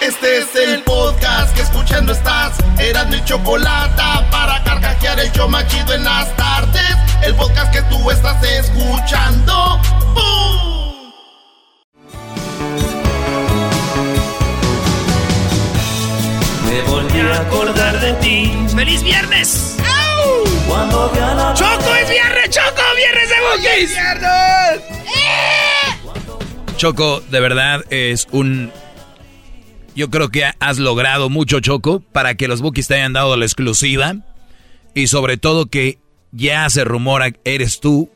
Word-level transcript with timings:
Este 0.00 0.38
es 0.38 0.56
el 0.56 0.82
podcast 0.82 1.54
que 1.54 1.60
escuchando 1.60 2.12
estás. 2.12 2.56
Eran 2.78 3.10
mi 3.10 3.22
chocolate 3.22 4.02
para 4.30 4.64
carcajear 4.64 5.20
el 5.20 5.30
yo 5.32 5.46
machido 5.46 5.92
en 5.92 6.04
las 6.04 6.34
tardes. 6.36 6.96
El 7.22 7.34
podcast 7.34 7.70
que 7.70 7.82
tú 7.82 8.10
estás 8.10 8.42
escuchando. 8.42 9.78
¡Bum! 10.14 11.12
Me 16.66 16.80
volví 16.90 17.20
a 17.20 17.40
acordar 17.42 18.00
de 18.00 18.14
ti. 18.14 18.56
¡Feliz 18.74 19.02
viernes! 19.02 19.76
Cuando 20.66 21.10
vi 21.10 21.18
a 21.18 21.34
la 21.34 21.52
¡Choco 21.52 21.94
es 21.96 22.08
viernes! 22.08 22.48
¡Choco! 22.48 22.82
¡Viernes 22.96 23.28
de 23.28 23.36
Bookies! 23.42 23.98
Choco, 26.78 27.20
de 27.28 27.40
verdad 27.40 27.84
es 27.90 28.26
un... 28.30 28.72
Yo 30.00 30.08
creo 30.08 30.30
que 30.30 30.50
has 30.60 30.78
logrado 30.78 31.28
mucho, 31.28 31.60
Choco, 31.60 32.00
para 32.00 32.34
que 32.34 32.48
los 32.48 32.62
Bookies 32.62 32.88
te 32.88 32.94
hayan 32.94 33.12
dado 33.12 33.36
la 33.36 33.44
exclusiva. 33.44 34.14
Y 34.94 35.08
sobre 35.08 35.36
todo 35.36 35.66
que 35.66 35.98
ya 36.32 36.70
se 36.70 36.84
rumora, 36.84 37.32
eres 37.44 37.80
tú 37.80 38.08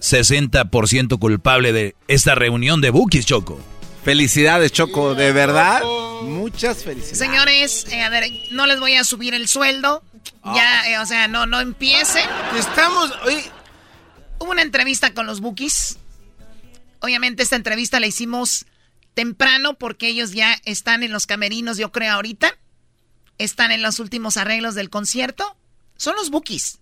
60% 0.00 1.18
culpable 1.18 1.74
de 1.74 1.96
esta 2.08 2.34
reunión 2.34 2.80
de 2.80 2.88
Bookies, 2.88 3.26
Choco. 3.26 3.60
Felicidades, 4.02 4.72
Choco, 4.72 5.14
de 5.14 5.32
verdad. 5.32 5.82
Muchas 6.22 6.82
felicidades. 6.82 7.18
Señores, 7.18 7.86
eh, 7.90 8.00
a 8.00 8.08
ver, 8.08 8.24
no 8.50 8.66
les 8.66 8.80
voy 8.80 8.94
a 8.94 9.04
subir 9.04 9.34
el 9.34 9.48
sueldo. 9.48 10.02
Ya, 10.46 10.90
eh, 10.90 10.98
o 10.98 11.04
sea, 11.04 11.28
no, 11.28 11.44
no 11.44 11.60
empiecen. 11.60 12.24
Estamos. 12.58 13.12
Oye, 13.26 13.44
Hubo 14.38 14.52
una 14.52 14.62
entrevista 14.62 15.12
con 15.12 15.26
los 15.26 15.40
Bookies. 15.40 15.98
Obviamente 17.00 17.42
esta 17.42 17.56
entrevista 17.56 18.00
la 18.00 18.06
hicimos 18.06 18.64
temprano 19.18 19.74
porque 19.74 20.06
ellos 20.06 20.30
ya 20.30 20.56
están 20.64 21.02
en 21.02 21.10
los 21.10 21.26
camerinos, 21.26 21.76
yo 21.76 21.90
creo, 21.90 22.12
ahorita. 22.14 22.56
Están 23.36 23.72
en 23.72 23.82
los 23.82 23.98
últimos 23.98 24.36
arreglos 24.36 24.76
del 24.76 24.90
concierto. 24.90 25.56
Son 25.96 26.14
los 26.14 26.30
Bookies. 26.30 26.78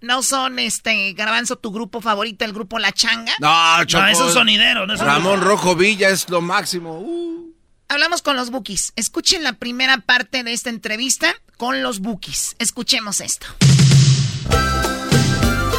No 0.00 0.22
son, 0.22 0.58
este, 0.58 1.12
Garbanzo, 1.12 1.56
tu 1.56 1.70
grupo 1.70 2.00
favorito, 2.00 2.46
el 2.46 2.54
grupo 2.54 2.78
La 2.78 2.90
Changa. 2.92 3.34
no, 3.38 3.84
Choco. 3.84 4.02
No, 4.02 4.08
es 4.08 4.18
un 4.18 4.32
sonidero. 4.32 4.86
No 4.86 4.94
es 4.94 5.00
un- 5.00 5.06
Ramón 5.06 5.42
Rojo 5.42 5.76
Villa 5.76 6.08
es 6.08 6.30
lo 6.30 6.40
máximo. 6.40 7.00
Uh. 7.00 7.52
Hablamos 7.90 8.22
con 8.22 8.34
los 8.34 8.48
Bookies. 8.48 8.94
Escuchen 8.96 9.42
la 9.42 9.52
primera 9.52 9.98
parte 9.98 10.44
de 10.44 10.54
esta 10.54 10.70
entrevista 10.70 11.34
con 11.58 11.82
los 11.82 11.98
Bookies. 12.00 12.56
Escuchemos 12.60 13.20
esto. 13.20 13.46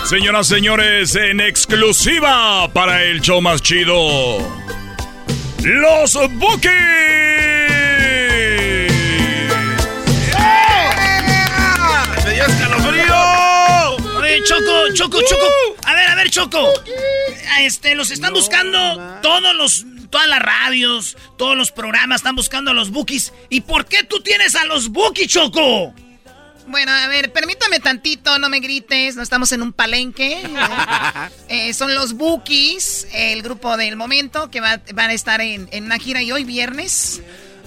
Señoras, 0.06 0.48
señores, 0.48 1.16
en 1.16 1.42
exclusiva 1.42 2.72
para 2.72 3.02
el 3.06 3.22
show 3.22 3.42
más 3.42 3.64
chido. 3.64 4.38
Los 5.64 6.16
Bookies. 6.34 6.72
¡Me 12.26 12.34
dio 12.34 12.46
escalofrío! 12.46 13.96
Oye, 14.18 14.44
Choco, 14.44 14.94
Choco, 14.94 15.22
Choco. 15.22 15.46
A 15.86 15.94
ver, 15.94 16.10
a 16.10 16.16
ver, 16.16 16.30
Choco. 16.30 16.68
Este, 17.62 17.96
los 17.96 18.12
están 18.12 18.34
buscando 18.34 19.20
todos 19.22 19.56
los, 19.56 19.86
todas 20.10 20.28
las 20.28 20.42
radios, 20.42 21.16
todos 21.38 21.56
los 21.56 21.72
programas 21.72 22.18
están 22.18 22.36
buscando 22.36 22.72
a 22.72 22.74
los 22.74 22.92
Bookies. 22.92 23.32
¿Y 23.50 23.62
por 23.62 23.86
qué 23.86 24.04
tú 24.04 24.20
tienes 24.20 24.56
a 24.56 24.66
los 24.66 24.90
Bookies, 24.90 25.30
Choco? 25.30 25.94
Bueno, 26.68 26.92
a 26.92 27.08
ver, 27.08 27.32
permítame 27.34 27.80
tantito, 27.80 28.40
no 28.40 28.50
me 28.50 28.60
grites, 28.60 29.16
no 29.16 29.22
estamos 29.22 29.52
en 29.52 29.62
un 29.62 29.74
palenque. 29.74 30.42
Eh, 31.50 31.74
son 31.74 31.94
los 31.94 32.14
Bookies, 32.14 33.08
el 33.14 33.44
grupo 33.44 33.78
del 33.78 33.96
momento, 33.96 34.50
que 34.50 34.60
va- 34.60 34.82
van 34.96 35.12
a 35.12 35.14
estar 35.14 35.40
en, 35.40 35.68
en 35.72 35.84
una 35.84 36.00
gira 36.00 36.22
y 36.24 36.32
hoy 36.32 36.44
viernes. 36.46 37.22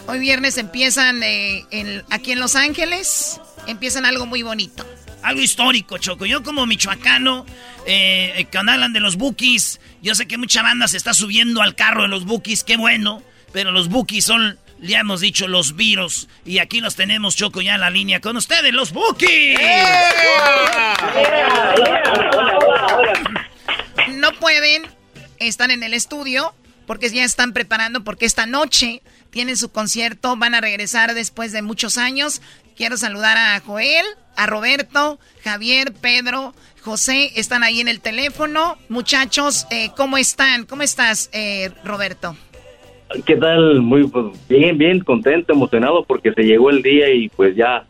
Hoy 0.08 0.18
viernes 0.18 0.58
empiezan 0.58 1.22
eh, 1.22 1.64
en- 1.70 2.02
aquí 2.10 2.32
en 2.32 2.40
Los 2.40 2.56
Ángeles, 2.56 3.40
empiezan 3.68 4.04
algo 4.04 4.26
muy 4.26 4.42
bonito. 4.42 4.84
Algo 5.22 5.40
histórico, 5.40 5.98
Choco. 5.98 6.26
Yo 6.26 6.42
como 6.42 6.66
michoacano, 6.66 7.46
eh, 7.86 8.32
eh, 8.36 8.44
que 8.46 8.58
hablan 8.58 8.92
de 8.92 8.98
los 9.00 9.16
Bookies, 9.16 9.78
yo 10.02 10.14
sé 10.16 10.26
que 10.26 10.36
mucha 10.36 10.62
banda 10.62 10.88
se 10.88 10.96
está 10.96 11.14
subiendo 11.14 11.62
al 11.62 11.76
carro 11.76 12.02
de 12.02 12.08
los 12.08 12.24
Bookies, 12.24 12.64
qué 12.64 12.76
bueno, 12.76 13.22
pero 13.52 13.70
los 13.70 13.88
Bookies 13.88 14.24
son, 14.24 14.58
ya 14.80 15.00
hemos 15.00 15.20
dicho, 15.20 15.48
los 15.48 15.76
virus. 15.76 16.28
Y 16.44 16.58
aquí 16.58 16.80
los 16.80 16.96
tenemos, 16.96 17.36
Choco, 17.36 17.60
ya 17.62 17.74
en 17.74 17.80
la 17.80 17.90
línea 17.90 18.20
con 18.20 18.36
ustedes, 18.36 18.72
los 18.72 18.92
Bookies. 18.92 19.58
No 24.08 24.32
pueden, 24.32 24.86
están 25.38 25.70
en 25.70 25.82
el 25.82 25.92
estudio, 25.92 26.54
porque 26.86 27.10
ya 27.10 27.24
están 27.24 27.52
preparando, 27.52 28.02
porque 28.04 28.24
esta 28.24 28.46
noche 28.46 29.02
tienen 29.30 29.56
su 29.56 29.70
concierto, 29.70 30.36
van 30.36 30.54
a 30.54 30.60
regresar 30.60 31.14
después 31.14 31.52
de 31.52 31.62
muchos 31.62 31.98
años. 31.98 32.40
Quiero 32.76 32.96
saludar 32.96 33.36
a 33.36 33.60
Joel, 33.60 34.06
a 34.36 34.46
Roberto, 34.46 35.18
Javier, 35.44 35.92
Pedro, 35.92 36.54
José, 36.82 37.32
están 37.34 37.64
ahí 37.64 37.80
en 37.80 37.88
el 37.88 38.00
teléfono. 38.00 38.78
Muchachos, 38.88 39.66
eh, 39.70 39.90
¿cómo 39.96 40.18
están? 40.18 40.64
¿Cómo 40.66 40.82
estás, 40.82 41.30
eh, 41.32 41.72
Roberto? 41.84 42.36
¿Qué 43.24 43.36
tal? 43.36 43.80
Muy 43.82 44.06
pues, 44.08 44.26
bien, 44.48 44.76
bien, 44.76 45.00
contento, 45.00 45.52
emocionado 45.52 46.04
porque 46.04 46.32
se 46.32 46.42
llegó 46.42 46.70
el 46.70 46.82
día 46.82 47.12
y 47.12 47.28
pues 47.28 47.54
ya 47.54 47.84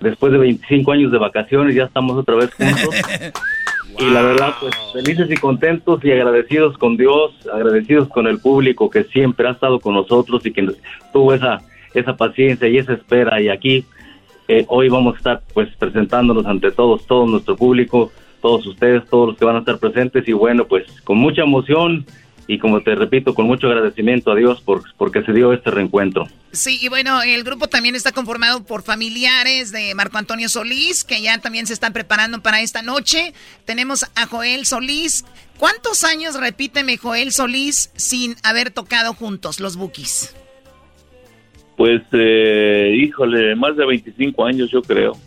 después 0.00 0.32
de 0.32 0.38
25 0.38 0.92
años 0.92 1.12
de 1.12 1.18
vacaciones 1.18 1.74
ya 1.74 1.84
estamos 1.84 2.16
otra 2.16 2.36
vez 2.36 2.52
juntos. 2.54 2.94
Y 3.96 4.10
la 4.10 4.22
verdad, 4.22 4.54
pues 4.60 4.74
felices 4.92 5.30
y 5.30 5.36
contentos 5.36 6.04
y 6.04 6.10
agradecidos 6.10 6.76
con 6.78 6.96
Dios, 6.96 7.30
agradecidos 7.52 8.08
con 8.08 8.26
el 8.26 8.40
público 8.40 8.90
que 8.90 9.04
siempre 9.04 9.46
ha 9.46 9.52
estado 9.52 9.78
con 9.78 9.94
nosotros 9.94 10.44
y 10.44 10.52
que 10.52 10.62
nos- 10.62 10.76
tuvo 11.12 11.32
esa, 11.32 11.60
esa 11.94 12.16
paciencia 12.16 12.66
y 12.66 12.78
esa 12.78 12.94
espera. 12.94 13.40
Y 13.40 13.48
aquí 13.50 13.84
eh, 14.48 14.64
hoy 14.66 14.88
vamos 14.88 15.14
a 15.14 15.18
estar 15.18 15.42
pues 15.52 15.68
presentándonos 15.78 16.44
ante 16.44 16.72
todos, 16.72 17.06
todo 17.06 17.24
nuestro 17.26 17.54
público, 17.54 18.10
todos 18.42 18.66
ustedes, 18.66 19.08
todos 19.08 19.28
los 19.28 19.36
que 19.38 19.44
van 19.44 19.56
a 19.56 19.60
estar 19.60 19.78
presentes 19.78 20.26
y 20.26 20.32
bueno, 20.32 20.64
pues 20.64 20.84
con 21.02 21.18
mucha 21.18 21.42
emoción 21.42 22.04
y 22.46 22.58
como 22.58 22.82
te 22.82 22.94
repito, 22.94 23.34
con 23.34 23.46
mucho 23.46 23.68
agradecimiento 23.68 24.32
a 24.32 24.36
Dios 24.36 24.60
por, 24.60 24.82
porque 24.96 25.22
se 25.22 25.32
dio 25.32 25.52
este 25.52 25.70
reencuentro. 25.70 26.28
Sí, 26.52 26.78
y 26.80 26.88
bueno, 26.88 27.22
el 27.22 27.42
grupo 27.42 27.68
también 27.68 27.94
está 27.94 28.12
conformado 28.12 28.64
por 28.64 28.82
familiares 28.82 29.72
de 29.72 29.94
Marco 29.94 30.18
Antonio 30.18 30.48
Solís, 30.48 31.04
que 31.04 31.22
ya 31.22 31.38
también 31.38 31.66
se 31.66 31.72
están 31.72 31.92
preparando 31.92 32.42
para 32.42 32.60
esta 32.60 32.82
noche. 32.82 33.32
Tenemos 33.64 34.04
a 34.14 34.26
Joel 34.26 34.66
Solís. 34.66 35.24
¿Cuántos 35.58 36.04
años, 36.04 36.38
repíteme, 36.38 36.96
Joel 36.96 37.32
Solís, 37.32 37.90
sin 37.96 38.36
haber 38.42 38.70
tocado 38.70 39.14
juntos 39.14 39.60
los 39.60 39.76
Bookies? 39.76 40.34
Pues, 41.76 42.02
eh, 42.12 42.92
híjole, 42.96 43.56
más 43.56 43.76
de 43.76 43.86
25 43.86 44.44
años 44.44 44.70
yo 44.70 44.82
creo. 44.82 45.18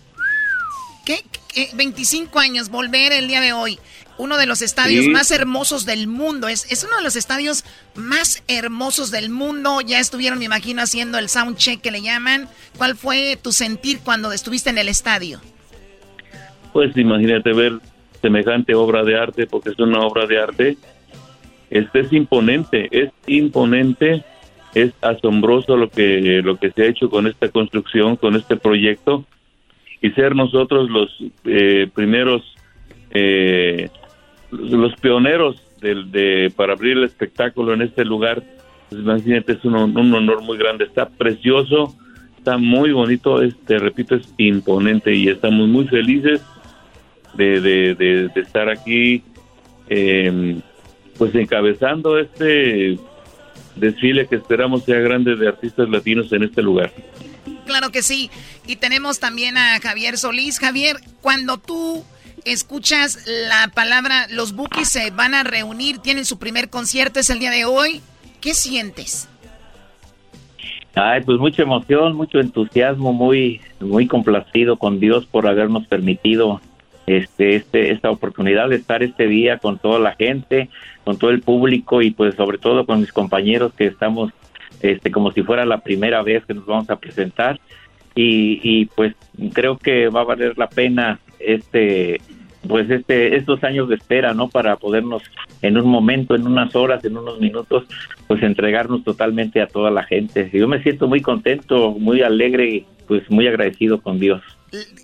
¿Qué? 1.06 1.24
¿Qué? 1.54 1.70
25 1.74 2.40
años, 2.40 2.70
volver 2.70 3.12
el 3.12 3.28
día 3.28 3.42
de 3.42 3.54
hoy. 3.54 3.80
Uno 4.18 4.38
de 4.38 4.46
los 4.48 4.62
estadios 4.62 5.06
Sí. 5.06 5.12
más 5.12 5.30
hermosos 5.32 5.86
del 5.86 6.08
mundo. 6.08 6.48
Es, 6.48 6.72
es 6.72 6.84
uno 6.84 6.98
de 6.98 7.04
los 7.04 7.16
estadios 7.16 7.64
más 7.96 8.44
hermosos 8.48 9.12
del 9.12 9.30
mundo. 9.30 9.82
Ya 9.82 10.00
estuvieron, 10.00 10.40
me 10.40 10.46
imagino, 10.46 10.82
haciendo 10.82 11.18
el 11.20 11.30
sound 11.30 11.58
check 11.58 11.82
que 11.82 11.92
le 11.92 12.02
llaman. 12.02 12.48
¿Cuál 12.78 12.96
fue 12.96 13.38
tu 13.42 13.52
sentir 13.52 14.00
cuando 14.04 14.32
estuviste 14.32 14.70
en 14.72 14.78
el 14.80 14.90
estadio? 14.90 15.40
Pues 16.74 16.96
imagínate 16.98 17.54
ver 17.54 17.74
semejante 18.22 18.74
obra 18.76 19.04
de 19.04 19.18
arte, 19.18 19.46
porque 19.48 19.70
es 19.70 19.80
una 19.80 20.00
obra 20.02 20.26
de 20.26 20.40
arte. 20.42 20.78
Este 21.70 22.00
es 22.00 22.14
imponente, 22.14 22.88
es 22.92 23.12
imponente, 23.28 24.24
es 24.74 24.94
asombroso 25.02 25.76
lo 25.78 25.90
que 25.90 26.42
lo 26.44 26.58
que 26.58 26.72
se 26.72 26.84
ha 26.84 26.86
hecho 26.86 27.10
con 27.10 27.28
esta 27.28 27.50
construcción, 27.50 28.16
con 28.16 28.36
este 28.36 28.56
proyecto 28.58 29.26
y 30.02 30.12
ser 30.12 30.36
nosotros 30.36 30.90
los 30.90 31.10
eh, 31.46 31.90
primeros, 31.94 32.44
eh, 33.12 33.90
los 34.52 34.96
pioneros 35.00 35.62
del, 35.82 36.12
de 36.12 36.52
para 36.56 36.74
abrir 36.74 36.98
el 36.98 37.04
espectáculo 37.04 37.74
en 37.74 37.82
este 37.82 38.06
lugar. 38.06 38.44
Pues 38.90 39.02
es 39.26 39.66
un, 39.66 39.76
honor 39.76 40.42
muy 40.42 40.58
grande. 40.58 40.86
Está 40.86 41.10
precioso, 41.10 41.96
está 42.38 42.58
muy 42.58 42.92
bonito, 42.92 43.42
este, 43.44 43.78
repito, 43.80 44.16
es 44.16 44.34
imponente 44.38 45.14
y 45.14 45.28
estamos 45.28 45.68
muy 45.68 45.86
felices 45.88 46.42
de, 47.34 47.60
de, 47.60 47.96
de- 47.96 48.30
de 48.30 48.42
estar 48.42 48.70
aquí, 48.70 49.24
eh, 49.90 50.58
pues 51.18 51.36
encabezando 51.36 52.18
este 52.18 52.98
desfile 53.76 54.28
que 54.28 54.36
esperamos 54.38 54.84
sea 54.86 55.00
grande 55.00 55.36
de 55.36 55.48
artistas 55.48 55.90
latinos 55.90 56.32
en 56.32 56.44
este 56.44 56.62
lugar. 56.62 56.92
Claro 57.66 57.92
que 57.92 58.02
sí. 58.02 58.32
Y 58.66 58.78
tenemos 58.78 59.20
también 59.20 59.58
a 59.58 59.80
Javier 59.82 60.18
Solís. 60.18 60.60
Javier, 60.60 60.98
cuando 61.22 61.58
tú 61.58 62.04
escuchas 62.52 63.26
la 63.28 63.70
palabra, 63.74 64.28
los 64.30 64.54
Bookies 64.54 64.90
se 64.90 65.12
van 65.12 65.34
a 65.34 65.44
reunir, 65.44 66.00
tienen 66.00 66.26
su 66.26 66.40
primer 66.40 66.70
concierto, 66.70 67.20
es 67.20 67.30
el 67.30 67.40
día 67.40 67.52
de 67.52 67.66
hoy, 67.66 68.02
¿qué 68.42 68.54
sientes? 68.54 69.30
Ay, 70.96 71.22
pues 71.24 71.38
mucha 71.38 71.62
emoción, 71.62 72.16
mucho 72.16 72.40
entusiasmo, 72.40 73.14
muy, 73.14 73.62
muy 73.80 74.08
complacido 74.08 74.78
con 74.78 75.00
Dios 75.00 75.28
por 75.28 75.48
habernos 75.48 75.86
permitido 75.86 76.60
este, 77.06 77.56
este, 77.56 77.92
esta 77.92 78.10
oportunidad 78.10 78.70
de 78.70 78.78
estar 78.78 79.04
este 79.04 79.28
día 79.28 79.60
con 79.60 79.78
toda 79.78 80.00
la 80.00 80.16
gente, 80.16 80.70
con 81.04 81.18
todo 81.18 81.30
el 81.30 81.42
público 81.42 82.02
y 82.02 82.12
pues 82.12 82.36
sobre 82.36 82.58
todo 82.58 82.86
con 82.86 83.00
mis 83.00 83.14
compañeros 83.14 83.74
que 83.74 83.86
estamos 83.86 84.34
este, 84.82 85.12
como 85.12 85.32
si 85.32 85.44
fuera 85.44 85.66
la 85.66 85.80
primera 85.80 86.22
vez 86.24 86.46
que 86.46 86.54
nos 86.54 86.66
vamos 86.66 86.90
a 86.90 86.98
presentar 86.98 87.60
y, 88.16 88.60
y 88.64 88.86
pues 88.88 89.14
creo 89.54 89.78
que 89.78 90.10
va 90.10 90.22
a 90.22 90.26
valer 90.26 90.58
la 90.58 90.68
pena 90.68 91.20
este 91.40 92.20
pues 92.68 92.90
este 92.90 93.36
estos 93.36 93.64
años 93.64 93.90
de 93.90 93.96
espera 93.96 94.34
no 94.34 94.50
para 94.50 94.78
podernos 94.78 95.24
en 95.62 95.78
un 95.78 95.90
momento 95.90 96.36
en 96.36 96.48
unas 96.48 96.76
horas 96.76 97.04
en 97.06 97.18
unos 97.18 97.40
minutos 97.40 97.86
pues 98.28 98.42
entregarnos 98.44 99.04
totalmente 99.04 99.62
a 99.62 99.68
toda 99.68 99.92
la 99.92 100.04
gente. 100.04 100.50
Yo 100.54 100.68
me 100.68 100.82
siento 100.82 101.08
muy 101.08 101.22
contento 101.22 101.92
muy 101.92 102.22
alegre 102.22 102.70
y 102.70 102.86
pues 103.08 103.30
muy 103.30 103.48
agradecido 103.48 104.02
con 104.02 104.20
Dios. 104.20 104.42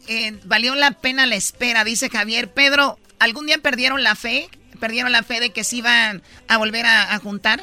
Eh, 0.10 0.34
valió 0.46 0.76
la 0.76 0.92
pena 0.92 1.26
la 1.26 1.36
espera 1.36 1.84
dice 1.84 2.10
Javier. 2.10 2.50
Pedro 2.50 2.98
algún 3.20 3.46
día 3.46 3.58
perdieron 3.62 4.04
la 4.04 4.16
fe 4.16 4.48
perdieron 4.80 5.12
la 5.12 5.24
fe 5.24 5.40
de 5.40 5.52
que 5.52 5.64
se 5.64 5.78
iban 5.78 6.22
a 6.50 6.58
volver 6.58 6.86
a, 6.86 7.18
juntar 7.20 7.62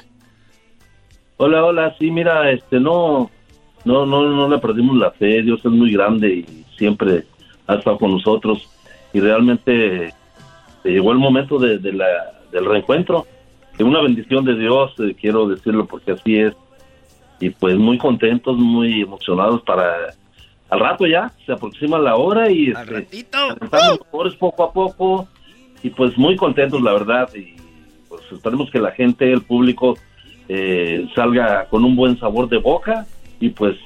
hola 1.36 1.64
hola 1.64 1.94
sí 1.98 2.10
mira 2.10 2.50
este 2.50 2.80
no 2.80 3.30
no 3.84 4.06
no 4.06 4.28
no 4.28 4.48
le 4.48 4.58
perdimos 4.58 4.96
la 4.96 5.10
fe. 5.10 5.42
Dios 5.42 5.60
es 5.60 5.70
muy 5.70 5.92
grande 5.92 6.28
y 6.28 6.64
siempre 6.78 7.24
ha 7.66 7.74
estado 7.74 7.98
con 7.98 8.12
nosotros 8.12 8.68
y 9.12 9.20
realmente 9.20 10.12
llegó 10.84 11.12
el 11.12 11.18
momento 11.18 11.58
de, 11.58 11.78
la, 11.92 12.06
del 12.52 12.64
reencuentro. 12.64 13.26
Es 13.74 13.80
una 13.80 14.02
bendición 14.02 14.44
de 14.44 14.56
Dios, 14.56 14.92
eh, 15.00 15.14
quiero 15.18 15.48
decirlo 15.48 15.86
porque 15.86 16.12
así 16.12 16.36
es. 16.36 16.54
Y 17.40 17.50
pues 17.50 17.76
muy 17.76 17.98
contentos, 17.98 18.56
muy 18.58 19.02
emocionados 19.02 19.62
para... 19.62 20.14
Al 20.68 20.78
rato 20.78 21.06
ya, 21.06 21.32
se 21.46 21.52
aproxima 21.52 21.98
la 21.98 22.16
hora 22.16 22.50
y... 22.50 22.72
Al 22.72 22.88
este, 22.94 24.36
poco 24.38 24.62
a 24.64 24.72
poco 24.72 25.28
y 25.82 25.90
pues 25.90 26.16
muy 26.18 26.36
contentos, 26.36 26.80
la 26.82 26.92
verdad. 26.92 27.28
Y 27.34 27.56
pues 28.08 28.22
esperemos 28.30 28.70
que 28.70 28.78
la 28.78 28.92
gente, 28.92 29.32
el 29.32 29.42
público, 29.42 29.96
eh, 30.48 31.08
salga 31.14 31.66
con 31.66 31.84
un 31.84 31.96
buen 31.96 32.18
sabor 32.18 32.48
de 32.48 32.58
boca 32.58 33.06
y 33.40 33.50
pues 33.50 33.76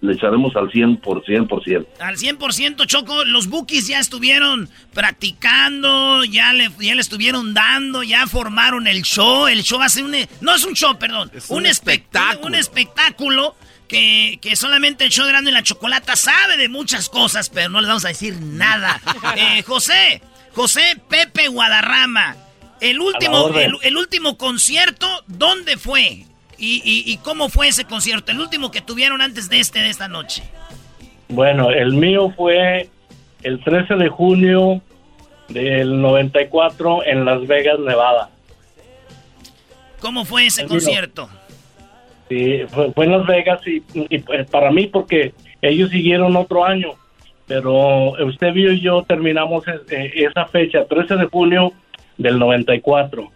le 0.00 0.12
echaremos 0.12 0.54
al 0.54 0.70
100%, 0.70 1.00
por 1.00 1.24
100%. 1.24 1.86
Al 1.98 2.16
100%, 2.16 2.86
Choco, 2.86 3.24
los 3.24 3.48
bookies 3.48 3.88
ya 3.88 3.98
estuvieron 3.98 4.68
practicando, 4.94 6.24
ya 6.24 6.52
le, 6.52 6.70
ya 6.80 6.94
le 6.94 7.00
estuvieron 7.00 7.52
dando, 7.52 8.02
ya 8.02 8.26
formaron 8.26 8.86
el 8.86 9.02
show. 9.02 9.48
El 9.48 9.62
show 9.62 9.78
va 9.78 9.86
a 9.86 9.88
ser 9.88 10.04
un... 10.04 10.14
No 10.40 10.54
es 10.54 10.64
un 10.64 10.74
show, 10.74 10.96
perdón. 10.98 11.32
un, 11.48 11.66
espectáculo. 11.66 12.46
Un 12.46 12.54
espectáculo 12.54 13.56
que, 13.88 14.38
que, 14.40 14.54
solamente 14.54 15.04
el 15.04 15.10
show 15.10 15.24
de 15.24 15.32
Grande 15.32 15.50
y 15.50 15.54
la 15.54 15.64
Chocolata 15.64 16.14
sabe 16.14 16.56
de 16.56 16.68
muchas 16.68 17.08
cosas, 17.08 17.48
pero 17.50 17.68
no 17.68 17.80
les 17.80 17.88
vamos 17.88 18.04
a 18.04 18.08
decir 18.08 18.36
nada. 18.40 19.00
eh, 19.36 19.62
José, 19.62 20.22
José 20.52 21.00
Pepe 21.08 21.48
Guadarrama, 21.48 22.36
el 22.80 23.00
último, 23.00 23.48
el 23.82 23.96
último 23.96 24.38
concierto, 24.38 25.08
¿dónde 25.26 25.76
fue? 25.76 26.24
¿Y, 26.58 27.18
cómo 27.22 27.48
fue 27.48 27.68
ese 27.68 27.84
concierto? 27.84 28.32
El 28.32 28.40
último 28.40 28.70
que 28.70 28.80
tuvieron 28.80 29.20
antes 29.20 29.48
de 29.48 29.60
este, 29.60 29.80
de 29.80 29.90
esta 29.90 30.08
noche. 30.08 30.42
Bueno, 31.28 31.70
el 31.70 31.92
mío 31.92 32.32
fue 32.36 32.88
el 33.42 33.62
13 33.62 33.94
de 33.94 34.08
junio 34.08 34.82
del 35.48 36.00
94 36.00 37.04
en 37.04 37.24
Las 37.24 37.46
Vegas, 37.46 37.78
Nevada. 37.78 38.30
¿Cómo 40.00 40.24
fue 40.24 40.46
ese 40.46 40.66
concierto? 40.66 41.28
Sí, 42.28 42.62
fue, 42.68 43.04
en 43.04 43.12
Las 43.12 43.26
Vegas 43.26 43.60
y, 43.66 43.80
pues, 44.18 44.48
para 44.50 44.70
mí 44.70 44.86
porque 44.86 45.32
ellos 45.62 45.90
siguieron 45.90 46.36
otro 46.36 46.64
año, 46.64 46.94
pero 47.46 48.12
usted 48.26 48.52
vio 48.52 48.72
y 48.72 48.80
yo 48.80 49.02
terminamos 49.02 49.64
eh, 49.66 50.12
esa 50.14 50.46
fecha, 50.46 50.84
13 50.84 51.16
de 51.16 51.26
junio 51.26 51.72
del 52.16 52.38
94. 52.38 53.32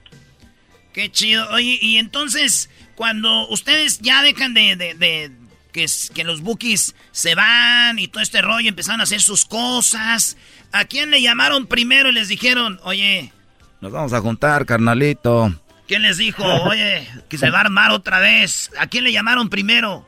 Qué 0.93 1.11
chido. 1.11 1.47
Oye, 1.53 1.79
y 1.81 1.97
entonces, 1.97 2.69
cuando 3.03 3.49
ustedes 3.49 3.99
ya 3.99 4.23
dejan 4.23 4.55
de, 4.55 5.33
que, 5.73 5.87
que, 6.15 6.23
los 6.23 6.41
bookies 6.41 6.95
se 7.11 7.35
van 7.35 7.99
y 7.99 8.07
todo 8.07 8.23
este 8.23 8.41
rollo, 8.43 8.69
empezaron 8.69 9.01
a 9.01 9.03
hacer 9.03 9.21
sus 9.21 9.45
cosas, 9.45 10.37
¿a 10.71 10.85
quién 10.85 11.11
le 11.11 11.21
llamaron 11.21 11.67
primero 11.67 12.11
y 12.11 12.13
les 12.13 12.29
dijeron, 12.29 12.79
oye, 12.85 13.33
nos 13.81 13.91
vamos 13.91 14.13
a 14.13 14.21
juntar, 14.21 14.67
carnalito? 14.67 15.53
¿Quién 15.89 16.03
les 16.03 16.17
dijo, 16.17 16.45
oye, 16.63 17.09
que 17.29 17.39
se 17.39 17.51
va 17.51 17.59
a 17.59 17.63
armar 17.63 17.91
otra 17.91 18.21
vez? 18.21 18.71
¿A 18.79 18.87
quién 18.87 19.03
le 19.03 19.11
llamaron 19.11 19.51
primero? 19.51 20.07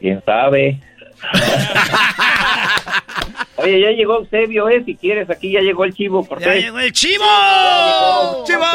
¿Quién 0.00 0.20
sabe? 0.26 0.80
Oye, 3.58 3.80
ya 3.80 3.90
llegó 3.92 4.16
Eusebio, 4.16 4.68
¿eh? 4.68 4.82
Si 4.84 4.96
quieres, 4.96 5.30
aquí 5.30 5.52
ya 5.52 5.60
llegó 5.60 5.84
el 5.84 5.94
chivo. 5.94 6.22
Por 6.22 6.40
¡Ya 6.40 6.56
llegó 6.56 6.78
el 6.78 6.92
chivo! 6.92 7.24
¡Chivo! 8.46 8.66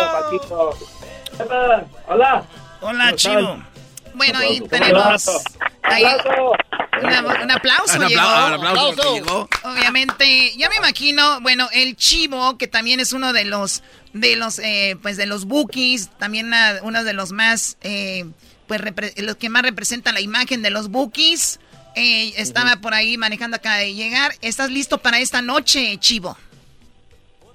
Hola. 2.07 2.43
Hola, 2.81 3.13
chivo. 3.15 3.63
Bueno, 4.13 4.39
ahí 4.39 4.61
tenemos... 4.61 5.29
Ahí, 5.83 6.03
un 7.43 7.51
aplauso, 7.51 7.97
un 7.97 8.03
aplauso, 8.03 9.13
llegó. 9.15 9.49
Obviamente, 9.63 10.51
ya 10.57 10.69
me 10.69 10.75
imagino, 10.75 11.41
bueno, 11.41 11.67
el 11.73 11.95
chivo, 11.95 12.57
que 12.57 12.67
también 12.67 12.99
es 12.99 13.13
uno 13.13 13.33
de 13.33 13.45
los, 13.45 13.83
de 14.13 14.35
los, 14.35 14.59
eh, 14.59 14.97
pues 15.01 15.17
de 15.17 15.25
los 15.25 15.45
bookies, 15.45 16.09
también 16.17 16.51
uno 16.83 17.03
de 17.03 17.13
los 17.13 17.31
más, 17.31 17.77
eh, 17.81 18.25
pues 18.67 18.81
los 19.17 19.35
que 19.35 19.49
más 19.49 19.63
representa 19.63 20.11
la 20.11 20.21
imagen 20.21 20.61
de 20.61 20.69
los 20.69 20.89
bookies. 20.89 21.59
Eh, 21.95 22.33
estaba 22.37 22.77
por 22.77 22.93
ahí 22.93 23.17
manejando 23.17 23.57
acá 23.57 23.77
de 23.77 23.93
llegar. 23.93 24.31
¿Estás 24.41 24.71
listo 24.71 24.99
para 24.99 25.19
esta 25.19 25.41
noche, 25.41 25.97
Chivo? 25.97 26.37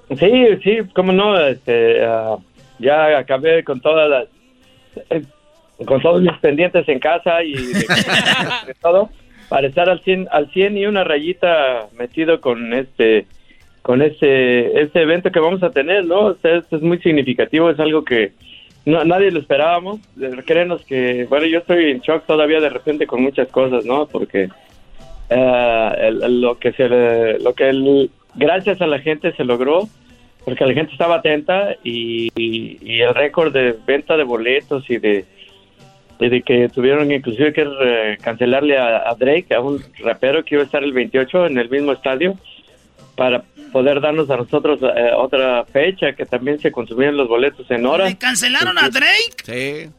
Sí, 0.09 0.31
sí, 0.63 0.79
cómo 0.95 1.13
no. 1.13 1.39
Este, 1.41 2.05
ah, 2.05 2.37
ya 2.79 3.19
acabé 3.19 3.65
con 3.65 3.81
todas 3.81 4.11
las, 4.11 4.27
eh, 5.11 5.23
con 5.85 6.01
todos 6.01 6.23
mis 6.23 6.37
pendientes 6.39 6.89
en 6.89 6.99
casa 6.99 7.43
y 7.43 7.53
de, 7.53 7.87
todo 8.83 9.11
para 9.49 9.67
estar 9.67 9.89
al 9.89 10.01
100, 10.01 10.29
al 10.31 10.51
100 10.51 10.79
y 10.79 10.87
una 10.87 11.05
rayita 11.05 11.87
metido 11.97 12.41
con 12.41 12.73
este 12.73 13.27
con 13.83 14.03
ese, 14.03 14.81
ese 14.81 15.03
evento 15.03 15.31
que 15.31 15.39
vamos 15.39 15.63
a 15.63 15.71
tener, 15.71 16.05
¿no? 16.05 16.33
esto 16.33 16.77
es 16.77 16.83
muy 16.83 16.99
significativo, 16.99 17.71
es 17.71 17.79
algo 17.79 18.05
que 18.05 18.33
no, 18.87 19.05
nadie 19.05 19.33
lo 19.33 19.41
esperábamos. 19.41 20.01
Créenos 20.47 20.85
que, 20.87 21.27
bueno, 21.29 21.47
yo 21.47 21.59
estoy 21.59 21.91
en 21.91 22.01
shock 22.01 22.25
todavía 22.25 22.61
de 22.61 22.71
repente 22.71 23.07
con 23.07 23.21
muchas 23.21 23.49
cosas, 23.49 23.85
¿no? 23.85 24.07
Porque 24.07 24.49
eh, 25.29 26.11
lo 26.29 26.59
que 26.59 26.73
se 26.73 26.89
lo 27.41 27.53
que 27.53 27.69
el, 27.69 28.11
gracias 28.37 28.81
a 28.81 28.87
la 28.87 29.01
gente 29.01 29.33
se 29.33 29.45
logró, 29.45 29.89
porque 30.47 30.65
la 30.65 30.75
gente 30.75 30.93
estaba 30.93 31.17
atenta 31.17 31.75
y, 31.83 32.31
el 32.37 33.13
récord 33.17 33.53
de 33.53 33.77
venta 33.85 34.17
de 34.17 34.23
boletos 34.23 34.89
y 34.89 34.99
de, 34.99 35.25
de 36.21 36.43
que 36.43 36.69
tuvieron 36.69 37.11
inclusive 37.11 37.53
que 37.53 37.63
eh, 37.63 38.17
cancelarle 38.23 38.79
a, 38.79 39.11
a, 39.11 39.15
Drake, 39.17 39.53
a 39.53 39.61
un 39.61 39.83
rapero 39.99 40.45
que 40.45 40.55
iba 40.55 40.63
a 40.63 40.67
estar 40.67 40.85
el 40.85 40.93
28 40.93 41.47
en 41.47 41.59
el 41.59 41.69
mismo 41.69 41.91
estadio, 41.91 42.39
para 43.17 43.43
poder 43.73 44.01
darnos 44.01 44.31
a 44.31 44.37
nosotros 44.37 44.79
eh, 44.83 45.11
otra 45.17 45.65
fecha 45.65 46.13
que 46.13 46.25
también 46.25 46.61
se 46.61 46.71
consumían 46.71 47.17
los 47.17 47.27
boletos 47.27 47.69
en 47.73 47.85
hora. 47.85 48.05
¿Le 48.05 48.17
cancelaron 48.17 48.79
a 48.79 48.89
Drake? 48.89 49.43
Sí. 49.45 49.91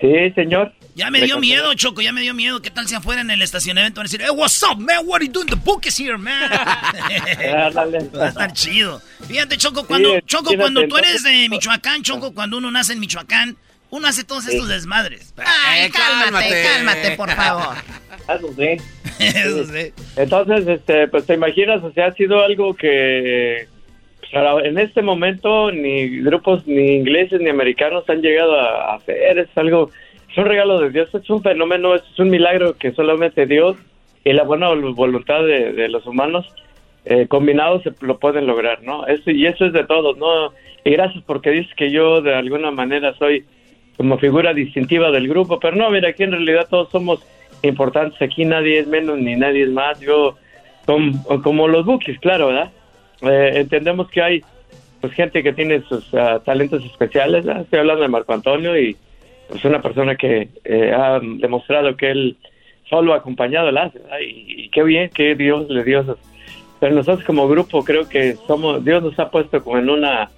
Sí, 0.00 0.30
señor. 0.36 0.72
Ya 0.94 1.10
me 1.10 1.20
dio 1.20 1.38
miedo, 1.38 1.72
Choco, 1.74 2.00
ya 2.00 2.12
me 2.12 2.20
dio 2.20 2.34
miedo. 2.34 2.60
¿Qué 2.60 2.70
tal 2.70 2.86
si 2.86 2.94
afuera 2.94 3.20
en 3.20 3.30
el 3.30 3.42
estacionamiento 3.42 4.00
van 4.00 4.06
a 4.06 4.08
decir, 4.08 4.20
hey, 4.22 4.34
what's 4.34 4.62
up, 4.62 4.78
man? 4.78 5.06
What 5.06 5.16
are 5.16 5.26
you 5.26 5.32
doing? 5.32 5.46
The 5.46 5.56
book 5.56 5.86
is 5.86 5.98
here, 5.98 6.18
man. 6.18 6.50
Va 8.16 8.24
a 8.24 8.28
estar 8.28 8.52
chido. 8.52 9.00
Fíjate, 9.26 9.56
Choco, 9.56 9.86
cuando, 9.86 10.20
Choco, 10.20 10.54
cuando 10.56 10.86
tú 10.88 10.96
eres 10.96 11.22
de 11.22 11.48
Michoacán, 11.48 12.02
Choco, 12.02 12.34
cuando 12.34 12.58
uno 12.58 12.70
nace 12.70 12.92
en 12.92 13.00
Michoacán, 13.00 13.56
uno 13.90 14.06
hace 14.06 14.24
todos 14.24 14.46
estos 14.46 14.68
desmadres. 14.68 15.34
Ay, 15.36 15.86
eh, 15.86 15.90
cálmate, 15.90 16.62
cálmate, 16.62 17.16
por 17.16 17.30
favor. 17.30 17.76
Eso 18.28 18.54
sí. 18.56 18.76
Eso 19.18 19.64
sí. 19.64 19.92
Entonces, 20.16 20.66
este, 20.66 21.08
pues 21.08 21.26
te 21.26 21.34
imaginas, 21.34 21.82
o 21.82 21.92
sea, 21.92 22.06
ha 22.06 22.12
sido 22.12 22.42
algo 22.42 22.74
que 22.74 23.68
pues, 24.20 24.64
en 24.64 24.78
este 24.78 25.02
momento 25.02 25.72
ni 25.72 26.20
grupos 26.20 26.66
ni 26.66 26.96
ingleses 26.96 27.40
ni 27.40 27.50
americanos 27.50 28.04
han 28.08 28.22
llegado 28.22 28.58
a 28.58 28.94
hacer. 28.94 29.38
Es 29.38 29.48
algo, 29.56 29.90
es 30.30 30.38
un 30.38 30.44
regalo 30.44 30.78
de 30.78 30.90
Dios, 30.90 31.12
es 31.14 31.28
un 31.28 31.42
fenómeno, 31.42 31.94
es 31.94 32.18
un 32.18 32.30
milagro 32.30 32.74
que 32.76 32.92
solamente 32.92 33.46
Dios 33.46 33.76
y 34.24 34.32
la 34.32 34.44
buena 34.44 34.68
voluntad 34.68 35.44
de, 35.44 35.88
los 35.88 36.06
humanos 36.06 36.46
eh, 37.04 37.26
combinados 37.26 37.82
lo 38.00 38.18
pueden 38.18 38.46
lograr, 38.46 38.82
¿no? 38.82 39.06
Eso, 39.06 39.30
y 39.30 39.46
eso 39.46 39.66
es 39.66 39.72
de 39.72 39.84
todos, 39.84 40.18
¿no? 40.18 40.52
Y 40.84 40.90
gracias 40.90 41.24
porque 41.26 41.50
dices 41.50 41.74
que 41.74 41.90
yo 41.90 42.20
de 42.20 42.34
alguna 42.34 42.70
manera 42.70 43.14
soy 43.14 43.44
como 43.96 44.18
figura 44.18 44.54
distintiva 44.54 45.10
del 45.10 45.28
grupo, 45.28 45.58
pero 45.58 45.76
no, 45.76 45.90
mira, 45.90 46.10
aquí 46.10 46.22
en 46.22 46.32
realidad 46.32 46.68
todos 46.70 46.90
somos 46.90 47.26
importantes, 47.62 48.20
aquí 48.22 48.44
nadie 48.44 48.78
es 48.78 48.86
menos 48.86 49.18
ni 49.18 49.36
nadie 49.36 49.64
es 49.64 49.70
más, 49.70 50.00
yo, 50.00 50.36
como, 50.86 51.68
los 51.68 51.84
bookies, 51.84 52.18
claro, 52.20 52.48
¿verdad? 52.48 52.70
Eh, 53.22 53.52
entendemos 53.56 54.08
que 54.10 54.22
hay 54.22 54.42
pues 55.00 55.12
gente 55.14 55.42
que 55.42 55.52
tiene 55.52 55.82
sus 55.82 56.12
ah, 56.14 56.40
talentos 56.44 56.84
especiales, 56.84 57.44
estoy 57.46 57.78
hablando 57.78 58.02
de 58.02 58.08
Marco 58.08 58.32
Antonio 58.32 58.78
y 58.78 58.96
pues 59.50 59.64
una 59.64 59.82
persona 59.82 60.16
que 60.16 60.48
eh, 60.64 60.92
ha 60.92 61.20
demostrado 61.20 61.96
que 61.96 62.10
él 62.10 62.36
solo 62.88 63.14
acompañado 63.14 63.70
la 63.70 63.84
hace, 63.84 64.00
y, 64.24 64.68
qué 64.70 64.82
bien 64.82 65.10
que 65.10 65.34
Dios 65.34 65.68
le 65.68 65.84
dio 65.84 66.00
esos. 66.00 66.18
Pero 66.78 66.94
nosotros 66.94 67.24
como 67.24 67.48
grupo 67.48 67.84
creo 67.84 68.08
que 68.08 68.36
somos, 68.46 68.84
Dios 68.84 69.02
nos 69.02 69.18
ha 69.18 69.30
puesto 69.30 69.62
como 69.62 69.78
en 69.78 69.90
una 69.90 70.30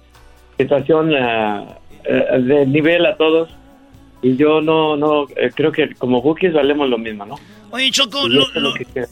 situación 0.57 1.13
ah, 1.15 1.77
eh, 2.03 2.39
de 2.39 2.65
nivel 2.65 3.05
a 3.05 3.15
todos 3.15 3.49
y 4.23 4.37
yo 4.37 4.61
no, 4.61 4.95
no, 4.95 5.25
eh, 5.35 5.51
creo 5.53 5.71
que 5.71 5.93
como 5.95 6.21
bookies 6.21 6.53
valemos 6.53 6.89
lo 6.89 6.97
mismo, 6.97 7.25
¿no? 7.25 7.35
Oye, 7.71 7.91
Choco, 7.91 8.19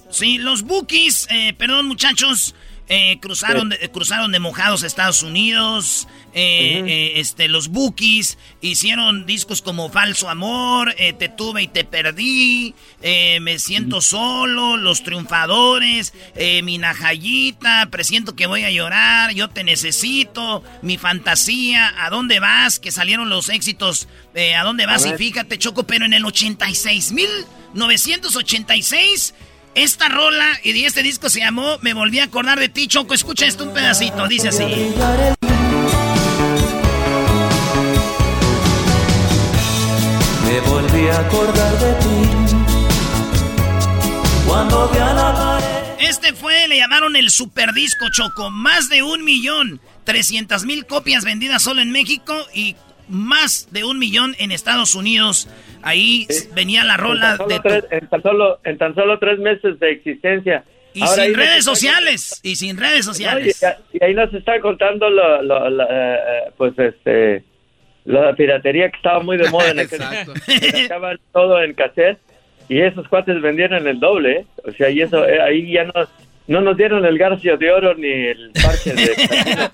sí, 0.09 0.37
los 0.37 0.63
bookies, 0.63 1.27
eh, 1.31 1.53
perdón 1.57 1.87
muchachos, 1.87 2.55
eh, 2.93 3.19
cruzaron, 3.21 3.69
de, 3.69 3.89
cruzaron 3.89 4.33
de 4.33 4.39
mojados 4.39 4.83
a 4.83 4.87
Estados 4.87 5.23
Unidos. 5.23 6.09
Eh, 6.33 6.83
eh, 6.85 7.13
este, 7.21 7.47
los 7.47 7.69
Bookies 7.69 8.37
hicieron 8.59 9.25
discos 9.25 9.61
como 9.61 9.89
Falso 9.89 10.29
Amor, 10.29 10.93
Te 10.95 11.29
tuve 11.29 11.63
y 11.63 11.69
te 11.69 11.85
perdí, 11.85 12.75
Me 13.01 13.59
siento 13.59 14.01
solo, 14.01 14.75
Los 14.75 15.03
Triunfadores, 15.03 16.13
Mi 16.63 16.77
Najayita, 16.77 17.87
Presiento 17.89 18.35
que 18.35 18.45
voy 18.45 18.65
a 18.65 18.71
llorar, 18.71 19.33
Yo 19.33 19.47
te 19.49 19.63
necesito, 19.63 20.61
Mi 20.81 20.97
Fantasía, 20.97 21.93
¿A 21.97 22.09
dónde 22.09 22.41
vas? 22.41 22.79
Que 22.79 22.91
salieron 22.91 23.29
los 23.29 23.47
éxitos, 23.47 24.09
¿A 24.57 24.63
dónde 24.63 24.85
vas? 24.85 25.05
y 25.05 25.13
fíjate, 25.13 25.57
Choco, 25.57 25.83
pero 25.83 26.03
en 26.03 26.11
el 26.11 26.25
86, 26.25 27.13
1986 27.13 29.33
esta 29.75 30.09
rola 30.09 30.47
y 30.63 30.83
este 30.83 31.03
disco 31.03 31.29
se 31.29 31.39
llamó 31.39 31.77
Me 31.81 31.93
volví 31.93 32.19
a 32.19 32.25
acordar 32.25 32.59
de 32.59 32.69
ti, 32.69 32.87
Choco. 32.87 33.13
Escucha 33.13 33.45
esto 33.45 33.63
un 33.63 33.73
pedacito, 33.73 34.27
dice 34.27 34.49
así. 34.49 34.65
Me 40.45 40.59
volví 40.61 41.07
a 41.07 41.19
acordar 41.19 41.79
de 41.79 41.93
ti. 41.93 42.55
Cuando 44.45 44.89
vi 44.89 44.97
a 44.99 45.13
la 45.13 45.59
Este 45.99 46.33
fue, 46.33 46.67
le 46.67 46.77
llamaron 46.77 47.15
el 47.15 47.29
super 47.29 47.73
disco 47.73 48.07
Choco. 48.11 48.49
Más 48.49 48.89
de 48.89 49.03
un 49.03 49.23
millón, 49.23 49.79
trescientas 50.03 50.65
mil 50.65 50.85
copias 50.85 51.23
vendidas 51.23 51.63
solo 51.63 51.81
en 51.81 51.91
México 51.91 52.35
y 52.53 52.75
más 53.11 53.67
de 53.71 53.83
un 53.83 53.99
millón 53.99 54.35
en 54.39 54.51
Estados 54.51 54.95
Unidos. 54.95 55.49
Ahí 55.83 56.27
venía 56.55 56.83
la 56.83 56.97
rola 56.97 57.37
de... 57.37 57.83
en, 57.91 58.07
tan 58.07 58.21
solo, 58.23 58.59
en 58.63 58.77
tan 58.77 58.95
solo 58.95 59.19
tres 59.19 59.39
meses 59.39 59.79
de 59.79 59.91
existencia. 59.91 60.63
Y 60.93 61.05
sin 61.07 61.33
redes 61.35 61.63
sociales, 61.63 62.41
y 62.43 62.55
sin 62.55 62.77
redes 62.77 63.05
sociales. 63.05 63.63
y, 63.93 64.03
ahí 64.03 64.13
nos 64.13 64.33
está 64.33 64.59
contando 64.59 65.09
lo, 65.09 65.41
lo, 65.41 65.83
eh, 65.83 65.85
eh, 65.89 66.51
pues 66.57 66.77
este, 66.77 67.43
la 68.03 68.33
piratería 68.33 68.89
que 68.89 68.97
estaba 68.97 69.21
muy 69.21 69.37
de 69.37 69.49
moda 69.49 69.71
en 69.71 69.79
aquel 69.81 70.01
Estaban 70.47 71.17
todo 71.31 71.61
en 71.63 71.73
cassette 71.75 72.19
y 72.67 72.81
esos 72.81 73.07
cuates 73.07 73.41
vendieron 73.41 73.87
el 73.87 73.99
doble, 73.99 74.31
¿eh? 74.31 74.45
o 74.65 74.71
sea, 74.71 74.89
y 74.89 75.01
eso, 75.01 75.23
ahí 75.23 75.71
ya 75.71 75.85
nos 75.85 76.09
no 76.47 76.61
nos 76.61 76.75
dieron 76.75 77.05
el 77.05 77.17
garcio 77.17 77.57
de 77.57 77.71
oro 77.71 77.93
ni 77.95 78.09
el 78.09 78.51
parche 78.61 78.93
de... 78.93 79.11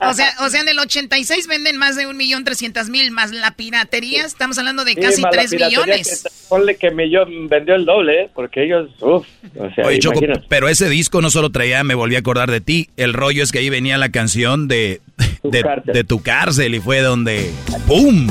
o, 0.00 0.12
sea, 0.12 0.30
o 0.40 0.48
sea, 0.48 0.60
en 0.60 0.68
el 0.68 0.78
86 0.78 1.46
venden 1.46 1.76
más 1.76 1.96
de 1.96 2.06
un 2.06 2.16
millón 2.16 2.44
trescientos 2.44 2.88
mil, 2.88 3.10
más 3.10 3.32
la 3.32 3.52
piratería, 3.52 4.24
estamos 4.24 4.58
hablando 4.58 4.84
de 4.84 4.96
casi 4.96 5.22
tres 5.30 5.52
millones. 5.52 6.46
ponle 6.48 6.76
que 6.76 6.90
millón 6.90 7.48
vendió 7.48 7.74
el 7.74 7.84
doble, 7.84 8.22
¿eh? 8.22 8.30
porque 8.34 8.64
ellos, 8.64 8.90
uff, 9.00 9.26
o 9.56 9.74
sea, 9.74 9.86
Oye, 9.86 9.98
Choco, 10.00 10.20
pero 10.48 10.68
ese 10.68 10.88
disco 10.88 11.20
no 11.20 11.30
solo 11.30 11.50
traía 11.50 11.84
Me 11.84 11.94
Volví 11.94 12.16
a 12.16 12.18
Acordar 12.18 12.50
de 12.50 12.60
Ti, 12.60 12.90
el 12.96 13.14
rollo 13.14 13.42
es 13.42 13.52
que 13.52 13.60
ahí 13.60 13.70
venía 13.70 13.96
la 13.98 14.10
canción 14.10 14.68
de, 14.68 15.00
de, 15.42 16.04
tu 16.04 16.22
cárcel 16.22 16.74
y 16.74 16.80
fue 16.80 17.00
donde... 17.00 17.50
¡Pum! 17.86 18.28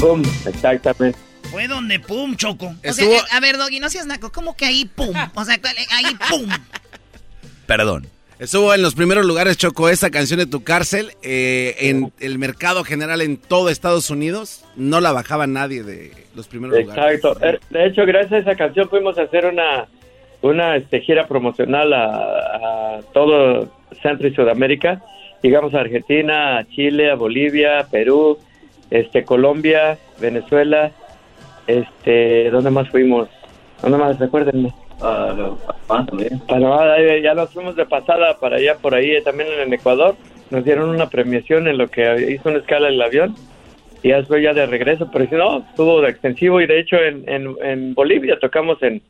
¡Pum! 0.00 0.22
Exactamente. 0.46 1.29
Fue 1.50 1.66
donde 1.66 1.98
pum, 1.98 2.36
Choco. 2.36 2.74
O 2.88 2.92
sea, 2.92 3.04
eh, 3.04 3.20
a 3.32 3.40
ver, 3.40 3.58
Doggy, 3.58 3.80
no 3.80 3.90
seas 3.90 4.06
naco. 4.06 4.30
¿Cómo 4.30 4.56
que 4.56 4.66
ahí 4.66 4.84
pum? 4.84 5.14
O 5.34 5.44
sea, 5.44 5.58
ahí 5.90 6.16
pum. 6.28 6.48
Perdón. 7.66 8.06
Estuvo 8.38 8.72
en 8.72 8.80
los 8.80 8.94
primeros 8.94 9.26
lugares, 9.26 9.58
Choco, 9.58 9.90
esa 9.90 10.10
canción 10.10 10.38
de 10.38 10.46
tu 10.46 10.62
cárcel. 10.62 11.10
Eh, 11.22 11.74
en 11.80 12.12
el 12.20 12.38
mercado 12.38 12.84
general 12.84 13.20
en 13.20 13.36
todo 13.36 13.68
Estados 13.68 14.10
Unidos. 14.10 14.64
No 14.76 15.00
la 15.00 15.12
bajaba 15.12 15.46
nadie 15.46 15.82
de 15.82 16.12
los 16.34 16.46
primeros 16.46 16.78
lugares. 16.78 17.16
Exacto. 17.16 17.44
Eh, 17.44 17.58
de 17.68 17.86
hecho, 17.86 18.06
gracias 18.06 18.32
a 18.32 18.38
esa 18.38 18.54
canción 18.54 18.88
fuimos 18.88 19.18
a 19.18 19.22
hacer 19.22 19.44
una, 19.44 19.88
una 20.42 20.76
este, 20.76 21.00
gira 21.00 21.26
promocional 21.26 21.92
a, 21.92 22.06
a 22.96 23.00
todo 23.12 23.68
Centro 24.02 24.28
y 24.28 24.34
Sudamérica. 24.34 25.02
Llegamos 25.42 25.74
a 25.74 25.80
Argentina, 25.80 26.58
a 26.58 26.68
Chile, 26.68 27.10
a 27.10 27.16
Bolivia, 27.16 27.86
Perú, 27.90 28.38
este, 28.90 29.24
Colombia, 29.24 29.98
Venezuela 30.20 30.92
este, 31.66 32.50
¿dónde 32.50 32.70
más 32.70 32.88
fuimos? 32.88 33.28
¿Dónde 33.82 33.98
más? 33.98 34.18
Recuérdenme. 34.18 34.72
Uh, 35.00 35.56
Panamá 36.46 36.96
ya 37.22 37.34
nos 37.34 37.50
fuimos 37.50 37.74
de 37.74 37.86
pasada 37.86 38.36
para 38.38 38.56
allá, 38.56 38.76
por 38.76 38.94
ahí, 38.94 39.22
también 39.22 39.48
en 39.64 39.72
Ecuador. 39.72 40.14
Nos 40.50 40.64
dieron 40.64 40.90
una 40.90 41.08
premiación 41.08 41.68
en 41.68 41.78
lo 41.78 41.88
que 41.88 42.32
hizo 42.32 42.48
una 42.48 42.58
escala 42.58 42.88
el 42.88 43.00
avión. 43.00 43.34
Y 44.02 44.08
ya 44.08 44.16
después 44.16 44.42
ya 44.42 44.52
de 44.52 44.66
regreso, 44.66 45.08
pero 45.12 45.26
si 45.28 45.34
no, 45.34 45.58
estuvo 45.58 46.04
extensivo. 46.06 46.60
Y 46.60 46.66
de 46.66 46.80
hecho 46.80 46.96
en, 46.96 47.24
en, 47.26 47.94
Bolivia 47.94 48.38
tocamos 48.38 48.82
en, 48.82 49.02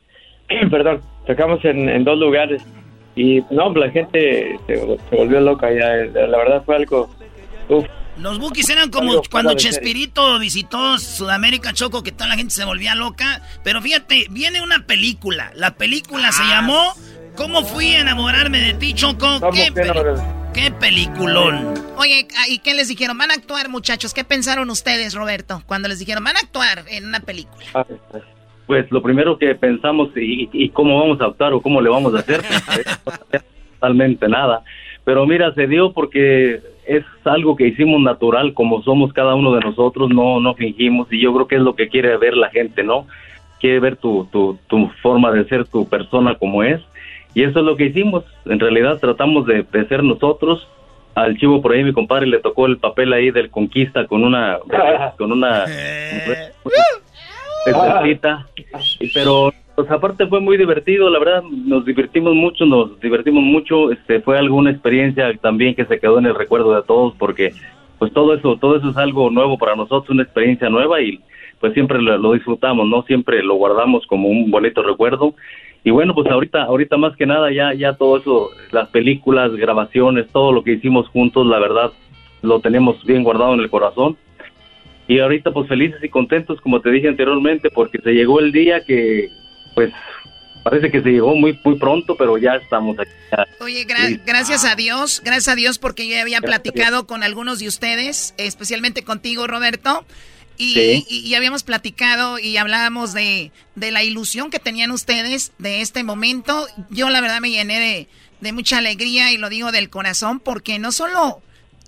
perdón, 0.70 1.00
tocamos 1.26 1.64
en, 1.64 1.88
en, 1.88 2.04
dos 2.04 2.18
lugares. 2.18 2.62
Y 3.16 3.42
no, 3.50 3.72
la 3.74 3.90
gente 3.90 4.56
se, 4.66 4.76
se 4.76 5.16
volvió 5.16 5.40
loca 5.40 5.72
ya. 5.72 5.96
La 6.26 6.38
verdad 6.38 6.62
fue 6.64 6.76
algo, 6.76 7.08
uf, 7.68 7.86
los 8.20 8.38
Bookies 8.38 8.68
eran 8.70 8.90
como 8.90 9.22
cuando 9.30 9.54
Chespirito 9.54 10.38
visitó 10.38 10.98
Sudamérica 10.98 11.72
Choco, 11.72 12.02
que 12.02 12.12
toda 12.12 12.28
la 12.28 12.36
gente 12.36 12.54
se 12.54 12.64
volvía 12.64 12.94
loca. 12.94 13.42
Pero 13.64 13.80
fíjate, 13.80 14.26
viene 14.30 14.62
una 14.62 14.86
película. 14.86 15.52
La 15.54 15.74
película 15.74 16.32
se 16.32 16.42
ah. 16.42 16.48
llamó 16.48 16.94
¿Cómo 17.36 17.62
fui 17.62 17.94
a 17.94 18.00
enamorarme 18.00 18.60
de 18.60 18.74
ti, 18.74 18.92
Choco? 18.92 19.26
¿Qué, 19.52 19.72
¿Qué 20.52 20.70
peliculón? 20.70 21.74
Oye, 21.96 22.26
¿y 22.48 22.58
qué 22.58 22.74
les 22.74 22.88
dijeron? 22.88 23.16
¿Van 23.16 23.30
a 23.30 23.34
actuar, 23.34 23.68
muchachos? 23.68 24.12
¿Qué 24.12 24.24
pensaron 24.24 24.68
ustedes, 24.68 25.14
Roberto, 25.14 25.62
cuando 25.66 25.88
les 25.88 25.98
dijeron 25.98 26.24
van 26.24 26.36
a 26.36 26.40
actuar 26.40 26.84
en 26.90 27.06
una 27.06 27.20
película? 27.20 27.64
Ah, 27.74 27.86
pues 28.66 28.90
lo 28.90 29.02
primero 29.02 29.38
que 29.38 29.54
pensamos 29.54 30.10
y, 30.16 30.68
cómo 30.70 31.00
vamos 31.00 31.20
a 31.20 31.26
actuar 31.26 31.52
o 31.52 31.62
cómo 31.62 31.80
le 31.80 31.88
vamos 31.88 32.14
a 32.14 32.18
hacer, 32.18 32.42
pues, 33.04 33.16
totalmente 33.72 34.28
nada. 34.28 34.62
Pero 35.04 35.24
mira, 35.24 35.54
se 35.54 35.66
dio 35.66 35.92
porque 35.92 36.60
es 36.86 37.04
algo 37.24 37.56
que 37.56 37.68
hicimos 37.68 38.00
natural, 38.00 38.54
como 38.54 38.82
somos 38.82 39.12
cada 39.12 39.34
uno 39.34 39.54
de 39.54 39.60
nosotros, 39.60 40.10
no, 40.10 40.40
no 40.40 40.54
fingimos, 40.54 41.12
y 41.12 41.20
yo 41.20 41.32
creo 41.34 41.48
que 41.48 41.56
es 41.56 41.62
lo 41.62 41.74
que 41.74 41.88
quiere 41.88 42.16
ver 42.16 42.36
la 42.36 42.50
gente, 42.50 42.82
¿no? 42.82 43.06
Quiere 43.60 43.80
ver 43.80 43.96
tu, 43.96 44.26
tu, 44.32 44.58
tu 44.68 44.88
forma 45.02 45.30
de 45.32 45.44
ser, 45.44 45.66
tu 45.66 45.88
persona 45.88 46.36
como 46.36 46.62
es, 46.62 46.80
y 47.34 47.44
eso 47.44 47.60
es 47.60 47.64
lo 47.64 47.76
que 47.76 47.86
hicimos. 47.86 48.24
En 48.44 48.58
realidad 48.58 48.98
tratamos 48.98 49.46
de, 49.46 49.64
ser 49.88 50.02
nosotros. 50.02 50.66
Al 51.14 51.36
chivo 51.38 51.60
por 51.60 51.72
ahí, 51.72 51.84
mi 51.84 51.92
compadre, 51.92 52.26
le 52.26 52.38
tocó 52.38 52.66
el 52.66 52.78
papel 52.78 53.12
ahí 53.12 53.30
del 53.30 53.50
conquista 53.50 54.06
con 54.06 54.24
una, 54.24 54.58
con 55.18 55.32
una, 55.32 55.64
pero 59.14 59.52
pues 59.80 59.92
aparte 59.92 60.26
fue 60.26 60.40
muy 60.40 60.58
divertido, 60.58 61.08
la 61.08 61.18
verdad, 61.18 61.42
nos 61.42 61.86
divertimos 61.86 62.34
mucho, 62.34 62.66
nos 62.66 63.00
divertimos 63.00 63.42
mucho, 63.42 63.90
este 63.90 64.20
fue 64.20 64.36
alguna 64.36 64.70
experiencia 64.70 65.32
también 65.40 65.74
que 65.74 65.86
se 65.86 65.98
quedó 65.98 66.18
en 66.18 66.26
el 66.26 66.34
recuerdo 66.34 66.74
de 66.74 66.82
todos 66.82 67.14
porque 67.18 67.54
pues 67.98 68.12
todo 68.12 68.34
eso, 68.34 68.58
todo 68.60 68.76
eso 68.76 68.90
es 68.90 68.98
algo 68.98 69.30
nuevo 69.30 69.56
para 69.56 69.76
nosotros, 69.76 70.10
una 70.10 70.22
experiencia 70.22 70.68
nueva 70.68 71.00
y 71.00 71.18
pues 71.60 71.72
siempre 71.72 72.02
lo, 72.02 72.32
disfrutamos, 72.34 72.86
¿no? 72.88 73.04
Siempre 73.04 73.42
lo 73.42 73.54
guardamos 73.54 74.06
como 74.06 74.28
un 74.28 74.50
bonito 74.50 74.82
recuerdo. 74.82 75.34
Y 75.82 75.90
bueno, 75.92 76.14
pues 76.14 76.30
ahorita, 76.30 76.64
ahorita 76.64 76.98
más 76.98 77.16
que 77.16 77.24
nada 77.24 77.50
ya, 77.50 77.72
ya 77.72 77.94
todo 77.94 78.18
eso, 78.18 78.50
las 78.72 78.90
películas, 78.90 79.56
grabaciones, 79.56 80.28
todo 80.30 80.52
lo 80.52 80.62
que 80.62 80.72
hicimos 80.72 81.08
juntos, 81.08 81.46
la 81.46 81.58
verdad, 81.58 81.90
lo 82.42 82.60
tenemos 82.60 83.02
bien 83.06 83.22
guardado 83.22 83.54
en 83.54 83.60
el 83.60 83.70
corazón. 83.70 84.18
Y 85.08 85.20
ahorita 85.20 85.52
pues 85.52 85.68
felices 85.68 86.04
y 86.04 86.10
contentos, 86.10 86.60
como 86.60 86.82
te 86.82 86.90
dije 86.90 87.08
anteriormente, 87.08 87.70
porque 87.70 87.98
se 87.98 88.12
llegó 88.12 88.40
el 88.40 88.52
día 88.52 88.84
que 88.86 89.39
pues 89.74 89.92
parece 90.62 90.90
que 90.90 91.02
se 91.02 91.10
llegó 91.10 91.34
muy 91.34 91.58
muy 91.64 91.78
pronto, 91.78 92.16
pero 92.16 92.38
ya 92.38 92.56
estamos 92.56 92.98
aquí. 92.98 93.10
Oye, 93.60 93.86
gracias 94.26 94.64
a 94.64 94.74
Dios, 94.74 95.22
gracias 95.24 95.48
a 95.48 95.54
Dios 95.54 95.78
porque 95.78 96.08
yo 96.08 96.20
había 96.20 96.40
platicado 96.40 97.06
con 97.06 97.22
algunos 97.22 97.58
de 97.58 97.68
ustedes, 97.68 98.34
especialmente 98.36 99.02
contigo, 99.02 99.46
Roberto. 99.46 100.04
Y, 100.62 101.06
y, 101.08 101.34
habíamos 101.36 101.62
platicado 101.62 102.38
y 102.38 102.58
hablábamos 102.58 103.14
de, 103.14 103.50
de, 103.76 103.90
la 103.90 104.04
ilusión 104.04 104.50
que 104.50 104.58
tenían 104.58 104.90
ustedes 104.90 105.52
de 105.56 105.80
este 105.80 106.04
momento. 106.04 106.66
Yo 106.90 107.08
la 107.08 107.22
verdad 107.22 107.40
me 107.40 107.48
llené 107.48 107.80
de, 107.80 108.08
de 108.42 108.52
mucha 108.52 108.76
alegría 108.76 109.32
y 109.32 109.38
lo 109.38 109.48
digo 109.48 109.72
del 109.72 109.88
corazón 109.88 110.38
porque 110.38 110.78
no 110.78 110.92
solo 110.92 111.40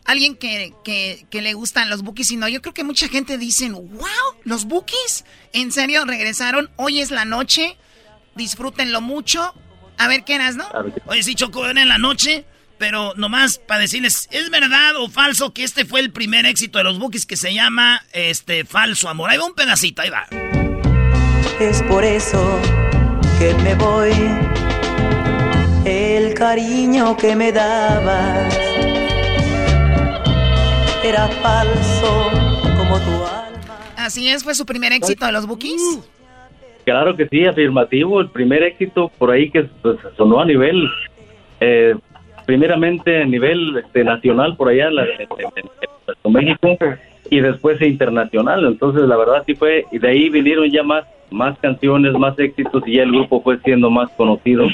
alguien 0.04 0.36
que, 0.36 0.74
que, 0.84 1.26
que, 1.30 1.42
le 1.42 1.54
gustan 1.54 1.90
los 1.90 2.02
bookies, 2.02 2.28
sino 2.28 2.48
yo 2.48 2.60
creo 2.62 2.74
que 2.74 2.84
mucha 2.84 3.08
gente 3.08 3.38
dicen, 3.38 3.72
wow, 3.72 4.36
los 4.44 4.64
bookies, 4.64 5.24
en 5.52 5.72
serio 5.72 6.04
regresaron, 6.04 6.70
hoy 6.76 7.00
es 7.00 7.10
la 7.10 7.24
noche, 7.24 7.76
disfrútenlo 8.34 9.00
mucho. 9.00 9.54
A 9.98 10.08
ver 10.08 10.24
qué 10.24 10.34
eras, 10.34 10.56
¿no? 10.56 10.66
Oye, 11.06 11.22
sí, 11.22 11.34
Choco, 11.34 11.68
en 11.68 11.88
la 11.88 11.98
noche, 11.98 12.44
pero 12.78 13.14
nomás 13.14 13.58
para 13.58 13.80
decirles, 13.80 14.28
¿es 14.32 14.50
verdad 14.50 14.96
o 14.96 15.08
falso 15.08 15.52
que 15.52 15.62
este 15.62 15.84
fue 15.84 16.00
el 16.00 16.10
primer 16.10 16.46
éxito 16.46 16.78
de 16.78 16.84
los 16.84 16.98
bookies 16.98 17.26
que 17.26 17.36
se 17.36 17.54
llama 17.54 18.04
este 18.12 18.64
Falso 18.64 19.08
Amor? 19.08 19.30
Ahí 19.30 19.38
va 19.38 19.44
un 19.44 19.54
pedacito, 19.54 20.02
ahí 20.02 20.10
va. 20.10 20.26
Es 21.60 21.82
por 21.82 22.04
eso 22.04 22.60
que 23.38 23.54
me 23.62 23.74
voy, 23.76 24.12
el 25.84 26.34
cariño 26.34 27.16
que 27.16 27.36
me 27.36 27.52
dabas 27.52 28.71
era 31.04 31.26
falso 31.28 32.30
como 32.76 32.98
tu 33.00 33.10
alma. 33.24 33.78
Así 33.96 34.28
es, 34.28 34.44
fue 34.44 34.54
su 34.54 34.64
primer 34.64 34.92
éxito 34.92 35.26
de 35.26 35.32
los 35.32 35.46
Bookies. 35.46 36.08
Claro 36.84 37.16
que 37.16 37.26
sí, 37.28 37.44
afirmativo. 37.44 38.20
El 38.20 38.30
primer 38.30 38.62
éxito 38.62 39.10
por 39.18 39.30
ahí 39.30 39.50
que 39.50 39.64
pues, 39.82 39.98
sonó 40.16 40.40
a 40.40 40.44
nivel, 40.44 40.88
eh, 41.60 41.94
primeramente 42.46 43.22
a 43.22 43.24
nivel 43.24 43.76
este, 43.78 44.04
nacional 44.04 44.56
por 44.56 44.68
allá 44.68 44.88
en, 44.88 46.32
México 46.32 46.76
y 47.30 47.40
después 47.40 47.80
internacional. 47.80 48.64
Entonces, 48.66 49.02
la 49.02 49.16
verdad 49.16 49.42
sí 49.46 49.54
fue, 49.54 49.86
y 49.90 49.98
de 49.98 50.08
ahí 50.08 50.28
vinieron 50.28 50.70
ya 50.70 50.82
más, 50.82 51.04
más 51.30 51.58
canciones, 51.58 52.12
más 52.12 52.38
éxitos 52.38 52.82
y 52.86 52.96
ya 52.96 53.02
el 53.02 53.12
grupo 53.12 53.42
fue 53.42 53.58
siendo 53.60 53.90
más 53.90 54.10
conocido. 54.10 54.66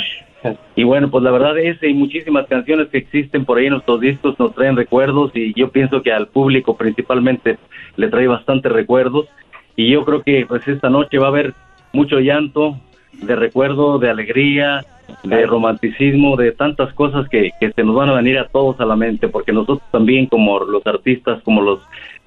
Y 0.76 0.84
bueno, 0.84 1.10
pues 1.10 1.24
la 1.24 1.30
verdad 1.30 1.58
ese 1.58 1.88
y 1.88 1.94
muchísimas 1.94 2.46
canciones 2.46 2.88
que 2.88 2.98
existen 2.98 3.44
por 3.44 3.58
ahí 3.58 3.66
en 3.66 3.72
nuestros 3.72 4.00
discos 4.00 4.38
nos 4.38 4.54
traen 4.54 4.76
recuerdos 4.76 5.32
y 5.34 5.52
yo 5.54 5.70
pienso 5.70 6.02
que 6.02 6.12
al 6.12 6.28
público 6.28 6.76
principalmente 6.76 7.58
le 7.96 8.08
trae 8.08 8.28
bastantes 8.28 8.70
recuerdos 8.70 9.26
y 9.74 9.90
yo 9.90 10.04
creo 10.04 10.22
que 10.22 10.46
pues 10.46 10.66
esta 10.68 10.90
noche 10.90 11.18
va 11.18 11.26
a 11.26 11.30
haber 11.30 11.54
mucho 11.92 12.20
llanto, 12.20 12.78
de 13.12 13.34
recuerdo, 13.34 13.98
de 13.98 14.10
alegría, 14.10 14.84
de 15.24 15.46
romanticismo, 15.46 16.36
de 16.36 16.52
tantas 16.52 16.92
cosas 16.94 17.28
que, 17.28 17.50
que 17.58 17.72
se 17.72 17.82
nos 17.82 17.96
van 17.96 18.10
a 18.10 18.14
venir 18.14 18.38
a 18.38 18.46
todos 18.46 18.80
a 18.80 18.84
la 18.84 18.94
mente, 18.94 19.28
porque 19.28 19.52
nosotros 19.52 19.80
también 19.90 20.26
como 20.26 20.60
los 20.60 20.86
artistas, 20.86 21.42
como 21.42 21.62
los 21.62 21.80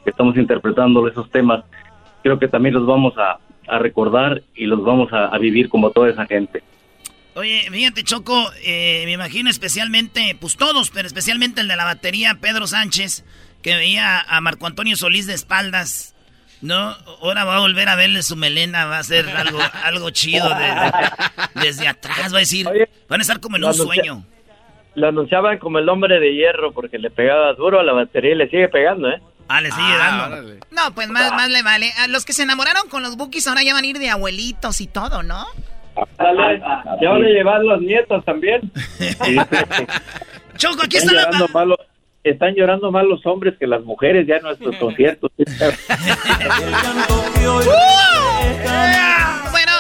que 0.03 0.10
estamos 0.10 0.36
interpretando 0.36 1.08
esos 1.08 1.30
temas, 1.30 1.63
creo 2.24 2.39
que 2.39 2.48
también 2.48 2.75
los 2.75 2.86
vamos 2.86 3.13
a, 3.18 3.39
a 3.68 3.80
recordar 3.80 4.41
y 4.56 4.65
los 4.65 4.84
vamos 4.84 5.13
a 5.13 5.38
vivir 5.38 5.70
como 5.70 5.91
toda 5.91 6.10
esa 6.10 6.25
gente. 6.25 6.62
Oye, 7.34 7.66
fíjate, 7.72 8.04
Choco, 8.04 8.52
eh, 8.64 9.04
me 9.06 9.14
imagino 9.14 9.50
especialmente, 9.50 10.36
pues 10.40 10.58
todos, 10.58 10.90
pero 10.90 11.08
especialmente 11.08 11.62
el 11.62 11.68
de 11.70 11.78
la 11.78 11.86
batería, 11.86 12.38
Pedro 12.42 12.68
Sánchez, 12.68 13.24
que 13.62 13.76
veía 13.76 14.20
a 14.20 14.42
Marco 14.42 14.68
Antonio 14.68 14.98
Solís 14.98 15.28
de 15.28 15.34
espaldas. 15.34 16.14
No, 16.62 16.96
ahora 17.22 17.46
va 17.46 17.56
a 17.56 17.60
volver 17.60 17.88
a 17.90 17.96
verle 17.96 18.22
su 18.22 18.36
melena, 18.36 18.86
va 18.86 19.00
a 19.00 19.04
ser 19.04 19.28
algo, 19.30 19.60
algo 19.84 20.10
chido 20.10 20.48
desde 21.56 21.88
atrás, 21.88 22.34
va 22.34 22.38
a 22.38 22.42
decir, 22.42 22.68
van 23.08 23.20
a 23.20 23.24
estar 23.24 23.40
como 23.40 23.58
en 23.58 23.64
un 23.64 23.74
sueño. 23.74 24.26
Lo 24.96 25.08
anunciaban 25.08 25.58
como 25.58 25.80
el 25.80 25.88
hombre 25.88 26.20
de 26.20 26.36
hierro 26.36 26.74
porque 26.74 27.00
le 27.00 27.10
pegaba 27.10 27.54
duro 27.54 27.80
a 27.80 27.84
la 27.84 27.94
batería 27.94 28.34
y 28.34 28.36
le 28.36 28.50
sigue 28.50 28.68
pegando, 28.68 29.10
¿eh? 29.10 29.22
Ah, 29.48 29.62
le 29.62 29.72
sigue 29.72 29.84
ah, 29.84 30.30
dando. 30.30 30.66
No, 30.72 30.94
pues 30.94 31.10
más, 31.10 31.32
más 31.32 31.50
le 31.50 31.64
vale. 31.64 31.92
A 31.98 32.08
los 32.08 32.26
que 32.26 32.34
se 32.34 32.44
enamoraron 32.44 32.90
con 32.90 33.02
los 33.02 33.16
bookies 33.16 33.48
ahora 33.48 33.64
ya 33.64 33.74
van 33.74 33.86
a 33.86 33.88
ir 33.88 34.00
de 34.00 34.10
abuelitos 34.10 34.82
y 34.82 34.88
todo, 34.88 35.24
¿no? 35.24 35.46
Dale, 36.18 36.60
ya 37.02 37.10
van 37.10 37.24
a 37.24 37.28
llevar 37.28 37.64
los 37.64 37.82
nietos 37.82 38.24
también. 38.26 38.62
Choco, 40.58 40.84
aquí 40.84 40.98
están 40.98 41.16
está 41.16 41.66
la... 41.66 41.76
están 42.24 42.56
llorando 42.56 42.92
más 42.92 43.06
los 43.06 43.26
hombres 43.26 43.56
que 43.60 43.68
las 43.68 43.84
mujeres 43.84 44.28
ya 44.28 44.36
en 44.38 44.44
nuestros 44.44 44.76
conciertos. 44.80 45.32
bueno, 45.38 45.52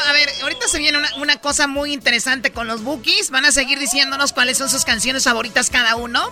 a 0.07 0.13
ver, 0.13 0.29
ahorita 0.41 0.67
se 0.67 0.79
viene 0.79 0.97
una, 1.17 1.37
cosa 1.37 1.67
muy 1.67 1.93
interesante 1.93 2.51
con 2.51 2.67
los 2.67 2.83
Bookies. 2.83 3.31
Van 3.31 3.45
a 3.45 3.51
seguir 3.51 3.79
diciéndonos 3.79 4.33
cuáles 4.33 4.57
son 4.57 4.69
sus 4.69 4.85
canciones 4.85 5.23
favoritas 5.23 5.69
cada 5.69 5.95
uno. 5.95 6.31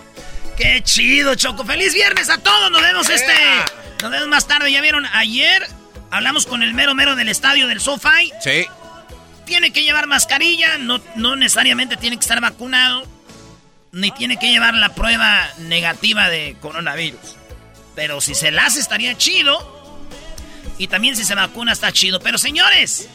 ¡Qué 0.56 0.82
chido, 0.82 1.34
Choco! 1.36 1.64
¡Feliz 1.64 1.94
viernes 1.94 2.28
a 2.28 2.38
todos! 2.38 2.70
Nos 2.70 2.82
vemos 2.82 3.08
este... 3.08 3.32
Nos 4.02 4.10
vemos 4.10 4.28
más 4.28 4.46
tarde. 4.46 4.70
¿Ya 4.72 4.82
vieron? 4.82 5.06
Ayer 5.12 5.62
hablamos 6.10 6.46
con 6.46 6.62
el 6.62 6.74
mero 6.74 6.94
mero 6.94 7.16
del 7.16 7.28
estadio 7.28 7.66
del 7.66 7.80
SoFi. 7.80 8.32
Sí 8.40 8.66
tiene 9.50 9.72
que 9.72 9.82
llevar 9.82 10.06
mascarilla, 10.06 10.78
no, 10.78 11.00
no 11.16 11.34
necesariamente 11.34 11.96
tiene 11.96 12.16
que 12.16 12.20
estar 12.20 12.40
vacunado, 12.40 13.02
ni 13.90 14.12
tiene 14.12 14.38
que 14.38 14.46
llevar 14.46 14.74
la 14.74 14.94
prueba 14.94 15.50
negativa 15.58 16.28
de 16.28 16.56
coronavirus. 16.60 17.34
Pero 17.96 18.20
si 18.20 18.36
se 18.36 18.52
la 18.52 18.66
hace 18.66 18.78
estaría 18.78 19.18
chido. 19.18 19.80
Y 20.78 20.86
también 20.86 21.16
si 21.16 21.24
se 21.24 21.34
vacuna 21.34 21.72
está 21.72 21.90
chido. 21.90 22.20
Pero 22.20 22.38
señores, 22.38 23.08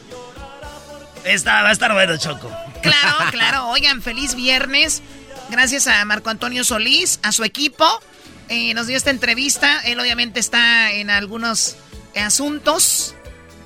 esta, 1.23 1.63
va 1.63 1.69
a 1.69 1.71
estar 1.71 1.93
bueno, 1.93 2.17
Choco. 2.17 2.51
Claro, 2.81 3.15
claro. 3.31 3.67
Oigan, 3.69 4.01
feliz 4.01 4.35
viernes. 4.35 5.01
Gracias 5.49 5.87
a 5.87 6.03
Marco 6.03 6.29
Antonio 6.29 6.65
Solís, 6.65 7.21
a 7.23 7.31
su 7.31 7.45
equipo. 7.45 7.87
Eh, 8.49 8.73
nos 8.73 8.87
dio 8.87 8.97
esta 8.97 9.09
entrevista. 9.09 9.79
Él 9.85 10.01
obviamente 10.01 10.41
está 10.41 10.91
en 10.91 11.09
algunos 11.09 11.77
asuntos. 12.13 13.15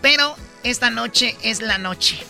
Pero 0.03 0.35
esta 0.61 0.91
noche 0.91 1.35
es 1.41 1.61
la 1.61 1.79
noche. 1.79 2.23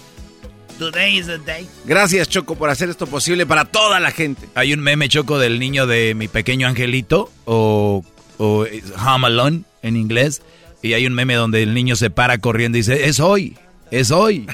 Today 0.80 1.18
is 1.18 1.28
the 1.28 1.38
day. 1.40 1.68
Gracias, 1.84 2.30
Choco, 2.30 2.56
por 2.56 2.70
hacer 2.70 2.90
esto 2.90 3.06
posible 3.06 3.46
para 3.46 3.66
toda 3.66 4.00
la 4.00 4.12
gente. 4.12 4.48
Hay 4.56 4.72
un 4.72 4.80
meme, 4.80 5.10
Choco, 5.10 5.38
del 5.38 5.60
niño 5.60 5.88
de 5.88 6.16
mi 6.16 6.30
pequeño 6.30 6.70
angelito, 6.70 7.30
o, 7.44 8.06
o 8.38 8.66
Home 9.06 9.28
Alone 9.28 9.64
en 9.82 9.98
inglés. 9.98 10.42
Y 10.82 10.94
hay 10.94 11.06
un 11.06 11.14
meme 11.14 11.36
donde 11.36 11.62
el 11.64 11.74
niño 11.74 11.98
se 11.98 12.10
para 12.10 12.38
corriendo 12.38 12.78
y 12.78 12.82
dice, 12.82 13.10
es 13.10 13.20
hoy, 13.20 13.58
es 13.92 14.10
hoy. 14.10 14.48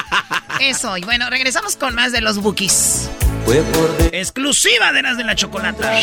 es 0.60 0.84
hoy. 0.84 1.00
Bueno, 1.00 1.30
regresamos 1.30 1.76
con 1.76 1.94
más 1.94 2.12
de 2.12 2.20
los 2.20 2.36
bookies. 2.36 3.08
Exclusiva 4.12 4.92
de 4.92 5.00
las 5.00 5.16
de 5.16 5.24
la 5.24 5.34
chocolata. 5.34 5.98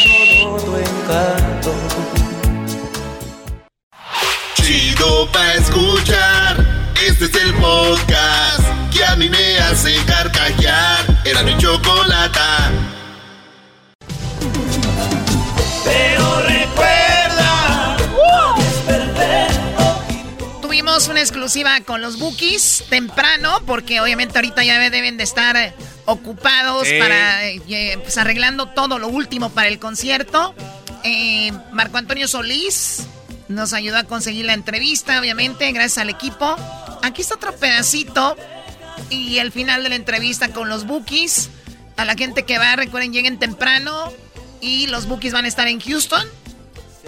Chido 4.56 5.32
pa' 5.32 5.54
escuchar. 5.54 6.96
Este 7.08 7.26
es 7.26 7.36
el 7.36 7.54
podcast 7.54 8.69
que 8.90 9.04
a 9.04 9.16
mí 9.16 9.30
me 9.30 9.58
hace 9.60 9.96
carcajear. 10.06 11.22
Era 11.26 11.44
mi 11.44 11.58
chocolata. 11.58 12.72
Pero 15.84 16.42
recuerda. 16.42 17.98
Tuvimos 20.62 21.08
una 21.08 21.20
exclusiva 21.20 21.80
con 21.82 22.02
los 22.02 22.20
Bookies 22.20 22.86
temprano, 22.90 23.62
porque 23.66 24.02
obviamente 24.02 24.38
ahorita 24.38 24.64
ya 24.64 24.80
deben 24.90 25.18
de 25.18 25.24
estar 25.24 25.74
ocupados 26.06 26.88
para 27.00 27.48
eh, 27.48 28.00
pues 28.02 28.18
arreglando 28.18 28.70
todo 28.70 28.98
lo 29.00 29.08
último 29.08 29.50
para 29.50 29.68
el 29.68 29.80
concierto. 29.80 30.56
Eh, 31.04 31.52
Marco 31.72 31.98
Antonio 31.98 32.28
Solís 32.28 33.08
nos 33.48 33.74
ayudó 33.74 33.98
a 33.98 34.04
conseguir 34.04 34.46
la 34.46 34.54
entrevista, 34.54 35.20
obviamente, 35.20 35.72
gracias 35.72 35.98
al 36.00 36.10
equipo. 36.10 36.56
Aquí 37.02 37.22
está 37.22 37.36
otro 37.36 37.56
pedacito 37.56 38.36
y 39.10 39.40
el 39.40 39.52
final 39.52 39.84
de 39.84 39.90
la 39.90 39.96
entrevista 39.96 40.50
con 40.50 40.70
los 40.70 40.86
Bookies. 40.86 41.50
A 41.98 42.06
la 42.06 42.16
gente 42.16 42.44
que 42.44 42.58
va, 42.58 42.76
recuerden, 42.76 43.12
lleguen 43.12 43.40
temprano. 43.40 44.12
Y 44.62 44.88
los 44.88 45.08
Bookies 45.08 45.34
van 45.34 45.46
a 45.46 45.48
estar 45.48 45.68
en 45.68 45.80
Houston, 45.80 46.26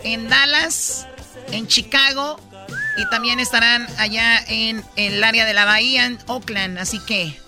en 0.03 0.29
Dallas, 0.29 1.07
en 1.51 1.67
Chicago. 1.67 2.39
Y 2.97 3.09
también 3.09 3.39
estarán 3.39 3.87
allá 3.97 4.43
en, 4.47 4.83
el 4.95 5.23
área 5.23 5.45
de 5.45 5.53
la 5.53 5.65
bahía, 5.65 6.05
en 6.05 6.17
Oakland. 6.27 6.77
Así 6.77 6.99
que 6.99 7.39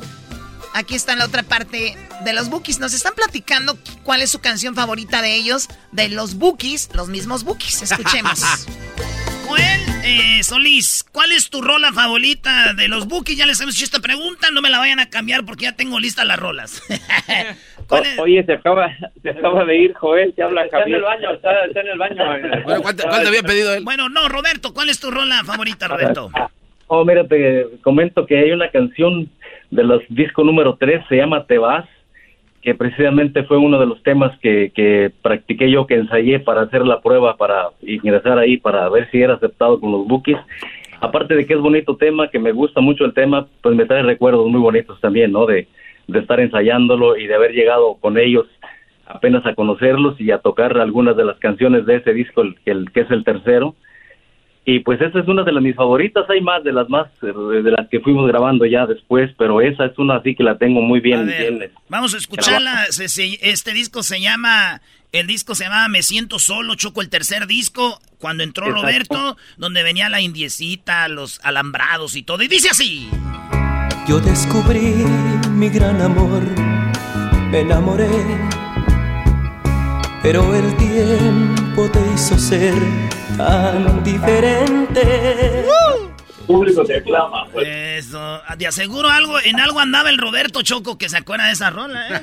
aquí 0.74 0.96
está 0.96 1.16
la 1.16 1.26
otra 1.26 1.44
parte 1.44 1.98
de 2.24 2.34
los 2.34 2.50
Bookies. 2.50 2.80
Nos 2.80 2.94
están 2.94 3.14
platicando 3.14 3.78
cuál 4.04 4.22
es 4.22 4.30
su 4.30 4.40
canción 4.40 4.76
favorita 4.76 5.22
de 5.22 5.36
ellos, 5.36 5.68
de 5.92 6.10
los 6.10 6.36
Bookies, 6.36 6.90
los 6.94 7.10
mismos 7.10 7.44
Bookies. 7.44 7.82
Escuchemos. 7.82 8.42
Joel 9.46 9.82
eh, 10.04 10.44
Solís, 10.44 11.06
¿cuál 11.12 11.32
es 11.32 11.50
tu 11.50 11.62
rola 11.62 11.92
favorita 11.92 12.74
de 12.74 12.88
los 12.88 13.08
Bookies? 13.08 13.38
Ya 13.38 13.46
les 13.46 13.60
hemos 13.62 13.76
hecho 13.76 13.86
esta 13.86 14.00
pregunta, 14.00 14.48
no 14.52 14.62
me 14.62 14.70
la 14.70 14.80
vayan 14.80 15.00
a 15.00 15.10
cambiar 15.10 15.46
porque 15.46 15.66
ya 15.66 15.76
tengo 15.76 16.00
listas 16.00 16.26
las 16.26 16.40
rolas. 16.40 16.82
Oye, 18.20 18.44
se 18.46 18.54
acaba, 18.54 18.90
se 19.22 19.30
acaba 19.30 19.66
de 19.66 19.78
ir 19.78 19.94
Joel, 19.94 20.34
se 20.36 20.44
habla 20.44 20.66
Está 20.66 20.84
en 20.84 20.94
el 20.96 21.02
baño, 21.02 21.34
está, 21.34 21.66
en 21.66 21.88
el 21.88 21.98
baño. 21.98 22.24
bueno, 22.64 22.82
¿cuál, 22.82 22.96
te 22.96 23.28
había 23.28 23.44
pedido 23.44 23.74
él? 23.74 23.84
Bueno, 23.84 24.10
no, 24.10 24.30
Roberto, 24.30 24.74
¿cuál 24.74 24.90
es 24.90 25.00
tu 25.00 25.12
rola 25.12 25.44
favorita, 25.44 25.88
Roberto? 25.88 26.30
Oh, 26.88 27.06
mira, 27.06 27.28
te 27.28 27.68
comento 27.82 28.26
que 28.26 28.38
hay 28.38 28.52
una 28.52 28.70
canción 28.70 29.30
de 29.72 29.84
los 29.84 30.02
disco 30.10 30.44
número 30.44 30.78
3, 30.80 31.06
se 31.10 31.18
llama 31.18 31.46
Te 31.46 31.58
vas 31.58 31.86
que 32.64 32.76
precisamente 32.76 33.44
fue 33.44 33.58
uno 33.58 33.78
de 33.78 33.86
los 33.86 34.02
temas 34.04 34.38
que, 34.40 34.72
que 34.74 35.12
practiqué 35.22 35.70
yo, 35.70 35.86
que 35.86 35.96
ensayé 35.96 36.40
para 36.40 36.62
hacer 36.62 36.86
la 36.86 37.02
prueba, 37.02 37.36
para 37.36 37.70
ingresar 37.82 38.40
ahí, 38.40 38.58
para 38.58 38.88
ver 38.90 39.12
si 39.12 39.22
era 39.22 39.34
aceptado 39.34 39.80
con 39.80 39.92
los 39.92 40.08
bookies. 40.08 40.38
Aparte 41.02 41.36
de 41.36 41.46
que 41.46 41.56
es 41.56 41.60
bonito 41.60 41.98
tema, 41.98 42.30
que 42.30 42.40
me 42.40 42.54
gusta 42.54 42.80
mucho 42.80 43.04
el 43.04 43.14
tema, 43.14 43.48
pues 43.62 43.76
me 43.76 43.86
trae 43.86 44.02
recuerdos 44.02 44.48
muy 44.48 44.62
bonitos 44.62 45.00
también, 45.02 45.34
¿no? 45.34 45.46
De, 45.46 45.68
de 46.08 46.20
estar 46.20 46.40
ensayándolo 46.40 47.18
y 47.18 47.28
de 47.28 47.36
haber 47.36 47.52
llegado 47.52 47.96
con 48.00 48.18
ellos 48.18 48.48
apenas 49.06 49.46
a 49.46 49.56
conocerlos 49.56 50.20
y 50.22 50.32
a 50.32 50.40
tocar 50.40 50.78
algunas 50.78 51.18
de 51.18 51.26
las 51.26 51.38
canciones 51.40 51.86
de 51.86 51.98
ese 51.98 52.14
disco, 52.14 52.42
el, 52.42 52.56
el 52.66 52.92
que 52.92 53.02
es 53.02 53.12
el 53.12 53.26
tercero 53.26 53.76
y 54.66 54.80
pues 54.80 55.02
esa 55.02 55.20
es 55.20 55.28
una 55.28 55.44
de 55.44 55.52
las 55.52 55.62
mis 55.62 55.76
favoritas, 55.76 56.30
hay 56.30 56.40
más 56.40 56.64
de 56.64 56.72
las 56.72 56.88
más 56.90 57.08
de 57.22 57.72
las 57.72 57.90
que 57.90 58.00
fuimos 58.00 58.28
grabando 58.28 58.66
ya 58.66 58.86
después, 58.86 59.30
pero 59.38 59.60
esa 59.60 59.86
es 59.86 59.98
una 59.98 60.16
así 60.16 60.36
que 60.36 60.44
la 60.44 60.58
tengo 60.58 60.82
muy 60.82 61.02
bien. 61.02 61.30
vamos 61.90 62.14
a 62.14 62.18
escucharla, 62.18 62.86
este 62.88 63.74
disco 63.74 64.04
se 64.04 64.22
llama, 64.22 64.82
el 65.12 65.28
disco 65.28 65.54
se 65.54 65.66
llama 65.66 65.90
Me 65.90 66.02
siento 66.02 66.40
solo, 66.40 66.76
Choco 66.76 67.02
el 67.02 67.10
tercer 67.10 67.46
disco, 67.46 68.00
cuando 68.20 68.44
entró 68.44 68.72
Roberto, 68.72 69.36
donde 69.58 69.84
venía 69.84 70.08
la 70.08 70.22
indiecita, 70.22 71.10
los 71.10 71.42
alambrados 71.44 72.16
y 72.16 72.24
todo, 72.24 72.42
y 72.42 72.48
dice 72.48 72.70
así. 72.72 73.10
Yo 74.08 74.22
descubrí 74.22 74.94
mi 75.52 75.68
gran 75.68 76.02
amor, 76.02 76.42
me 77.52 77.60
enamoré, 77.60 78.10
pero 80.22 80.56
el 80.56 80.74
tiempo 80.78 81.90
te 81.92 82.00
hizo 82.16 82.38
ser 82.38 82.74
tan 83.38 84.04
diferente. 84.04 85.66
público 86.46 86.84
te 86.84 86.98
aclama. 86.98 87.48
Pues. 87.52 87.68
Eso, 87.68 88.42
de 88.58 88.68
aseguro 88.68 89.10
algo, 89.10 89.40
en 89.44 89.60
algo 89.60 89.80
andaba 89.80 90.10
el 90.10 90.18
Roberto 90.18 90.62
Choco 90.62 90.98
que 90.98 91.10
se 91.10 91.18
acuerda 91.18 91.48
de 91.48 91.54
esa 91.54 91.70
rola, 91.70 92.08
¿eh? 92.10 92.22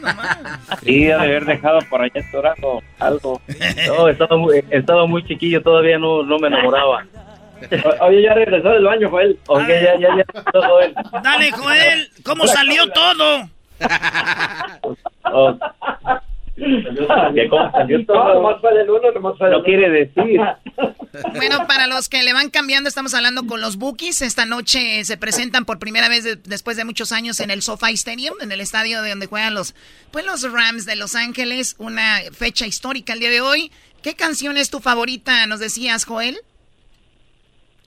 Sí, 0.85 1.05
de 1.05 1.15
haber 1.15 1.45
dejado 1.45 1.79
por 1.89 2.03
allá 2.03 2.13
estourando 2.15 2.83
algo. 2.99 3.41
No, 3.87 4.09
estaba 4.09 4.37
muy, 4.37 4.63
estaba 4.71 5.07
muy 5.07 5.25
chiquillo, 5.25 5.63
todavía 5.63 5.99
no, 5.99 6.23
no 6.23 6.39
me 6.39 6.49
enamoraba. 6.49 7.05
Oye, 8.01 8.23
ya 8.23 8.35
regresó 8.35 8.71
del 8.71 8.85
baño, 8.85 9.11
Joel. 9.11 9.39
Ok, 9.47 9.69
ya, 9.69 9.99
ya, 9.99 10.09
ya, 10.17 10.43
todo 10.53 10.81
él. 10.81 10.95
Dale, 11.23 11.51
Joel, 11.53 12.11
¿cómo 12.25 12.47
salió 12.47 12.89
todo? 12.91 13.49
Oh. 15.33 15.57
No 19.51 19.63
quiere 19.65 19.91
decir. 19.91 20.41
Bueno, 21.35 21.67
para 21.67 21.89
los 21.89 22.09
que 22.09 22.23
le 22.23 22.33
van 22.33 22.51
cambiando, 22.51 22.89
estamos 22.89 23.15
hablando 23.15 23.45
con 23.45 23.61
los 23.61 23.79
Bookies. 23.79 24.23
Esta 24.23 24.47
noche 24.47 25.05
se 25.05 25.17
presentan 25.17 25.65
por 25.65 25.81
primera 25.81 26.09
vez 26.09 26.41
después 26.45 26.77
de 26.77 26.85
muchos 26.85 27.11
años 27.11 27.41
en 27.41 27.51
el 27.51 27.63
SoFi 27.63 27.95
Stadium, 27.95 28.35
en 28.41 28.53
el 28.53 28.61
estadio 28.61 29.03
de 29.03 29.11
donde 29.11 29.27
juegan 29.27 29.55
los, 29.55 29.75
pues, 30.13 30.25
los 30.25 30.45
Rams 30.53 30.87
de 30.87 30.95
Los 30.95 31.17
Ángeles. 31.17 31.75
Una 31.81 32.19
fecha 32.33 32.65
histórica 32.65 33.13
el 33.13 33.19
día 33.19 33.31
de 33.31 33.41
hoy. 33.41 33.73
¿Qué 34.05 34.15
canción 34.15 34.57
es 34.57 34.71
tu 34.71 34.79
favorita, 34.79 35.47
nos 35.49 35.59
decías, 35.59 36.05
Joel? 36.05 36.37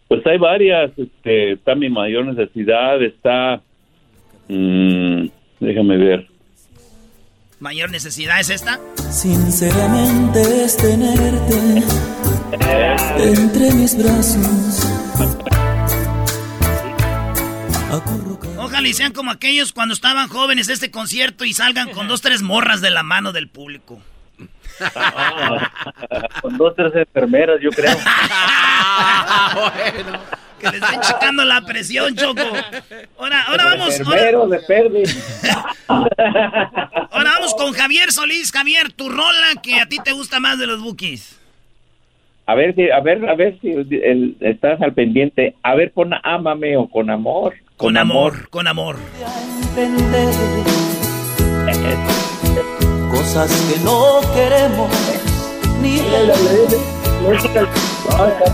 Pues 0.09 0.25
hay 0.27 0.37
varias. 0.37 0.91
Este, 0.97 1.53
está 1.53 1.75
Mi 1.75 1.89
Mayor 1.89 2.25
Necesidad, 2.25 3.01
está... 3.01 3.61
Mm, 4.49 5.27
déjame 5.61 5.97
ver 5.97 6.32
mayor 7.63 7.89
necesidad 7.91 8.41
es 8.41 8.49
esta? 8.49 8.77
Sinceramente 9.09 10.65
es 10.65 10.75
tenerte 10.75 11.81
entre 13.19 13.71
mis 13.71 13.97
brazos. 13.97 14.85
Ojalá 18.57 18.85
y 18.85 18.93
sean 18.93 19.13
como 19.13 19.31
aquellos 19.31 19.71
cuando 19.71 19.93
estaban 19.93 20.27
jóvenes 20.27 20.67
de 20.67 20.73
este 20.73 20.91
concierto 20.91 21.45
y 21.45 21.53
salgan 21.53 21.91
con 21.91 22.09
dos, 22.09 22.21
tres 22.21 22.41
morras 22.41 22.81
de 22.81 22.89
la 22.89 23.01
mano 23.01 23.31
del 23.31 23.47
público. 23.47 24.01
con 26.41 26.57
dos, 26.57 26.75
tres 26.75 26.93
enfermeras, 26.95 27.61
yo 27.61 27.69
creo. 27.69 27.95
bueno. 29.55 30.19
Que 30.63 30.71
le 30.71 30.77
estén 30.77 31.01
checando 31.01 31.43
la 31.43 31.61
presión, 31.61 32.15
Choco. 32.15 32.41
Ahora, 33.19 33.43
ahora 33.43 33.65
vamos. 33.65 33.99
Ahora... 33.99 34.21
de 34.21 34.31
ahora 35.87 37.31
vamos 37.35 37.53
con 37.55 37.73
Javier 37.73 38.11
Solís. 38.11 38.51
Javier, 38.51 38.93
tu 38.93 39.09
rola 39.09 39.61
que 39.61 39.81
a 39.81 39.87
ti 39.87 39.97
te 40.01 40.13
gusta 40.13 40.39
más 40.39 40.57
de 40.57 40.67
los 40.67 40.81
bookies. 40.81 41.37
A 42.45 42.55
ver 42.55 42.75
si, 42.75 42.89
a 42.89 42.99
ver, 43.01 43.29
a 43.29 43.35
ver 43.35 43.59
si 43.61 43.73
estás 44.39 44.81
al 44.81 44.93
pendiente. 44.93 45.55
A 45.63 45.75
ver, 45.75 45.91
con 45.91 46.13
ámame 46.23 46.77
o 46.77 46.87
con 46.87 47.09
amor. 47.09 47.55
Con, 47.75 47.97
amor, 47.97 48.49
con 48.49 48.67
amor. 48.67 48.95
Cosas 53.11 53.51
que 53.73 53.83
no 53.83 54.21
queremos 54.33 54.91
ni 55.81 55.99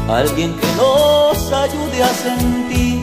Alguien 0.07 0.55
que 0.59 0.67
nos 0.77 1.51
ayude 1.51 2.03
a 2.03 2.07
sentir. 2.07 2.99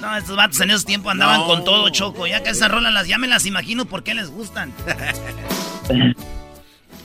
No, 0.00 0.16
estos 0.16 0.36
vatos 0.36 0.60
en 0.60 0.70
esos 0.70 0.84
tiempos 0.84 1.10
andaban 1.10 1.44
con 1.46 1.64
todo 1.64 1.88
choco. 1.88 2.28
Ya 2.28 2.42
que 2.44 2.50
esas 2.50 2.70
rolas 2.70 2.92
las 2.92 3.08
ya 3.08 3.18
me 3.18 3.26
las 3.26 3.44
imagino 3.44 3.86
por 3.86 4.04
qué 4.04 4.14
les 4.14 4.30
gustan. 4.30 4.72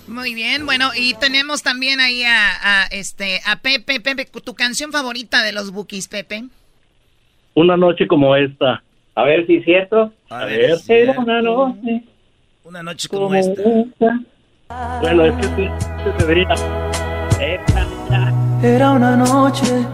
Muy 0.07 0.35
bien, 0.35 0.65
bueno, 0.65 0.91
y 0.95 1.13
tenemos 1.15 1.63
también 1.63 1.99
ahí 1.99 2.23
a, 2.23 2.85
este 2.91 3.41
a 3.45 3.55
Pepe. 3.55 3.99
Pepe, 3.99 4.25
tu 4.25 4.53
canción 4.53 4.91
favorita 4.91 5.41
de 5.41 5.53
los 5.53 5.71
Bookies, 5.71 6.07
Pepe. 6.07 6.43
Una 7.55 7.75
noche 7.75 8.05
como 8.07 8.35
esta. 8.35 8.83
A 9.15 9.23
ver 9.23 9.47
si 9.47 9.55
es 9.57 9.65
cierto. 9.65 10.13
A, 10.29 10.45
ver, 10.45 10.77
era 10.87 11.19
una 11.19 11.41
noche. 11.41 12.03
Una 12.63 12.83
noche 12.83 13.07
como, 13.09 13.33
esta. 13.33 13.63
Bueno, 15.01 15.25
es 15.25 15.33
que 15.35 15.43
sí, 15.55 15.69
se 16.03 16.25
debería. 16.25 16.47
Era 18.63 18.91
una 18.91 19.15
noche 19.15 19.87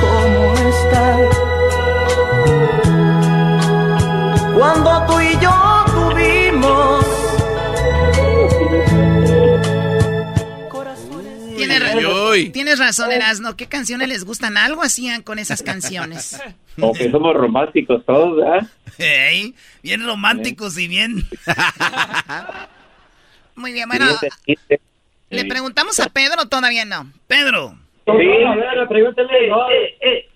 como 0.00 0.54
esta. 0.54 1.16
Cuando 4.54 5.06
tú 5.06 5.20
y 5.20 5.32
yo 5.40 5.84
tuvimos. 5.86 7.04
Tienes, 11.56 12.52
tienes 12.52 12.78
razón, 12.78 13.10
Erasno. 13.10 13.56
¿Qué 13.56 13.66
canciones 13.66 14.08
les 14.08 14.24
gustan? 14.24 14.56
Algo 14.56 14.82
hacían 14.82 15.22
con 15.22 15.40
esas 15.40 15.62
canciones. 15.62 16.40
Como 16.76 16.92
que 16.92 17.10
somos 17.10 17.34
románticos 17.34 18.04
todos, 18.04 18.36
¿verdad? 18.36 18.68
bien 19.82 20.04
románticos 20.04 20.78
y 20.78 20.86
bien. 20.88 21.26
Muy 23.56 23.72
bien, 23.72 23.88
bueno. 23.88 24.04
¿Le 25.30 25.44
preguntamos 25.46 25.98
a 25.98 26.08
Pedro 26.08 26.46
todavía 26.48 26.84
no? 26.84 27.10
Pedro. 27.26 27.74
Sí, 28.04 28.12
a 28.12 28.54
ver, 28.54 28.86
pregúntale. 28.88 29.48
Eh, 29.48 29.96
eh. 30.00 30.28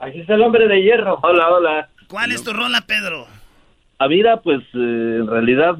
Aquí 0.00 0.20
está 0.20 0.34
el 0.34 0.42
hombre 0.42 0.68
de 0.68 0.82
hierro. 0.82 1.18
Hola, 1.22 1.50
hola. 1.50 1.88
¿Cuál 2.08 2.32
es 2.32 2.42
tu 2.44 2.52
rola, 2.52 2.82
Pedro? 2.86 3.26
A 4.00 4.06
vida, 4.06 4.40
pues 4.42 4.60
eh, 4.74 5.18
en 5.20 5.26
realidad 5.26 5.76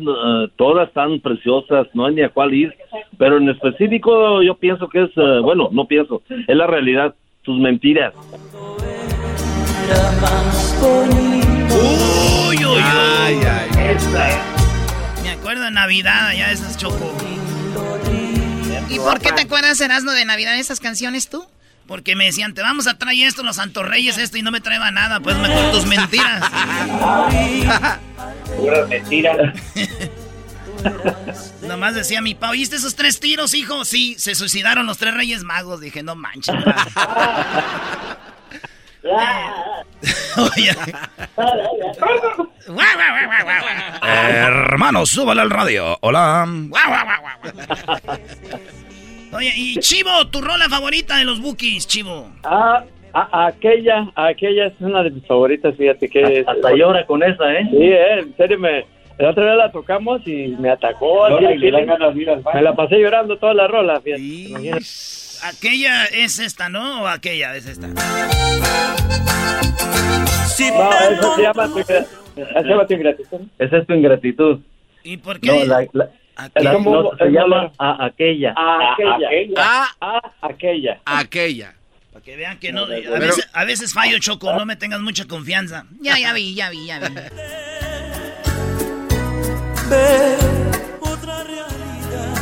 todas 0.56 0.88
están 0.88 1.20
preciosas, 1.20 1.86
no 1.94 2.06
hay 2.06 2.14
ni 2.14 2.22
a 2.22 2.30
cuál 2.30 2.52
ir, 2.52 2.74
pero 3.16 3.36
en 3.36 3.48
específico 3.48 4.42
yo 4.42 4.56
pienso 4.56 4.88
que 4.88 5.04
es, 5.04 5.14
bueno, 5.42 5.68
no 5.70 5.86
pienso, 5.86 6.22
es 6.28 6.56
la 6.56 6.66
realidad, 6.66 7.14
sus 7.44 7.60
mentiras. 7.60 8.14
Uy, 10.82 11.40
uy, 11.70 12.64
uy. 12.64 12.82
Ay, 12.82 13.38
ay. 13.44 13.68
Me 13.76 14.57
acuerdo 15.38 15.64
de 15.64 15.70
Navidad, 15.70 16.32
ya 16.36 16.50
esas 16.50 16.76
chocó. 16.76 17.16
¿Y 18.88 18.98
por 18.98 19.20
qué 19.20 19.32
te 19.32 19.42
acuerdas, 19.42 19.80
Erasmo, 19.80 20.12
de 20.12 20.24
Navidad 20.24 20.52
de 20.52 20.60
esas 20.60 20.80
canciones 20.80 21.28
tú? 21.28 21.46
Porque 21.86 22.16
me 22.16 22.26
decían, 22.26 22.52
te 22.54 22.60
vamos 22.60 22.86
a 22.86 22.98
traer 22.98 23.28
esto, 23.28 23.42
los 23.42 23.56
Santos 23.56 23.86
Reyes, 23.86 24.18
esto, 24.18 24.36
y 24.36 24.42
no 24.42 24.50
me 24.50 24.60
traeba 24.60 24.90
nada. 24.90 25.20
Pues 25.20 25.36
me 25.38 25.48
con 25.52 25.72
tus 25.72 25.86
mentiras. 25.86 26.50
Puras 28.56 28.88
mentiras. 28.88 29.54
Nomás 31.62 31.94
decía 31.94 32.20
mi 32.20 32.34
pa, 32.34 32.50
¿oíste 32.50 32.76
esos 32.76 32.94
tres 32.94 33.20
tiros, 33.20 33.54
hijo? 33.54 33.84
Sí, 33.84 34.16
se 34.18 34.34
suicidaron 34.34 34.86
los 34.86 34.98
tres 34.98 35.14
Reyes 35.14 35.44
Magos. 35.44 35.80
Dije, 35.80 36.02
no 36.02 36.14
manches. 36.14 36.54
Hermano, 44.32 45.06
súbale 45.06 45.40
al 45.40 45.50
radio. 45.50 45.96
Hola. 46.00 46.46
Oye, 49.32 49.52
y 49.56 49.76
Chivo, 49.76 50.26
tu 50.30 50.40
rola 50.40 50.68
favorita 50.68 51.18
de 51.18 51.24
los 51.24 51.40
Bookies, 51.40 51.86
Chivo. 51.86 52.30
Ah, 52.44 52.84
aquella, 53.12 54.10
aquella 54.14 54.66
es 54.66 54.74
una 54.80 55.02
de 55.02 55.10
mis 55.10 55.26
favoritas, 55.26 55.74
fíjate 55.76 56.08
que 56.08 56.44
hasta, 56.46 56.74
llora 56.74 57.04
con 57.06 57.22
esa, 57.22 57.52
¿eh? 57.52 57.66
Sí, 57.70 57.76
eh, 57.82 58.20
en 58.20 58.36
serio 58.36 58.58
me 58.58 58.86
la 59.18 59.30
otra 59.30 59.46
vez 59.46 59.56
la 59.56 59.72
tocamos 59.72 60.22
y 60.26 60.56
me 60.58 60.70
atacó. 60.70 61.28
me 62.54 62.62
la 62.62 62.74
pasé 62.74 62.98
llorando 62.98 63.36
toda 63.36 63.52
la 63.52 63.66
rola, 63.66 64.00
fíjate. 64.00 64.22
Aquella 65.42 66.04
es 66.06 66.38
esta, 66.38 66.68
¿no? 66.68 67.02
¿O 67.02 67.06
aquella 67.06 67.56
es 67.56 67.66
esta? 67.66 67.86
No, 67.86 67.94
eso 71.10 71.36
se 71.36 71.42
llama 71.42 71.68
tu, 72.86 72.94
ingratitud. 72.94 73.40
Esa 73.58 73.78
es 73.78 73.86
tu 73.86 73.94
ingratitud. 73.94 74.60
¿Y 75.02 75.16
por 75.18 75.40
qué? 75.40 75.46
No, 75.48 75.64
la, 75.64 76.10
se 77.18 77.30
llama 77.30 77.72
a 77.78 78.04
aquella. 78.04 78.52
A 78.56 78.92
aquella. 78.92 79.28
A, 80.00 80.20
aquella. 80.42 81.00
Aquella. 81.04 81.74
Para 82.12 82.24
que 82.24 82.36
vean 82.36 82.58
que 82.58 82.72
no. 82.72 82.84
A, 82.84 83.18
veces, 83.18 83.48
a 83.52 83.64
veces 83.64 83.92
fallo, 83.92 84.18
Choco. 84.18 84.52
No 84.52 84.66
me 84.66 84.76
tengas 84.76 85.00
mucha 85.00 85.26
confianza. 85.26 85.86
Ya, 86.00 86.18
ya 86.18 86.32
vi, 86.32 86.54
ya 86.54 86.70
vi, 86.70 86.86
ya 86.86 87.00
vi. 87.00 87.06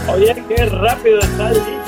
Oye, 0.09 0.45
qué 0.49 0.67
rápido 0.67 1.19
está 1.21 1.51
el 1.51 1.86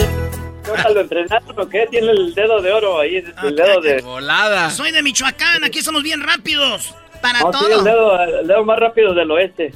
DJ. 0.76 0.94
lo 0.94 1.00
entrenaron 1.00 1.58
o 1.58 1.68
qué? 1.68 1.86
Tiene 1.90 2.10
el 2.10 2.34
dedo 2.34 2.60
de 2.60 2.72
oro 2.72 3.00
ahí, 3.00 3.16
el 3.16 3.34
ah, 3.36 3.46
dedo 3.46 3.80
de... 3.80 4.00
Volada. 4.02 4.70
Soy 4.70 4.92
de 4.92 5.02
Michoacán, 5.02 5.64
aquí 5.64 5.82
somos 5.82 6.02
bien 6.02 6.22
rápidos. 6.22 6.94
Para 7.20 7.40
todo. 7.40 7.66
Sí, 7.66 7.72
el, 7.72 7.84
dedo, 7.84 8.22
el 8.22 8.46
dedo 8.46 8.64
más 8.64 8.78
rápido 8.78 9.12
del 9.14 9.30
oeste. 9.30 9.72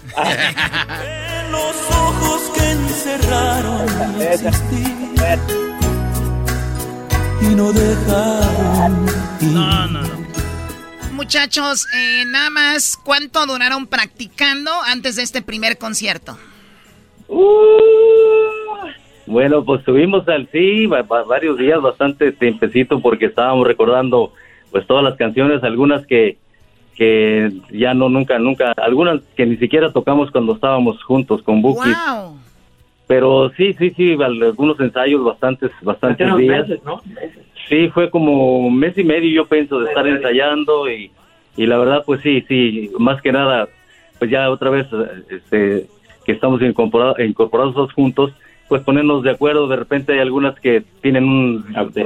Los 1.51 1.91
ojos 1.91 2.53
que 2.55 2.71
encerraron 2.71 3.87
y 7.43 7.55
no 7.55 7.73
dejaron 7.73 9.07
No, 9.41 9.87
no, 9.89 10.03
no. 10.03 10.23
Muchachos, 11.13 11.87
eh, 11.95 12.25
nada 12.27 12.51
más, 12.51 12.97
¿cuánto 12.97 13.45
duraron 13.47 13.87
practicando 13.87 14.71
antes 14.87 15.17
de 15.17 15.23
este 15.23 15.43
primer 15.43 15.79
concierto? 15.79 16.39
Uh, 17.29 18.42
Bueno, 19.27 19.65
pues 19.65 19.81
estuvimos 19.81 20.29
al 20.29 20.49
sí 20.49 20.87
varios 20.87 21.59
días, 21.59 21.81
bastante 21.81 22.33
tiempecito, 22.33 23.01
porque 23.01 23.27
estábamos 23.27 23.67
recordando 23.67 24.33
pues 24.71 24.87
todas 24.87 25.05
las 25.05 25.17
canciones, 25.17 25.63
algunas 25.63 26.07
que 26.07 26.39
que 26.97 27.51
ya 27.71 27.95
no 27.95 28.09
nunca 28.11 28.39
nunca 28.39 28.73
algunas 28.77 29.23
que 29.35 29.47
ni 29.47 29.57
siquiera 29.57 29.93
tocamos 29.93 30.31
cuando 30.31 30.55
estábamos 30.55 31.03
juntos 31.03 31.43
con 31.43 31.63
Buki. 31.63 31.91
Pero 33.07 33.51
sí, 33.57 33.75
sí, 33.75 33.91
sí, 33.91 34.17
algunos 34.23 34.79
ensayos 34.81 35.25
bastantes 35.25 35.71
bastantes 35.83 36.37
días. 36.37 36.67
Sí, 37.69 37.89
fue 37.89 38.11
como 38.11 38.59
un 38.59 38.79
mes 38.79 38.97
y 38.99 39.05
medio 39.05 39.31
yo 39.31 39.47
pienso 39.47 39.81
de 39.81 39.89
estar 39.89 40.07
ensayando 40.07 40.91
y, 40.91 41.11
y 41.57 41.67
la 41.67 41.79
verdad 41.79 42.03
pues 42.05 42.21
sí, 42.21 42.45
sí, 42.49 42.91
más 42.99 43.23
que 43.23 43.33
nada 43.33 43.69
pues 44.19 44.31
ya 44.31 44.51
otra 44.51 44.71
vez 44.71 44.87
este 45.31 45.87
que 46.25 46.33
estamos 46.33 46.63
incorporados, 46.63 47.19
incorporados 47.19 47.93
juntos, 47.93 48.33
pues 48.73 48.85
ponernos 48.85 49.23
de 49.23 49.33
acuerdo, 49.33 49.69
de 49.69 49.77
repente 49.77 50.15
hay 50.15 50.21
algunas 50.21 50.59
que 50.59 50.83
tienen 51.03 51.25
un, 51.25 51.63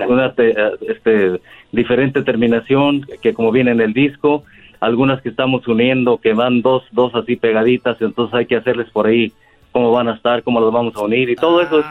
una 0.09 0.35
este, 0.89 1.41
diferente 1.71 2.23
terminación 2.23 3.07
que 3.23 3.35
como 3.35 3.53
viene 3.53 3.71
en 3.71 3.81
el 3.81 3.93
disco, 3.93 4.43
algunas 4.81 5.23
que 5.23 5.29
estamos 5.29 5.69
uniendo 5.69 6.19
que 6.19 6.33
van 6.33 6.63
dos, 6.63 6.83
dos 6.91 7.15
así 7.15 7.37
pegaditas, 7.37 8.03
entonces 8.03 8.35
hay 8.35 8.47
que 8.47 8.57
hacerles 8.57 8.91
por 8.91 9.07
ahí 9.07 9.33
cómo 9.71 9.93
van 9.93 10.09
a 10.09 10.15
estar, 10.15 10.43
cómo 10.43 10.59
los 10.59 10.73
vamos 10.73 10.97
a 10.97 11.03
unir 11.03 11.31
y 11.31 11.37
todo 11.37 11.63
eso 11.63 11.79
es 11.79 11.87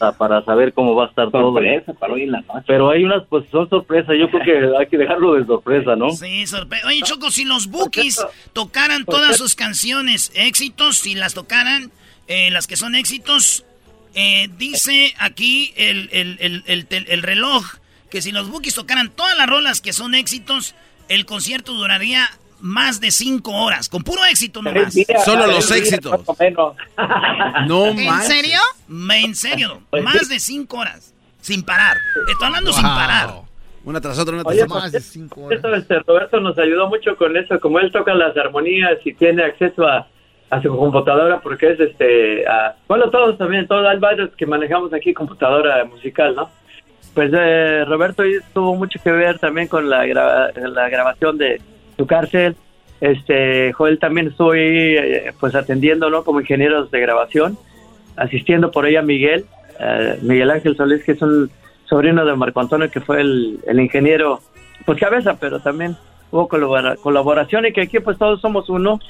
ah, 0.00 0.10
para, 0.18 0.44
saber 0.44 0.72
cómo 0.72 0.96
va 0.96 1.04
a 1.04 1.08
estar 1.08 1.30
todo. 1.30 1.54
para 1.54 2.12
hoy 2.12 2.22
en 2.22 2.32
la 2.32 2.42
Pero 2.66 2.90
hay 2.90 3.04
unas, 3.04 3.22
pues 3.28 3.44
son 3.52 3.68
sorpresas, 3.68 4.16
yo 4.18 4.28
creo 4.30 4.42
que 4.42 4.76
hay 4.80 4.86
que 4.88 4.98
dejarlo 4.98 5.34
de 5.34 5.46
sorpresa, 5.46 5.94
¿no? 5.94 6.10
Sí, 6.10 6.44
sorpresa. 6.48 6.88
Oye, 6.88 7.02
Choco, 7.04 7.30
si 7.30 7.44
los 7.44 7.68
Bookies 7.68 8.26
tocaran 8.52 9.04
todas 9.04 9.36
sus 9.36 9.54
canciones 9.54 10.32
éxitos, 10.34 10.98
si 10.98 11.14
las 11.14 11.34
tocaran, 11.34 11.92
eh, 12.26 12.50
las 12.50 12.66
que 12.66 12.76
son 12.76 12.96
éxitos, 12.96 13.64
eh, 14.14 14.48
dice 14.58 15.14
aquí 15.18 15.72
el, 15.76 16.08
el, 16.12 16.64
el, 16.66 16.86
el, 16.90 17.22
reloj 17.22 17.64
que 18.10 18.20
si 18.20 18.32
los 18.32 18.50
Bookies 18.50 18.74
tocaran 18.74 19.10
todas 19.10 19.36
las 19.38 19.46
rolas 19.46 19.80
que 19.80 19.92
son 19.92 20.14
éxitos, 20.14 20.74
el 21.08 21.24
concierto 21.24 21.72
duraría 21.72 22.28
más 22.60 23.00
de 23.00 23.10
cinco 23.10 23.52
horas, 23.52 23.88
con 23.88 24.02
puro 24.02 24.24
éxito 24.24 24.62
nomás. 24.62 24.94
Solo 25.24 25.46
los 25.46 25.70
éxitos. 25.70 26.20
no 27.66 27.86
¿En 27.86 28.22
serio? 28.22 28.60
En 28.88 29.34
serio, 29.34 29.82
pues 29.90 30.04
más 30.04 30.28
de 30.28 30.38
cinco 30.38 30.78
horas, 30.78 31.14
sin 31.40 31.62
parar. 31.62 31.96
Estoy 32.30 32.46
hablando 32.46 32.72
sin 32.72 32.84
parar. 32.84 33.34
Una 33.84 34.00
tras 34.00 34.16
otra, 34.18 34.34
una 34.34 34.44
tras 34.44 34.62
otra. 34.62 34.78
Más 34.78 34.92
de 34.92 35.00
cinco 35.00 35.42
horas. 35.42 35.60
Este, 35.76 35.98
Roberto 36.00 36.38
nos 36.40 36.56
ayudó 36.58 36.88
mucho 36.88 37.16
con 37.16 37.36
eso, 37.36 37.58
como 37.58 37.80
él 37.80 37.90
toca 37.90 38.14
las 38.14 38.36
armonías 38.36 38.98
y 39.04 39.12
tiene 39.14 39.42
acceso 39.42 39.84
a, 39.86 40.06
a 40.52 40.60
su 40.60 40.68
computadora, 40.76 41.40
porque 41.40 41.70
es 41.70 41.80
este, 41.80 42.44
bueno, 42.86 43.08
todos 43.08 43.38
también, 43.38 43.66
todos 43.66 43.86
hay 43.88 43.98
varios 43.98 44.30
que 44.36 44.44
manejamos 44.44 44.92
aquí 44.92 45.14
computadora 45.14 45.82
musical, 45.86 46.36
¿no? 46.36 46.50
Pues 47.14 47.32
eh, 47.34 47.86
Roberto 47.86 48.22
tuvo 48.52 48.76
mucho 48.76 49.00
que 49.02 49.10
ver 49.12 49.38
también 49.38 49.66
con 49.66 49.88
la, 49.88 50.06
la 50.06 50.88
grabación 50.90 51.38
de, 51.38 51.58
su 51.96 52.06
cárcel. 52.06 52.54
Este, 53.00 53.72
Joel 53.72 53.98
también 53.98 54.28
estoy 54.28 54.60
eh, 54.60 55.32
pues 55.40 55.54
atendiendo, 55.54 56.10
¿no? 56.10 56.22
Como 56.22 56.40
ingenieros 56.40 56.90
de 56.90 57.00
grabación, 57.00 57.56
asistiendo 58.16 58.70
por 58.70 58.86
ella 58.86 59.00
a 59.00 59.04
Miguel, 59.04 59.46
eh, 59.80 60.18
Miguel 60.20 60.50
Ángel 60.50 60.76
Solís, 60.76 61.02
que 61.02 61.12
es 61.12 61.22
un 61.22 61.50
sobrino 61.86 62.26
de 62.26 62.36
Marco 62.36 62.60
Antonio, 62.60 62.90
que 62.90 63.00
fue 63.00 63.22
el, 63.22 63.80
ingeniero, 63.80 64.40
pues 64.84 65.00
cabeza, 65.00 65.38
pero 65.40 65.60
también 65.60 65.96
hubo 66.30 66.46
colaboración 66.48 67.64
y 67.64 67.72
que 67.72 67.82
aquí 67.82 68.00
pues 68.00 68.18
todos 68.18 68.40
somos 68.42 68.68
uno 68.68 69.00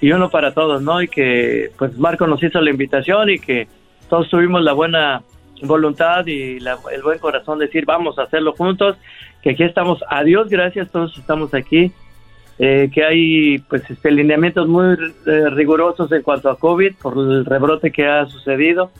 y 0.00 0.12
uno 0.12 0.30
para 0.30 0.52
todos, 0.52 0.82
¿no? 0.82 1.02
Y 1.02 1.08
que 1.08 1.70
pues 1.76 1.96
Marco 1.98 2.26
nos 2.26 2.42
hizo 2.42 2.60
la 2.60 2.70
invitación 2.70 3.30
y 3.30 3.38
que 3.38 3.68
todos 4.08 4.28
tuvimos 4.28 4.62
la 4.62 4.72
buena 4.72 5.22
voluntad 5.62 6.26
y 6.26 6.58
el 6.58 7.02
buen 7.02 7.18
corazón 7.18 7.58
de 7.58 7.66
decir 7.66 7.84
vamos 7.84 8.18
a 8.18 8.22
hacerlo 8.22 8.52
juntos, 8.52 8.96
que 9.42 9.50
aquí 9.50 9.64
estamos, 9.64 10.04
a 10.08 10.22
Dios 10.22 10.48
gracias, 10.48 10.90
todos 10.90 11.16
estamos 11.18 11.54
aquí. 11.54 11.92
Eh, 12.60 12.90
que 12.92 13.04
hay 13.04 13.58
pues 13.60 13.88
este, 13.88 14.10
lineamientos 14.10 14.66
muy 14.66 14.96
eh, 15.26 15.48
rigurosos 15.50 16.10
en 16.10 16.22
cuanto 16.22 16.50
a 16.50 16.58
COVID 16.58 16.96
por 17.00 17.16
el 17.16 17.44
rebrote 17.44 17.92
que 17.92 18.04
ha 18.08 18.26
sucedido 18.26 18.90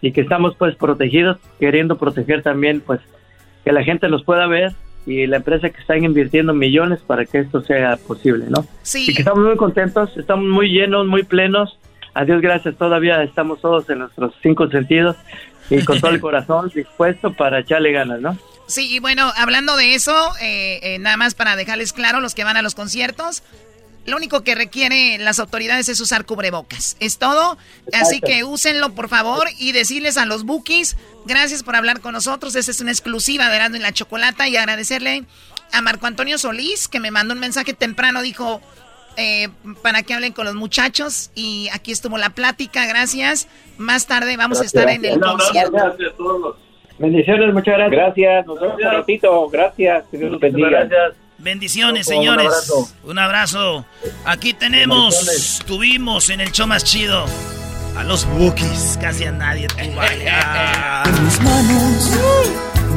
y 0.00 0.12
que 0.12 0.22
estamos 0.22 0.56
pues 0.56 0.76
protegidos, 0.76 1.36
queriendo 1.60 1.98
proteger 1.98 2.42
también 2.42 2.80
pues 2.80 3.00
que 3.66 3.72
la 3.72 3.84
gente 3.84 4.08
los 4.08 4.24
pueda 4.24 4.46
ver 4.46 4.72
y 5.06 5.26
la 5.26 5.38
empresa 5.38 5.70
que 5.70 5.80
está 5.80 5.96
invirtiendo 5.96 6.54
millones 6.54 7.00
para 7.00 7.24
que 7.24 7.40
esto 7.40 7.62
sea 7.62 7.96
posible, 7.96 8.46
¿no? 8.48 8.66
Sí. 8.82 9.06
Y 9.08 9.14
que 9.14 9.22
estamos 9.22 9.44
muy 9.44 9.56
contentos, 9.56 10.16
estamos 10.16 10.44
muy 10.44 10.68
llenos, 10.68 11.06
muy 11.06 11.22
plenos. 11.24 11.78
A 12.14 12.24
Dios 12.24 12.40
gracias, 12.40 12.76
todavía 12.76 13.22
estamos 13.22 13.60
todos 13.60 13.88
en 13.90 14.00
nuestros 14.00 14.34
cinco 14.42 14.68
sentidos 14.68 15.16
y 15.70 15.84
con 15.84 16.00
todo 16.00 16.10
el 16.10 16.20
corazón 16.28 16.70
dispuesto 16.74 17.32
para 17.32 17.60
echarle 17.60 17.92
ganas, 17.92 18.20
¿no? 18.20 18.36
Sí, 18.66 18.94
y 18.94 19.00
bueno, 19.00 19.30
hablando 19.36 19.76
de 19.76 19.94
eso, 19.94 20.14
eh, 20.40 20.78
eh, 20.82 20.98
nada 20.98 21.16
más 21.16 21.34
para 21.34 21.56
dejarles 21.56 21.92
claro, 21.92 22.20
los 22.20 22.34
que 22.34 22.44
van 22.44 22.56
a 22.56 22.62
los 22.62 22.74
conciertos, 22.74 23.42
lo 24.04 24.16
único 24.16 24.42
que 24.42 24.54
requiere 24.54 25.18
las 25.18 25.38
autoridades 25.38 25.88
es 25.88 26.00
usar 26.00 26.24
cubrebocas. 26.24 26.96
Es 27.00 27.18
todo. 27.18 27.56
Así 27.92 28.20
que 28.20 28.44
úsenlo, 28.44 28.94
por 28.94 29.08
favor, 29.08 29.46
y 29.58 29.72
decirles 29.72 30.16
a 30.16 30.26
los 30.26 30.44
bookies, 30.44 30.96
gracias 31.24 31.62
por 31.62 31.76
hablar 31.76 32.00
con 32.00 32.12
nosotros. 32.12 32.56
Esta 32.56 32.70
es 32.72 32.80
una 32.80 32.90
exclusiva 32.90 33.48
de 33.48 33.56
Erasmo 33.56 33.76
y 33.76 33.80
la 33.80 33.92
Chocolata. 33.92 34.48
Y 34.48 34.56
agradecerle 34.56 35.24
a 35.72 35.82
Marco 35.82 36.06
Antonio 36.06 36.36
Solís, 36.38 36.88
que 36.88 37.00
me 37.00 37.10
mandó 37.10 37.34
un 37.34 37.40
mensaje 37.40 37.74
temprano, 37.74 38.22
dijo, 38.22 38.60
eh, 39.16 39.48
para 39.82 40.02
que 40.02 40.14
hablen 40.14 40.32
con 40.32 40.46
los 40.46 40.54
muchachos. 40.54 41.30
Y 41.34 41.68
aquí 41.72 41.92
estuvo 41.92 42.18
la 42.18 42.30
plática, 42.30 42.86
gracias. 42.86 43.48
Más 43.78 44.06
tarde 44.06 44.36
vamos 44.36 44.60
a 44.60 44.64
estar 44.64 44.88
en 44.88 45.04
el 45.04 45.20
concierto. 45.20 45.72
Gracias 45.72 46.12
a 46.12 46.16
todos. 46.16 46.56
Bendiciones, 46.98 47.52
muchas 47.52 47.74
gracias. 47.78 48.00
Gracias, 48.00 48.46
nos 48.46 48.60
vemos 48.60 48.76
un 48.76 48.92
ratito. 48.92 49.48
Gracias, 49.48 50.04
Dios 50.10 50.40
bendiga. 50.40 50.84
Gracias. 50.84 51.21
Bendiciones, 51.42 52.06
señores. 52.06 52.72
Un 53.02 53.18
abrazo. 53.18 53.84
Aquí 54.24 54.54
tenemos, 54.54 55.58
tuvimos 55.66 56.30
en 56.30 56.40
el 56.40 56.52
show 56.52 56.68
más 56.68 56.84
chido 56.84 57.26
a 57.96 58.04
los 58.04 58.24
Bookies. 58.26 58.96
Casi 59.00 59.24
a 59.24 59.32
nadie 59.32 59.66
tú 59.66 59.92
vaya. 59.96 61.02
En 61.04 61.24
mis 61.24 61.40
manos 61.40 62.10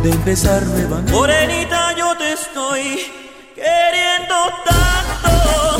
de 0.03 0.11
empezar 0.11 0.63
Morenita, 1.09 1.95
yo 1.97 2.15
te 2.17 2.33
estoy 2.33 3.11
queriendo 3.55 4.35
tanto. 4.63 5.77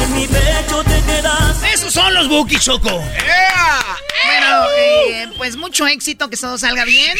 En 0.00 0.14
mi 0.14 0.28
pecho 0.28 0.84
te 0.84 1.02
quedas. 1.02 1.60
Esos 1.74 1.92
son 1.92 2.14
los 2.14 2.28
Bookies, 2.28 2.60
Choco. 2.60 2.88
Bueno, 2.88 4.64
eh, 4.78 5.28
pues 5.36 5.56
mucho 5.56 5.88
éxito, 5.88 6.30
que 6.30 6.36
todo 6.36 6.56
salga 6.56 6.84
bien. 6.84 7.18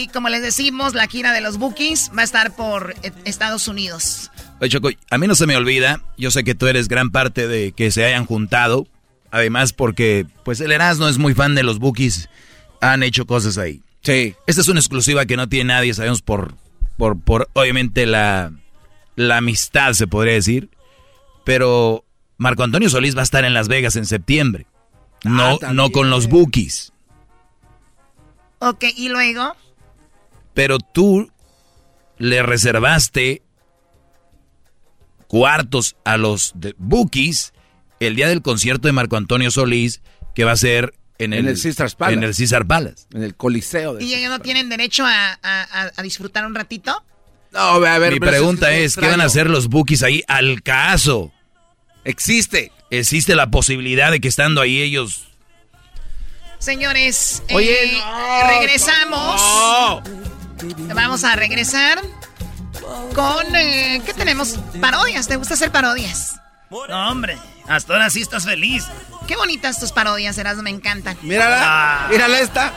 Y 0.00 0.08
como 0.08 0.30
les 0.30 0.40
decimos, 0.40 0.94
la 0.94 1.06
gira 1.08 1.34
de 1.34 1.42
los 1.42 1.58
Bookies 1.58 2.10
va 2.16 2.22
a 2.22 2.24
estar 2.24 2.56
por 2.56 2.94
eh, 3.02 3.12
Estados 3.26 3.68
Unidos. 3.68 4.30
Oye, 4.58 4.70
Choco, 4.70 4.88
a 5.10 5.18
mí 5.18 5.26
no 5.26 5.34
se 5.34 5.46
me 5.46 5.56
olvida, 5.56 6.02
yo 6.16 6.30
sé 6.30 6.42
que 6.42 6.54
tú 6.54 6.68
eres 6.68 6.88
gran 6.88 7.10
parte 7.10 7.46
de 7.46 7.72
que 7.72 7.90
se 7.90 8.06
hayan 8.06 8.24
juntado, 8.24 8.86
además 9.30 9.74
porque 9.74 10.24
pues 10.42 10.62
el 10.62 10.72
Erasmo 10.72 11.06
es 11.06 11.18
muy 11.18 11.34
fan 11.34 11.54
de 11.54 11.64
los 11.64 11.78
Bookies, 11.78 12.30
han 12.80 13.02
hecho 13.02 13.26
cosas 13.26 13.58
ahí. 13.58 13.82
Sí. 14.00 14.34
Esta 14.46 14.62
es 14.62 14.68
una 14.68 14.80
exclusiva 14.80 15.26
que 15.26 15.36
no 15.36 15.50
tiene 15.50 15.74
nadie, 15.74 15.92
sabemos 15.92 16.22
por, 16.22 16.54
por, 16.96 17.20
por 17.20 17.50
obviamente 17.52 18.06
la, 18.06 18.52
la 19.16 19.36
amistad, 19.36 19.92
se 19.92 20.06
podría 20.06 20.32
decir, 20.32 20.70
pero 21.44 22.06
Marco 22.38 22.62
Antonio 22.62 22.88
Solís 22.88 23.14
va 23.14 23.20
a 23.20 23.24
estar 23.24 23.44
en 23.44 23.52
Las 23.52 23.68
Vegas 23.68 23.96
en 23.96 24.06
septiembre. 24.06 24.66
No, 25.24 25.58
ah, 25.60 25.74
no 25.74 25.90
con 25.90 26.08
los 26.08 26.26
bookies. 26.26 26.94
Ok, 28.60 28.84
¿y 28.96 29.10
luego? 29.10 29.54
Pero 30.60 30.78
tú 30.78 31.32
le 32.18 32.42
reservaste 32.42 33.40
cuartos 35.26 35.96
a 36.04 36.18
los 36.18 36.52
bookies 36.76 37.54
el 37.98 38.14
día 38.14 38.28
del 38.28 38.42
concierto 38.42 38.86
de 38.86 38.92
Marco 38.92 39.16
Antonio 39.16 39.50
Solís, 39.50 40.02
que 40.34 40.44
va 40.44 40.52
a 40.52 40.56
ser 40.58 40.92
en 41.16 41.32
el, 41.32 41.38
en 41.38 41.48
el 41.48 41.62
Caesar 41.62 41.96
Palace. 41.96 42.18
En 42.18 42.24
el 42.24 42.36
Caesar 42.36 42.66
Palace. 42.66 43.06
En 43.14 43.22
el 43.22 43.34
Coliseo. 43.36 43.98
¿Y 44.00 44.12
ellos 44.12 44.28
no 44.28 44.40
tienen 44.40 44.68
derecho 44.68 45.02
a, 45.06 46.02
disfrutar 46.02 46.44
un 46.44 46.54
ratito? 46.54 47.06
No, 47.52 47.58
a 47.58 47.98
ver. 47.98 48.12
Mi 48.12 48.20
pregunta 48.20 48.70
es, 48.70 48.96
¿qué 48.96 49.08
van 49.08 49.22
a 49.22 49.24
hacer 49.24 49.48
los 49.48 49.68
bookies 49.68 50.02
ahí 50.02 50.22
al 50.28 50.62
caso? 50.62 51.32
Existe. 52.04 52.70
Existe 52.90 53.34
la 53.34 53.50
posibilidad 53.50 54.10
de 54.10 54.20
que 54.20 54.28
estando 54.28 54.60
ahí 54.60 54.82
ellos... 54.82 55.26
Señores, 56.58 57.42
Oye, 57.50 57.96
eh, 57.96 58.02
regresamos. 58.46 59.40
Vamos 60.94 61.24
a 61.24 61.36
regresar 61.36 62.00
con... 63.14 63.56
Eh, 63.56 64.02
¿Qué 64.04 64.14
tenemos? 64.14 64.58
Parodias. 64.80 65.28
¿Te 65.28 65.36
gusta 65.36 65.54
hacer 65.54 65.70
parodias? 65.70 66.40
No, 66.70 67.10
hombre. 67.10 67.38
Hasta 67.68 67.92
ahora 67.94 68.10
sí 68.10 68.20
estás 68.20 68.44
feliz. 68.44 68.84
Qué 69.26 69.36
bonitas 69.36 69.78
tus 69.78 69.92
parodias, 69.92 70.38
Erasmo. 70.38 70.62
Me 70.62 70.70
encantan. 70.70 71.16
Mírala. 71.22 71.58
Ah. 71.62 72.08
Mírala 72.10 72.38
esta. 72.40 72.72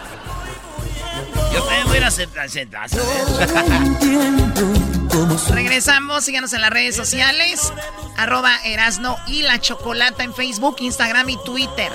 Yo 1.53 1.61
también 1.63 1.87
voy 1.87 1.97
a 1.99 2.07
aceptar. 2.07 2.49
Regresamos, 5.51 6.25
síganos 6.25 6.53
en 6.53 6.61
las 6.61 6.71
redes 6.71 6.95
sociales, 6.95 7.71
arroba 8.17 8.55
Erasno 8.65 9.17
y 9.27 9.43
la 9.43 9.59
Chocolata 9.59 10.23
en 10.23 10.33
Facebook, 10.33 10.77
Instagram 10.79 11.29
y 11.29 11.37
Twitter. 11.43 11.91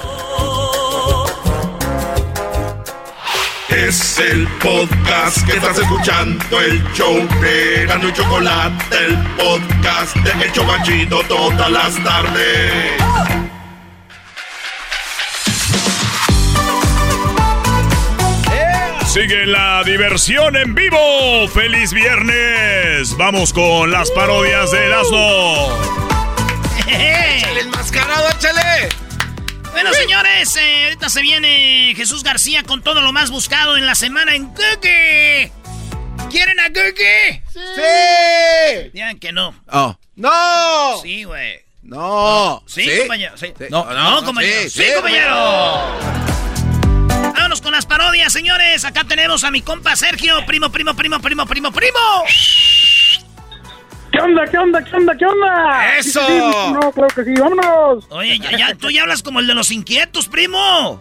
Es 3.68 4.18
el 4.18 4.48
podcast 4.62 5.46
que 5.46 5.52
estás 5.52 5.78
escuchando, 5.78 6.60
el 6.60 6.82
show 6.94 7.14
de 7.40 7.84
Gano 7.86 8.08
y 8.08 8.12
Chocolate, 8.14 8.96
el 8.96 9.16
podcast 9.36 10.16
de 10.16 10.44
El 10.44 10.52
Chocachito 10.52 11.20
todas 11.28 11.70
las 11.70 12.02
tardes. 12.02 12.92
Sigue 19.06 19.46
la 19.46 19.82
diversión 19.84 20.56
en 20.56 20.74
vivo. 20.74 21.46
¡Feliz 21.48 21.92
viernes! 21.92 23.16
Vamos 23.18 23.52
con 23.52 23.90
las 23.90 24.10
parodias 24.12 24.70
de 24.70 24.86
Erasmo. 24.86 25.68
¡Échale 26.86 27.60
enmascarado, 27.60 28.28
échale! 28.30 29.07
Bueno, 29.80 29.94
señores, 29.94 30.56
eh, 30.56 30.84
ahorita 30.86 31.08
se 31.08 31.22
viene 31.22 31.92
Jesús 31.94 32.24
García 32.24 32.64
con 32.64 32.82
todo 32.82 33.00
lo 33.00 33.12
más 33.12 33.30
buscado 33.30 33.76
en 33.76 33.86
la 33.86 33.94
semana 33.94 34.34
en 34.34 34.48
Google. 34.48 35.52
¿Quieren 36.28 36.58
a 36.58 36.66
Google? 36.68 37.42
¡Sí! 37.52 38.90
Digan 38.92 39.20
que 39.20 39.30
no. 39.30 39.54
Oh. 39.70 39.96
¡No! 40.16 41.00
Sí, 41.00 41.22
güey. 41.22 41.60
No. 41.82 42.60
Sí, 42.66 42.90
compañero. 42.98 43.36
Sí. 43.36 43.52
Sí. 43.56 43.66
No, 43.70 43.84
no, 43.84 44.24
compañero. 44.24 44.62
sí, 44.62 44.70
Sí, 44.70 44.82
sí, 44.82 44.92
compañero. 44.96 45.96
Vámonos 47.34 47.60
con 47.60 47.70
las 47.70 47.86
parodias, 47.86 48.32
señores. 48.32 48.84
Acá 48.84 49.04
tenemos 49.04 49.44
a 49.44 49.52
mi 49.52 49.62
compa 49.62 49.94
Sergio. 49.94 50.44
Primo, 50.44 50.72
primo, 50.72 50.96
primo, 50.96 51.20
primo, 51.20 51.46
primo, 51.46 51.70
primo. 51.70 51.98
¿Qué 54.12 54.20
onda, 54.20 54.44
qué 54.46 54.58
onda, 54.58 54.82
qué 54.84 54.96
onda, 54.96 55.16
qué 55.16 55.26
onda? 55.26 55.96
¡Eso! 55.98 56.20
Sí, 56.20 56.32
sí, 56.32 56.52
sí, 56.52 56.72
no, 56.72 56.92
claro 56.92 57.14
que 57.14 57.24
sí, 57.24 57.34
vámonos. 57.38 58.06
Oye, 58.10 58.38
ya, 58.38 58.56
ya, 58.56 58.74
tú 58.74 58.90
ya 58.90 59.02
hablas 59.02 59.22
como 59.22 59.40
el 59.40 59.46
de 59.46 59.54
los 59.54 59.70
inquietos, 59.70 60.28
primo. 60.28 60.98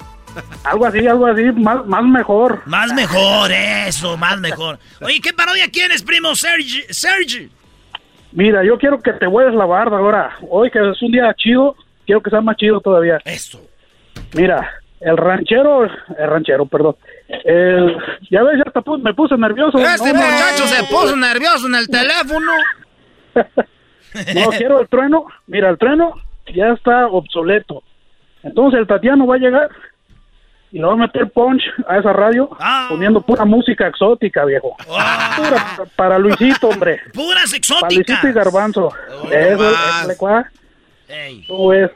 Algo 0.64 0.86
así, 0.86 1.08
algo 1.08 1.26
así, 1.28 1.44
más, 1.54 1.86
más 1.86 2.04
mejor. 2.04 2.62
Más 2.66 2.94
mejor, 2.94 3.52
eso, 3.52 4.18
más 4.18 4.40
mejor. 4.40 4.78
Oye, 5.02 5.20
¿qué 5.22 5.34
parodia 5.34 5.70
quieres, 5.72 6.04
primo 6.04 6.36
Sergi? 6.36 6.84
Sergi. 6.90 7.50
Mira, 8.34 8.64
yo 8.64 8.78
quiero 8.78 9.02
que 9.02 9.14
te 9.14 9.26
vuelvas 9.26 9.56
la 9.56 9.66
barba 9.66 9.98
ahora. 9.98 10.38
Hoy 10.50 10.70
que 10.70 10.80
es 10.80 11.02
un 11.02 11.12
día 11.12 11.34
chido, 11.36 11.76
quiero 12.06 12.22
que 12.22 12.30
sea 12.30 12.42
más 12.42 12.58
chido 12.58 12.80
todavía. 12.82 13.20
Eso. 13.26 13.62
Mira, 14.34 14.70
el 15.00 15.18
ranchero, 15.18 15.86
el 15.86 16.30
ranchero, 16.30 16.66
perdón. 16.66 16.98
El, 17.28 17.96
ya 18.30 18.44
ves, 18.44 18.62
ya 18.64 18.82
me 19.02 19.14
puse 19.14 19.38
nervioso. 19.38 19.80
Este 19.80 20.14
No, 20.14 20.20
muchacho 20.20 20.68
se 20.68 20.84
puso 20.84 21.16
nervioso 21.16 21.68
en 21.68 21.76
el 21.76 21.88
teléfono. 21.88 22.52
No, 24.36 24.50
quiero 24.52 24.80
el 24.82 24.88
trueno. 24.88 25.26
Mira, 25.48 25.70
el 25.70 25.78
trueno 25.78 26.14
ya 26.54 26.70
está 26.70 27.08
obsoleto. 27.08 27.84
Entonces 28.42 28.80
el 28.80 28.88
Tatiano 28.88 29.28
va 29.28 29.36
a 29.36 29.40
llegar 29.40 29.70
y 30.72 30.80
le 30.80 30.86
va 30.86 30.94
a 30.94 30.96
meter 30.96 31.30
punch 31.30 31.62
a 31.88 31.98
esa 31.98 32.14
radio 32.14 32.50
Ah. 32.60 32.88
poniendo 32.90 33.22
pura 33.22 33.46
música 33.46 33.88
exótica, 33.88 34.44
viejo. 34.46 34.76
Pura 34.86 35.30
para, 35.38 35.86
para 35.96 36.20
Luisito, 36.20 36.70
hombre. 36.70 37.00
Puras 37.14 37.44
Para 37.52 37.58
exóticas. 37.58 37.96
Luisito 38.08 38.28
y 38.28 38.34
Garbanzo. 38.34 38.94
Eso, 39.32 39.64
más. 39.64 39.98
échale, 40.00 40.18
cuá. 40.18 40.52
Ey. 41.10 41.46
¿Cómo 41.48 41.68
ves? 41.70 41.92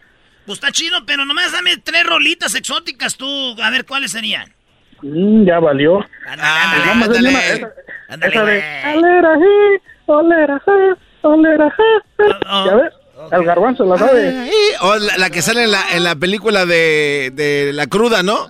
Pues 0.46 0.60
está 0.60 0.72
chido, 0.72 0.98
pero 1.06 1.26
nomás 1.26 1.52
dame 1.52 1.78
tres 1.78 2.06
rolitas 2.06 2.54
exóticas 2.56 3.16
tú. 3.16 3.26
A 3.64 3.70
ver 3.72 3.86
cuáles 3.86 4.12
serían. 4.12 4.52
Mm, 5.02 5.46
ya 5.46 5.60
valió. 5.60 6.06
Ah, 6.28 6.92
ándale. 6.92 7.68
Güey. 11.24 11.34
olera, 11.34 11.70
ji, 11.70 11.82
olera, 11.82 12.00
ji, 12.18 12.24
olera, 12.24 12.40
ji". 12.40 12.46
Oh, 12.50 12.62
oh. 12.62 12.66
¿Ya 12.66 12.76
ves? 12.76 12.94
El 13.32 13.44
Garbanzo 13.46 13.86
la 13.86 13.98
sabe. 13.98 14.52
O 14.82 14.96
la, 14.96 15.18
la 15.18 15.30
que 15.30 15.42
sale 15.42 15.64
en 15.66 15.72
la, 15.72 15.84
en 15.94 16.04
la 16.04 16.16
película 16.16 16.66
de, 16.66 17.32
de 17.34 17.72
La 17.74 17.86
Cruda, 17.88 18.24
¿no? 18.24 18.48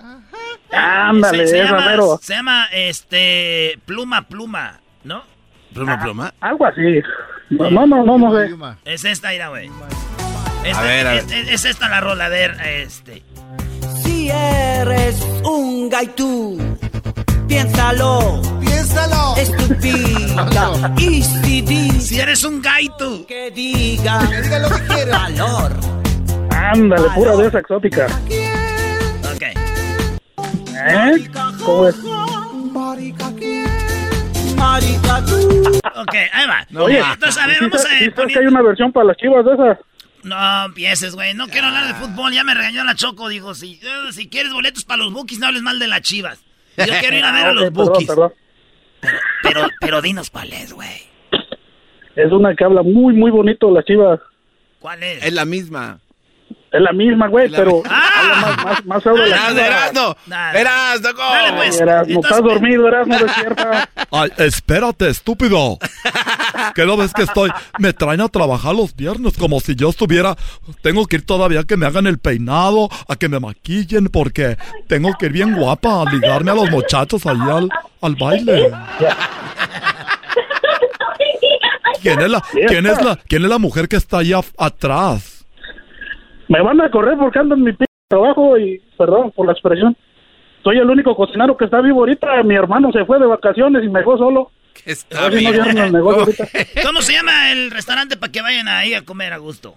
Ándale, 0.72 1.46
se, 1.46 1.58
se 1.58 1.64
llama, 1.64 1.86
mero. 1.86 2.18
se 2.22 2.34
llama, 2.34 2.66
este, 2.72 3.78
pluma, 3.84 4.22
pluma, 4.22 4.80
¿no? 5.04 5.22
Pluma, 5.74 6.00
pluma. 6.02 6.32
Algo 6.40 6.64
así. 6.66 7.02
No, 7.50 7.70
no, 7.70 7.86
no, 7.86 8.02
no, 8.04 8.18
no 8.18 8.34
sé. 8.34 8.50
Es 8.86 9.04
esta, 9.04 9.28
mira, 9.30 9.48
güey. 9.48 9.70
Esta- 10.64 10.80
A 10.80 10.84
ver, 10.84 11.06
a 11.06 11.14
es, 11.16 11.30
es- 11.30 11.48
es 11.48 11.64
esta 11.66 11.88
la 11.90 12.00
rola, 12.00 12.26
a 12.26 12.28
ver, 12.30 12.56
este. 12.64 13.22
Si 14.02 14.30
eres 14.30 15.20
un 15.44 15.90
gaitú, 15.90 16.71
piénsalo. 17.56 18.40
Piénsalo. 18.60 19.36
Estúpida. 19.36 20.92
Y 20.98 21.22
si 21.22 21.60
dice 21.62 22.00
Si 22.00 22.20
eres 22.20 22.44
un 22.44 22.62
gaito. 22.62 23.26
que 23.26 23.50
diga, 23.50 24.18
Que 24.30 24.42
diga 24.42 24.58
lo 24.60 24.68
que 24.70 24.82
quiera. 24.86 25.18
valor. 25.18 25.72
Ándale, 26.50 27.08
pura 27.14 27.36
de 27.36 27.48
esa 27.48 27.58
exótica. 27.58 28.06
Ok. 29.34 29.42
¿Eh? 30.74 31.28
¿Cómo 31.64 31.88
es? 31.88 31.96
Marica 34.56 35.24
tú. 35.26 35.36
Ok, 35.96 36.14
ahí 36.32 36.46
va. 36.46 36.66
Oye, 36.80 36.98
Entonces, 37.00 37.42
a 37.42 37.46
ver, 37.46 37.58
¿sí 37.58 37.64
vamos 37.64 37.82
sabes- 37.82 37.96
a 37.96 37.98
sí 37.98 38.04
ver. 38.06 38.14
sabes 38.14 38.32
que 38.32 38.38
hay 38.38 38.46
una 38.46 38.62
versión 38.62 38.92
para 38.92 39.06
las 39.06 39.16
chivas 39.16 39.44
de 39.44 39.52
esas? 39.54 39.78
No 40.22 40.64
empieces, 40.66 41.14
güey. 41.14 41.34
No 41.34 41.48
quiero 41.48 41.66
hablar 41.66 41.86
de 41.88 41.94
fútbol. 41.94 42.32
Ya 42.32 42.44
me 42.44 42.54
regañó 42.54 42.84
la 42.84 42.94
Choco. 42.94 43.28
Dijo, 43.28 43.54
si, 43.54 43.80
eh, 43.82 44.12
si 44.12 44.28
quieres 44.28 44.52
boletos 44.52 44.84
para 44.84 45.02
los 45.02 45.12
bookies, 45.12 45.40
no 45.40 45.46
hables 45.48 45.62
mal 45.62 45.78
de 45.80 45.88
las 45.88 46.00
chivas. 46.02 46.38
Yo 46.76 46.84
quiero 47.00 47.16
ir 47.16 47.24
a 47.24 47.32
ver 47.32 47.46
a 47.46 47.48
Ah, 47.50 47.52
los 47.52 47.64
ok, 47.64 47.70
perdón, 47.74 47.86
bookies. 47.92 48.08
perdón. 48.08 48.32
Pero, 49.42 49.66
pero 49.80 50.00
dinos 50.02 50.30
cuál 50.30 50.52
es, 50.52 50.72
güey. 50.72 51.02
Es 52.14 52.30
una 52.30 52.54
que 52.54 52.64
habla 52.64 52.82
muy, 52.82 53.14
muy 53.14 53.30
bonito 53.30 53.68
de 53.68 53.72
las 53.74 53.84
chivas. 53.84 54.20
¿Cuál 54.78 55.02
es? 55.02 55.24
Es 55.24 55.32
la 55.32 55.44
misma. 55.44 55.98
Es 56.72 56.80
la 56.80 56.92
misma, 56.92 57.28
güey, 57.28 57.50
pero 57.50 57.82
¡Ah! 57.88 58.02
habla 58.16 58.40
más, 58.40 58.86
más, 58.86 59.04
más 59.04 59.06
Erasno. 59.06 59.60
Erasno. 59.60 60.16
Erasno, 60.54 61.56
pues. 61.56 61.80
Eras, 61.80 62.08
no 62.08 62.20
estás 62.20 62.38
dormido, 62.42 62.88
eras, 62.88 63.06
no 63.06 63.18
despierta. 63.18 63.88
Ay, 64.10 64.30
espérate, 64.38 65.10
estúpido. 65.10 65.78
¿Qué 66.74 66.86
no 66.86 66.96
ves 66.96 67.12
que 67.12 67.22
estoy? 67.22 67.50
Me 67.78 67.92
traen 67.92 68.22
a 68.22 68.28
trabajar 68.28 68.74
los 68.74 68.96
viernes 68.96 69.36
como 69.36 69.60
si 69.60 69.74
yo 69.74 69.90
estuviera. 69.90 70.34
Tengo 70.80 71.06
que 71.06 71.16
ir 71.16 71.26
todavía 71.26 71.60
a 71.60 71.64
que 71.64 71.76
me 71.76 71.84
hagan 71.84 72.06
el 72.06 72.18
peinado, 72.18 72.88
a 73.06 73.16
que 73.16 73.28
me 73.28 73.38
maquillen, 73.38 74.06
porque 74.06 74.56
tengo 74.88 75.12
que 75.18 75.26
ir 75.26 75.32
bien 75.32 75.54
guapa 75.54 76.02
a 76.02 76.10
ligarme 76.10 76.52
a 76.52 76.54
los 76.54 76.70
muchachos 76.70 77.26
ahí 77.26 77.38
al, 77.38 77.68
al 78.00 78.16
baile. 78.16 78.72
¿Quién 82.00 82.20
es 82.20 82.30
la, 82.30 82.42
quién 82.66 82.86
es 82.86 83.02
la, 83.02 83.16
quién 83.28 83.42
es 83.44 83.48
la 83.48 83.58
mujer 83.58 83.88
que 83.88 83.96
está 83.96 84.18
allá 84.18 84.40
atrás? 84.56 85.31
Me 86.52 86.60
van 86.60 86.78
a 86.82 86.90
correr 86.90 87.16
porque 87.18 87.38
ando 87.38 87.54
en 87.54 87.62
mi 87.62 87.72
p 87.72 87.86
trabajo 88.08 88.58
y, 88.58 88.78
perdón 88.98 89.30
por 89.30 89.46
la 89.46 89.52
expresión, 89.52 89.96
soy 90.62 90.76
el 90.76 90.90
único 90.90 91.16
cocinero 91.16 91.56
que 91.56 91.64
está 91.64 91.80
vivo 91.80 92.00
ahorita. 92.00 92.42
Mi 92.42 92.54
hermano 92.54 92.92
se 92.92 93.06
fue 93.06 93.18
de 93.18 93.24
vacaciones 93.24 93.82
y 93.82 93.88
me 93.88 94.00
dejó 94.00 94.18
solo. 94.18 94.50
Está 94.84 95.30
no 95.30 95.36
bien. 95.36 95.54
¿Cómo 96.84 97.00
se 97.00 97.14
llama 97.14 97.52
el 97.52 97.70
restaurante 97.70 98.18
para 98.18 98.30
que 98.30 98.42
vayan 98.42 98.68
ahí 98.68 98.92
a 98.92 99.02
comer 99.02 99.32
a 99.32 99.38
gusto? 99.38 99.76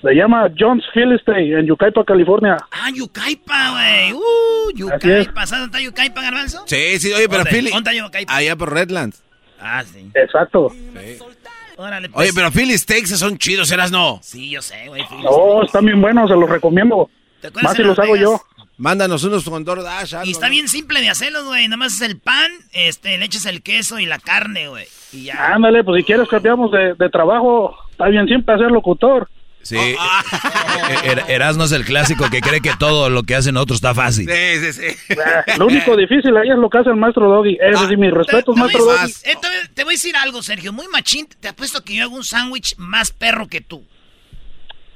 Se 0.00 0.14
llama 0.14 0.48
John's 0.56 0.84
Philistine 0.94 1.58
en 1.58 1.66
Yucaipa, 1.66 2.04
California. 2.04 2.56
Ah, 2.70 2.90
Yucaipa, 2.94 3.70
güey. 3.72 4.12
Uh. 4.12 4.76
Yucaipa. 4.76 5.44
¿Sabes 5.46 5.64
dónde 5.64 5.76
está 5.76 5.80
Yucaipa, 5.80 6.22
Garbanzo? 6.22 6.62
Sí, 6.66 7.00
sí, 7.00 7.12
oye, 7.12 7.28
pero. 7.28 7.44
Philly. 7.46 7.70
¿Dónde 7.70 7.90
está 7.90 8.06
Yucaipa? 8.06 8.36
Allá 8.36 8.54
por 8.54 8.72
Redlands. 8.72 9.24
Ah, 9.58 9.82
sí. 9.82 10.08
Exacto. 10.14 10.70
Órale, 11.82 12.08
pues. 12.08 12.22
Oye, 12.28 12.32
pero 12.34 12.50
Philly 12.50 12.76
Steaks 12.78 13.18
son 13.18 13.38
chidos, 13.38 13.70
Erasno. 13.70 14.20
Sí, 14.22 14.50
yo 14.50 14.62
sé, 14.62 14.86
güey. 14.88 15.02
Oh, 15.26 15.62
están 15.64 15.84
bien 15.84 16.00
buenos, 16.00 16.30
se 16.30 16.36
los 16.36 16.48
recomiendo. 16.48 17.10
¿Te 17.40 17.48
acuerdas 17.48 17.70
Más 17.70 17.76
si 17.76 17.82
los 17.82 17.98
hago 17.98 18.16
yo. 18.16 18.40
Mándanos 18.78 19.22
unos 19.24 19.44
con 19.44 19.64
DoorDash. 19.64 20.14
algo, 20.14 20.26
Y 20.28 20.32
está 20.32 20.46
¿no? 20.46 20.52
bien 20.52 20.68
simple 20.68 21.00
de 21.00 21.08
hacerlos, 21.10 21.44
güey. 21.44 21.66
Nada 21.68 21.76
más 21.76 21.94
es 21.94 22.00
el 22.02 22.18
pan, 22.18 22.50
este, 22.72 23.18
le 23.18 23.24
echas 23.24 23.46
el 23.46 23.62
queso 23.62 23.98
y 23.98 24.06
la 24.06 24.18
carne, 24.18 24.68
güey. 24.68 24.86
Y 25.12 25.24
ya. 25.24 25.52
Ándale, 25.54 25.84
pues 25.84 26.00
si 26.00 26.04
quieres 26.06 26.28
cambiamos 26.28 26.70
de, 26.72 26.94
de 26.94 27.10
trabajo, 27.10 27.74
está 27.90 28.06
bien 28.08 28.26
siempre 28.26 28.56
ser 28.58 28.70
locutor. 28.70 29.28
Sí. 29.62 29.76
Eh, 29.76 29.96
Er- 31.04 31.24
Erasmo 31.28 31.64
es 31.64 31.72
el 31.72 31.84
clásico 31.84 32.28
que 32.30 32.40
cree 32.40 32.60
que 32.60 32.72
todo 32.78 33.08
lo 33.10 33.22
que 33.22 33.34
hacen 33.36 33.56
otros 33.56 33.76
está 33.76 33.94
fácil. 33.94 34.28
Sí, 34.28 34.72
sí, 34.72 34.72
sí. 34.72 35.14
Lo 35.58 35.66
único 35.66 35.96
difícil 35.96 36.36
ahí 36.36 36.48
es 36.50 36.56
lo 36.56 36.68
que 36.68 36.78
hace 36.78 36.90
el 36.90 36.96
maestro 36.96 37.28
Doggy. 37.28 37.58
Eso 37.60 37.88
sí, 37.88 37.96
mis 37.96 38.10
respetos, 38.12 38.54
Te- 38.54 38.60
te 38.60 38.60
maestro 38.60 38.84
voy 38.84 38.94
a 38.96 39.00
Doggy. 39.02 39.12
decir- 39.12 39.38
te- 39.74 39.84
voy 39.84 39.92
a 39.92 39.96
decir 39.96 40.16
algo, 40.16 40.42
Sergio. 40.42 40.72
Muy 40.72 40.86
machín. 40.88 41.28
Te 41.40 41.48
apuesto 41.48 41.82
que 41.84 41.94
yo 41.94 42.04
hago 42.04 42.16
un 42.16 42.24
sándwich 42.24 42.74
más 42.76 43.10
perro 43.12 43.46
que 43.48 43.60
tú. 43.60 43.84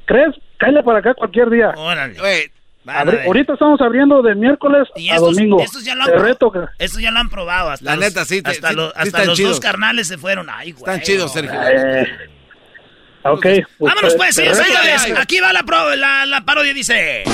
¿Crees? 0.06 0.34
Cállate 0.58 0.82
para 0.84 0.98
acá 1.00 1.14
cualquier 1.14 1.50
día. 1.50 1.70
Órale. 1.76 2.20
Oye, 2.20 2.50
a 2.86 3.02
Abri- 3.04 3.24
ahorita 3.26 3.54
estamos 3.54 3.80
abriendo 3.80 4.22
de 4.22 4.34
miércoles 4.36 4.86
Y 4.94 5.10
a 5.10 5.16
estos, 5.16 5.34
domingo. 5.36 5.60
estos 5.60 5.84
ya 5.84 5.94
lo 5.96 6.02
han 6.04 6.06
Te 6.10 6.12
pro- 6.14 6.22
reto 6.22 6.50
que... 6.52 6.60
estos 6.78 7.00
ya 7.02 7.10
lo 7.10 7.18
han 7.18 7.28
probado. 7.28 7.70
Hasta 7.70 7.84
La 7.84 7.96
los- 7.96 8.04
neta, 8.04 8.24
sí 8.24 8.40
Hasta, 8.44 8.68
sí- 8.70 8.74
los- 8.76 8.92
hasta 8.94 9.24
los 9.24 9.36
chidos. 9.36 9.50
dos 9.52 9.60
carnales 9.60 10.06
se 10.06 10.16
fueron. 10.18 10.48
Ay, 10.48 10.70
güey. 10.72 10.82
están 10.84 11.00
chidos, 11.04 11.32
Sergio. 11.32 11.60
Eh, 11.62 12.06
ok. 13.32 13.42
pues, 13.42 13.64
Vámonos 13.78 14.14
pues, 14.16 14.34
señores. 14.34 14.60
Aquí 15.18 15.40
va 15.40 15.52
la, 15.52 15.62
pro- 15.62 15.94
la, 15.96 16.26
la 16.26 16.42
parodia, 16.44 16.72
dice. 16.74 17.24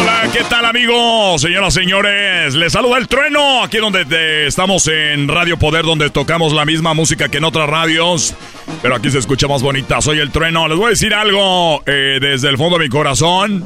Hola, 0.00 0.28
¿qué 0.32 0.44
tal 0.44 0.64
amigos? 0.64 1.40
Señoras, 1.42 1.74
señores, 1.74 2.54
les 2.54 2.72
saluda 2.72 2.98
el 2.98 3.08
trueno, 3.08 3.62
aquí 3.64 3.78
donde 3.78 4.04
te- 4.04 4.46
estamos 4.46 4.86
en 4.88 5.26
Radio 5.28 5.58
Poder, 5.58 5.84
donde 5.84 6.10
tocamos 6.10 6.52
la 6.52 6.64
misma 6.64 6.94
música 6.94 7.28
que 7.28 7.38
en 7.38 7.44
otras 7.44 7.68
radios, 7.68 8.34
pero 8.82 8.94
aquí 8.96 9.10
se 9.10 9.18
escucha 9.18 9.48
más 9.48 9.62
bonita. 9.62 10.00
Soy 10.00 10.18
el 10.20 10.30
trueno, 10.30 10.68
les 10.68 10.76
voy 10.76 10.86
a 10.86 10.90
decir 10.90 11.14
algo 11.14 11.82
eh, 11.86 12.18
desde 12.20 12.48
el 12.48 12.56
fondo 12.58 12.78
de 12.78 12.84
mi 12.84 12.90
corazón. 12.90 13.64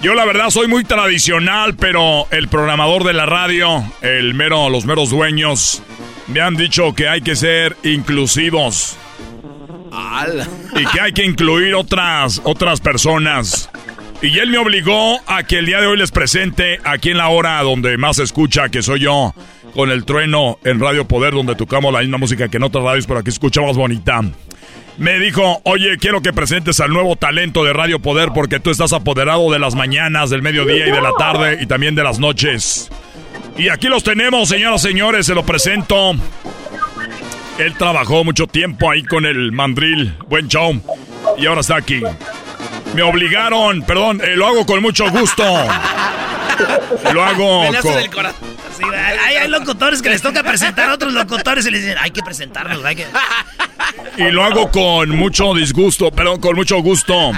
Yo 0.00 0.14
la 0.14 0.24
verdad 0.24 0.50
soy 0.50 0.68
muy 0.68 0.84
tradicional, 0.84 1.74
pero 1.76 2.26
el 2.30 2.48
programador 2.48 3.04
de 3.04 3.14
la 3.14 3.26
radio, 3.26 3.82
el 4.02 4.34
mero, 4.34 4.68
los 4.68 4.84
meros 4.84 5.10
dueños, 5.10 5.82
me 6.26 6.40
han 6.40 6.56
dicho 6.56 6.94
que 6.94 7.08
hay 7.08 7.20
que 7.20 7.36
ser 7.36 7.76
inclusivos. 7.82 8.96
Y 10.74 10.86
que 10.86 11.00
hay 11.00 11.12
que 11.12 11.24
incluir 11.24 11.74
otras, 11.74 12.40
otras 12.44 12.80
personas. 12.80 13.70
Y 14.22 14.38
él 14.38 14.50
me 14.50 14.58
obligó 14.58 15.20
a 15.26 15.42
que 15.42 15.58
el 15.58 15.66
día 15.66 15.80
de 15.80 15.86
hoy 15.86 15.98
les 15.98 16.10
presente 16.10 16.78
aquí 16.84 17.10
en 17.10 17.18
la 17.18 17.28
hora 17.28 17.60
donde 17.62 17.96
más 17.98 18.16
se 18.16 18.22
escucha, 18.22 18.70
que 18.70 18.82
soy 18.82 19.00
yo, 19.00 19.34
con 19.74 19.90
el 19.90 20.04
trueno 20.04 20.58
en 20.64 20.80
Radio 20.80 21.06
Poder, 21.06 21.34
donde 21.34 21.54
tocamos 21.54 21.92
la 21.92 22.00
misma 22.00 22.18
música 22.18 22.48
que 22.48 22.56
en 22.56 22.62
otras 22.62 22.84
radios, 22.84 23.06
pero 23.06 23.20
aquí 23.20 23.28
escucha 23.28 23.60
más 23.60 23.76
bonita. 23.76 24.22
Me 24.96 25.18
dijo, 25.18 25.60
oye, 25.64 25.98
quiero 25.98 26.22
que 26.22 26.32
presentes 26.32 26.80
al 26.80 26.92
nuevo 26.92 27.16
talento 27.16 27.64
de 27.64 27.72
Radio 27.72 27.98
Poder 27.98 28.30
porque 28.34 28.60
tú 28.60 28.70
estás 28.70 28.92
apoderado 28.92 29.50
de 29.50 29.58
las 29.58 29.74
mañanas, 29.74 30.30
del 30.30 30.40
mediodía 30.40 30.86
y 30.86 30.92
de 30.92 31.02
la 31.02 31.12
tarde 31.18 31.58
y 31.60 31.66
también 31.66 31.94
de 31.94 32.04
las 32.04 32.18
noches. 32.18 32.90
Y 33.56 33.68
aquí 33.68 33.88
los 33.88 34.02
tenemos, 34.02 34.48
señoras 34.48 34.84
y 34.84 34.88
señores, 34.88 35.26
se 35.26 35.34
lo 35.34 35.44
presento. 35.44 36.12
Él 37.58 37.74
trabajó 37.78 38.24
mucho 38.24 38.46
tiempo 38.46 38.90
ahí 38.90 39.04
con 39.04 39.24
el 39.24 39.52
mandril, 39.52 40.16
buen 40.28 40.48
show, 40.48 40.80
y 41.38 41.46
ahora 41.46 41.60
está 41.60 41.76
aquí. 41.76 42.02
Me 42.94 43.02
obligaron, 43.02 43.82
perdón, 43.82 44.20
eh, 44.24 44.36
lo 44.36 44.46
hago 44.46 44.66
con 44.66 44.82
mucho 44.82 45.08
gusto. 45.10 45.44
Lo 47.12 47.22
hago 47.22 47.64
con... 47.82 48.26
hay, 49.26 49.48
locutores 49.48 50.02
que 50.02 50.10
les 50.10 50.22
toca 50.22 50.42
presentar 50.42 50.90
a 50.90 50.94
otros 50.94 51.12
locutores 51.12 51.66
y 51.66 51.70
les 51.70 51.82
dicen, 51.82 51.98
hay 52.00 52.10
que 52.10 52.22
presentarlos, 52.22 52.84
hay 52.84 52.96
que... 52.96 53.06
Y 54.16 54.30
lo 54.30 54.44
hago 54.44 54.70
con 54.70 55.10
mucho 55.10 55.54
disgusto, 55.54 56.10
perdón, 56.10 56.40
con 56.40 56.54
mucho 56.54 56.80
gusto. 56.80 57.32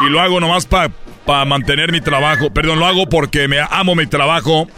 Y 0.00 0.08
lo 0.08 0.20
hago 0.20 0.40
nomás 0.40 0.66
para 0.66 1.44
mantener 1.44 1.92
mi 1.92 2.00
trabajo. 2.00 2.50
Perdón, 2.50 2.78
lo 2.78 2.86
hago 2.86 3.08
porque 3.08 3.48
me 3.48 3.58
amo 3.60 3.94
mi 3.94 4.06
trabajo. 4.06 4.68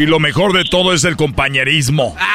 Y 0.00 0.06
lo 0.06 0.18
mejor 0.18 0.54
de 0.54 0.64
todo 0.64 0.94
es 0.94 1.04
el 1.04 1.16
compañerismo. 1.16 2.16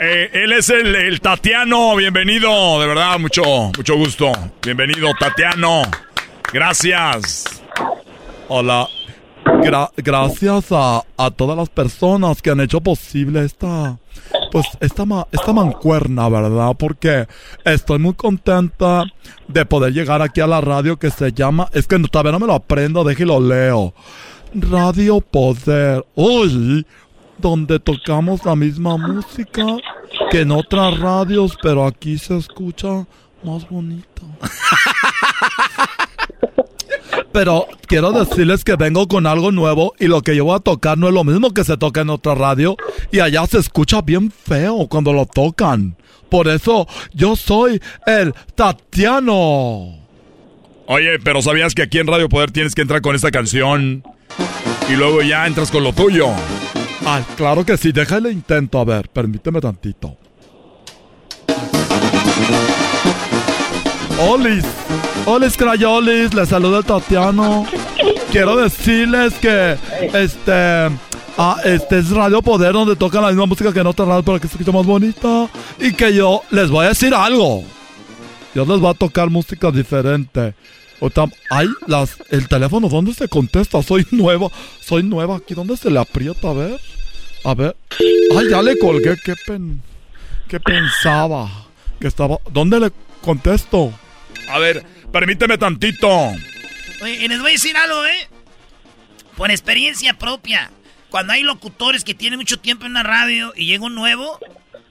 Eh, 0.00 0.28
él 0.32 0.52
es 0.52 0.68
el, 0.70 1.20
Tatiano, 1.20 1.94
bienvenido, 1.94 2.80
de 2.80 2.86
verdad, 2.88 3.16
mucho, 3.20 3.42
mucho 3.76 3.96
gusto. 3.96 4.32
Bienvenido, 4.60 5.08
Tatiano. 5.18 5.82
Gracias. 6.52 7.62
Hola. 8.48 8.88
gracias 9.96 10.66
a, 10.72 11.04
todas 11.36 11.56
las 11.56 11.68
personas 11.68 12.42
que 12.42 12.50
han 12.50 12.60
hecho 12.60 12.80
posible 12.80 13.44
esta, 13.44 13.96
pues, 14.50 14.66
esta, 14.80 15.04
esta 15.30 15.52
mancuerna, 15.52 16.28
¿verdad? 16.28 16.72
Porque 16.76 17.28
estoy 17.64 18.00
muy 18.00 18.14
contenta 18.14 19.04
de 19.46 19.64
poder 19.64 19.92
llegar 19.92 20.20
aquí 20.22 20.40
a 20.40 20.48
la 20.48 20.60
radio 20.60 20.98
que 20.98 21.12
se 21.12 21.32
llama, 21.32 21.68
es 21.72 21.86
que 21.86 21.98
todavía 22.00 22.32
no 22.32 22.40
me 22.40 22.48
lo 22.48 22.54
aprendo, 22.54 23.04
déjelo 23.04 23.40
leo. 23.40 23.94
Radio 24.54 25.20
Poder. 25.20 26.04
Uy, 26.14 26.86
donde 27.38 27.80
tocamos 27.80 28.44
la 28.44 28.56
misma 28.56 28.96
música 28.96 29.64
que 30.30 30.40
en 30.40 30.52
otras 30.52 30.98
radios, 30.98 31.56
pero 31.62 31.86
aquí 31.86 32.18
se 32.18 32.36
escucha 32.36 33.06
más 33.42 33.68
bonito. 33.68 34.22
Pero 37.32 37.66
quiero 37.88 38.12
decirles 38.12 38.62
que 38.62 38.76
vengo 38.76 39.08
con 39.08 39.26
algo 39.26 39.50
nuevo 39.50 39.92
y 39.98 40.06
lo 40.06 40.22
que 40.22 40.36
yo 40.36 40.44
voy 40.44 40.54
a 40.56 40.60
tocar 40.60 40.96
no 40.96 41.08
es 41.08 41.14
lo 41.14 41.24
mismo 41.24 41.52
que 41.52 41.64
se 41.64 41.76
toca 41.76 42.02
en 42.02 42.10
otra 42.10 42.36
radio 42.36 42.76
y 43.10 43.18
allá 43.18 43.44
se 43.46 43.58
escucha 43.58 44.02
bien 44.02 44.30
feo 44.30 44.86
cuando 44.88 45.12
lo 45.12 45.26
tocan. 45.26 45.96
Por 46.28 46.46
eso 46.46 46.86
yo 47.12 47.34
soy 47.34 47.82
el 48.06 48.32
Tatiano. 48.54 49.98
Oye, 50.86 51.18
pero 51.24 51.42
¿sabías 51.42 51.74
que 51.74 51.82
aquí 51.82 51.98
en 51.98 52.06
Radio 52.06 52.28
Poder 52.28 52.52
tienes 52.52 52.72
que 52.72 52.82
entrar 52.82 53.00
con 53.00 53.16
esta 53.16 53.32
canción 53.32 54.04
y 54.88 54.92
luego 54.92 55.22
ya 55.22 55.46
entras 55.46 55.70
con 55.70 55.84
lo 55.84 55.92
tuyo? 55.92 56.28
Ah, 57.06 57.22
claro 57.36 57.64
que 57.64 57.76
sí, 57.76 57.92
déjale 57.92 58.30
intento, 58.30 58.78
a 58.78 58.84
ver, 58.84 59.08
permíteme 59.08 59.60
tantito. 59.60 60.16
Olis, 64.18 64.64
Olis 65.26 65.56
Crayolis, 65.56 66.32
les 66.34 66.48
saluda 66.48 66.78
el 66.78 66.84
Tatiano. 66.84 67.66
Quiero 68.30 68.56
decirles 68.56 69.34
que 69.34 69.76
este 70.12 70.90
ah, 71.36 71.56
este 71.64 71.98
es 71.98 72.10
Radio 72.10 72.40
Poder 72.40 72.72
donde 72.72 72.96
tocan 72.96 73.22
la 73.22 73.28
misma 73.28 73.46
música 73.46 73.72
que 73.72 73.80
en 73.80 73.86
otras 73.86 74.08
radios 74.08 74.24
para 74.24 74.38
que 74.38 74.48
se 74.48 74.54
escuche 74.54 74.72
más 74.72 74.86
bonita. 74.86 75.48
Y 75.80 75.92
que 75.92 76.14
yo 76.14 76.42
les 76.50 76.70
voy 76.70 76.86
a 76.86 76.90
decir 76.90 77.14
algo. 77.14 77.64
Yo 78.54 78.64
les 78.64 78.80
voy 78.80 78.90
a 78.90 78.94
tocar 78.94 79.30
música 79.30 79.70
diferente. 79.70 80.54
Ay, 81.50 81.68
las, 81.86 82.16
el 82.30 82.48
teléfono, 82.48 82.88
¿dónde 82.88 83.12
se 83.14 83.28
contesta? 83.28 83.82
Soy 83.82 84.06
nueva, 84.10 84.48
soy 84.80 85.02
nueva 85.02 85.36
aquí, 85.36 85.54
¿dónde 85.54 85.76
se 85.76 85.90
le 85.90 85.98
aprieta? 85.98 86.50
A 86.50 86.52
ver, 86.52 86.80
a 87.44 87.54
ver. 87.54 87.76
Ay, 88.36 88.48
ya 88.50 88.62
le 88.62 88.78
colgué, 88.78 89.16
qué 89.22 89.34
pen, 89.46 89.82
qué 90.48 90.60
pensaba 90.60 91.50
que 92.00 92.08
estaba. 92.08 92.38
¿Dónde 92.50 92.80
le 92.80 92.92
contesto? 93.20 93.92
A 94.48 94.58
ver, 94.58 94.84
permíteme 95.12 95.58
tantito. 95.58 96.08
Oye, 97.02 97.28
les 97.28 97.40
voy 97.40 97.50
a 97.50 97.52
decir 97.52 97.76
algo, 97.76 98.04
¿eh? 98.06 98.28
Por 99.36 99.50
experiencia 99.50 100.14
propia. 100.14 100.70
Cuando 101.10 101.32
hay 101.32 101.42
locutores 101.42 102.02
que 102.02 102.14
tienen 102.14 102.38
mucho 102.38 102.58
tiempo 102.58 102.86
en 102.86 102.94
la 102.94 103.02
radio 103.02 103.52
y 103.56 103.66
llega 103.66 103.84
un 103.84 103.94
nuevo, 103.94 104.38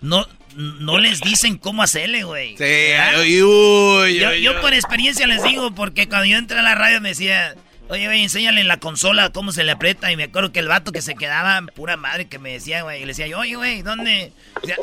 no, 0.02 0.26
no 0.56 1.00
les 1.00 1.22
dicen 1.22 1.58
cómo 1.58 1.84
hacerle, 1.84 2.24
güey. 2.24 2.58
Sí, 2.58 3.42
uy, 3.42 4.20
yo, 4.42 4.62
por 4.62 4.74
experiencia 4.74 5.28
les 5.28 5.44
digo, 5.44 5.74
porque 5.74 6.08
cuando 6.08 6.26
yo 6.26 6.38
entré 6.38 6.60
a 6.60 6.64
la 6.64 6.76
radio 6.76 7.02
me 7.02 7.10
decía, 7.10 7.56
oye, 7.90 8.06
güey, 8.06 8.24
enséñale 8.24 8.62
en 8.62 8.68
la 8.68 8.78
consola 8.78 9.30
cómo 9.32 9.52
se 9.52 9.64
le 9.64 9.72
aprieta. 9.72 10.12
Y 10.12 10.18
me 10.18 10.24
acuerdo 10.24 10.52
que 10.52 10.60
el 10.60 10.68
vato 10.68 10.92
que 10.92 11.02
se 11.02 11.16
quedaba, 11.16 11.62
pura 11.76 11.98
madre, 11.98 12.28
que 12.28 12.40
me 12.40 12.54
decía, 12.54 12.84
güey, 12.84 12.98
y 12.98 13.02
le 13.02 13.08
decía 13.08 13.28
yo, 13.28 13.40
oye, 13.40 13.56
güey, 13.56 13.82
¿dónde? 13.82 14.32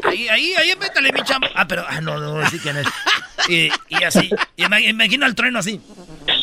ahí, 0.05 0.29
ahí, 0.29 0.55
ahí, 0.55 0.71
apriétale, 0.71 1.13
mi 1.13 1.23
chamo. 1.23 1.47
Ah, 1.55 1.67
pero, 1.67 1.85
ah, 1.89 2.01
no, 2.01 2.19
no, 2.19 2.41
así 2.41 2.59
que 2.59 2.73
no 2.73 2.81
es. 2.81 2.89
Y, 3.49 3.71
y 3.89 4.05
así, 4.05 4.31
y 4.57 4.67
me 4.67 4.81
imagino 4.83 5.27
al 5.27 5.35
trueno 5.35 5.59
así. 5.59 5.81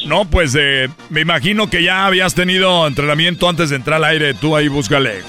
No, 0.05 0.29
pues 0.29 0.55
eh, 0.59 0.89
me 1.09 1.21
imagino 1.21 1.69
que 1.69 1.83
ya 1.83 2.05
habías 2.05 2.33
tenido 2.33 2.87
entrenamiento 2.87 3.47
antes 3.47 3.69
de 3.69 3.75
entrar 3.77 3.97
al 3.97 4.05
aire. 4.05 4.33
Tú 4.33 4.55
ahí 4.55 4.67
búscale. 4.67 5.21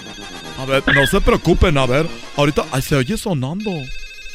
A 0.59 0.65
ver, 0.65 0.83
no 0.93 1.07
se 1.07 1.21
preocupen, 1.21 1.79
a 1.79 1.87
ver. 1.87 2.07
Ahorita 2.37 2.65
ay, 2.73 2.83
se 2.83 2.97
oye 2.97 3.17
sonando. 3.17 3.71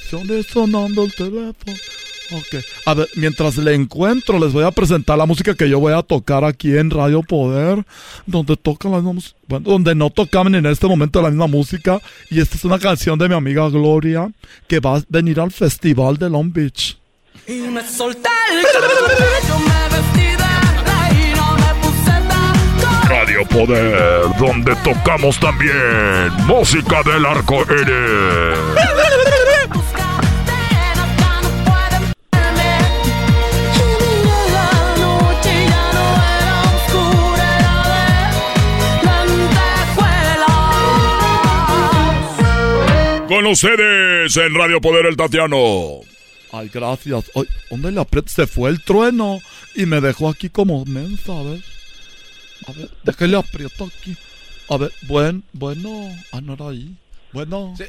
Se 0.10 0.16
oye 0.16 0.42
sonando 0.42 1.04
el 1.04 1.14
teléfono. 1.14 1.78
Ok. 2.32 2.64
A 2.86 2.94
ver, 2.94 3.10
mientras 3.16 3.58
le 3.58 3.76
encuentro, 3.76 4.40
les 4.40 4.54
voy 4.54 4.64
a 4.64 4.72
presentar 4.72 5.18
la 5.18 5.26
música 5.26 5.54
que 5.54 5.68
yo 5.68 5.80
voy 5.80 5.92
a 5.92 6.02
tocar 6.02 6.46
aquí 6.46 6.78
en 6.78 6.90
Radio 6.90 7.22
Poder. 7.24 7.86
Donde 8.26 8.56
tocan 8.56 8.94
la 8.94 9.02
misma. 9.02 9.22
Bueno, 9.48 9.70
donde 9.70 9.96
no 9.96 10.10
tocaban 10.10 10.56
en 10.56 10.66
este 10.66 10.88
momento 10.88 11.22
la 11.22 11.30
misma 11.30 11.48
música. 11.48 12.00
Y 12.30 12.40
esta 12.40 12.56
es 12.56 12.64
una 12.64 12.80
canción 12.80 13.20
de 13.20 13.28
mi 13.28 13.36
amiga 13.36 13.68
Gloria. 13.70 14.32
Que 14.68 14.80
va 14.80 14.98
a 14.98 15.04
venir 15.10 15.42
al 15.42 15.52
festival 15.52 16.16
de 16.16 16.30
Long 16.30 16.54
Beach. 16.54 16.98
Y 17.48 17.52
me 17.70 17.86
solté 17.86 18.30
el 18.50 20.43
Radio 23.08 23.46
Poder, 23.46 24.24
donde 24.40 24.76
tocamos 24.78 25.40
también 25.40 26.32
música 26.46 27.02
del 27.04 27.26
arco 27.26 27.62
iris. 27.70 28.84
Con 43.28 43.48
ustedes 43.48 44.38
en 44.38 44.54
Radio 44.54 44.80
Poder 44.80 45.08
el 45.08 45.18
Tatiano. 45.18 46.02
Ay, 46.52 46.70
gracias. 46.72 47.32
Ay, 47.36 47.46
¿Dónde 47.72 48.00
aprieto? 48.00 48.30
Se 48.30 48.46
fue 48.46 48.70
el 48.70 48.84
trueno 48.84 49.40
y 49.76 49.88
me 49.88 50.02
dejó 50.02 50.30
aquí 50.30 50.50
como 50.50 50.86
mensa, 50.86 51.32
a 51.32 51.42
ver. 51.42 51.60
A 52.68 52.72
ver, 52.72 52.90
déjale 53.04 53.38
aprieto 53.38 53.86
aquí. 53.86 54.16
A 54.70 54.78
ver, 54.78 54.92
buen, 55.04 55.44
bueno. 55.54 56.16
Ah, 56.32 56.42
no 56.42 56.54
era 56.54 56.70
ahí. 56.70 56.96
Bueno. 57.32 57.74
Sí, 57.78 57.84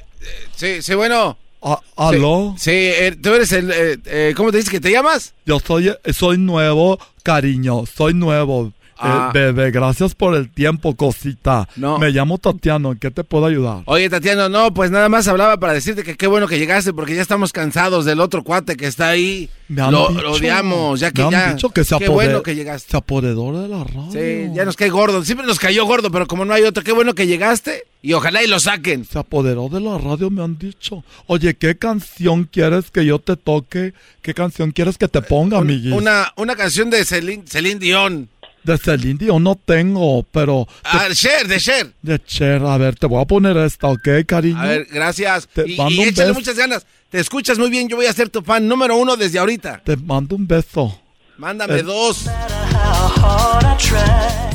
eh, 0.63 0.83
sí, 0.83 0.95
bueno. 0.95 1.39
Ah, 1.63 1.81
¿Aló? 1.97 2.55
Sí, 2.59 2.71
eh, 2.73 3.17
tú 3.21 3.33
eres 3.33 3.51
el... 3.53 3.73
Eh, 3.73 4.35
¿Cómo 4.37 4.51
te 4.51 4.59
dices 4.59 4.71
que 4.71 4.81
te 4.81 4.91
llamas? 4.91 5.33
Yo 5.47 5.59
soy, 5.61 5.95
soy 6.13 6.37
nuevo, 6.37 6.99
cariño. 7.23 7.85
Soy 7.87 8.13
nuevo. 8.13 8.74
Ah. 8.99 9.31
bebé, 9.33 9.71
gracias 9.71 10.15
por 10.15 10.35
el 10.35 10.51
tiempo, 10.51 10.95
cosita. 10.97 11.69
No. 11.77 11.99
Me 11.99 12.11
llamo 12.11 12.39
Tatiano, 12.39 12.93
¿en 12.93 12.99
qué 12.99 13.11
te 13.11 13.25
puedo 13.25 13.47
ayudar? 13.47 13.83
Oye, 13.87 14.09
Tatiano, 14.09 14.49
no, 14.49 14.73
pues 14.73 14.91
nada 14.91 15.09
más 15.09 15.29
hablaba 15.29 15.59
para 15.59 15.73
decirte 15.73 16.03
que 16.03 16.17
qué 16.17 16.27
bueno 16.27 16.47
que 16.47 16.59
llegaste 16.59 16.93
porque 16.93 17.15
ya 17.15 17.23
estamos 17.23 17.53
cansados 17.53 18.05
del 18.05 18.21
otro 18.21 18.43
cuate 18.43 18.77
que 18.77 18.87
está 18.87 19.09
ahí. 19.09 19.51
Me 19.69 19.91
lo, 19.91 20.07
odiamos, 20.07 21.01
ya 21.01 21.11
que 21.11 21.25
me 21.25 21.31
ya. 21.31 21.51
Han 21.51 21.57
dicho 21.57 21.71
que 21.71 21.85
se 21.85 21.97
qué 21.99 22.09
bueno 22.09 22.43
que 22.43 22.55
llegaste. 22.55 22.91
Se 22.91 22.97
apoderó 22.97 23.61
de 23.61 23.69
la 23.69 23.85
radio. 23.85 24.11
Sí, 24.13 24.55
ya 24.55 24.65
nos 24.65 24.77
cae 24.77 24.91
gordo. 24.91 25.25
Siempre 25.25 25.47
nos 25.47 25.59
cayó 25.59 25.87
gordo, 25.87 26.11
pero 26.11 26.27
como 26.27 26.45
no 26.45 26.53
hay 26.53 26.63
otro, 26.63 26.85
qué 26.85 26.93
bueno 26.93 27.15
que 27.15 27.27
llegaste 27.27 27.85
y 28.05 28.13
ojalá 28.13 28.43
y 28.43 28.47
lo 28.47 28.61
saquen. 28.61 29.07
Se 29.07 29.19
apoderó 29.19 29.71
de 29.71 29.81
la 29.81 29.97
radio, 29.97 30.29
me 30.29 30.45
han 30.45 30.59
dicho. 30.59 31.03
Oye, 31.27 31.55
¿qué 31.55 31.79
canción 31.79 32.45
quieres 32.45 32.91
que 32.91 33.07
yo 33.07 33.19
te 33.19 33.35
toque? 33.35 33.95
¿Qué 34.21 34.35
canción 34.35 34.73
quieres 34.73 34.99
que 34.99 35.09
te 35.09 35.23
ponga, 35.23 35.57
amiguis? 35.57 35.95
Una, 35.95 36.31
una 36.37 36.55
canción 36.55 36.91
de 36.91 37.03
Celine, 37.07 37.45
Celine 37.47 37.81
Dion. 37.81 38.29
De 38.65 38.79
Celine 38.79 39.19
Dion 39.19 39.43
no 39.43 39.57
tengo, 39.57 40.23
pero... 40.33 40.67
Ah, 40.85 41.07
de 41.09 41.15
Cher, 41.15 41.47
de 41.47 41.61
Cher. 41.61 41.93
De 42.03 42.19
Cher, 42.25 42.63
a 42.63 42.79
ver, 42.79 42.97
te 42.97 43.07
voy 43.07 43.21
a 43.23 43.27
poner 43.27 43.57
esta, 43.59 43.89
¿ok, 43.89 44.09
cariño? 44.27 44.59
A 44.59 44.65
ver, 44.65 44.87
gracias. 44.91 45.47
Te 45.53 45.71
y 45.71 45.77
mando 45.77 45.93
y 45.93 46.03
échale 46.05 46.33
muchas 46.33 46.57
ganas. 46.57 46.87
Te 47.11 47.21
escuchas 47.21 47.59
muy 47.59 47.69
bien, 47.71 47.89
yo 47.89 47.97
voy 47.97 48.07
a 48.07 48.13
ser 48.13 48.31
tu 48.31 48.41
fan 48.43 48.67
número 48.67 48.97
uno 48.97 49.17
desde 49.17 49.39
ahorita. 49.39 49.83
Te 49.85 49.97
mando 49.97 50.35
un 50.37 50.47
beso. 50.47 50.99
Mándame 51.37 51.81
Eh. 51.81 51.83
dos. 51.83 52.25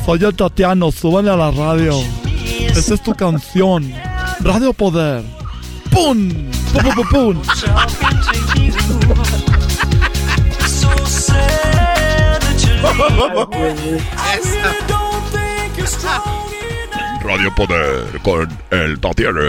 Soy 0.04 0.24
el 0.24 0.34
Tatiano, 0.34 0.90
súbele 0.90 1.30
a 1.30 1.36
la 1.36 1.50
radio. 1.50 1.94
Esa 2.74 2.94
es 2.94 3.02
tu 3.02 3.14
canción. 3.14 3.92
Radio 4.40 4.72
Poder. 4.72 5.22
¡Pum! 5.90 6.30
¡Pum, 6.72 6.82
pum, 6.82 6.94
pum, 6.94 7.08
pum! 7.34 7.42
Radio 17.22 17.54
Poder 17.54 18.18
con 18.22 18.48
el 18.70 18.98
Tatiana. 18.98 19.42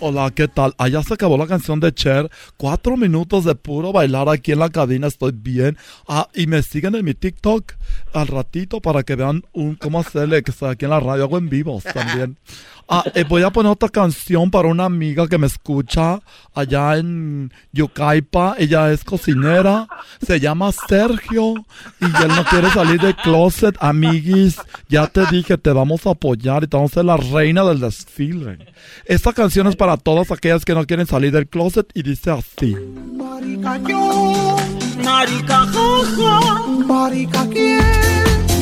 Hola, 0.00 0.30
¿qué 0.34 0.48
tal? 0.48 0.74
Allá 0.78 1.02
se 1.02 1.12
acabó 1.12 1.36
la 1.36 1.46
canción 1.46 1.80
de 1.80 1.92
Cher. 1.92 2.30
Cuatro 2.56 2.96
minutos 2.96 3.44
de 3.44 3.54
puro 3.54 3.92
bailar 3.92 4.30
aquí 4.30 4.52
en 4.52 4.60
la 4.60 4.70
cabina. 4.70 5.08
Estoy 5.08 5.32
bien. 5.34 5.76
Ah, 6.08 6.30
y 6.34 6.46
me 6.46 6.62
siguen 6.62 6.94
en 6.94 7.04
mi 7.04 7.12
TikTok 7.12 7.74
al 8.12 8.26
ratito 8.28 8.80
para 8.80 9.02
que 9.02 9.16
vean 9.16 9.42
un, 9.52 9.74
cómo 9.74 10.00
hacerle 10.00 10.42
que 10.42 10.50
estoy 10.50 10.70
aquí 10.70 10.84
en 10.84 10.92
la 10.92 11.00
radio. 11.00 11.24
Hago 11.24 11.38
en 11.38 11.48
vivos 11.48 11.84
también. 11.84 12.36
Ah, 12.86 13.02
eh, 13.14 13.24
voy 13.26 13.42
a 13.42 13.50
poner 13.50 13.72
otra 13.72 13.88
canción 13.88 14.50
para 14.50 14.68
una 14.68 14.84
amiga 14.84 15.26
que 15.26 15.38
me 15.38 15.46
escucha 15.46 16.20
allá 16.54 16.98
en 16.98 17.50
Yucaipa. 17.72 18.56
Ella 18.58 18.92
es 18.92 19.04
cocinera. 19.04 19.88
Se 20.20 20.38
llama 20.38 20.70
Sergio. 20.70 21.54
Y 22.00 22.04
él 22.04 22.28
no 22.28 22.44
quiere 22.44 22.68
salir 22.70 23.00
del 23.00 23.16
closet. 23.16 23.74
Amiguis, 23.80 24.58
ya 24.88 25.06
te 25.06 25.24
dije, 25.30 25.56
te 25.56 25.72
vamos 25.72 26.06
a 26.06 26.10
apoyar 26.10 26.64
y 26.64 26.66
te 26.66 26.76
vamos 26.76 26.92
a 26.92 26.94
ser 26.94 27.04
la 27.06 27.16
reina 27.16 27.64
del 27.64 27.80
desfile. 27.80 28.58
Esta 29.06 29.32
canción 29.32 29.66
es 29.66 29.76
para 29.76 29.96
todas 29.96 30.30
aquellas 30.30 30.64
que 30.64 30.74
no 30.74 30.84
quieren 30.84 31.06
salir 31.06 31.32
del 31.32 31.48
closet 31.48 31.90
y 31.94 32.02
dice 32.02 32.32
así. 32.32 32.76
Marica 33.16 33.80
yo, 33.88 34.56
marica 35.04 35.66
jaja, 35.72 36.62
marica 36.86 37.46
quién, 37.52 37.80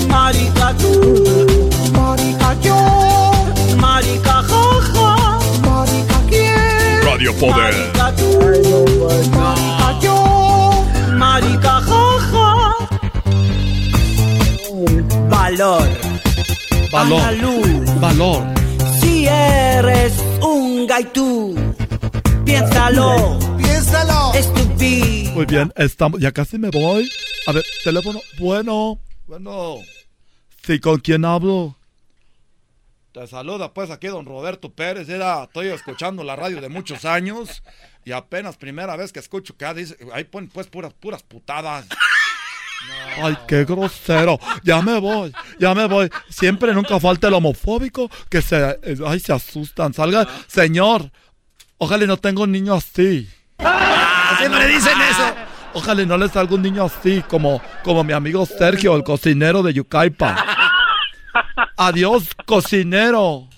marica 0.08 0.74
tú, 0.74 1.70
marica 1.92 2.54
yo, 2.60 2.76
marica 3.76 4.42
jaja, 4.50 5.38
marica 5.62 6.18
quién, 6.28 7.02
Radio 7.04 7.32
Poder. 7.36 7.74
marica 7.74 8.12
tú, 8.16 8.28
marica 9.38 10.00
yo, 10.02 10.84
marica 11.16 11.80
jaja. 11.88 12.72
Valor, 15.28 15.88
Valor. 16.90 17.20
Analu. 17.20 17.84
Valor. 18.00 18.42
si 19.00 19.26
eres 19.26 20.12
un 20.40 20.86
gaitú, 20.86 21.54
piénsalo, 22.44 23.38
piénsalo, 23.82 24.32
estúpido. 24.34 25.32
Muy 25.32 25.46
bien, 25.46 25.72
estamos, 25.76 26.20
ya 26.20 26.32
casi 26.32 26.58
me 26.58 26.70
voy. 26.70 27.10
A 27.46 27.52
ver, 27.52 27.64
teléfono. 27.82 28.20
Bueno, 28.38 29.00
bueno. 29.26 29.78
Sí, 30.64 30.78
¿con 30.78 31.00
quién 31.00 31.24
hablo? 31.24 31.76
Te 33.12 33.26
saluda 33.26 33.74
pues 33.74 33.90
aquí 33.90 34.06
don 34.06 34.24
Roberto 34.24 34.72
Pérez. 34.72 35.08
Era, 35.08 35.44
estoy 35.44 35.68
escuchando 35.68 36.22
la 36.24 36.36
radio 36.36 36.60
de 36.60 36.68
muchos 36.68 37.04
años 37.04 37.62
y 38.04 38.12
apenas 38.12 38.56
primera 38.56 38.96
vez 38.96 39.12
que 39.12 39.18
escucho 39.18 39.56
que 39.56 39.74
dice, 39.74 39.96
ahí 40.12 40.24
ponen 40.24 40.48
pues 40.48 40.68
puras, 40.68 40.94
puras 40.94 41.22
putadas. 41.22 41.86
Ay, 43.20 43.36
qué 43.46 43.64
grosero. 43.64 44.38
Ya 44.64 44.80
me 44.80 44.98
voy, 44.98 45.32
ya 45.58 45.74
me 45.74 45.86
voy. 45.86 46.08
Siempre 46.30 46.72
nunca 46.72 46.98
falta 47.00 47.28
el 47.28 47.34
homofóbico 47.34 48.10
que 48.30 48.40
se, 48.40 48.78
ay, 49.04 49.20
se 49.20 49.32
asustan. 49.32 49.92
Salga, 49.92 50.26
señor. 50.46 51.10
Ojalá 51.78 52.04
y 52.04 52.06
no 52.06 52.16
tenga 52.16 52.42
un 52.42 52.52
niño 52.52 52.74
así. 52.74 53.28
Siempre 54.38 54.66
dicen 54.68 55.00
eso. 55.10 55.34
Ojalá 55.74 56.02
y 56.02 56.06
no 56.06 56.18
le 56.18 56.28
salga 56.28 56.54
un 56.54 56.62
niño 56.62 56.84
así, 56.84 57.22
como, 57.28 57.62
como 57.82 58.04
mi 58.04 58.12
amigo 58.12 58.44
Sergio, 58.44 58.94
el 58.94 59.04
cocinero 59.04 59.62
de 59.62 59.72
Yucaipa. 59.72 60.36
Adiós, 61.76 62.28
cocinero. 62.44 63.48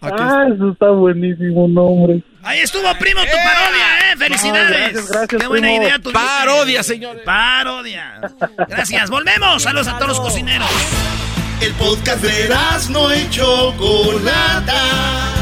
Aquí 0.00 0.14
Ah, 0.18 0.46
eso 0.54 0.70
está 0.70 0.90
buenísimo, 0.90 1.68
nombre. 1.68 2.22
Ahí 2.42 2.60
estuvo, 2.60 2.84
primo, 2.98 3.20
tu 3.20 3.36
parodia, 3.36 4.12
¿eh? 4.12 4.16
¡Felicidades! 4.16 4.70
gracias, 4.70 5.08
gracias, 5.10 5.40
¡Qué 5.42 5.46
buena 5.46 5.68
primo. 5.68 5.82
idea 5.82 5.98
tuviste! 5.98 6.12
Parodia, 6.20 6.82
señores. 6.82 7.22
¡Parodia! 7.24 8.20
Gracias, 8.68 9.10
volvemos. 9.10 9.62
Saludos 9.62 9.88
a 9.88 9.94
todos 9.96 10.08
los 10.08 10.20
cocineros. 10.20 10.68
El 11.60 11.74
podcast 11.74 12.22
de 12.22 12.48
no 12.90 13.14
y 13.14 13.28
Chocolata. 13.28 15.39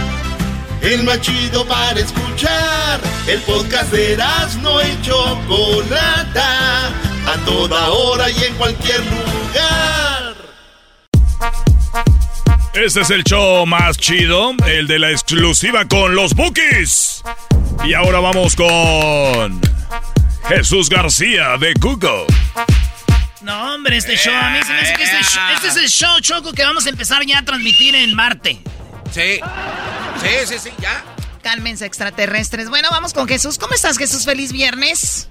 El 0.82 1.02
más 1.04 1.20
chido 1.20 1.66
para 1.66 1.98
escuchar. 1.98 3.00
El 3.26 3.40
podcast 3.42 3.92
de 3.92 4.16
no 4.62 4.80
y 4.82 5.02
Chocolata. 5.02 6.88
A 7.26 7.36
toda 7.44 7.88
hora 7.90 8.30
y 8.30 8.44
en 8.44 8.54
cualquier 8.54 9.00
lugar. 9.00 10.34
Este 12.74 13.00
es 13.00 13.10
el 13.10 13.24
show 13.24 13.66
más 13.66 13.98
chido, 13.98 14.52
el 14.66 14.86
de 14.86 14.98
la 14.98 15.10
exclusiva 15.10 15.84
con 15.86 16.14
los 16.14 16.34
Bookies. 16.34 17.22
Y 17.84 17.94
ahora 17.94 18.20
vamos 18.20 18.54
con 18.54 19.60
Jesús 20.48 20.88
García 20.88 21.56
de 21.58 21.74
Google. 21.74 22.26
No, 23.42 23.74
hombre, 23.74 23.96
este 23.96 24.16
show, 24.16 24.34
a 24.34 24.50
mí 24.50 24.58
se 24.62 24.72
me 24.72 24.80
hace 24.80 24.94
que 24.94 25.02
este, 25.04 25.22
show- 25.22 25.42
este 25.54 25.68
es 25.68 25.76
el 25.76 25.88
show, 25.88 26.20
Choco, 26.20 26.52
que 26.52 26.62
vamos 26.62 26.86
a 26.86 26.90
empezar 26.90 27.24
ya 27.24 27.38
a 27.38 27.44
transmitir 27.44 27.94
en 27.94 28.14
Marte. 28.14 28.60
Sí. 29.12 29.40
Sí, 30.20 30.28
sí, 30.46 30.58
sí, 30.58 30.70
ya. 30.80 31.04
Cálmense, 31.42 31.86
extraterrestres. 31.86 32.68
Bueno, 32.68 32.88
vamos 32.90 33.12
con 33.14 33.26
Jesús. 33.28 33.58
¿Cómo 33.58 33.74
estás, 33.74 33.96
Jesús? 33.98 34.24
Feliz 34.24 34.52
viernes. 34.52 35.28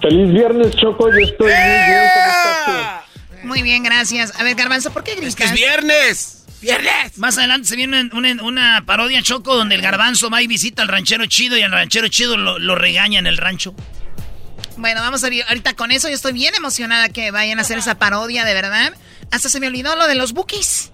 Feliz 0.00 0.32
viernes, 0.32 0.74
Choco. 0.76 1.10
Yo 1.10 1.18
estoy 1.18 1.46
muy 1.46 1.54
bien. 1.54 2.10
¿Cómo 2.14 2.26
estás 2.26 2.64
tú? 2.66 3.46
Muy 3.46 3.62
bien, 3.62 3.82
gracias. 3.82 4.38
A 4.38 4.42
ver, 4.42 4.54
Garbanzo, 4.54 4.92
¿por 4.92 5.04
qué 5.04 5.14
gritas? 5.14 5.34
que 5.34 5.44
es 5.44 5.52
viernes. 5.52 6.32
¡Viernes! 6.60 7.18
Más 7.18 7.36
adelante 7.36 7.68
se 7.68 7.76
viene 7.76 8.08
una, 8.12 8.42
una 8.42 8.82
parodia, 8.86 9.22
Choco, 9.22 9.54
donde 9.54 9.74
el 9.74 9.82
garbanzo 9.82 10.30
va 10.30 10.40
y 10.40 10.46
visita 10.46 10.82
al 10.82 10.88
ranchero 10.88 11.26
chido 11.26 11.56
y 11.56 11.62
al 11.62 11.70
ranchero 11.70 12.08
chido 12.08 12.38
lo, 12.38 12.58
lo 12.58 12.74
regaña 12.74 13.18
en 13.18 13.26
el 13.26 13.36
rancho. 13.36 13.74
Bueno, 14.78 15.00
vamos 15.02 15.22
a 15.22 15.28
ir 15.32 15.44
ahorita 15.48 15.74
con 15.74 15.90
eso. 15.90 16.08
Yo 16.08 16.14
estoy 16.14 16.32
bien 16.32 16.54
emocionada 16.54 17.10
que 17.10 17.30
vayan 17.30 17.58
a 17.58 17.62
hacer 17.62 17.78
esa 17.78 17.96
parodia, 17.98 18.44
de 18.44 18.54
verdad. 18.54 18.94
Hasta 19.30 19.48
se 19.48 19.60
me 19.60 19.66
olvidó 19.66 19.96
lo 19.96 20.06
de 20.06 20.14
los 20.14 20.32
bookies. 20.32 20.92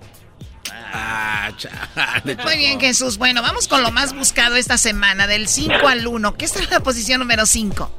Ah, 0.93 1.51
chale. 1.57 2.37
Muy 2.45 2.57
bien, 2.57 2.79
Jesús. 2.79 3.17
Bueno, 3.19 3.41
vamos 3.43 3.67
con 3.67 3.83
lo 3.83 3.91
más 3.91 4.15
buscado 4.15 4.57
esta 4.57 4.77
semana, 4.77 5.27
del 5.27 5.49
5 5.49 5.75
al 5.89 6.07
1. 6.07 6.35
¿Qué 6.37 6.45
está 6.45 6.61
en 6.61 6.71
la 6.71 6.81
posición 6.81 7.21
número 7.21 7.47
5? 7.47 7.91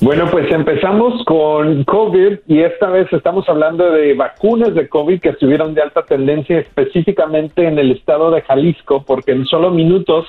Bueno, 0.00 0.28
pues 0.30 0.50
empezamos 0.50 1.24
con 1.26 1.84
COVID 1.84 2.40
y 2.48 2.60
esta 2.60 2.88
vez 2.88 3.06
estamos 3.12 3.48
hablando 3.48 3.92
de 3.92 4.14
vacunas 4.14 4.74
de 4.74 4.88
COVID 4.88 5.20
que 5.20 5.28
estuvieron 5.28 5.74
de 5.74 5.82
alta 5.82 6.02
tendencia 6.02 6.58
específicamente 6.58 7.68
en 7.68 7.78
el 7.78 7.92
estado 7.92 8.32
de 8.32 8.42
Jalisco 8.42 9.04
porque 9.06 9.30
en 9.30 9.46
solo 9.46 9.70
minutos 9.70 10.26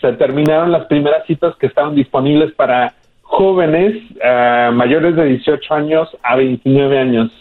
se 0.00 0.12
terminaron 0.12 0.70
las 0.70 0.86
primeras 0.86 1.26
citas 1.26 1.56
que 1.56 1.66
estaban 1.66 1.96
disponibles 1.96 2.52
para 2.52 2.94
jóvenes 3.22 4.00
eh, 4.22 4.70
mayores 4.72 5.16
de 5.16 5.24
18 5.24 5.74
años 5.74 6.08
a 6.22 6.36
29 6.36 6.96
años 6.96 7.32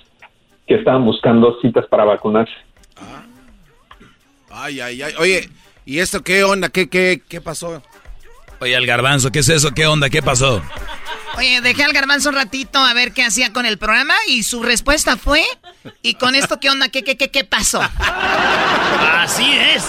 que 0.65 0.75
estaban 0.75 1.05
buscando 1.05 1.59
citas 1.61 1.85
para 1.85 2.03
vacunarse. 2.03 2.53
Ay, 4.53 4.79
ay, 4.81 5.01
ay. 5.01 5.13
Oye, 5.17 5.49
¿y 5.85 5.99
esto 5.99 6.21
qué 6.23 6.43
onda? 6.43 6.69
¿Qué, 6.69 6.87
qué, 6.89 7.21
qué 7.27 7.41
pasó? 7.41 7.81
Oye, 8.59 8.75
al 8.75 8.85
garbanzo, 8.85 9.31
¿qué 9.31 9.39
es 9.39 9.49
eso? 9.49 9.71
¿Qué 9.71 9.85
onda? 9.87 10.09
¿Qué 10.09 10.21
pasó? 10.21 10.61
Oye, 11.37 11.59
dejé 11.61 11.83
al 11.83 11.91
garbanzo 11.93 12.29
un 12.29 12.35
ratito 12.35 12.77
a 12.79 12.93
ver 12.93 13.11
qué 13.11 13.23
hacía 13.23 13.51
con 13.51 13.65
el 13.65 13.77
programa 13.79 14.13
y 14.27 14.43
su 14.43 14.61
respuesta 14.61 15.17
fue, 15.17 15.43
¿y 16.03 16.13
con 16.13 16.35
esto 16.35 16.59
qué 16.59 16.69
onda? 16.69 16.89
¿Qué, 16.89 17.03
qué, 17.03 17.17
qué, 17.17 17.29
qué 17.31 17.43
pasó? 17.43 17.81
Así 19.09 19.51
es. 19.75 19.83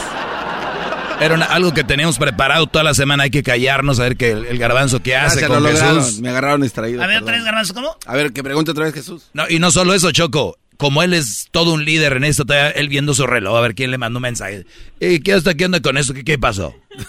Era 1.21 1.35
una- 1.35 1.45
algo 1.47 1.73
que 1.73 1.85
teníamos 1.85 2.19
preparado 2.19 2.67
toda 2.67 2.83
la 2.83 2.93
semana. 2.95 3.23
Hay 3.25 3.31
que 3.31 3.43
callarnos 3.45 4.01
a 4.01 4.03
ver 4.05 4.17
qué 4.17 4.33
el, 4.33 4.47
el 4.47 4.59
garbanzo 4.59 5.01
que 5.01 5.15
hace 5.15 5.41
Gracias, 5.41 5.51
con 5.51 5.63
lograron. 5.63 6.03
Jesús. 6.05 6.21
Me 6.21 6.31
agarraron 6.31 6.63
distraído. 6.63 7.03
A 7.03 7.07
ver, 7.07 7.17
perdón. 7.19 7.23
otra 7.25 7.37
vez, 7.37 7.45
garbanzo, 7.45 7.75
¿cómo? 7.75 7.97
A 8.07 8.15
ver, 8.17 8.33
que 8.33 8.43
pregunte 8.43 8.73
otra 8.73 8.85
vez 8.85 8.95
Jesús. 8.95 9.29
No, 9.33 9.45
y 9.49 9.59
no 9.61 9.71
solo 9.71 9.95
eso, 9.95 10.11
Choco. 10.11 10.57
Como 10.77 11.03
él 11.03 11.15
es 11.15 11.49
todo 11.51 11.73
un 11.73 11.85
líder 11.85 12.15
en 12.15 12.25
esto, 12.25 12.45
todavía 12.45 12.71
él 12.71 12.89
viendo 12.89 13.15
su 13.15 13.27
reloj, 13.27 13.57
a 13.57 13.61
ver 13.61 13.75
quién 13.75 13.91
le 13.91 13.99
mandó 13.99 14.19
un 14.19 14.23
mensaje. 14.23 14.67
¿Y 15.01 15.21
qué 15.21 15.35
onda, 15.35 15.55
qué 15.55 15.65
onda 15.67 15.81
con 15.81 15.97
eso? 15.97 16.15
¿Qué, 16.15 16.25
qué 16.25 16.39
pasó? 16.39 16.75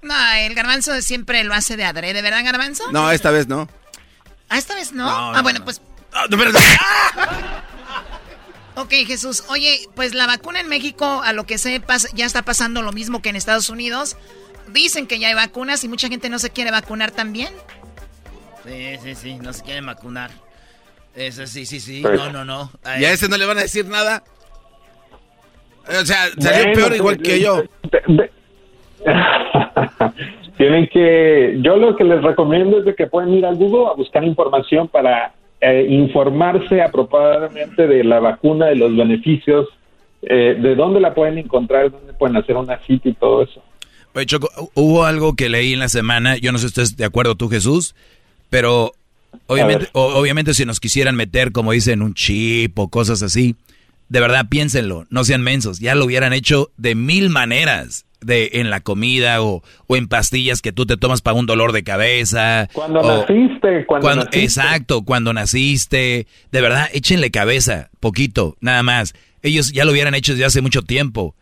No, 0.00 0.14
el 0.38 0.54
garbanzo 0.54 1.02
siempre 1.02 1.44
lo 1.44 1.52
hace 1.52 1.76
de 1.76 1.84
adrede, 1.84 2.22
¿verdad, 2.22 2.42
garbanzo? 2.42 2.90
No, 2.92 3.10
esta 3.10 3.30
vez 3.30 3.46
no. 3.46 3.68
Ah, 4.48 4.56
esta 4.56 4.74
vez 4.74 4.92
no. 4.92 5.04
No, 5.04 5.10
ah, 5.10 5.32
no, 5.36 5.42
bueno, 5.42 5.58
no. 5.58 5.64
pues. 5.66 5.82
Ah. 6.14 6.24
Ok, 8.76 8.90
Jesús. 9.08 9.42
Oye, 9.48 9.88
pues 9.96 10.14
la 10.14 10.28
vacuna 10.28 10.60
en 10.60 10.68
México, 10.68 11.20
a 11.24 11.32
lo 11.32 11.46
que 11.46 11.58
sepas, 11.58 12.06
ya 12.14 12.24
está 12.24 12.42
pasando 12.42 12.80
lo 12.80 12.92
mismo 12.92 13.20
que 13.20 13.28
en 13.28 13.34
Estados 13.34 13.70
Unidos. 13.70 14.16
Dicen 14.68 15.08
que 15.08 15.18
ya 15.18 15.26
hay 15.28 15.34
vacunas 15.34 15.82
y 15.82 15.88
mucha 15.88 16.08
gente 16.08 16.28
no 16.28 16.38
se 16.38 16.50
quiere 16.50 16.70
vacunar 16.70 17.10
también. 17.10 17.52
Sí, 18.64 18.96
sí, 19.02 19.14
sí, 19.16 19.34
no 19.34 19.52
se 19.52 19.62
quieren 19.62 19.84
vacunar. 19.86 20.30
Ese 21.18 21.46
sí, 21.48 21.66
sí, 21.66 21.80
sí. 21.80 22.00
Pues, 22.00 22.16
no, 22.16 22.30
no, 22.30 22.44
no. 22.44 22.70
¿Y 22.98 23.04
a 23.04 23.12
ese 23.12 23.28
no 23.28 23.36
le 23.36 23.44
van 23.44 23.58
a 23.58 23.62
decir 23.62 23.86
nada? 23.86 24.22
O 25.88 26.04
sea, 26.06 26.28
salió 26.38 26.72
peor 26.74 26.94
igual 26.94 27.16
pues, 27.16 27.28
que 27.28 27.40
yo. 27.40 27.64
Tienen 30.56 30.88
que, 30.88 31.58
yo 31.60 31.76
lo 31.76 31.96
que 31.96 32.04
les 32.04 32.22
recomiendo 32.22 32.78
es 32.78 32.84
de 32.84 32.94
que 32.94 33.08
pueden 33.08 33.34
ir 33.34 33.44
al 33.44 33.56
Google 33.56 33.90
a 33.90 33.94
buscar 33.94 34.22
información 34.22 34.86
para 34.86 35.32
eh, 35.60 35.86
informarse 35.88 36.82
apropiadamente 36.82 37.88
de 37.88 38.04
la 38.04 38.20
vacuna, 38.20 38.66
de 38.66 38.76
los 38.76 38.96
beneficios, 38.96 39.66
eh, 40.22 40.56
de 40.60 40.74
dónde 40.76 41.00
la 41.00 41.14
pueden 41.14 41.38
encontrar, 41.38 41.90
dónde 41.90 42.12
pueden 42.12 42.36
hacer 42.36 42.56
una 42.56 42.78
cita 42.86 43.08
y 43.08 43.14
todo 43.14 43.42
eso. 43.42 43.60
Oye, 44.14 44.26
Choco, 44.26 44.48
hubo 44.74 45.04
algo 45.04 45.34
que 45.34 45.48
leí 45.48 45.72
en 45.72 45.80
la 45.80 45.88
semana, 45.88 46.36
yo 46.36 46.52
no 46.52 46.58
sé 46.58 46.68
si 46.68 46.80
estás 46.80 46.96
de 46.96 47.04
acuerdo 47.04 47.34
tú, 47.34 47.48
Jesús, 47.48 47.94
pero 48.50 48.92
obviamente, 49.46 49.88
obviamente 49.92 50.54
si 50.54 50.64
nos 50.64 50.80
quisieran 50.80 51.16
meter, 51.16 51.52
como 51.52 51.72
dicen, 51.72 52.02
un 52.02 52.14
chip 52.14 52.78
o 52.78 52.88
cosas 52.88 53.22
así, 53.22 53.56
de 54.08 54.20
verdad 54.20 54.46
piénsenlo, 54.48 55.06
no 55.10 55.24
sean 55.24 55.42
mensos, 55.42 55.78
ya 55.80 55.94
lo 55.94 56.04
hubieran 56.04 56.32
hecho 56.32 56.70
de 56.76 56.94
mil 56.94 57.30
maneras 57.30 58.06
de 58.20 58.50
en 58.54 58.70
la 58.70 58.80
comida 58.80 59.42
o, 59.42 59.62
o, 59.86 59.96
en 59.96 60.08
pastillas 60.08 60.62
que 60.62 60.72
tú 60.72 60.86
te 60.86 60.96
tomas 60.96 61.22
para 61.22 61.34
un 61.36 61.46
dolor 61.46 61.72
de 61.72 61.84
cabeza. 61.84 62.68
Cuando 62.72 63.02
naciste, 63.02 63.86
cuando, 63.86 64.26
Exacto, 64.32 65.02
cuando 65.04 65.32
naciste. 65.32 66.26
De 66.50 66.60
verdad, 66.60 66.88
échenle 66.92 67.30
cabeza, 67.30 67.90
poquito, 68.00 68.56
nada 68.60 68.82
más. 68.82 69.14
Ellos 69.42 69.72
ya 69.72 69.84
lo 69.84 69.92
hubieran 69.92 70.14
hecho 70.14 70.32
desde 70.32 70.46
hace 70.46 70.62
mucho 70.62 70.82
tiempo. 70.82 71.34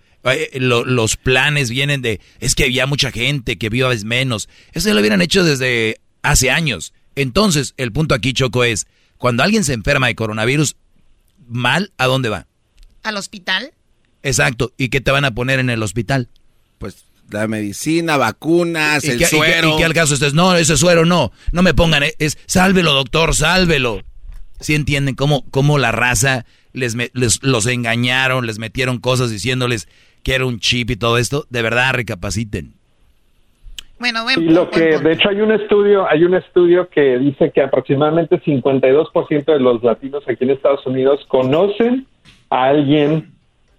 Los 0.55 1.17
planes 1.17 1.71
vienen 1.71 2.03
de, 2.03 2.21
es 2.41 2.55
que 2.55 2.65
había 2.65 2.87
mucha 2.87 3.13
gente 3.13 3.59
que 3.59 3.69
viva 3.69 3.91
menos. 4.05 4.49
Eso 4.73 4.89
ya 4.89 4.95
lo 4.95 5.01
hubieran 5.01 5.23
hecho 5.23 5.45
desde 5.45 6.01
hace 6.23 6.51
años. 6.51 6.93
Entonces, 7.17 7.75
el 7.77 7.93
punto 7.93 8.15
aquí, 8.15 8.33
Choco, 8.33 8.63
es, 8.63 8.87
cuando 9.19 9.43
alguien 9.43 9.65
se 9.65 9.73
enferma 9.73 10.07
de 10.07 10.15
coronavirus, 10.15 10.77
mal, 11.49 11.93
¿a 11.99 12.07
dónde 12.07 12.29
va? 12.29 12.47
Al 13.03 13.17
hospital. 13.17 13.73
Exacto. 14.23 14.73
¿Y 14.77 14.89
qué 14.89 15.01
te 15.01 15.11
van 15.11 15.25
a 15.25 15.35
poner 15.35 15.59
en 15.59 15.71
el 15.71 15.83
hospital? 15.83 16.29
pues 16.79 17.05
la 17.31 17.49
medicina, 17.49 18.17
vacunas, 18.17 19.05
el 19.05 19.25
suero. 19.27 19.75
¿Y 19.75 19.79
qué, 19.79 19.85
al 19.85 19.95
caso 19.95 20.15
estés? 20.15 20.35
No, 20.35 20.55
ese 20.55 20.77
suero 20.77 21.05
no. 21.05 21.33
No 21.53 21.63
me 21.63 21.75
pongan, 21.75 22.05
eh, 22.05 22.15
es 22.19 22.39
sálvelo, 22.47 22.93
doctor, 22.93 23.35
sálvelo. 23.35 24.03
¿Sí 24.61 24.75
entienden 24.75 25.15
cómo, 25.15 25.45
cómo 25.51 25.79
la 25.79 25.93
raza 25.93 26.47
les, 26.73 26.95
les, 26.95 27.43
los 27.43 27.67
engañaron, 27.67 28.47
les 28.47 28.59
metieron 28.59 28.99
cosas 28.99 29.31
diciéndoles 29.31 29.89
que 30.23 30.35
era 30.35 30.47
un 30.47 30.61
chip 30.61 30.91
y 30.91 30.97
todo 30.97 31.19
esto? 31.19 31.47
De 31.51 31.63
verdad, 31.63 31.95
recapaciten. 31.95 32.76
Bueno, 33.99 34.27
y 34.37 34.51
lo 34.51 34.69
que, 34.69 34.99
de 34.99 35.13
hecho, 35.13 35.31
hay 35.31 35.41
un 35.41 35.53
estudio, 35.53 36.07
hay 36.09 36.25
un 36.25 36.35
estudio 36.35 36.89
que 36.89 37.19
dice 37.19 37.51
que 37.51 37.63
aproximadamente 37.63 38.41
52% 38.43 39.45
de 39.47 39.61
los 39.61 39.83
latinos 39.83 40.23
aquí 40.29 40.45
en 40.45 40.51
Estados 40.51 40.87
Unidos 40.87 41.25
conocen 41.29 42.07
a 42.51 42.65
alguien 42.67 43.33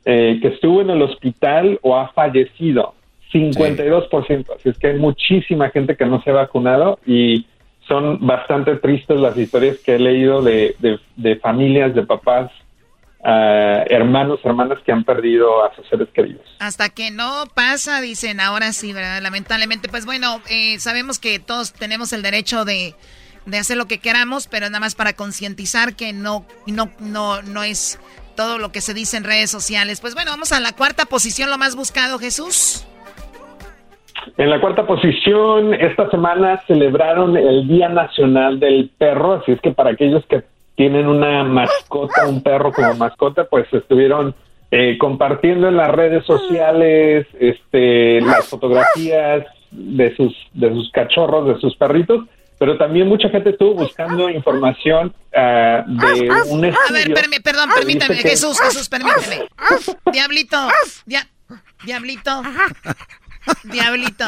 eh, 0.06 0.40
que 0.42 0.48
estuvo 0.48 0.82
en 0.82 0.90
el 0.90 1.02
hospital 1.02 1.80
o 1.84 1.96
ha 1.96 2.08
fallecido. 2.14 2.96
52%. 3.32 4.46
Así 4.56 4.70
es 4.70 4.80
que 4.80 4.88
hay 4.88 5.00
muchísima 5.00 5.70
gente 5.70 5.96
que 5.96 6.06
no 6.06 6.22
se 6.24 6.32
ha 6.32 6.34
vacunado 6.34 7.00
y 7.06 7.46
son 7.88 8.26
bastante 8.26 8.76
tristes 8.78 9.20
las 9.20 9.38
historias 9.38 9.78
que 9.80 9.96
he 9.96 10.00
leído 10.00 10.42
de, 10.42 10.76
de, 11.16 11.36
familias, 11.38 11.96
de 11.96 12.04
papás, 12.04 12.52
uh, 13.28 13.84
hermanos, 13.90 14.40
hermanas 14.44 14.80
que 14.86 14.92
han 14.92 15.04
perdido 15.04 15.64
a 15.64 15.76
sus 15.76 15.88
seres 15.88 16.08
queridos. 16.14 16.42
Hasta 16.60 16.90
que 16.90 17.12
no 17.12 17.44
pasa, 17.54 18.02
dicen, 18.02 18.40
ahora 18.40 18.72
sí, 18.72 18.94
¿verdad? 18.94 19.22
Lamentablemente, 19.22 19.90
pues 19.90 20.06
bueno, 20.06 20.42
eh, 20.50 20.80
sabemos 20.80 21.20
que 21.20 21.40
todos 21.40 21.74
tenemos 21.74 22.14
el 22.14 22.24
derecho 22.24 22.66
de, 22.66 22.96
de 23.46 23.58
hacer 23.58 23.78
lo 23.78 23.86
que 23.86 24.00
queramos, 24.00 24.48
pero 24.48 24.68
nada 24.68 24.80
más 24.80 24.96
para 24.96 25.14
concientizar 25.14 25.96
que 25.96 26.14
no, 26.14 26.46
no, 26.66 26.90
no, 27.00 27.42
no 27.42 27.64
es 27.64 28.00
todo 28.36 28.58
lo 28.58 28.72
que 28.72 28.82
se 28.82 28.94
dice 28.94 29.18
en 29.18 29.24
redes 29.24 29.52
sociales. 29.52 30.00
Pues 30.00 30.16
bueno, 30.16 30.32
vamos 30.32 30.52
a 30.54 30.60
la 30.60 30.72
cuarta 30.72 31.06
posición, 31.06 31.50
lo 31.50 31.58
más 31.58 31.76
buscado, 31.76 32.20
Jesús. 32.20 32.88
En 34.38 34.50
la 34.50 34.60
cuarta 34.62 34.86
posición, 34.86 35.74
esta 35.74 36.10
semana 36.12 36.62
celebraron 36.68 37.36
el 37.38 37.68
Día 37.68 37.90
Nacional 37.90 38.60
del 38.60 38.92
Perro, 38.98 39.36
así 39.36 39.54
es 39.54 39.62
que 39.62 39.72
para 39.72 39.92
aquellos 39.92 40.24
que 40.28 40.44
tienen 40.78 41.08
una 41.08 41.44
mascota, 41.44 42.26
un 42.28 42.42
perro 42.42 42.72
como 42.72 42.94
mascota, 42.94 43.44
pues 43.44 43.66
estuvieron 43.74 44.34
eh, 44.72 44.98
compartiendo 44.98 45.68
en 45.68 45.76
las 45.76 45.92
redes 45.92 46.26
sociales 46.26 47.28
este, 47.40 48.22
las 48.22 48.48
fotografías 48.48 49.44
de 49.72 50.16
sus, 50.16 50.34
de 50.54 50.70
sus 50.70 50.90
cachorros, 50.92 51.48
de 51.48 51.60
sus 51.60 51.76
perritos 51.76 52.24
pero 52.60 52.78
también 52.78 53.08
mucha 53.08 53.30
gente 53.30 53.52
estuvo 53.52 53.76
buscando 53.76 54.30
información 54.30 55.14
uh, 55.34 55.84
de 55.86 56.32
un 56.50 56.66
estudio. 56.66 56.72
A 56.90 56.92
ver, 56.92 57.14
perdón, 57.44 57.70
permítame, 57.76 58.16
Jesús, 58.16 58.60
Jesús, 58.60 58.90
permíteme. 58.90 59.48
Diablito, 60.12 60.58
diablito, 61.86 62.42
diablito. 63.66 64.26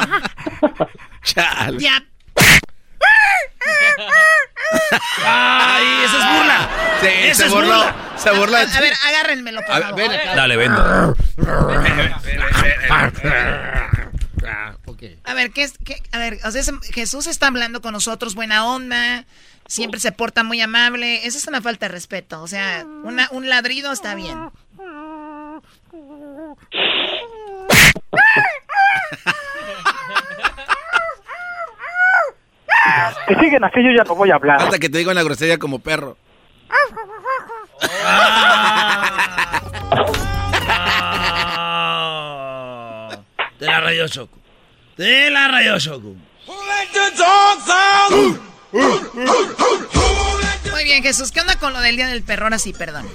Chale. 1.24 1.78
¡Ay, 5.26 5.88
eso 6.06 6.18
es 6.20 6.38
burla! 6.38 6.70
Sí, 7.02 7.08
eso 7.08 7.42
se 7.42 7.46
es 7.48 7.54
burló. 7.54 7.76
burla. 7.76 7.96
Se 8.18 8.32
burló. 8.32 8.58
A, 8.58 8.62
a 8.62 8.82
ver, 8.82 8.94
agárrenmelo, 9.08 9.62
por 9.62 9.82
favor. 9.82 9.96
Ven 9.96 10.12
Dale, 10.36 10.58
vendo. 10.58 11.16
A 15.24 15.34
ver, 15.34 15.52
¿qué 15.52 15.64
es? 15.64 15.74
Qué? 15.84 16.02
A 16.12 16.18
ver, 16.18 16.40
o 16.44 16.52
sea, 16.52 16.62
Jesús 16.92 17.28
está 17.28 17.48
hablando 17.48 17.82
con 17.82 17.94
nosotros, 17.94 18.36
buena 18.36 18.66
onda, 18.66 19.26
siempre 19.68 20.00
se 20.00 20.12
porta 20.12 20.44
muy 20.44 20.62
amable. 20.62 21.26
Eso 21.26 21.38
es 21.38 21.48
una 21.48 21.62
falta 21.62 21.88
de 21.88 21.94
respeto. 21.94 22.42
O 22.42 22.48
sea, 22.48 22.86
una, 23.04 23.28
un 23.32 23.50
ladrido 23.50 23.92
está 23.92 24.16
bien. 24.16 24.52
Que 33.28 33.36
siguen 33.36 33.64
aquello 33.64 33.90
ya 33.96 34.04
no 34.04 34.16
voy 34.16 34.32
a 34.32 34.36
hablar. 34.36 34.62
Hasta 34.62 34.80
que 34.80 34.90
te 34.90 34.98
diga 34.98 35.12
una 35.12 35.24
grosería 35.24 35.58
como 35.58 35.80
perro. 35.80 36.18
De 43.60 43.66
la 43.66 43.80
radio 43.82 44.08
Choco. 44.08 44.38
De 44.98 45.30
la 45.30 45.48
radio 45.50 45.80
Choco. 45.80 46.16
Muy 50.72 50.84
bien, 50.84 51.04
Jesús. 51.04 51.32
¿Qué 51.32 51.42
onda 51.42 51.58
con 51.58 51.74
lo 51.74 51.82
del 51.82 51.96
Día 51.96 52.08
del 52.08 52.24
Perro? 52.24 52.46
Ahora 52.46 52.60
sí, 52.60 52.74
perdón. 52.74 53.06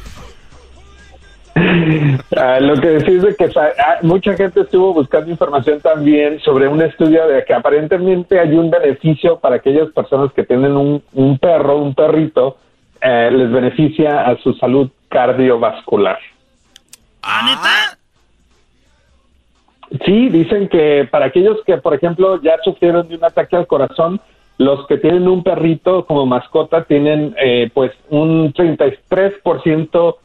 Ah, 2.37 2.59
lo 2.61 2.75
que 2.81 2.89
decís 2.89 3.23
es 3.23 3.37
que 3.37 3.49
ah, 3.57 3.99
mucha 4.03 4.35
gente 4.35 4.63
estuvo 4.63 4.93
buscando 4.93 5.31
información 5.31 5.81
también 5.81 6.41
sobre 6.41 6.67
un 6.67 6.83
estudio 6.83 7.29
de 7.29 7.45
que 7.45 7.55
aparentemente 7.55 8.41
hay 8.41 8.55
un 8.55 8.71
beneficio 8.71 9.39
para 9.39 9.57
aquellas 9.57 9.91
personas 9.91 10.33
que 10.33 10.45
tienen 10.45 10.77
un, 10.77 11.39
perro, 11.39 11.79
un 11.79 11.95
perrito, 11.95 12.57
eh, 13.01 13.31
les 13.33 13.53
beneficia 13.53 14.27
a 14.27 14.37
su 14.39 14.53
salud 14.55 14.91
cardiovascular. 15.09 16.19
¿Ah, 17.23 17.43
neta? 17.47 17.99
Sí, 20.05 20.29
dicen 20.29 20.69
que 20.69 21.07
para 21.11 21.27
aquellos 21.27 21.59
que, 21.65 21.77
por 21.77 21.95
ejemplo, 21.95 22.43
ya 22.43 22.57
sufrieron 22.65 23.07
de 23.09 23.17
un 23.17 23.25
ataque 23.25 23.55
al 23.57 23.69
corazón, 23.69 24.21
los 24.59 24.87
que 24.87 24.99
tienen 24.99 25.29
un 25.29 25.43
perrito 25.43 26.05
como 26.07 26.27
mascota 26.27 26.85
tienen 26.85 27.35
eh, 27.39 27.71
pues 27.73 27.93
un 28.11 28.53
33% 28.53 30.17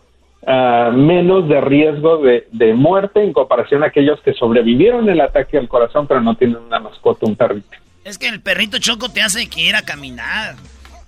uh, 0.41 0.91
menos 0.91 1.47
de 1.47 1.61
riesgo 1.61 2.17
de, 2.17 2.47
de, 2.51 2.73
muerte 2.73 3.23
en 3.23 3.33
comparación 3.33 3.83
a 3.83 3.87
aquellos 3.87 4.19
que 4.21 4.33
sobrevivieron 4.33 5.09
el 5.09 5.21
ataque 5.21 5.57
al 5.57 5.67
corazón 5.67 6.07
pero 6.07 6.21
no 6.21 6.35
tienen 6.35 6.57
una 6.57 6.79
mascota, 6.79 7.25
un 7.25 7.35
perrito. 7.35 7.69
Es 8.03 8.17
que 8.17 8.27
el 8.27 8.41
perrito 8.41 8.79
choco 8.79 9.09
te 9.09 9.21
hace 9.21 9.47
que 9.49 9.61
ir 9.61 9.75
a 9.75 9.81
caminar. 9.81 10.55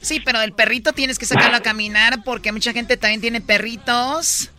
Sí, 0.01 0.19
pero 0.19 0.41
el 0.41 0.53
perrito 0.53 0.93
tienes 0.93 1.19
que 1.19 1.25
sacarlo 1.25 1.57
a 1.57 1.61
caminar 1.61 2.23
porque 2.23 2.51
mucha 2.51 2.73
gente 2.73 2.97
también 2.97 3.21
tiene 3.21 3.39
perritos. 3.39 4.49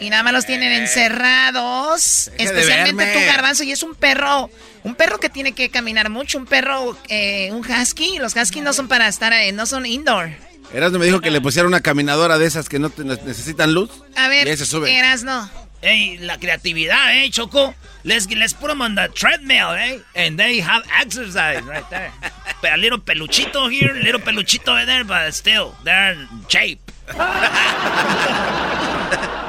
Y 0.00 0.10
nada 0.10 0.22
más 0.22 0.32
los 0.32 0.46
tienen 0.46 0.72
eh. 0.72 0.78
encerrados. 0.78 2.30
especialmente 2.38 3.12
tu 3.12 3.20
garbanzo. 3.26 3.64
Y 3.64 3.72
es 3.72 3.82
un 3.82 3.94
perro, 3.94 4.50
un 4.82 4.94
perro 4.94 5.18
que 5.18 5.30
tiene 5.30 5.52
que 5.52 5.70
caminar 5.70 6.10
mucho. 6.10 6.38
Un 6.38 6.46
perro, 6.46 6.96
eh, 7.08 7.50
un 7.52 7.60
husky. 7.60 8.18
Los 8.18 8.36
huskies 8.36 8.64
no 8.64 8.72
son 8.72 8.88
para 8.88 9.08
estar, 9.08 9.32
no 9.54 9.66
son 9.66 9.86
indoor. 9.86 10.30
Erasno 10.72 10.98
me 10.98 11.06
dijo 11.06 11.20
que 11.20 11.30
le 11.30 11.40
pusiera 11.40 11.68
una 11.68 11.80
caminadora 11.80 12.38
de 12.38 12.46
esas 12.46 12.68
que 12.68 12.78
no 12.78 12.90
necesitan 12.96 13.74
luz. 13.74 13.90
A 14.16 14.28
ver, 14.28 14.48
Erasno. 14.48 15.50
Ey, 15.82 16.16
la 16.18 16.38
creatividad, 16.38 17.14
eh, 17.14 17.30
Choco. 17.30 17.74
Let's, 18.04 18.26
let's 18.30 18.54
put 18.54 18.68
them 18.68 18.80
on 18.80 18.94
the 18.94 19.10
treadmill, 19.10 19.74
eh? 19.76 20.00
And 20.14 20.38
they 20.38 20.60
have 20.60 20.82
exercise 20.98 21.62
right 21.62 21.84
there. 21.90 22.10
a 22.72 22.76
little 22.78 22.98
peluchito 22.98 23.70
here, 23.70 23.92
little 23.92 24.20
peluchito 24.20 24.72
over 24.72 24.86
there, 24.86 25.04
but 25.04 25.34
still, 25.34 25.74
they're 25.84 26.12
in 26.12 26.26
shape. 26.48 26.80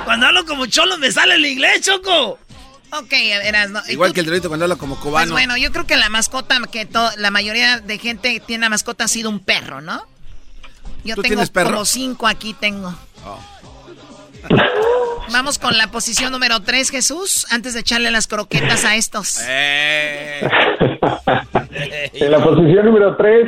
Cuando 0.06 0.28
hablo 0.28 0.46
como 0.46 0.66
cholo 0.68 0.98
me 0.98 1.10
sale 1.12 1.36
el 1.36 1.46
inglés, 1.46 1.82
Choco. 1.82 2.38
Ok, 2.92 3.10
verás, 3.10 3.70
no. 3.72 3.82
Igual 3.88 4.14
que 4.14 4.20
el 4.20 4.26
delito 4.26 4.48
cuando 4.48 4.66
habla 4.66 4.76
como 4.76 5.00
cubano. 5.00 5.32
Pues 5.32 5.32
bueno, 5.32 5.58
yo 5.58 5.72
creo 5.72 5.88
que 5.88 5.96
la 5.98 6.10
mascota, 6.10 6.60
que 6.72 6.88
la 7.18 7.32
mayoría 7.32 7.80
de 7.80 7.98
gente 7.98 8.42
tiene 8.46 8.64
la 8.66 8.70
mascota 8.70 9.06
ha 9.06 9.08
sido 9.08 9.30
un 9.30 9.40
perro, 9.40 9.82
¿no? 9.82 10.06
Yo 11.06 11.16
tengo 11.18 11.44
como 11.54 11.86
cinco 11.86 12.28
aquí 12.28 12.54
tengo. 12.54 12.94
Oh. 13.26 13.40
Vamos 15.32 15.58
con 15.60 15.78
la 15.78 15.88
posición 15.88 16.32
número 16.32 16.60
3, 16.62 16.90
Jesús, 16.90 17.48
antes 17.52 17.74
de 17.74 17.80
echarle 17.82 18.12
las 18.12 18.28
croquetas 18.28 18.84
a 18.86 18.96
estos. 18.96 19.42
Eh. 21.78 22.10
en 22.14 22.32
la 22.32 22.42
posición 22.42 22.86
número 22.86 23.18
3, 23.18 23.48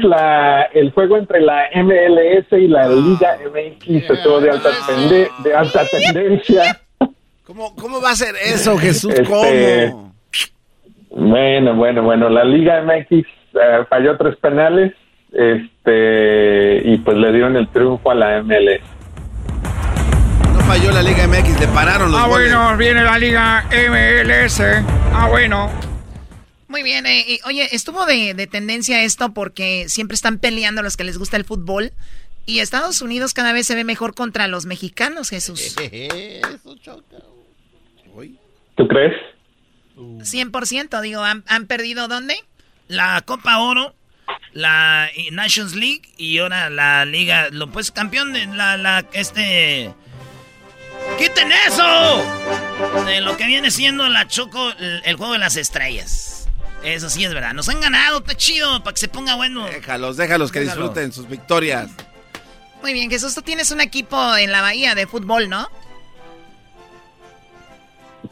el 0.73 0.91
juego 0.91 1.17
entre 1.17 1.39
la 1.41 1.69
MLS 1.75 2.45
y 2.51 2.67
la 2.67 2.89
Liga 2.89 3.37
MX 3.45 4.09
estuvo 4.09 4.41
de 4.41 4.51
alta, 4.51 4.69
de 5.43 5.55
alta 5.55 5.85
tendencia. 5.87 6.81
¿Cómo, 7.45 7.73
¿Cómo, 7.75 8.01
va 8.01 8.11
a 8.11 8.15
ser 8.15 8.35
eso, 8.35 8.77
Jesús? 8.77 9.13
Este, 9.13 9.23
¿Cómo? 9.23 10.13
Bueno, 11.09 11.75
bueno, 11.75 12.03
bueno. 12.03 12.29
La 12.29 12.43
Liga 12.43 12.81
MX 12.83 13.11
eh, 13.11 13.25
falló 13.89 14.17
tres 14.17 14.35
penales 14.37 14.93
este 15.37 16.81
y 16.83 16.97
pues 16.97 17.17
le 17.17 17.31
dieron 17.31 17.55
el 17.55 17.67
triunfo 17.69 18.11
a 18.11 18.15
la 18.15 18.43
MLS 18.43 18.81
falló 20.67 20.91
la 20.91 21.01
Liga 21.01 21.25
MX, 21.27 21.61
le 21.61 21.67
pararon 21.67 22.11
los 22.11 22.19
Ah, 22.19 22.27
bueno, 22.27 22.75
viene 22.75 23.01
la 23.01 23.17
Liga 23.17 23.65
MLS. 23.71 24.59
Ah, 25.13 25.27
bueno. 25.29 25.71
Muy 26.67 26.83
bien, 26.83 27.05
eh, 27.05 27.39
oye, 27.45 27.69
estuvo 27.73 28.05
de, 28.05 28.47
tendencia 28.51 29.01
esto 29.03 29.33
porque 29.33 29.85
siempre 29.87 30.15
están 30.15 30.39
peleando 30.39 30.83
los 30.83 30.97
que 30.97 31.05
les 31.05 31.17
gusta 31.17 31.37
el 31.37 31.45
fútbol. 31.45 31.93
Y 32.45 32.59
Estados 32.59 33.01
Unidos 33.01 33.33
cada 33.33 33.53
vez 33.53 33.65
se 33.65 33.75
ve 33.75 33.85
mejor 33.85 34.13
contra 34.13 34.47
los 34.47 34.65
mexicanos, 34.65 35.29
Jesús. 35.29 35.75
¿Tú 38.75 38.87
crees? 38.89 39.13
100%, 39.95 41.01
digo, 41.01 41.23
¿han, 41.23 41.67
perdido 41.67 42.09
dónde? 42.09 42.35
La 42.89 43.21
Copa 43.25 43.59
Oro, 43.59 43.95
la 44.53 45.09
Nations 45.31 45.75
League 45.75 46.01
y 46.17 46.39
ahora 46.39 46.69
la 46.69 47.05
Liga, 47.05 47.49
lo 47.51 47.67
pues 47.67 47.91
campeón 47.91 48.33
de 48.33 48.45
la, 48.47 48.77
la 48.77 49.05
este 49.13 49.93
¡Quiten 51.17 51.51
eso! 51.67 52.23
De 53.05 53.21
lo 53.21 53.37
que 53.37 53.47
viene 53.47 53.71
siendo 53.71 54.07
la 54.07 54.27
Choco, 54.27 54.71
el, 55.03 55.15
juego 55.15 55.33
de 55.33 55.39
las 55.39 55.57
estrellas. 55.57 56.47
Eso 56.83 57.09
sí 57.09 57.23
es 57.23 57.33
verdad. 57.33 57.53
Nos 57.53 57.69
han 57.69 57.81
ganado, 57.81 58.19
está 58.19 58.35
chido, 58.35 58.83
para 58.83 58.93
que 58.93 58.99
se 58.99 59.07
ponga 59.07 59.35
bueno. 59.35 59.65
Déjalos, 59.65 60.15
déjalos 60.15 60.51
que 60.51 60.59
disfruten 60.59 61.11
sus 61.11 61.27
victorias. 61.27 61.89
Muy 62.83 62.93
bien, 62.93 63.09
Jesús, 63.09 63.33
tú 63.33 63.41
tienes 63.41 63.71
un 63.71 63.81
equipo 63.81 64.35
en 64.35 64.51
la 64.51 64.61
bahía 64.61 64.93
de 64.93 65.07
fútbol, 65.07 65.49
¿no? 65.49 65.67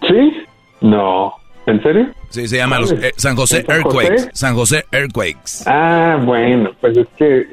Sí, 0.08 0.46
no. 0.82 1.34
¿En 1.68 1.82
serio? 1.82 2.14
Sí, 2.30 2.48
se 2.48 2.58
llama 2.58 2.80
eh, 2.80 3.12
San 3.18 3.36
José 3.36 3.66
Earthquakes. 3.68 4.30
San 4.34 4.56
José 4.56 4.86
Earthquakes. 4.92 5.64
Ah, 5.66 6.20
bueno, 6.24 6.72
pues 6.80 6.96
es 6.98 7.08
que, 7.18 7.48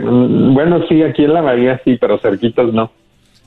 bueno, 0.00 0.86
sí, 0.88 1.02
aquí 1.02 1.24
en 1.24 1.34
la 1.34 1.40
bahía 1.40 1.80
sí, 1.84 1.96
pero 2.00 2.18
cerquitos 2.18 2.72
no. 2.72 2.92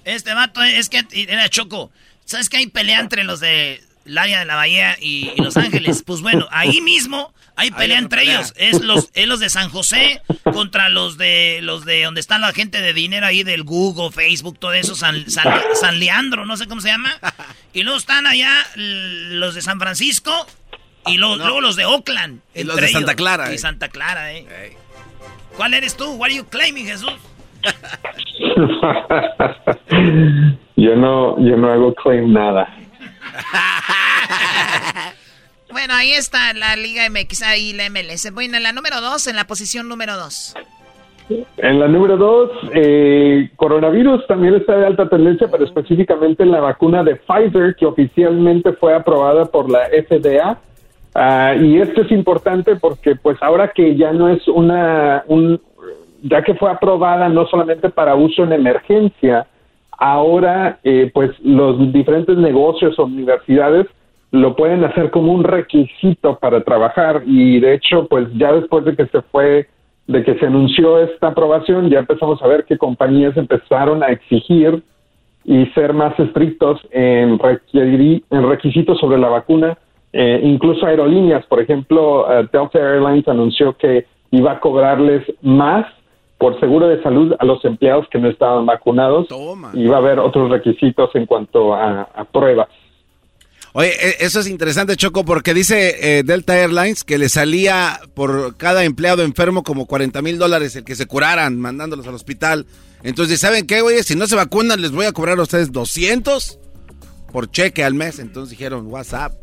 Este 0.04 0.34
vato 0.34 0.62
es 0.62 0.90
que 0.90 1.02
era 1.28 1.48
Choco. 1.50 1.92
¿Sabes 2.26 2.50
que 2.50 2.58
hay 2.58 2.68
pelea 2.68 3.00
entre 3.00 3.24
los 3.24 3.40
de 3.40 3.80
el 4.06 4.18
área 4.18 4.40
de 4.40 4.46
la 4.46 4.56
bahía 4.56 4.98
y, 5.00 5.32
Los 5.42 5.56
Ángeles? 5.56 6.04
Pues 6.06 6.22
bueno, 6.22 6.48
ahí 6.52 6.82
mismo 6.82 7.34
hay 7.60 7.72
pelea 7.72 8.00
entre 8.00 8.24
ellos. 8.24 8.54
Es 8.56 8.82
los, 8.82 9.12
es 9.14 9.28
los 9.28 9.42
de 9.42 9.50
San 9.50 9.70
José 9.70 10.22
contra 10.54 10.88
los 10.88 11.18
de 11.18 11.60
los 11.62 11.84
de 11.84 12.04
donde 12.04 12.22
está 12.22 12.40
la 12.40 12.54
gente 12.54 12.80
de 12.80 12.94
dinero 12.94 13.26
ahí 13.26 13.44
del 13.44 13.64
Google, 13.64 14.12
Facebook, 14.12 14.58
todo 14.58 14.72
eso, 14.74 14.96
San, 14.96 15.30
San, 15.30 16.00
Leandro, 16.00 16.46
no 16.46 16.56
sé 16.56 16.68
cómo 16.68 16.80
se 16.80 16.88
llama. 16.88 17.12
Y 17.74 17.84
luego 17.84 17.98
están 17.98 18.28
allá 18.28 18.50
los 18.76 19.56
de 19.56 19.62
San 19.62 19.78
Francisco 19.78 20.32
y 21.06 21.18
luego, 21.18 21.60
los 21.60 21.76
de 21.76 21.84
Oakland. 21.84 22.40
Y 22.56 22.64
los 22.64 22.78
de 22.78 22.88
Santa 22.88 23.16
Clara. 23.16 23.52
Y 23.52 23.56
eh. 23.56 23.58
Santa 23.58 23.90
Clara, 23.90 24.34
eh. 24.34 24.78
¿Cuál 25.58 25.74
eres 25.74 25.98
tú? 25.98 26.14
What 26.14 26.28
are 26.28 26.36
you 26.36 26.46
claiming, 26.46 26.86
Jesús? 26.86 27.12
yo 30.78 30.96
no, 30.96 31.38
yo 31.46 31.58
no 31.58 31.74
hago 31.74 31.94
claim 31.96 32.32
nada. 32.32 32.74
bueno, 35.72 35.94
ahí 35.94 36.12
está 36.12 36.54
la 36.54 36.76
Liga 36.76 37.04
MX 37.10 37.44
y 37.58 37.74
la 37.74 37.90
MLS. 37.90 38.34
Bueno, 38.34 38.58
en 38.58 38.64
la 38.64 38.74
número 38.74 39.02
2, 39.02 39.28
en 39.28 39.36
la 39.36 39.46
posición 39.46 39.88
número 39.88 40.18
2. 40.18 40.56
En 41.58 41.80
la 41.80 41.88
número 41.88 42.18
2, 42.18 42.52
eh, 42.74 43.50
coronavirus 43.56 44.26
también 44.26 44.56
está 44.56 44.78
de 44.78 44.88
alta 44.88 45.08
tendencia, 45.08 45.48
pero 45.52 45.64
específicamente 45.64 46.42
en 46.42 46.52
la 46.52 46.60
vacuna 46.60 47.04
de 47.04 47.18
Pfizer, 47.18 47.76
que 47.76 47.86
oficialmente 47.86 48.74
fue 48.74 48.96
aprobada 48.96 49.46
por 49.46 49.70
la 49.70 49.88
FDA. 49.90 50.58
Ah, 51.14 51.54
y 51.56 51.80
esto 51.80 52.02
es 52.02 52.12
importante 52.12 52.76
porque 52.78 53.16
pues 53.16 53.38
ahora 53.42 53.72
que 53.74 53.96
ya 53.96 54.12
no 54.12 54.30
es 54.30 54.48
una, 54.48 55.24
un, 55.28 55.62
ya 56.24 56.42
que 56.44 56.56
fue 56.56 56.72
aprobada 56.72 57.30
no 57.30 57.46
solamente 57.48 57.90
para 57.90 58.16
uso 58.16 58.44
en 58.44 58.54
emergencia, 58.54 59.46
ahora 59.92 60.80
eh, 60.84 61.12
pues 61.14 61.32
los 61.44 61.92
diferentes 61.92 62.38
negocios 62.38 62.98
o 62.98 63.06
universidades 63.06 63.86
lo 64.32 64.56
pueden 64.56 64.84
hacer 64.84 65.10
como 65.10 65.34
un 65.34 65.44
requisito 65.44 66.38
para 66.40 66.64
trabajar 66.64 67.24
y 67.26 67.60
de 67.60 67.74
hecho 67.74 68.08
pues 68.08 68.28
ya 68.36 68.54
después 68.54 68.86
de 68.86 68.96
que 68.96 69.08
se 69.08 69.22
fue 69.24 69.68
de 70.08 70.24
que 70.24 70.36
se 70.36 70.46
anunció 70.46 71.00
esta 71.00 71.28
aprobación 71.28 71.90
ya 71.90 72.00
empezamos 72.00 72.42
a 72.42 72.48
ver 72.48 72.66
que 72.66 72.78
compañías 72.78 73.36
empezaron 73.38 74.04
a 74.04 74.08
exigir 74.08 74.84
y 75.46 75.66
ser 75.68 75.94
más 75.94 76.20
estrictos 76.20 76.80
en, 76.92 77.40
requerir, 77.40 78.24
en 78.30 78.48
requisitos 78.48 79.00
sobre 79.00 79.18
la 79.18 79.30
vacuna. 79.30 79.78
Eh, 80.12 80.42
incluso 80.44 80.86
aerolíneas 80.86 81.46
por 81.46 81.60
ejemplo 81.60 82.26
uh, 82.26 82.48
Delta 82.52 82.80
Airlines 82.80 83.28
anunció 83.28 83.78
que 83.78 84.06
iba 84.32 84.54
a 84.54 84.60
cobrarles 84.60 85.24
más 85.42 85.86
por 86.40 86.60
seguro 86.60 86.88
de 86.88 87.02
salud 87.04 87.36
a 87.38 87.46
los 87.46 87.64
empleados 87.66 88.08
que 88.10 88.18
no 88.18 88.30
estaban 88.30 88.66
vacunados. 88.66 89.28
Y 89.74 89.88
va 89.88 89.98
a 89.98 90.00
haber 90.00 90.20
otros 90.20 90.50
requisitos 90.50 91.14
en 91.16 91.26
cuanto 91.26 91.74
a, 91.74 92.08
pruebas. 92.32 92.70
Oye, 93.74 93.90
e, 93.90 94.26
eso 94.26 94.40
es 94.40 94.48
interesante, 94.48 94.96
Choco, 94.96 95.26
porque 95.26 95.54
dice 95.54 96.18
eh, 96.20 96.24
Delta 96.24 96.58
Airlines 96.58 97.04
que 97.04 97.18
le 97.18 97.30
salía 97.30 98.00
por 98.14 98.58
cada 98.58 98.84
empleado 98.84 99.24
enfermo 99.24 99.64
como 99.64 99.86
40 99.86 100.22
mil 100.22 100.38
dólares 100.38 100.76
el 100.76 100.84
que 100.84 100.96
se 100.96 101.06
curaran 101.06 101.60
mandándolos 101.60 102.08
al 102.08 102.16
hospital. 102.16 102.66
Entonces, 103.04 103.40
¿saben 103.40 103.68
qué, 103.68 103.82
güey? 103.82 104.04
Si 104.04 104.16
no 104.16 104.28
se 104.28 104.36
vacunan, 104.36 104.82
les 104.82 104.92
voy 104.92 105.06
a 105.06 105.12
cobrar 105.12 105.40
a 105.40 105.44
ustedes 105.44 105.72
200 105.72 106.60
por 107.32 107.52
cheque 107.52 107.84
al 107.84 107.94
mes. 107.94 108.20
Entonces 108.20 108.52
dijeron, 108.52 108.88
WhatsApp. 108.88 109.34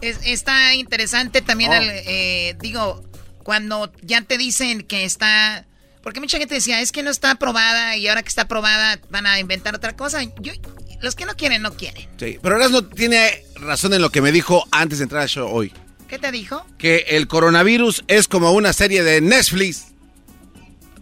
está 0.00 0.74
interesante 0.74 1.40
también, 1.40 1.70
oh. 1.72 1.76
eh, 1.80 2.56
digo, 2.60 3.02
cuando 3.42 3.90
ya 4.02 4.20
te 4.22 4.36
dicen 4.36 4.82
que 4.82 5.04
está 5.04 5.64
porque 6.02 6.20
mucha 6.20 6.38
gente 6.38 6.54
decía, 6.54 6.80
es 6.80 6.92
que 6.92 7.02
no 7.02 7.10
está 7.10 7.32
aprobada 7.32 7.96
y 7.96 8.08
ahora 8.08 8.22
que 8.22 8.28
está 8.28 8.42
aprobada 8.42 8.98
van 9.10 9.26
a 9.26 9.38
inventar 9.40 9.74
otra 9.74 9.94
cosa. 9.94 10.20
Los 11.00 11.14
que 11.14 11.26
no 11.26 11.34
quieren, 11.36 11.62
no 11.62 11.72
quieren. 11.72 12.08
Sí, 12.18 12.38
pero 12.42 12.58
no 12.58 12.84
tiene 12.84 13.44
razón 13.56 13.94
en 13.94 14.02
lo 14.02 14.10
que 14.10 14.20
me 14.20 14.32
dijo 14.32 14.66
antes 14.70 14.98
de 14.98 15.04
entrar 15.04 15.22
al 15.22 15.28
show 15.28 15.48
hoy. 15.50 15.72
¿Qué 16.08 16.18
te 16.18 16.32
dijo? 16.32 16.66
Que 16.78 17.04
el 17.08 17.28
coronavirus 17.28 18.04
es 18.08 18.28
como 18.28 18.52
una 18.52 18.72
serie 18.72 19.02
de 19.02 19.20
Netflix. 19.20 19.88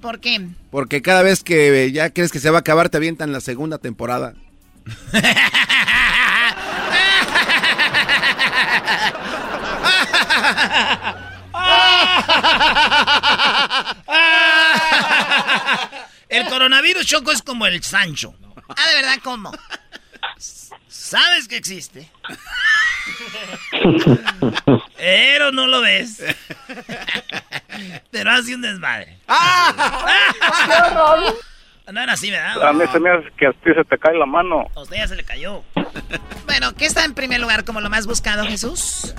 ¿Por 0.01 0.21
qué? 0.21 0.49
Porque 0.71 1.01
cada 1.03 1.23
vez 1.23 1.43
que 1.43 1.91
ya 1.93 2.11
crees 2.11 2.31
que 2.33 2.41
se 2.41 2.51
va 2.51 2.59
a 2.59 2.61
acabar, 2.61 2.89
te 2.89 2.97
avientan 2.97 3.33
la 3.33 3.41
segunda 3.41 3.79
temporada. 3.79 4.35
El 16.29 16.47
coronavirus, 16.49 17.07
Choco, 17.07 17.31
es 17.33 17.43
como 17.43 17.67
el 17.67 17.83
Sancho. 17.83 18.35
Ah, 18.69 18.89
¿de 18.89 18.95
verdad 18.95 19.19
cómo? 19.23 19.53
Sabes 21.07 21.47
que 21.47 21.57
existe. 21.57 22.11
Pero 24.97 25.53
no 25.53 25.69
lo 25.69 25.81
ves. 25.81 26.21
Pero 28.11 28.33
hace 28.33 28.57
un 28.57 28.63
desmadre. 28.63 29.17
No 31.93 32.03
era 32.03 32.15
así, 32.15 32.33
¿verdad? 32.33 32.61
A 32.67 32.73
mí 32.73 32.83
se 32.91 32.99
me 32.99 33.11
hace 33.11 33.29
que 33.39 33.47
a 33.47 33.53
ti 33.53 33.73
se 33.73 33.85
te 33.85 33.97
cae 33.97 34.19
la 34.19 34.27
mano. 34.27 34.67
A 34.75 34.81
usted 34.81 34.97
ya 34.97 35.07
se 35.07 35.15
le 35.15 35.23
cayó. 35.23 35.63
Bueno, 36.45 36.73
¿qué 36.77 36.85
está 36.85 37.05
en 37.05 37.15
primer 37.15 37.39
lugar 37.39 37.65
como 37.65 37.81
lo 37.81 37.89
más 37.89 38.09
buscado, 38.09 38.45
Jesús? 38.45 39.15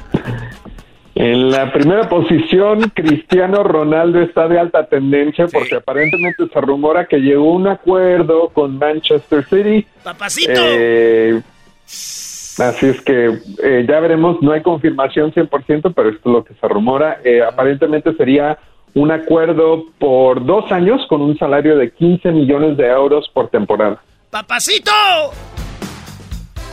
En 1.15 1.49
la 1.49 1.71
primera 1.71 2.09
posición, 2.09 2.89
Cristiano 2.89 3.63
Ronaldo 3.63 4.21
está 4.21 4.49
de 4.49 4.59
alta 4.59 4.85
tendencia 4.85 5.47
porque 5.47 5.75
aparentemente 5.75 6.43
se 6.51 6.59
rumora 6.59 7.07
que 7.07 7.19
llegó 7.19 7.51
a 7.51 7.55
un 7.55 7.67
acuerdo 7.69 8.49
con 8.49 8.77
Manchester 8.77 9.47
City. 9.47 9.87
¡Papacito! 10.03 10.51
Eh, 10.53 11.41
así 11.87 12.87
es 12.87 13.01
que 13.01 13.39
eh, 13.63 13.85
ya 13.87 13.99
veremos, 13.99 14.37
no 14.41 14.51
hay 14.51 14.61
confirmación 14.61 15.31
100%, 15.31 15.93
pero 15.95 16.09
esto 16.09 16.29
es 16.29 16.33
lo 16.33 16.43
que 16.43 16.53
se 16.53 16.67
rumora. 16.67 17.21
Eh, 17.23 17.41
aparentemente 17.41 18.13
sería 18.15 18.57
un 18.93 19.11
acuerdo 19.11 19.85
por 19.99 20.45
dos 20.45 20.71
años 20.71 21.05
con 21.07 21.21
un 21.21 21.37
salario 21.37 21.77
de 21.77 21.91
15 21.91 22.31
millones 22.31 22.77
de 22.77 22.87
euros 22.87 23.29
por 23.33 23.49
temporada. 23.49 24.01
¡Papacito! 24.29 24.91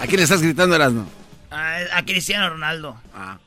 ¿A 0.01 0.07
quién 0.07 0.17
le 0.17 0.23
estás 0.23 0.43
gritando, 0.43 0.75
Erasmo? 0.75 1.07
A, 1.51 1.77
a 1.97 2.05
Cristiano 2.05 2.49
Ronaldo. 2.51 2.97
Ah. 3.15 3.39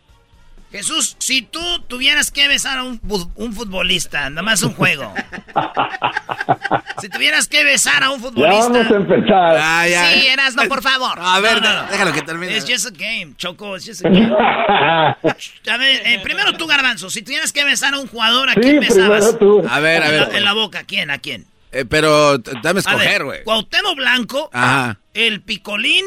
Jesús, 0.71 1.15
si 1.19 1.41
tú 1.43 1.59
tuvieras 1.87 2.29
que 2.29 2.47
besar 2.47 2.77
a 2.79 2.83
un, 2.83 2.99
futbolista, 2.99 4.29
nada 4.29 4.41
más 4.41 4.61
un 4.63 4.73
juego, 4.73 5.13
si 7.01 7.07
tuvieras 7.09 7.47
que 7.47 7.63
besar 7.63 8.03
a 8.03 8.09
un 8.11 8.17
Ya 8.19 8.23
futbolista. 8.27 8.69
vamos 8.69 8.91
a 8.91 8.95
empezar. 8.95 9.57
Ah, 9.59 9.87
ya. 9.87 10.11
Sí, 10.11 10.27
eras, 10.27 10.55
no, 10.55 10.63
por 10.67 10.81
favor. 10.81 11.17
A 11.21 11.39
ver, 11.39 11.61
No, 11.61 11.73
no, 11.73 11.83
no. 11.83 11.89
déjalo 11.91 12.11
que 12.13 12.21
termine. 12.21 12.57
It's 12.57 12.69
just 12.69 12.85
a 12.85 12.91
game, 12.91 13.33
Choco, 13.37 13.75
it's 13.77 13.85
just 13.85 14.05
a 14.05 14.09
game. 14.09 14.29
A 14.37 15.77
ver, 15.77 16.01
eh, 16.05 16.19
primero 16.23 16.53
tú, 16.57 16.67
Garbanzo, 16.67 17.09
si 17.09 17.21
tuvieras 17.21 17.53
que 17.53 17.63
besar 17.63 17.93
a 17.93 17.99
un 17.99 18.07
jugador, 18.07 18.49
¿a 18.49 18.53
Sí, 18.53 18.59
quién 18.61 18.79
besabas? 18.81 19.35
primero 19.35 19.37
tú. 19.63 19.67
A 19.69 19.79
ver, 19.79 20.03
a 20.03 20.07
En 20.09 20.19
la, 20.19 20.25
ver. 20.27 20.35
en 20.35 20.43
la 20.43 20.53
boca, 20.53 20.79
¿a 20.79 20.83
quién? 20.83 21.11
¿A 21.11 21.19
quién? 21.19 21.45
Eh, 21.71 21.85
pero 21.85 22.37
dame 22.37 22.79
a 22.79 22.81
escoger, 22.81 23.23
güey. 23.23 23.43
Cuauhtémoc 23.43 23.95
Blanco, 23.95 24.49
Ajá. 24.53 24.99
el 25.13 25.41
Picolín 25.41 26.05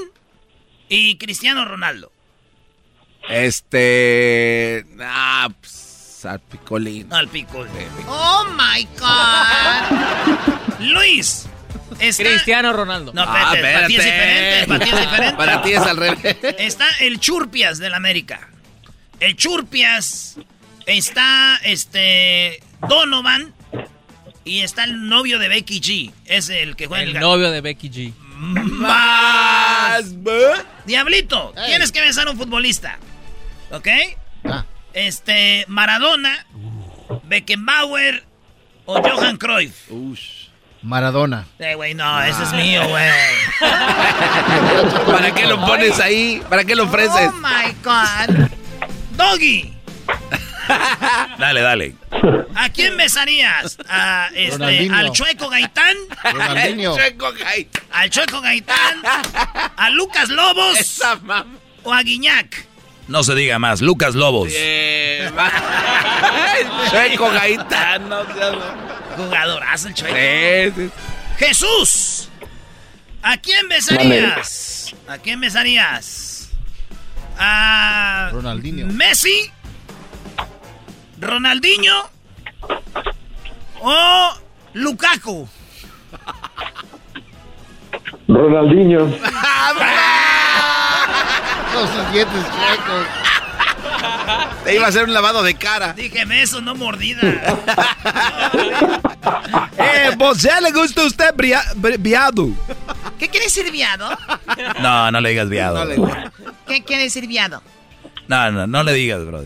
y 0.89 1.17
Cristiano 1.19 1.65
Ronaldo. 1.65 2.13
Este. 3.31 4.85
Ah, 5.01 5.49
pues, 5.61 6.25
al 6.25 6.41
picolín. 6.41 7.13
Al 7.13 7.29
Picolín. 7.29 7.71
Oh 8.07 8.45
my 8.57 8.87
God. 8.99 10.79
Luis. 10.81 11.47
está- 11.99 12.23
Cristiano 12.25 12.73
Ronaldo. 12.73 13.13
No, 13.15 13.23
espérate, 13.23 13.63
para 13.63 13.87
ti 13.87 13.97
es 13.97 14.05
diferente. 14.05 14.67
Para 14.69 14.83
ti 14.85 14.91
es 14.91 15.01
diferente. 15.01 15.37
Para 15.37 15.63
ti 15.63 15.73
es 15.73 15.81
al 15.81 15.97
revés. 15.97 16.37
Está 16.59 16.87
el 17.01 17.21
Churpias 17.21 17.79
del 17.79 17.95
América. 17.95 18.49
El 19.21 19.37
Churpias. 19.37 20.37
Está 20.87 21.59
este. 21.65 22.63
Donovan. 22.89 23.55
Y 24.45 24.61
está 24.63 24.85
el 24.85 25.09
novio 25.09 25.39
de 25.39 25.49
Becky 25.49 25.81
G. 25.81 26.13
Es 26.27 26.49
el 26.49 26.75
que 26.77 26.87
juega 26.87 27.03
en 27.05 27.11
El 27.11 27.17
el 27.17 27.21
novio 27.23 27.51
de 27.51 27.61
Becky 27.61 27.91
G. 27.91 28.13
Más. 28.37 30.05
Diablito, 30.87 31.53
tienes 31.67 31.93
que 31.93 32.01
besar 32.01 32.27
a 32.27 32.31
un 32.31 32.39
futbolista. 32.39 32.99
¿Ok? 33.71 33.89
Este, 34.93 35.65
Maradona, 35.69 36.47
Beckenbauer 37.25 38.25
o 38.87 39.01
Johan 39.03 39.37
Cruyff. 39.37 39.75
Maradona. 40.83 41.47
Eh, 41.59 41.75
güey, 41.75 41.95
no, 41.95 42.23
ese 42.23 42.43
es 42.43 42.53
mío, 42.55 42.89
güey. 42.89 43.11
¿Para 45.07 45.33
qué 45.35 45.47
lo 45.47 45.61
pones 45.65 46.01
ahí? 46.01 46.43
¿Para 46.49 46.65
qué 46.65 46.75
lo 46.75 46.85
ofreces? 46.85 47.29
Oh 47.29 47.33
my 47.33 47.73
God. 47.85 48.49
Doggy, 49.13 49.77
Dale, 51.39 51.61
dale. 51.61 51.95
¿a 52.55 52.69
quién 52.71 52.97
besarías? 52.97 53.77
¿A, 53.89 54.29
este. 54.35 54.89
¿Al 54.91 55.13
Chueco 55.13 55.49
Gaitán? 55.51 55.97
Ronaldinho. 56.25 56.97
Chueco 56.97 57.33
Gaitán. 57.33 57.83
¿Al 57.93 58.11
Chueco 58.11 58.41
Gaitán? 58.41 59.03
¿A 59.77 59.91
Lucas 59.91 60.29
Lobos? 60.31 60.79
Esa 60.79 61.17
mam- 61.21 61.59
¿O 61.83 61.93
a 61.93 62.03
Guiñac? 62.03 62.67
No 63.11 63.25
se 63.25 63.35
diga 63.35 63.59
más. 63.59 63.81
Lucas 63.83 64.15
Lobos. 64.15 64.51
Eh, 64.55 65.29
Chueco 66.91 67.31
Gaitán. 67.31 68.09
No, 68.09 68.25
seas- 68.25 68.57
Jugadorazo 69.17 69.89
el 69.89 69.95
Chueco. 69.95 70.15
Sí, 70.17 70.73
sí. 70.77 70.91
Jesús, 71.39 72.29
¿a 73.23 73.37
quién 73.39 73.69
besarías? 73.69 74.95
¿A 75.09 75.19
quién 75.19 75.41
besarías? 75.41 76.51
¿A 77.39 78.29
Ronaldinho. 78.33 78.87
Messi? 78.87 79.51
¿Ronaldinho? 81.19 82.09
¿O 83.81 84.35
Lukaku? 84.75 85.49
Ronaldinho. 88.29 89.07
Con 91.75 91.87
sus 91.89 92.13
dientes 92.13 92.43
chuecos. 92.45 93.07
Te 94.65 94.75
iba 94.75 94.87
a 94.87 94.89
hacer 94.89 95.05
un 95.05 95.13
lavado 95.15 95.43
de 95.43 95.55
cara. 95.55 95.93
Dígame 95.95 96.43
eso, 96.43 96.61
no 96.61 96.75
mordida. 96.75 97.21
Eh, 99.79 100.13
¿vos 100.17 100.41
ya 100.43 100.61
le 100.61 100.71
gusta 100.73 101.03
a 101.03 101.07
usted 101.07 101.35
bria- 101.35 101.65
bri- 101.75 101.97
viado? 101.99 102.49
¿Qué 103.19 103.29
quiere 103.29 103.47
decir 103.47 103.71
viado? 103.71 104.09
No, 104.81 105.11
no 105.11 105.21
le 105.21 105.31
digas 105.31 105.49
viado. 105.49 105.87
¿Qué 106.67 106.83
quiere 106.85 107.05
decir 107.05 107.27
viado? 107.27 107.63
No, 108.29 108.51
no, 108.51 108.67
no 108.67 108.83
le 108.83 108.93
digas, 108.95 109.25
bro. 109.27 109.45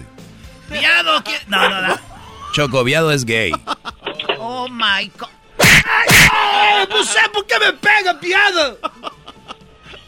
¿Viado? 0.70 1.22
¿qué? 1.24 1.38
No, 1.48 1.68
no, 1.68 1.80
no. 1.88 1.98
Choco, 2.52 2.84
viado 2.84 3.10
es 3.10 3.24
gay. 3.24 3.52
Oh 4.38 4.68
my 4.68 5.10
God. 5.18 5.28
¡Ay, 5.58 6.86
no 6.90 7.02
sé 7.04 7.20
por 7.32 7.46
qué 7.46 7.58
me 7.58 7.72
pega, 7.72 8.18
piado! 8.20 8.78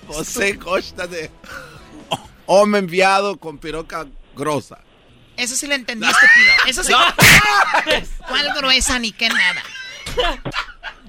José 0.07 0.59
Costa 0.59 1.07
de. 1.07 1.31
Hombre 2.47 2.81
enviado 2.81 3.37
con 3.39 3.59
piroca 3.59 4.07
grosa. 4.35 4.79
Eso 5.37 5.55
sí 5.55 5.67
lo 5.67 5.75
entendí, 5.75 6.07
estúpido. 6.07 6.53
Eso 6.67 6.85
sí. 6.85 6.93
¿Cuál 8.29 8.53
gruesa 8.55 8.99
ni 8.99 9.13
qué 9.13 9.29
nada? 9.29 9.63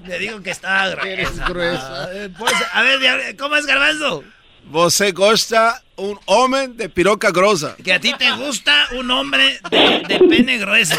Le 0.04 0.18
digo 0.18 0.42
que 0.42 0.50
está 0.50 0.86
Eres 0.92 1.30
gruesa. 1.36 1.48
gruesa. 1.48 2.08
Eh, 2.12 2.30
pues, 2.36 2.52
a 2.72 2.82
ver, 2.82 3.36
¿cómo 3.36 3.56
es 3.56 3.66
Garbanzo? 3.66 4.24
José 4.70 5.14
Costa, 5.14 5.82
un 5.96 6.18
hombre 6.26 6.68
de 6.68 6.90
piroca 6.90 7.30
grosa. 7.30 7.74
Que 7.82 7.94
a 7.94 8.00
ti 8.00 8.12
te 8.18 8.30
gusta 8.32 8.88
un 8.92 9.10
hombre 9.10 9.60
de, 9.70 10.02
de 10.06 10.18
pene 10.28 10.58
grueso. 10.58 10.94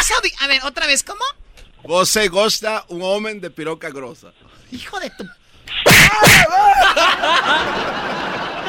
Eso, 0.00 0.14
a 0.40 0.46
ver, 0.48 0.60
otra 0.64 0.86
vez, 0.86 1.04
¿cómo? 1.04 1.22
José 1.84 2.30
Costa, 2.30 2.84
un 2.88 3.02
hombre 3.02 3.34
de 3.34 3.50
piroca 3.50 3.90
grosa. 3.90 4.32
Hijo 4.72 4.98
de 4.98 5.10
tu... 5.10 5.24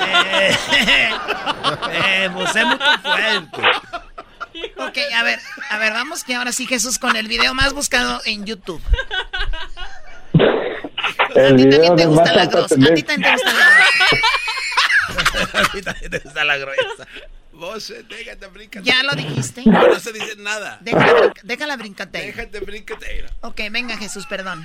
Eh, 0.05 0.55
eh, 1.91 2.29
pues 2.33 2.55
es 2.55 2.65
muy 2.65 2.77
fuerte. 3.01 3.61
Ok, 4.77 4.97
a 5.15 5.23
ver, 5.23 5.39
a 5.71 5.77
ver, 5.79 5.93
vamos 5.93 6.23
que 6.23 6.35
ahora 6.35 6.51
sí 6.51 6.67
Jesús 6.67 6.99
con 6.99 7.15
el 7.15 7.27
video 7.27 7.55
más 7.55 7.73
buscado 7.73 8.21
en 8.25 8.45
YouTube. 8.45 8.81
El 11.33 11.53
A 11.53 11.55
ti 11.55 11.69
también 11.69 11.95
te 11.95 12.05
gusta 12.05 12.33
la 12.33 12.45
grosa. 12.45 12.75
A 12.75 12.93
ti 12.93 13.01
también 13.03 13.21
te 13.23 13.31
gusta 13.31 13.53
la 13.53 13.69
grosa. 13.73 15.59
A 15.59 15.63
ti 15.71 15.81
también 15.81 16.11
te 16.11 16.19
gusta 16.19 16.43
la 16.43 16.57
gruesa. 16.57 17.07
José, 17.51 18.03
déjate 18.03 18.47
brincar. 18.47 18.83
Ya 18.83 19.03
lo 19.03 19.13
dijiste. 19.13 19.63
No 19.65 19.99
se 19.99 20.11
dice 20.11 20.35
nada. 20.37 20.77
Déjala, 20.81 21.33
déjala 21.43 21.77
brincatera. 21.77 22.25
Déjate 22.25 22.59
brincatera. 22.59 23.29
Ok, 23.41 23.61
venga 23.71 23.97
Jesús, 23.97 24.25
perdón. 24.27 24.63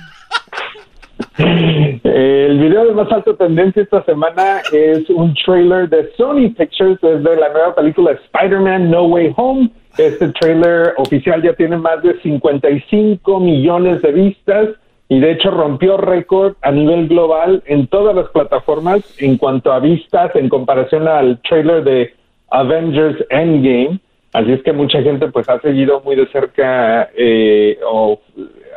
El 2.03 2.59
video 2.59 2.85
de 2.85 2.93
más 2.93 3.11
alta 3.11 3.33
tendencia 3.35 3.83
esta 3.83 4.03
semana 4.03 4.61
es 4.71 5.09
un 5.09 5.33
trailer 5.33 5.89
de 5.89 6.11
Sony 6.17 6.53
Pictures 6.57 6.99
desde 7.01 7.35
la 7.35 7.49
nueva 7.49 7.75
película 7.75 8.11
Spider-Man 8.11 8.89
No 8.89 9.03
Way 9.03 9.33
Home. 9.37 9.69
Este 9.97 10.29
trailer 10.29 10.93
oficial 10.97 11.41
ya 11.41 11.53
tiene 11.53 11.77
más 11.77 12.01
de 12.03 12.19
55 12.21 13.39
millones 13.39 14.01
de 14.01 14.11
vistas 14.11 14.69
y 15.09 15.19
de 15.19 15.31
hecho 15.31 15.51
rompió 15.51 15.97
récord 15.97 16.55
a 16.61 16.71
nivel 16.71 17.07
global 17.07 17.63
en 17.65 17.87
todas 17.87 18.15
las 18.15 18.29
plataformas 18.29 19.01
en 19.19 19.37
cuanto 19.37 19.73
a 19.73 19.79
vistas 19.79 20.35
en 20.35 20.49
comparación 20.49 21.07
al 21.07 21.39
trailer 21.41 21.83
de 21.83 22.13
Avengers 22.51 23.17
Endgame. 23.29 23.99
Así 24.33 24.51
es 24.51 24.61
que 24.61 24.73
mucha 24.73 25.01
gente 25.01 25.27
pues 25.29 25.49
ha 25.49 25.59
seguido 25.59 26.01
muy 26.01 26.15
de 26.15 26.27
cerca 26.27 27.09
eh, 27.17 27.77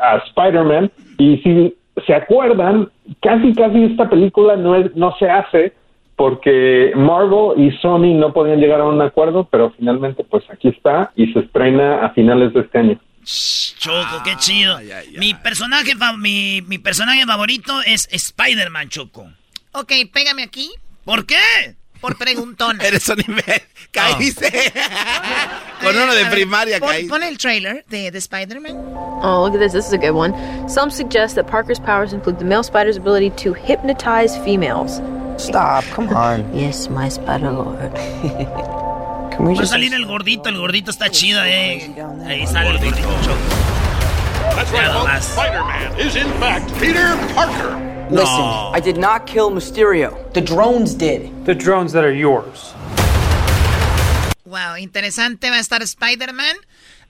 a 0.01 0.17
Spider-Man 0.17 0.91
y 1.19 1.39
si 1.39 1.77
se 2.07 2.15
acuerdan, 2.15 2.91
casi 3.21 3.53
casi 3.55 3.85
esta 3.85 4.09
película 4.09 4.57
no 4.57 4.75
es, 4.77 4.95
no 4.97 5.15
se 5.19 5.29
hace 5.29 5.73
porque 6.17 6.93
Marvel 6.95 7.59
y 7.59 7.71
Sony 7.79 8.15
no 8.15 8.33
podían 8.33 8.61
llegar 8.61 8.81
a 8.81 8.85
un 8.85 9.01
acuerdo, 9.01 9.49
pero 9.51 9.71
finalmente 9.77 10.25
pues 10.25 10.45
aquí 10.51 10.69
está 10.69 11.11
y 11.17 11.33
se 11.33 11.41
estrena 11.41 12.05
a 12.05 12.11
finales 12.11 12.53
de 12.55 12.61
este 12.61 12.79
año. 12.79 13.01
Choco, 13.25 14.23
qué 14.25 14.35
chido. 14.37 14.79
Mi 15.19 15.35
personaje, 15.35 15.95
fa- 15.97 16.17
mi, 16.17 16.61
mi 16.67 16.79
personaje 16.79 17.25
favorito 17.25 17.81
es 17.87 18.09
Spider-Man, 18.13 18.89
Choco. 18.89 19.27
Ok, 19.73 19.93
pégame 20.13 20.43
aquí. 20.43 20.71
¿Por 21.05 21.25
qué? 21.27 21.37
Por 22.03 22.19
preguntona. 22.19 22.83
Eres 22.87 23.09
un 23.09 23.21
imbécil. 23.21 23.63
Caíste. 23.93 24.51
Con 25.81 25.97
uno 25.97 26.15
de 26.15 26.27
primaria 26.27 26.81
pon, 26.81 26.89
caíste. 26.89 27.09
pon 27.09 27.23
el 27.23 27.39
trailer 27.39 27.85
de, 27.89 28.11
de 28.11 28.19
Spider-Man. 28.19 28.77
Oh, 29.23 29.43
look 29.45 29.55
at 29.55 29.61
this. 29.61 29.73
This 29.73 29.87
is 29.87 29.93
a 29.93 29.99
good 29.99 30.15
one. 30.15 30.35
Some 30.69 30.91
suggest 30.91 31.37
that 31.37 31.47
Parker's 31.47 31.79
powers 31.79 32.13
include 32.13 32.39
the 32.41 32.45
male 32.45 32.65
spider's 32.65 32.97
ability 32.97 33.31
to 33.43 33.55
hypnotize 33.55 34.37
females. 34.45 35.01
Stop, 35.39 35.85
come 35.95 36.09
on. 36.11 36.45
Yes, 36.55 36.91
my 36.91 37.09
spider 37.09 37.53
lord. 37.53 37.95
Can 39.33 39.47
we 39.47 39.55
Va 39.55 39.63
a 39.63 39.67
salir 39.67 39.95
el 39.95 40.05
gordito, 40.05 40.49
el 40.49 40.59
gordito 40.59 40.91
está 40.91 41.09
chido, 41.09 41.41
eh. 41.45 41.89
Ahí 42.27 42.47
sale 42.47 42.71
el 42.71 42.79
gordito. 42.79 42.99
That's 44.55 44.71
right. 44.73 45.23
Spider-Man 45.23 46.01
is 46.01 46.17
in 46.17 46.29
fact 46.41 46.69
Peter 46.81 47.17
Parker. 47.35 48.02
Listen, 48.11 48.45
I 48.75 48.81
did 48.81 48.99
not 48.99 49.27
kill 49.27 49.51
Mysterio. 49.51 50.33
The 50.33 50.41
drones 50.41 50.95
did. 50.95 51.45
The 51.45 51.55
drones 51.55 51.93
that 51.93 52.05
are 52.05 52.15
yours. 52.15 52.75
Wow, 54.45 54.77
interesante 54.77 55.49
va 55.49 55.57
a 55.57 55.61
estar 55.61 55.83
Spider-Man. 55.83 56.57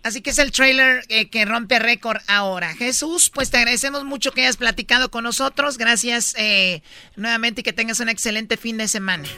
Así 0.05 0.21
que 0.21 0.31
es 0.31 0.39
el 0.39 0.51
trailer 0.51 1.05
eh, 1.09 1.29
que 1.29 1.45
rompe 1.45 1.79
récord 1.79 2.21
ahora. 2.27 2.75
Jesús, 2.75 3.31
pues 3.31 3.51
te 3.51 3.59
agradecemos 3.59 4.05
mucho 4.05 4.33
que 4.33 4.43
hayas 4.43 4.57
platicado 4.57 5.11
con 5.11 5.23
nosotros. 5.25 5.79
Gracias 5.79 6.35
eh, 6.39 6.83
nuevamente 7.15 7.61
y 7.61 7.65
que 7.65 7.73
tengas 7.73 8.01
un 8.01 8.09
excelente 8.09 8.57
fin 8.57 8.79
de 8.79 8.89
semana. 8.89 9.29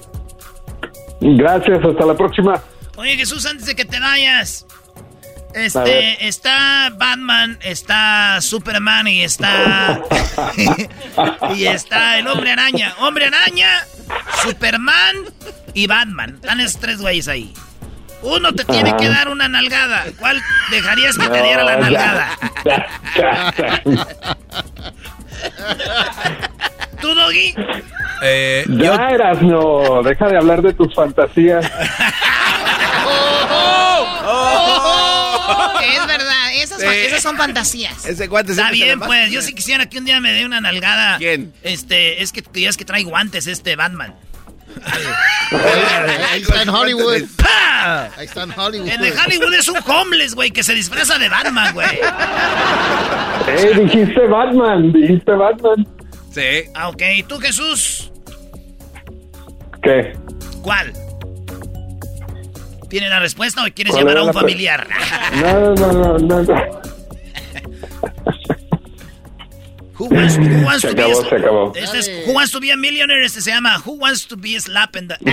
Gracias, 1.21 1.85
hasta 1.85 2.07
la 2.07 2.17
próxima. 2.17 2.63
Oye, 2.97 3.17
Jesús, 3.17 3.45
antes 3.47 3.67
de 3.67 3.75
que 3.75 3.85
te 3.85 3.99
vayas, 4.01 4.67
Este, 5.55 6.27
está 6.27 6.91
Batman, 6.97 7.59
está 7.63 8.41
Superman 8.41 9.07
y 9.07 9.23
está. 9.23 10.03
y 11.55 11.67
está 11.67 12.19
el 12.19 12.27
hombre 12.27 12.51
araña. 12.53 12.95
Hombre 12.99 13.27
araña, 13.27 13.69
Superman 14.43 15.17
y 15.73 15.87
Batman. 15.87 16.35
Están 16.35 16.61
esos 16.61 16.81
tres 16.81 17.01
güeyes 17.01 17.29
ahí. 17.29 17.55
Uno 18.23 18.53
te 18.55 18.65
tiene 18.65 18.97
que 18.97 19.09
dar 19.09 19.29
una 19.29 19.49
nalgada. 19.49 20.05
¿Cuál 20.19 20.43
dejarías 20.71 21.17
que 21.19 21.29
te 21.29 21.43
diera 21.43 21.63
la 21.63 21.77
nalgada? 21.77 22.31
¿Tú, 27.03 27.15
Doggy? 27.15 27.55
Eh, 28.23 28.65
ya 28.69 28.95
eras, 29.11 29.43
no. 29.43 30.03
Deja 30.03 30.27
de 30.29 30.39
hablar 30.39 30.63
de 30.63 30.73
tus 30.73 30.95
fantasías. 30.95 31.71
Es 35.85 36.07
verdad, 36.07 36.55
esas, 36.55 36.83
esas 36.83 37.23
son 37.23 37.37
fantasías. 37.37 38.05
Ese 38.07 38.27
guante 38.27 38.53
Está 38.53 38.71
bien, 38.71 39.01
pues. 39.01 39.31
Yo 39.31 39.43
sí 39.43 39.55
quisiera 39.55 39.89
que 39.89 39.99
un 39.99 40.05
día 40.05 40.21
me 40.21 40.33
dé 40.33 40.45
una 40.45 40.61
nalgada. 40.61 41.19
¿Quién? 41.19 41.53
Este, 41.63 42.23
es 42.23 42.33
que 42.33 42.43
ya 42.55 42.69
es 42.69 42.77
que 42.77 42.85
trae 42.85 43.05
guantes 43.05 43.47
este 43.47 43.77
Batman. 43.77 44.15
Ahí 46.31 46.43
está 46.43 46.63
en 46.63 46.69
Hollywood. 46.69 47.23
¡Pah! 47.37 48.11
Ahí 48.17 48.27
está 48.27 48.43
en 48.45 48.59
Hollywood. 48.59 48.89
El 48.89 49.01
de 49.01 49.13
Hollywood 49.13 49.55
es 49.55 49.69
un 49.69 49.79
homeless, 49.87 50.35
güey, 50.35 50.51
que 50.51 50.63
se 50.63 50.75
disfraza 50.75 51.19
de 51.19 51.29
Batman, 51.29 51.75
güey. 51.75 51.99
Eh, 53.47 53.73
dijiste 53.79 54.27
Batman, 54.27 54.93
dijiste 54.93 55.33
Batman. 55.33 55.87
Sí. 56.33 56.65
Ah, 56.75 56.89
ok. 56.89 57.03
¿Y 57.17 57.23
tú, 57.25 57.39
Jesús? 57.39 58.11
¿Qué? 59.83 60.13
¿Cuál? 60.63 60.93
¿Tiene 62.95 63.09
la 63.09 63.19
respuesta 63.19 63.65
o 63.65 63.67
quieres 63.75 63.93
¿Cuál 63.93 64.05
llamar 64.05 64.19
a 64.19 64.23
un 64.23 64.33
familiar? 64.33 64.87
No, 65.43 65.75
no, 65.75 65.93
no, 65.93 66.17
no. 66.17 66.43
no. 66.45 66.45
Who 69.99 70.07
wants, 70.07 70.37
who 70.37 70.65
wants 70.65 70.83
Se 70.83 70.91
to 70.91 70.95
be 70.95 71.03
a, 71.03 71.15
se 71.17 71.35
acabó. 71.35 71.73
Este 71.75 71.99
es 71.99 72.09
Who 72.25 72.35
wants 72.35 72.53
to 72.53 72.61
be 72.61 72.71
a 72.71 72.77
millionaire. 72.77 73.25
Este 73.25 73.41
se 73.41 73.51
llama 73.51 73.83
Who 73.85 73.95
wants 73.95 74.29
to 74.29 74.37
be 74.37 74.55
a 74.55 74.61
slap 74.61 74.95
in 74.95 75.09
the... 75.09 75.17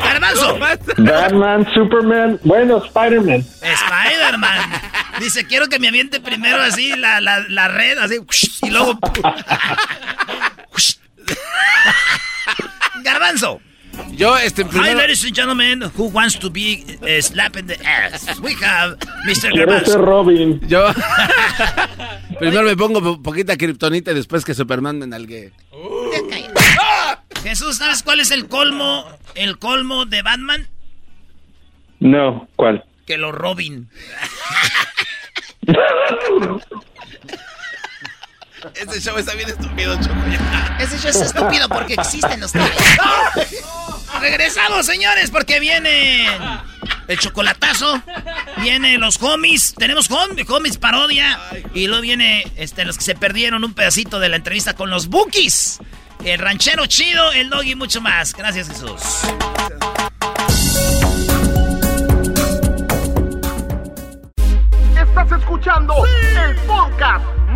Garbanzo. 0.00 0.58
Batman, 0.96 1.66
Superman, 1.74 2.40
bueno, 2.42 2.82
Spider-Man. 2.86 3.44
Spider-Man. 3.60 4.80
Dice, 5.20 5.46
quiero 5.46 5.68
que 5.68 5.78
me 5.78 5.88
aviente 5.88 6.20
primero 6.20 6.62
así 6.62 6.96
la, 6.96 7.20
la, 7.20 7.40
la 7.50 7.68
red, 7.68 7.98
así, 7.98 8.18
y 8.62 8.70
luego... 8.70 8.98
Garbanzo. 13.02 13.60
Yo, 14.12 14.36
este, 14.36 14.62
Hi, 14.64 14.68
primero... 14.68 14.98
ladies 15.00 15.24
and 15.24 15.34
gentlemen, 15.34 15.82
who 15.96 16.04
wants 16.08 16.38
to 16.38 16.50
be 16.50 16.84
uh, 17.02 17.20
slap 17.20 17.56
in 17.56 17.66
the 17.66 17.76
ass? 17.84 18.38
We 18.40 18.54
have 18.62 18.98
Mr. 19.26 19.50
Quiero 19.50 19.78
ser 19.84 19.98
Garbanzo. 19.98 19.98
Robin. 20.04 20.60
Yo... 20.68 20.88
primero 22.38 22.64
me 22.64 22.76
pongo 22.76 23.00
po- 23.02 23.22
poquita 23.22 23.56
kriptonita 23.56 24.10
y 24.12 24.14
después 24.14 24.44
que 24.44 24.54
Superman 24.54 24.98
me 24.98 25.06
nalgue. 25.06 25.52
Jesús, 27.42 27.76
¿sabes 27.78 28.02
cuál 28.02 28.20
es 28.20 28.30
el 28.30 28.48
colmo, 28.48 29.04
el 29.34 29.58
colmo 29.58 30.04
de 30.06 30.22
Batman? 30.22 30.68
No, 32.00 32.48
¿cuál? 32.56 32.84
Que 33.06 33.18
lo 33.18 33.32
Robin. 33.32 33.88
Ese 38.74 39.00
show 39.00 39.16
está 39.18 39.34
bien 39.34 39.48
estúpido, 39.48 39.96
Choco. 40.00 40.14
Ese 40.78 40.98
show 40.98 41.10
es 41.10 41.20
estúpido 41.20 41.68
porque 41.68 41.94
existen 41.94 42.40
los 42.40 42.52
tres. 42.52 42.70
Regresamos, 44.20 44.86
señores, 44.86 45.30
porque 45.30 45.58
viene 45.58 46.26
el 47.08 47.18
chocolatazo, 47.18 48.00
viene 48.58 48.98
los 48.98 49.20
homies, 49.20 49.74
tenemos 49.76 50.08
hom- 50.10 50.44
homies 50.48 50.78
parodia 50.78 51.38
y 51.74 51.86
luego 51.88 52.02
viene 52.02 52.44
este, 52.56 52.84
los 52.84 52.98
que 52.98 53.04
se 53.04 53.14
perdieron 53.16 53.64
un 53.64 53.74
pedacito 53.74 54.20
de 54.20 54.28
la 54.28 54.36
entrevista 54.36 54.74
con 54.74 54.90
los 54.90 55.08
Bookies, 55.08 55.78
el 56.24 56.38
ranchero 56.38 56.86
chido, 56.86 57.32
el 57.32 57.50
dog 57.50 57.64
y 57.64 57.74
mucho 57.74 58.00
más. 58.00 58.32
Gracias, 58.32 58.68
Jesús. 58.68 59.00
Estás 64.96 65.32
escuchando 65.40 65.94
el 66.06 66.56
podcast 66.66 67.24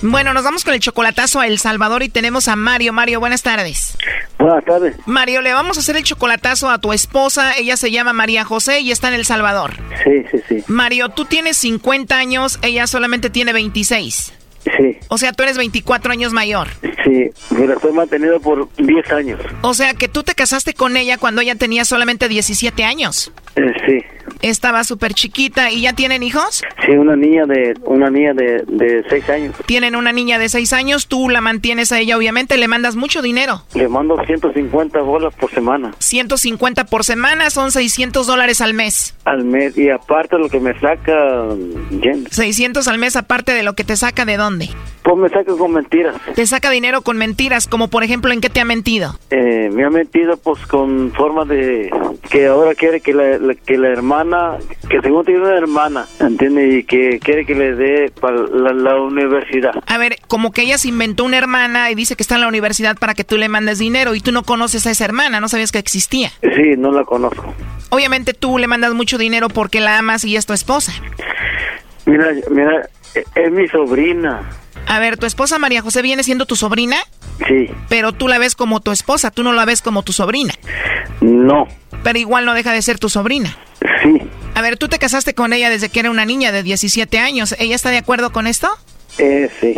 Bueno, 0.00 0.32
nos 0.32 0.44
vamos 0.44 0.64
con 0.64 0.74
el 0.74 0.80
chocolatazo 0.80 1.40
a 1.40 1.46
El 1.46 1.58
Salvador 1.58 2.02
y 2.02 2.08
tenemos 2.08 2.46
a 2.48 2.54
Mario. 2.56 2.92
Mario, 2.92 3.18
buenas 3.20 3.42
tardes. 3.42 3.96
Buenas 4.38 4.64
tardes. 4.64 4.94
Mario, 5.06 5.42
le 5.42 5.52
vamos 5.52 5.76
a 5.76 5.80
hacer 5.80 5.96
el 5.96 6.04
chocolatazo 6.04 6.70
a 6.70 6.78
tu 6.78 6.92
esposa. 6.92 7.56
Ella 7.56 7.76
se 7.76 7.90
llama 7.90 8.12
María 8.12 8.44
José 8.44 8.80
y 8.80 8.92
está 8.92 9.08
en 9.08 9.14
El 9.14 9.24
Salvador. 9.24 9.74
Sí, 10.04 10.22
sí, 10.30 10.38
sí. 10.48 10.64
Mario, 10.68 11.08
tú 11.08 11.24
tienes 11.24 11.56
50 11.58 12.16
años, 12.16 12.58
ella 12.62 12.86
solamente 12.86 13.28
tiene 13.30 13.52
26. 13.52 14.32
Sí, 14.76 14.98
O 15.08 15.16
sea, 15.18 15.32
tú 15.32 15.42
eres 15.44 15.56
24 15.56 16.12
años 16.12 16.32
mayor. 16.32 16.68
sí. 17.04 17.30
Me 17.50 17.66
la 17.66 17.74
estoy 17.74 17.92
manteniendo 17.92 18.38
por 18.40 18.68
10 18.76 19.12
años. 19.12 19.40
O 19.62 19.72
sea, 19.74 19.94
que 19.94 20.08
tú 20.08 20.22
te 20.22 20.34
casaste 20.34 20.74
con 20.74 20.96
ella 20.96 21.16
cuando 21.18 21.40
ella 21.40 21.54
tenía 21.54 21.84
solamente 21.84 22.28
17 22.28 22.84
años. 22.84 23.32
Eh, 23.56 23.72
sí. 23.86 24.04
Estaba 24.42 24.84
súper 24.84 25.14
chiquita 25.14 25.70
y 25.70 25.82
ya 25.82 25.92
tienen 25.94 26.22
hijos. 26.22 26.62
Sí, 26.86 26.92
una 26.92 27.16
niña 27.16 27.44
de 27.46 27.74
una 27.84 28.08
niña 28.10 28.32
de, 28.34 28.62
de 28.66 29.04
6 29.08 29.28
años. 29.30 29.54
Tienen 29.66 29.96
una 29.96 30.12
niña 30.12 30.38
de 30.38 30.48
6 30.48 30.72
años, 30.72 31.06
tú 31.08 31.28
la 31.28 31.40
mantienes 31.40 31.92
a 31.92 31.98
ella, 32.00 32.16
obviamente, 32.16 32.56
le 32.56 32.68
mandas 32.68 32.96
mucho 32.96 33.22
dinero. 33.22 33.62
Le 33.74 33.88
mando 33.88 34.16
150 34.24 35.00
bolas 35.00 35.34
por 35.34 35.50
semana 35.50 35.92
150 35.98 36.84
por 36.86 37.04
semana 37.04 37.50
son 37.50 37.70
600 37.72 38.26
dólares 38.26 38.60
al 38.60 38.74
mes. 38.74 39.14
al 39.24 39.44
mes. 39.44 39.76
Y 39.76 39.90
aparte 39.90 40.38
lo 40.38 40.48
que 40.48 40.60
me 40.60 40.78
saca, 40.78 41.46
Jen, 42.02 42.26
600 42.30 42.86
al 42.88 42.98
mes 42.98 43.16
aparte 43.16 43.52
de 43.52 43.62
lo 43.62 43.74
que 43.74 43.84
te 43.84 43.96
saca 43.96 44.24
de 44.24 44.36
dónde. 44.36 44.68
pues 45.02 45.16
me 45.16 45.28
saca 45.30 45.52
con 45.56 45.72
mentiras. 45.72 46.14
Te 46.34 46.46
saca 46.46 46.70
dinero 46.70 47.02
con 47.02 47.16
mentiras, 47.16 47.66
como 47.66 47.88
por 47.88 48.04
ejemplo, 48.04 48.32
¿en 48.32 48.40
qué 48.40 48.50
te 48.50 48.60
ha 48.60 48.64
mentido? 48.64 49.18
Eh, 49.30 49.70
me 49.72 49.84
ha 49.84 49.90
mentido 49.90 50.36
pues 50.36 50.64
con 50.66 51.12
forma 51.12 51.44
de 51.44 51.90
que 52.30 52.46
ahora 52.46 52.74
quiere 52.74 53.00
que 53.00 53.14
la, 53.14 53.38
la- 53.38 53.54
que 53.54 53.78
la 53.78 53.88
hermana, 53.88 54.27
que 54.88 55.00
tiene 55.00 55.40
una 55.40 55.56
hermana, 55.56 56.06
¿entiende? 56.20 56.78
Y 56.78 56.84
que 56.84 57.18
quiere 57.18 57.44
que 57.46 57.54
le 57.54 57.74
dé 57.74 58.12
para 58.20 58.36
la, 58.36 58.72
la 58.72 59.00
universidad. 59.00 59.72
A 59.86 59.98
ver, 59.98 60.16
como 60.26 60.52
que 60.52 60.62
ella 60.62 60.78
se 60.78 60.88
inventó 60.88 61.24
una 61.24 61.38
hermana 61.38 61.90
y 61.90 61.94
dice 61.94 62.16
que 62.16 62.22
está 62.22 62.34
en 62.36 62.42
la 62.42 62.48
universidad 62.48 62.96
para 62.96 63.14
que 63.14 63.24
tú 63.24 63.36
le 63.36 63.48
mandes 63.48 63.78
dinero 63.78 64.14
y 64.14 64.20
tú 64.20 64.32
no 64.32 64.42
conoces 64.42 64.86
a 64.86 64.90
esa 64.90 65.04
hermana, 65.04 65.40
no 65.40 65.48
sabías 65.48 65.72
que 65.72 65.78
existía. 65.78 66.30
Sí, 66.42 66.74
no 66.76 66.92
la 66.92 67.04
conozco. 67.04 67.54
Obviamente 67.90 68.34
tú 68.34 68.58
le 68.58 68.66
mandas 68.66 68.94
mucho 68.94 69.18
dinero 69.18 69.48
porque 69.48 69.80
la 69.80 69.98
amas 69.98 70.24
y 70.24 70.36
es 70.36 70.46
tu 70.46 70.52
esposa. 70.52 70.92
Mira, 72.06 72.28
mira, 72.50 72.88
es 73.34 73.52
mi 73.52 73.68
sobrina. 73.68 74.42
A 74.86 74.98
ver, 75.00 75.18
tu 75.18 75.26
esposa 75.26 75.58
María 75.58 75.82
José 75.82 76.00
viene 76.02 76.22
siendo 76.22 76.46
tu 76.46 76.56
sobrina, 76.56 76.96
Sí, 77.46 77.70
pero 77.88 78.12
tú 78.12 78.26
la 78.26 78.38
ves 78.38 78.56
como 78.56 78.80
tu 78.80 78.90
esposa, 78.90 79.30
tú 79.30 79.42
no 79.44 79.52
la 79.52 79.64
ves 79.64 79.80
como 79.82 80.02
tu 80.02 80.12
sobrina. 80.12 80.52
no, 81.20 81.68
Pero 82.02 82.18
igual 82.18 82.44
no 82.44 82.54
deja 82.54 82.72
de 82.72 82.82
ser 82.82 82.98
tu 82.98 83.08
sobrina. 83.08 83.54
Sí. 84.02 84.20
A 84.54 84.62
ver, 84.62 84.76
tú 84.76 84.88
te 84.88 84.98
casaste 84.98 85.34
con 85.34 85.52
ella 85.52 85.70
desde 85.70 85.88
que 85.88 86.00
era 86.00 86.10
una 86.10 86.24
niña 86.24 86.50
de 86.52 86.62
17 86.62 87.18
años. 87.18 87.54
¿Ella 87.58 87.74
está 87.76 87.90
de 87.90 87.98
acuerdo 87.98 88.32
con 88.32 88.46
esto? 88.46 88.68
Eh, 89.18 89.48
sí. 89.60 89.74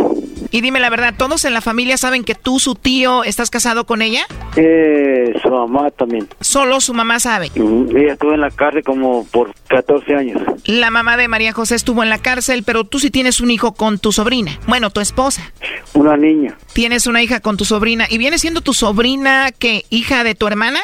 Y 0.50 0.60
dime 0.62 0.80
la 0.80 0.90
verdad, 0.90 1.14
¿todos 1.16 1.44
en 1.44 1.54
la 1.54 1.60
familia 1.60 1.96
saben 1.96 2.24
que 2.24 2.34
tú, 2.34 2.58
su 2.58 2.74
tío, 2.74 3.24
estás 3.24 3.48
casado 3.50 3.86
con 3.86 4.02
ella? 4.02 4.26
Eh, 4.56 5.32
su 5.42 5.48
mamá 5.48 5.90
también. 5.92 6.28
Solo 6.40 6.80
su 6.80 6.92
mamá 6.92 7.20
sabe. 7.20 7.50
Mm, 7.54 7.96
Ella 7.96 8.12
estuvo 8.14 8.34
en 8.34 8.40
la 8.40 8.50
cárcel 8.50 8.82
como 8.82 9.24
por 9.26 9.54
14 9.68 10.14
años. 10.14 10.42
La 10.64 10.90
mamá 10.90 11.16
de 11.16 11.28
María 11.28 11.52
José 11.52 11.74
estuvo 11.76 12.02
en 12.02 12.10
la 12.10 12.18
cárcel, 12.18 12.64
pero 12.64 12.84
tú 12.84 12.98
sí 12.98 13.10
tienes 13.10 13.40
un 13.40 13.50
hijo 13.50 13.72
con 13.72 13.98
tu 13.98 14.12
sobrina. 14.12 14.58
Bueno, 14.66 14.90
tu 14.90 15.00
esposa. 15.00 15.52
Una 15.94 16.16
niña, 16.16 16.56
Tienes 16.72 17.06
una 17.06 17.22
hija 17.22 17.40
con 17.40 17.56
tu 17.56 17.64
sobrina. 17.64 18.06
¿Y 18.10 18.18
viene 18.18 18.38
siendo 18.38 18.60
tu 18.60 18.74
sobrina 18.74 19.52
que 19.52 19.84
hija 19.90 20.24
de 20.24 20.34
tu 20.34 20.46
hermana? 20.48 20.80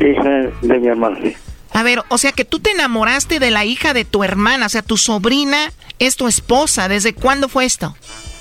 hija 0.00 0.28
de 0.62 0.78
mi 0.78 0.86
hermano. 0.86 1.16
sí. 1.22 1.34
A 1.72 1.82
ver, 1.82 2.02
o 2.08 2.18
sea 2.18 2.32
que 2.32 2.44
tú 2.44 2.60
te 2.60 2.70
enamoraste 2.70 3.38
de 3.38 3.50
la 3.50 3.64
hija 3.64 3.92
de 3.94 4.04
tu 4.04 4.24
hermana, 4.24 4.66
o 4.66 4.68
sea, 4.68 4.82
tu 4.82 4.96
sobrina 4.96 5.72
es 5.98 6.16
tu 6.16 6.26
esposa. 6.28 6.88
¿Desde 6.88 7.12
cuándo 7.14 7.48
fue 7.48 7.64
esto? 7.64 7.96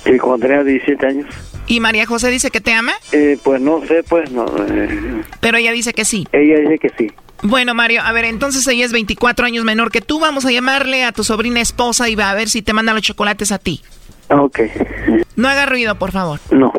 Y 0.06 0.18
cuando 0.18 0.48
tenía 0.48 0.64
17 0.64 1.06
años. 1.06 1.28
¿Y 1.68 1.80
María 1.82 2.06
José 2.06 2.30
dice 2.30 2.50
que 2.50 2.62
te 2.62 2.72
ama? 2.74 2.94
Eh, 3.12 3.38
pues 3.44 3.60
no 3.62 3.86
sé, 3.86 4.02
pues 4.08 4.32
no. 4.32 4.46
eh, 4.70 5.22
Pero 5.42 5.58
ella 5.58 5.72
dice 5.74 5.94
que 5.94 6.06
sí. 6.06 6.26
ella 6.32 6.60
dice 6.62 6.80
que 6.80 6.90
sí. 6.98 7.12
Bueno, 7.44 7.76
Mario, 7.76 8.02
a 8.04 8.12
ver, 8.14 8.26
entonces 8.26 8.66
ella 8.68 8.86
es 8.86 8.94
24 8.94 9.46
años 9.46 9.64
menor 9.66 9.92
que 9.92 10.02
tú. 10.02 10.20
Vamos 10.20 10.46
a 10.46 10.52
llamarle 10.52 11.04
a 11.04 11.12
tu 11.12 11.24
sobrina 11.24 11.60
esposa 11.62 12.10
y 12.10 12.16
va 12.16 12.32
a 12.32 12.36
ver 12.36 12.50
si 12.50 12.62
te 12.62 12.74
manda 12.74 12.94
los 12.94 13.04
chocolates 13.04 13.52
a 13.52 13.60
ti. 13.60 13.82
Ok. 14.30 14.60
No 15.36 15.48
haga 15.48 15.66
ruido, 15.66 15.96
por 15.96 16.12
favor. 16.12 16.40
No. 16.52 16.74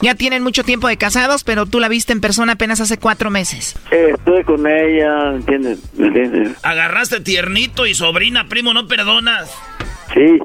Ya 0.00 0.14
tienen 0.14 0.42
mucho 0.42 0.64
tiempo 0.64 0.88
de 0.88 0.96
casados, 0.96 1.44
pero 1.44 1.66
tú 1.66 1.80
la 1.80 1.88
viste 1.88 2.12
en 2.12 2.20
persona 2.20 2.52
apenas 2.52 2.80
hace 2.80 2.98
cuatro 2.98 3.30
meses. 3.30 3.74
Eh, 3.90 4.10
estuve 4.14 4.44
con 4.44 4.66
ella, 4.66 5.32
¿entiendes? 5.34 5.78
¿Me 5.94 6.08
entiendes? 6.08 6.58
Agarraste 6.62 7.20
tiernito 7.20 7.86
y 7.86 7.94
sobrina, 7.94 8.46
primo, 8.48 8.74
no 8.74 8.86
perdonas. 8.86 9.50
Sí. 10.12 10.38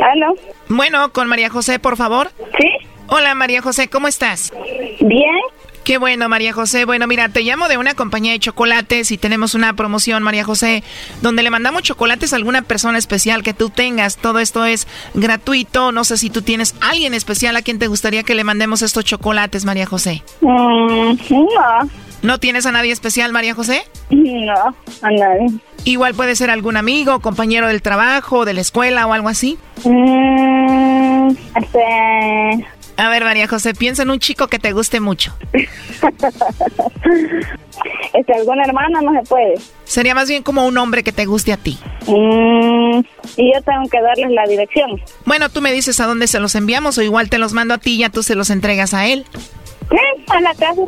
¿Aló? 0.00 0.34
Bueno, 0.68 1.12
con 1.12 1.28
María 1.28 1.50
José, 1.50 1.78
por 1.78 1.96
favor. 1.96 2.30
¿Sí? 2.58 2.68
Hola, 3.08 3.34
María 3.34 3.60
José, 3.60 3.88
¿cómo 3.88 4.08
estás? 4.08 4.52
Bien. 5.00 5.40
Qué 5.84 5.98
bueno, 5.98 6.30
María 6.30 6.54
José. 6.54 6.86
Bueno, 6.86 7.06
mira, 7.06 7.28
te 7.28 7.42
llamo 7.42 7.68
de 7.68 7.76
una 7.76 7.92
compañía 7.92 8.32
de 8.32 8.38
chocolates 8.38 9.10
y 9.10 9.18
tenemos 9.18 9.54
una 9.54 9.74
promoción, 9.74 10.22
María 10.22 10.42
José, 10.42 10.82
donde 11.20 11.42
le 11.42 11.50
mandamos 11.50 11.82
chocolates 11.82 12.32
a 12.32 12.36
alguna 12.36 12.62
persona 12.62 12.96
especial 12.96 13.42
que 13.42 13.52
tú 13.52 13.68
tengas. 13.68 14.16
Todo 14.16 14.38
esto 14.38 14.64
es 14.64 14.86
gratuito. 15.12 15.92
No 15.92 16.04
sé 16.04 16.16
si 16.16 16.30
tú 16.30 16.40
tienes 16.40 16.74
alguien 16.80 17.12
especial 17.12 17.54
a 17.56 17.62
quien 17.62 17.78
te 17.78 17.86
gustaría 17.88 18.22
que 18.22 18.34
le 18.34 18.44
mandemos 18.44 18.80
estos 18.80 19.04
chocolates, 19.04 19.66
María 19.66 19.84
José. 19.84 20.22
Mm, 20.40 21.16
no, 21.30 21.90
¿No 22.22 22.38
tienes 22.38 22.64
a 22.64 22.72
nadie 22.72 22.90
especial, 22.90 23.32
María 23.32 23.54
José? 23.54 23.82
no, 24.08 24.54
a 25.02 25.10
nadie. 25.10 25.48
Igual 25.84 26.14
puede 26.14 26.34
ser 26.34 26.48
algún 26.48 26.78
amigo, 26.78 27.20
compañero 27.20 27.68
del 27.68 27.82
trabajo, 27.82 28.46
de 28.46 28.54
la 28.54 28.62
escuela 28.62 29.06
o 29.06 29.12
algo 29.12 29.28
así. 29.28 29.58
Mm, 29.84 31.28
este... 31.56 32.66
A 32.96 33.08
ver, 33.08 33.24
María 33.24 33.48
José, 33.48 33.74
piensa 33.74 34.02
en 34.02 34.10
un 34.10 34.18
chico 34.18 34.46
que 34.46 34.58
te 34.58 34.72
guste 34.72 35.00
mucho. 35.00 35.34
este, 38.12 38.34
alguna 38.34 38.64
hermana 38.64 39.00
no 39.02 39.12
se 39.12 39.22
puede. 39.28 39.54
Sería 39.84 40.14
más 40.14 40.28
bien 40.28 40.42
como 40.42 40.66
un 40.66 40.78
hombre 40.78 41.02
que 41.02 41.12
te 41.12 41.26
guste 41.26 41.52
a 41.52 41.56
ti. 41.56 41.78
Mm, 42.06 43.00
y 43.36 43.52
yo 43.52 43.62
tengo 43.62 43.88
que 43.90 44.00
darles 44.00 44.30
la 44.30 44.44
dirección. 44.46 45.00
Bueno, 45.24 45.48
tú 45.48 45.60
me 45.60 45.72
dices 45.72 45.98
a 46.00 46.06
dónde 46.06 46.28
se 46.28 46.38
los 46.38 46.54
enviamos 46.54 46.96
o 46.98 47.02
igual 47.02 47.28
te 47.30 47.38
los 47.38 47.52
mando 47.52 47.74
a 47.74 47.78
ti 47.78 47.94
y 47.94 47.98
ya 47.98 48.10
tú 48.10 48.22
se 48.22 48.34
los 48.36 48.50
entregas 48.50 48.94
a 48.94 49.06
él. 49.08 49.24
Eh, 49.90 50.24
a 50.28 50.40
la 50.40 50.54
casa. 50.54 50.82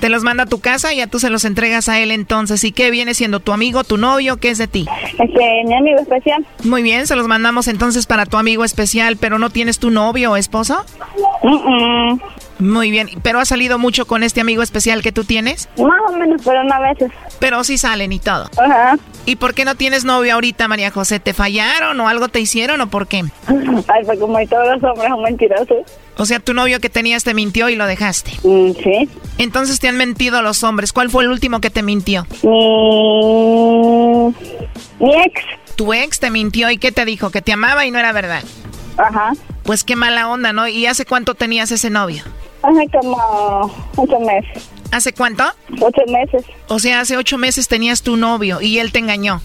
Te 0.00 0.08
los 0.08 0.22
mando 0.22 0.42
a 0.42 0.46
tu 0.46 0.60
casa 0.60 0.92
y 0.94 0.96
ya 0.96 1.06
tú 1.06 1.18
se 1.18 1.28
los 1.28 1.44
entregas 1.44 1.88
a 1.88 1.98
él 1.98 2.10
entonces. 2.10 2.64
¿Y 2.64 2.72
qué 2.72 2.90
viene 2.90 3.14
siendo 3.14 3.40
tu 3.40 3.52
amigo, 3.52 3.84
tu 3.84 3.98
novio? 3.98 4.38
¿Qué 4.38 4.48
es 4.48 4.58
de 4.58 4.66
ti? 4.66 4.86
Este, 5.18 5.64
mi 5.66 5.74
amigo 5.74 6.00
especial. 6.00 6.46
Muy 6.64 6.82
bien, 6.82 7.06
se 7.06 7.16
los 7.16 7.28
mandamos 7.28 7.68
entonces 7.68 8.06
para 8.06 8.24
tu 8.24 8.38
amigo 8.38 8.64
especial, 8.64 9.18
pero 9.18 9.38
¿no 9.38 9.50
tienes 9.50 9.78
tu 9.78 9.90
novio 9.90 10.32
o 10.32 10.36
esposo? 10.36 10.84
Muy 12.58 12.90
bien, 12.90 13.08
¿pero 13.22 13.40
has 13.40 13.48
salido 13.48 13.78
mucho 13.78 14.06
con 14.06 14.22
este 14.22 14.40
amigo 14.40 14.62
especial 14.62 15.02
que 15.02 15.12
tú 15.12 15.24
tienes? 15.24 15.68
Más 15.78 16.00
o 16.08 16.16
menos, 16.16 16.42
pero 16.44 16.62
no 16.64 16.74
a 16.74 16.80
veces. 16.80 17.10
Pero 17.38 17.64
sí 17.64 17.78
salen 17.78 18.12
y 18.12 18.18
todo. 18.18 18.48
Ajá. 18.58 18.98
¿Y 19.26 19.36
por 19.36 19.54
qué 19.54 19.64
no 19.64 19.74
tienes 19.74 20.04
novio 20.04 20.34
ahorita, 20.34 20.68
María 20.68 20.90
José? 20.90 21.20
¿Te 21.20 21.34
fallaron 21.34 21.98
o 22.00 22.08
algo 22.08 22.28
te 22.28 22.40
hicieron 22.40 22.80
o 22.80 22.88
por 22.88 23.06
qué? 23.06 23.24
Ay, 23.48 24.04
pues 24.04 24.18
como 24.18 24.38
todos 24.46 24.80
los 24.80 24.84
hombres 24.84 25.08
son 25.08 25.22
mentirosos. 25.22 25.86
O 26.16 26.26
sea, 26.26 26.40
tu 26.40 26.52
novio 26.54 26.80
que 26.80 26.90
tenías 26.90 27.24
te 27.24 27.34
mintió 27.34 27.68
y 27.68 27.76
lo 27.76 27.86
dejaste. 27.86 28.32
Mm, 28.42 28.72
sí. 28.82 29.08
Entonces 29.38 29.80
te 29.80 29.88
han 29.88 29.96
mentido 29.96 30.42
los 30.42 30.62
hombres. 30.62 30.92
¿Cuál 30.92 31.10
fue 31.10 31.24
el 31.24 31.30
último 31.30 31.60
que 31.60 31.70
te 31.70 31.82
mintió? 31.82 32.26
Mi, 32.42 34.34
mi 34.98 35.14
ex. 35.22 35.42
Tu 35.76 35.92
ex 35.94 36.20
te 36.20 36.30
mintió 36.30 36.70
y 36.70 36.76
¿qué 36.78 36.92
te 36.92 37.04
dijo? 37.04 37.30
Que 37.30 37.40
te 37.40 37.52
amaba 37.52 37.86
y 37.86 37.90
no 37.90 37.98
era 37.98 38.12
verdad. 38.12 38.42
Ajá. 38.98 39.32
Pues 39.62 39.84
qué 39.84 39.96
mala 39.96 40.28
onda, 40.28 40.52
¿no? 40.52 40.68
¿Y 40.68 40.86
hace 40.86 41.06
cuánto 41.06 41.34
tenías 41.34 41.70
ese 41.70 41.90
novio? 41.90 42.22
Hace 42.62 42.86
como 42.88 43.72
ocho 43.96 44.20
meses. 44.20 44.68
¿Hace 44.90 45.12
cuánto? 45.14 45.44
Ocho 45.80 46.02
meses. 46.08 46.44
O 46.68 46.78
sea, 46.78 47.00
hace 47.00 47.16
ocho 47.16 47.38
meses 47.38 47.68
tenías 47.68 48.02
tu 48.02 48.16
novio 48.16 48.60
y 48.60 48.78
él 48.78 48.92
te 48.92 48.98
engañó. 48.98 49.40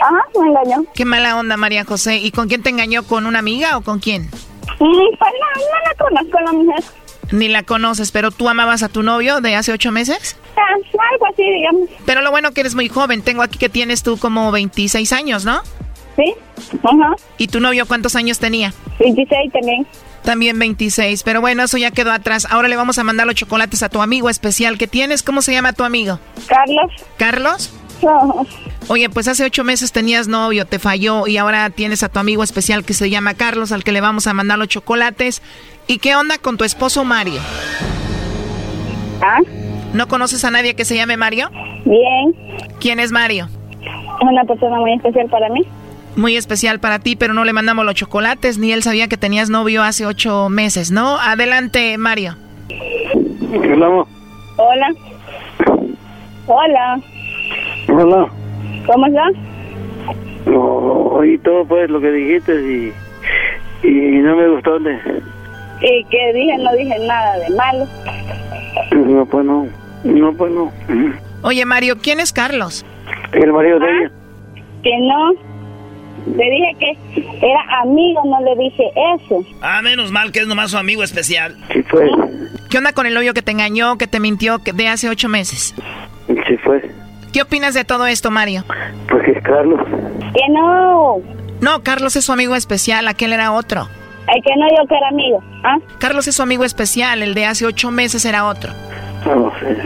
Ajá, 0.00 0.24
me 0.40 0.48
engañó. 0.48 0.84
Qué 0.94 1.04
mala 1.04 1.36
onda, 1.36 1.56
María 1.56 1.84
José. 1.84 2.16
¿Y 2.16 2.30
con 2.30 2.48
quién 2.48 2.62
te 2.62 2.70
engañó? 2.70 3.02
¿Con 3.04 3.26
una 3.26 3.38
amiga 3.38 3.76
o 3.76 3.82
con 3.82 4.00
quién? 4.00 4.28
Pues 4.78 4.80
no, 4.80 4.96
no 4.98 5.78
la 5.84 5.94
conozco 5.98 6.40
la 6.40 6.52
mujer. 6.52 6.84
Ni 7.30 7.48
la 7.48 7.62
conoces, 7.62 8.10
pero 8.10 8.30
tú 8.30 8.48
amabas 8.48 8.82
a 8.82 8.88
tu 8.88 9.02
novio 9.02 9.40
de 9.40 9.54
hace 9.54 9.72
ocho 9.72 9.92
meses. 9.92 10.36
Ah, 10.56 10.60
algo 11.12 11.26
así, 11.26 11.42
digamos. 11.42 11.88
Pero 12.06 12.22
lo 12.22 12.30
bueno 12.30 12.52
que 12.52 12.60
eres 12.62 12.74
muy 12.74 12.88
joven. 12.88 13.22
Tengo 13.22 13.42
aquí 13.42 13.58
que 13.58 13.68
tienes 13.68 14.02
tú 14.02 14.16
como 14.18 14.50
26 14.50 15.12
años, 15.12 15.44
¿no? 15.44 15.60
Sí. 16.16 16.34
Ajá. 16.82 17.14
¿Y 17.36 17.48
tu 17.48 17.60
novio 17.60 17.86
cuántos 17.86 18.16
años 18.16 18.38
tenía? 18.38 18.72
26 18.98 19.52
también. 19.52 19.86
También 20.22 20.58
26. 20.58 21.22
Pero 21.22 21.40
bueno, 21.40 21.62
eso 21.62 21.76
ya 21.78 21.90
quedó 21.90 22.12
atrás. 22.12 22.46
Ahora 22.50 22.68
le 22.68 22.76
vamos 22.76 22.98
a 22.98 23.04
mandar 23.04 23.26
los 23.26 23.36
chocolates 23.36 23.82
a 23.82 23.88
tu 23.88 24.00
amigo 24.02 24.28
especial 24.30 24.78
que 24.78 24.86
tienes. 24.86 25.22
¿Cómo 25.22 25.42
se 25.42 25.52
llama 25.52 25.72
tu 25.74 25.84
amigo? 25.84 26.18
Carlos. 26.46 26.92
¿Carlos? 27.18 27.72
Oye, 28.88 29.10
pues 29.10 29.28
hace 29.28 29.44
ocho 29.44 29.64
meses 29.64 29.92
tenías 29.92 30.28
novio, 30.28 30.64
te 30.66 30.78
falló 30.78 31.26
y 31.26 31.36
ahora 31.36 31.68
tienes 31.70 32.02
a 32.02 32.08
tu 32.08 32.18
amigo 32.18 32.42
especial 32.42 32.84
que 32.84 32.94
se 32.94 33.10
llama 33.10 33.34
Carlos, 33.34 33.72
al 33.72 33.84
que 33.84 33.92
le 33.92 34.00
vamos 34.00 34.26
a 34.26 34.34
mandar 34.34 34.58
los 34.58 34.68
chocolates. 34.68 35.42
¿Y 35.86 35.98
qué 35.98 36.16
onda 36.16 36.38
con 36.38 36.56
tu 36.56 36.64
esposo 36.64 37.04
Mario? 37.04 37.40
¿Ah? 39.20 39.40
¿No 39.92 40.06
conoces 40.06 40.44
a 40.44 40.50
nadie 40.50 40.74
que 40.74 40.84
se 40.84 40.96
llame 40.96 41.16
Mario? 41.16 41.50
Bien. 41.84 42.34
¿Quién 42.80 43.00
es 43.00 43.10
Mario? 43.10 43.48
Es 43.80 44.28
una 44.28 44.44
persona 44.44 44.78
muy 44.78 44.94
especial 44.94 45.28
para 45.28 45.48
mí. 45.48 45.62
Muy 46.16 46.36
especial 46.36 46.80
para 46.80 46.98
ti, 46.98 47.16
pero 47.16 47.32
no 47.32 47.44
le 47.44 47.52
mandamos 47.52 47.84
los 47.84 47.94
chocolates, 47.94 48.58
ni 48.58 48.72
él 48.72 48.82
sabía 48.82 49.08
que 49.08 49.16
tenías 49.16 49.50
novio 49.50 49.82
hace 49.82 50.04
ocho 50.04 50.48
meses, 50.48 50.90
¿no? 50.90 51.18
Adelante, 51.18 51.96
Mario. 51.96 52.36
Hola. 53.50 54.06
Hola. 54.56 54.94
Hola. 56.46 57.00
Hola. 57.88 58.28
¿Cómo 58.86 59.06
estás? 59.06 59.32
No, 60.46 60.62
oí 60.62 61.38
todo 61.38 61.64
pues 61.66 61.90
lo 61.90 62.00
que 62.00 62.10
dijiste 62.10 62.54
y, 62.54 62.92
y 63.86 63.90
no 64.18 64.36
me 64.36 64.48
gustó. 64.48 64.78
De, 64.78 64.92
¿Y 65.82 66.04
qué 66.10 66.32
dije? 66.34 66.58
No 66.58 66.72
dije 66.72 66.98
nada 67.06 67.38
de 67.38 67.50
malo. 67.54 67.86
no, 68.92 69.26
pues 69.26 69.44
no. 69.44 69.66
No, 70.04 70.32
pues 70.32 70.52
no. 70.52 70.72
Oye, 71.42 71.64
Mario, 71.64 71.98
¿quién 72.00 72.20
es 72.20 72.32
Carlos? 72.32 72.84
El 73.32 73.52
marido 73.52 73.78
de 73.78 73.86
ella. 73.86 74.10
Que 74.82 74.90
no. 75.00 75.32
Le 76.36 76.44
dije 76.50 76.76
que 76.78 77.46
era 77.46 77.80
amigo, 77.82 78.22
no 78.24 78.40
le 78.40 78.62
dije 78.62 78.84
eso. 79.16 79.42
Ah, 79.62 79.80
menos 79.82 80.10
mal 80.12 80.30
que 80.32 80.40
es 80.40 80.46
nomás 80.46 80.70
su 80.72 80.78
amigo 80.78 81.02
especial. 81.02 81.56
Sí 81.72 81.82
fue. 81.84 82.08
¿Qué 82.70 82.78
onda 82.78 82.92
con 82.92 83.06
el 83.06 83.14
novio 83.14 83.32
que 83.34 83.42
te 83.42 83.52
engañó, 83.52 83.96
que 83.98 84.06
te 84.06 84.20
mintió 84.20 84.58
que 84.58 84.72
de 84.72 84.88
hace 84.88 85.08
ocho 85.08 85.28
meses? 85.28 85.74
Sí 86.26 86.56
fue. 86.62 86.82
¿Qué 87.32 87.42
opinas 87.42 87.74
de 87.74 87.84
todo 87.84 88.06
esto, 88.06 88.30
Mario? 88.30 88.64
Pues 89.08 89.24
que 89.24 89.32
es 89.32 89.42
Carlos. 89.42 89.80
Que 90.34 90.52
no. 90.52 91.16
No, 91.60 91.82
Carlos 91.82 92.16
es 92.16 92.24
su 92.24 92.32
amigo 92.32 92.54
especial, 92.54 93.08
aquel 93.08 93.32
era 93.32 93.52
otro. 93.52 93.88
El 94.28 94.42
que 94.42 94.50
no 94.56 94.66
yo 94.68 94.86
que 94.86 94.94
era 94.94 95.08
amigo. 95.08 95.42
¿Ah? 95.64 95.78
Carlos 95.98 96.28
es 96.28 96.36
su 96.36 96.42
amigo 96.42 96.64
especial, 96.64 97.22
el 97.22 97.34
de 97.34 97.46
hace 97.46 97.66
ocho 97.66 97.90
meses 97.90 98.24
era 98.24 98.46
otro. 98.46 98.72
No 99.24 99.52
sé. 99.58 99.76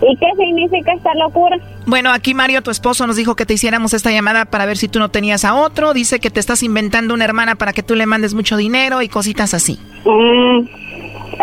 ¿Y 0.00 0.16
qué 0.16 0.26
significa 0.36 0.92
esta 0.92 1.12
locura? 1.14 1.58
Bueno, 1.86 2.10
aquí 2.12 2.34
Mario, 2.34 2.62
tu 2.62 2.70
esposo, 2.70 3.06
nos 3.06 3.16
dijo 3.16 3.34
que 3.34 3.46
te 3.46 3.54
hiciéramos 3.54 3.94
esta 3.94 4.10
llamada 4.10 4.44
para 4.44 4.66
ver 4.66 4.76
si 4.76 4.88
tú 4.88 4.98
no 4.98 5.08
tenías 5.08 5.44
a 5.44 5.54
otro. 5.54 5.94
Dice 5.94 6.20
que 6.20 6.30
te 6.30 6.38
estás 6.38 6.62
inventando 6.62 7.14
una 7.14 7.24
hermana 7.24 7.56
para 7.56 7.72
que 7.72 7.82
tú 7.82 7.94
le 7.94 8.06
mandes 8.06 8.34
mucho 8.34 8.56
dinero 8.56 9.02
y 9.02 9.08
cositas 9.08 9.54
así. 9.54 9.80
Mm, 10.04 10.68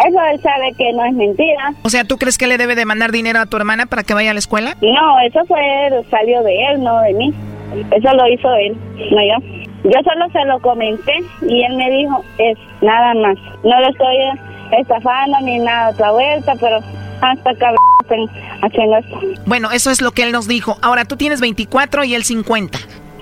eso 0.05 0.19
él 0.31 0.41
sabe 0.41 0.73
que 0.77 0.91
no 0.93 1.05
es 1.05 1.13
mentira. 1.13 1.73
O 1.83 1.89
sea, 1.89 2.03
¿tú 2.03 2.17
crees 2.17 2.37
que 2.37 2.47
le 2.47 2.57
debe 2.57 2.75
de 2.75 2.85
mandar 2.85 3.11
dinero 3.11 3.39
a 3.39 3.45
tu 3.45 3.57
hermana 3.57 3.85
para 3.85 4.03
que 4.03 4.13
vaya 4.13 4.31
a 4.31 4.33
la 4.33 4.39
escuela? 4.39 4.75
No, 4.81 5.19
eso 5.21 5.45
fue, 5.47 5.59
salió 6.09 6.43
de 6.43 6.65
él, 6.67 6.83
no 6.83 6.99
de 7.01 7.13
mí. 7.13 7.33
Eso 7.91 8.13
lo 8.13 8.27
hizo 8.27 8.53
él, 8.55 8.77
no 9.11 9.21
yo. 9.21 9.65
Yo 9.85 9.99
solo 10.03 10.29
se 10.31 10.43
lo 10.45 10.59
comenté 10.61 11.13
y 11.47 11.63
él 11.63 11.77
me 11.77 11.89
dijo, 11.91 12.23
es 12.39 12.57
nada 12.81 13.13
más. 13.13 13.37
No 13.63 13.79
lo 13.79 13.89
estoy 13.89 14.15
estafando 14.79 15.39
ni 15.41 15.59
nada 15.59 15.89
otra 15.91 16.11
vuelta, 16.11 16.53
pero 16.59 16.79
hasta 17.21 17.53
cabrón 17.55 18.29
haciendo 18.61 18.97
esto. 18.97 19.19
Bueno, 19.45 19.71
eso 19.71 19.91
es 19.91 20.01
lo 20.01 20.11
que 20.11 20.23
él 20.23 20.31
nos 20.31 20.47
dijo. 20.47 20.77
Ahora, 20.81 21.05
tú 21.05 21.17
tienes 21.17 21.39
24 21.39 22.03
y 22.03 22.15
él 22.15 22.23
50. 22.23 22.77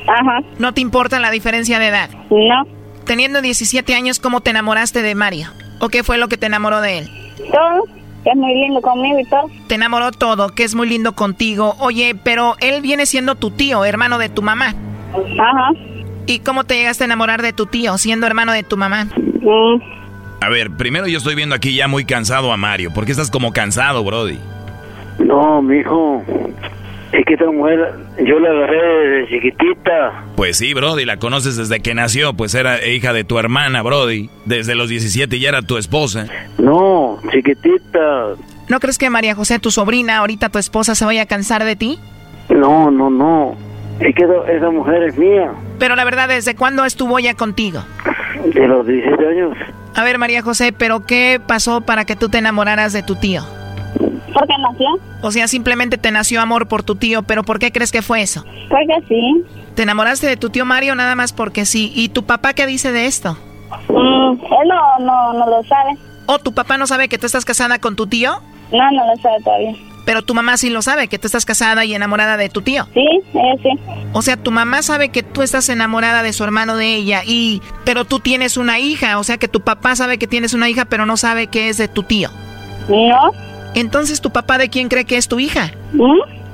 Ajá. 0.07 0.39
¿No 0.59 0.73
te 0.73 0.81
importa 0.81 1.19
la 1.19 1.31
diferencia 1.31 1.79
de 1.79 1.87
edad? 1.87 2.09
No. 2.29 2.65
Teniendo 3.05 3.41
17 3.41 3.93
años, 3.95 4.19
¿cómo 4.19 4.41
te 4.41 4.51
enamoraste 4.51 5.01
de 5.01 5.15
Mario? 5.15 5.47
¿O 5.79 5.89
qué 5.89 6.03
fue 6.03 6.17
lo 6.17 6.27
que 6.27 6.37
te 6.37 6.45
enamoró 6.45 6.81
de 6.81 6.99
él? 6.99 7.09
Todo, 7.51 7.85
que 8.23 8.29
es 8.29 8.37
muy 8.37 8.53
lindo 8.53 8.81
conmigo 8.81 9.19
y 9.19 9.25
todo. 9.25 9.49
Te 9.67 9.75
enamoró 9.75 10.11
todo, 10.11 10.49
que 10.49 10.63
es 10.63 10.75
muy 10.75 10.87
lindo 10.87 11.13
contigo. 11.13 11.75
Oye, 11.79 12.15
pero 12.23 12.55
él 12.59 12.81
viene 12.81 13.05
siendo 13.05 13.35
tu 13.35 13.51
tío, 13.51 13.83
hermano 13.85 14.17
de 14.17 14.29
tu 14.29 14.41
mamá. 14.41 14.75
Ajá. 15.39 15.71
¿Y 16.25 16.39
cómo 16.39 16.63
te 16.63 16.75
llegaste 16.75 17.03
a 17.03 17.05
enamorar 17.05 17.41
de 17.41 17.53
tu 17.53 17.65
tío, 17.65 17.97
siendo 17.97 18.25
hermano 18.27 18.53
de 18.53 18.63
tu 18.63 18.77
mamá? 18.77 19.05
Mm. 19.05 19.81
A 20.41 20.49
ver, 20.49 20.71
primero 20.71 21.07
yo 21.07 21.17
estoy 21.17 21.35
viendo 21.35 21.55
aquí 21.55 21.75
ya 21.75 21.87
muy 21.87 22.05
cansado 22.05 22.51
a 22.51 22.57
Mario. 22.57 22.91
¿Por 22.93 23.05
qué 23.05 23.11
estás 23.11 23.31
como 23.31 23.53
cansado, 23.53 24.03
Brody? 24.03 24.39
No, 25.19 25.61
mijo. 25.61 26.23
Es 27.13 27.25
que 27.27 27.33
esta 27.35 27.45
mujer, 27.45 27.93
yo 28.25 28.39
la 28.39 28.49
agarré 28.49 28.81
desde 29.21 29.29
chiquitita. 29.35 30.23
Pues 30.35 30.57
sí, 30.57 30.73
Brody, 30.73 31.05
la 31.05 31.17
conoces 31.17 31.55
desde 31.57 31.79
que 31.79 31.93
nació, 31.93 32.33
pues 32.33 32.55
era 32.55 32.83
hija 32.85 33.13
de 33.13 33.23
tu 33.23 33.37
hermana, 33.37 33.83
Brody. 33.83 34.29
Desde 34.45 34.73
los 34.73 34.89
17 34.89 35.39
ya 35.39 35.49
era 35.49 35.61
tu 35.61 35.77
esposa. 35.77 36.25
No, 36.57 37.19
chiquitita. 37.31 38.33
¿No 38.67 38.79
crees 38.79 38.97
que 38.97 39.09
María 39.11 39.35
José, 39.35 39.59
tu 39.59 39.69
sobrina, 39.69 40.17
ahorita 40.17 40.49
tu 40.49 40.57
esposa, 40.57 40.95
se 40.95 41.05
vaya 41.05 41.21
a 41.23 41.25
cansar 41.27 41.63
de 41.63 41.75
ti? 41.75 41.99
No, 42.49 42.89
no, 42.89 43.09
no. 43.11 43.55
Es 43.99 44.15
que 44.15 44.23
esa- 44.23 44.51
esa 44.51 44.69
mujer 44.71 45.03
es 45.03 45.17
mía. 45.17 45.51
Pero 45.77 45.95
la 45.95 46.05
verdad, 46.05 46.27
¿desde 46.29 46.55
cuándo 46.55 46.83
estuvo 46.83 47.19
ya 47.19 47.35
contigo? 47.35 47.83
De 48.53 48.67
los 48.67 48.87
17 48.87 49.27
años. 49.27 49.55
A 49.95 50.03
ver, 50.03 50.17
María 50.17 50.41
José, 50.41 50.73
¿pero 50.73 51.05
qué 51.05 51.39
pasó 51.45 51.81
para 51.81 52.05
que 52.05 52.15
tú 52.15 52.27
te 52.29 52.39
enamoraras 52.39 52.91
de 52.93 53.03
tu 53.03 53.15
tío? 53.15 53.43
Porque 54.33 54.53
nació. 54.59 54.87
O 55.21 55.31
sea, 55.31 55.47
simplemente 55.47 55.97
te 55.97 56.11
nació 56.11 56.41
amor 56.41 56.67
por 56.67 56.83
tu 56.83 56.95
tío, 56.95 57.23
pero 57.23 57.43
¿por 57.43 57.59
qué 57.59 57.71
crees 57.71 57.91
que 57.91 58.01
fue 58.01 58.21
eso? 58.21 58.43
Porque 58.69 58.95
sí. 59.07 59.43
¿Te 59.75 59.83
enamoraste 59.83 60.27
de 60.27 60.37
tu 60.37 60.49
tío 60.49 60.65
Mario 60.65 60.95
nada 60.95 61.15
más 61.15 61.33
porque 61.33 61.65
sí? 61.65 61.91
¿Y 61.95 62.09
tu 62.09 62.23
papá 62.23 62.53
qué 62.53 62.65
dice 62.65 62.91
de 62.91 63.05
esto? 63.05 63.37
Mm, 63.89 64.31
él 64.33 64.67
no, 64.67 65.05
no, 65.05 65.33
no 65.33 65.45
lo 65.47 65.63
sabe. 65.63 65.97
¿O 66.25 66.39
tu 66.39 66.53
papá 66.53 66.77
no 66.77 66.87
sabe 66.87 67.09
que 67.09 67.17
tú 67.17 67.25
estás 67.25 67.45
casada 67.45 67.79
con 67.79 67.95
tu 67.95 68.07
tío? 68.07 68.33
No, 68.71 68.91
no 68.91 69.05
lo 69.05 69.21
sabe 69.21 69.41
todavía. 69.43 69.73
Pero 70.05 70.21
tu 70.21 70.33
mamá 70.33 70.57
sí 70.57 70.69
lo 70.69 70.81
sabe, 70.81 71.07
que 71.07 71.17
tú 71.17 71.27
estás 71.27 71.45
casada 71.45 71.85
y 71.85 71.95
enamorada 71.95 72.35
de 72.35 72.49
tu 72.49 72.61
tío. 72.61 72.87
Sí, 72.93 73.07
ella 73.33 73.55
sí. 73.61 73.69
O 74.11 74.21
sea, 74.21 74.35
tu 74.35 74.51
mamá 74.51 74.81
sabe 74.81 75.09
que 75.09 75.23
tú 75.23 75.41
estás 75.41 75.69
enamorada 75.69 76.23
de 76.23 76.33
su 76.33 76.43
hermano 76.43 76.75
de 76.75 76.93
ella 76.95 77.21
y 77.25 77.61
pero 77.85 78.03
tú 78.03 78.19
tienes 78.19 78.57
una 78.57 78.79
hija, 78.79 79.17
o 79.17 79.23
sea 79.23 79.37
que 79.37 79.47
tu 79.47 79.61
papá 79.61 79.95
sabe 79.95 80.17
que 80.17 80.27
tienes 80.27 80.53
una 80.53 80.69
hija, 80.69 80.85
pero 80.85 81.05
no 81.05 81.15
sabe 81.15 81.47
que 81.47 81.69
es 81.69 81.77
de 81.77 81.87
tu 81.87 82.03
tío. 82.03 82.29
No. 82.89 83.31
Entonces, 83.75 84.21
¿tu 84.21 84.31
papá 84.31 84.57
de 84.57 84.69
quién 84.69 84.89
cree 84.89 85.05
que 85.05 85.17
es 85.17 85.27
tu 85.27 85.39
hija? 85.39 85.71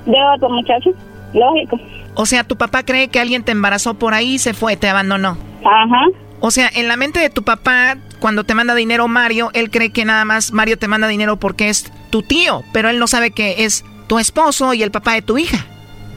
De 0.06 0.18
otro 0.36 0.50
muchacho. 0.50 0.91
Lógico. 1.34 1.80
O 2.16 2.26
sea, 2.26 2.44
tu 2.44 2.58
papá 2.58 2.84
cree 2.84 3.08
que 3.10 3.20
alguien 3.20 3.44
te 3.44 3.52
embarazó 3.52 3.94
por 3.94 4.14
ahí 4.14 4.36
y 4.36 4.40
se 4.40 4.54
fue, 4.54 4.76
te 4.76 4.90
abandonó. 4.90 5.38
Ajá. 5.64 6.06
O 6.41 6.52
sea, 6.52 6.70
en 6.74 6.88
la 6.88 6.98
mente 6.98 7.20
de 7.20 7.30
tu 7.30 7.44
papá, 7.44 7.98
cuando 8.20 8.44
te 8.44 8.56
manda 8.56 8.74
dinero 8.76 9.08
Mario, 9.08 9.52
él 9.54 9.70
cree 9.70 9.91
que 9.91 10.06
nada 10.06 10.26
más 10.26 10.52
Mario 10.52 10.78
te 10.78 10.88
manda 10.88 11.08
dinero 11.08 11.38
porque 11.38 11.70
es 11.70 11.91
tu 12.10 12.24
tío, 12.24 12.64
pero 12.72 12.90
él 12.90 13.00
no 13.00 13.08
sabe 13.08 13.32
que 13.32 13.66
es 13.66 13.84
tu 14.08 14.20
esposo 14.20 14.74
y 14.74 14.84
el 14.84 14.91
papá 14.91 15.14
de 15.14 15.22
tu 15.22 15.38
hija. 15.38 15.66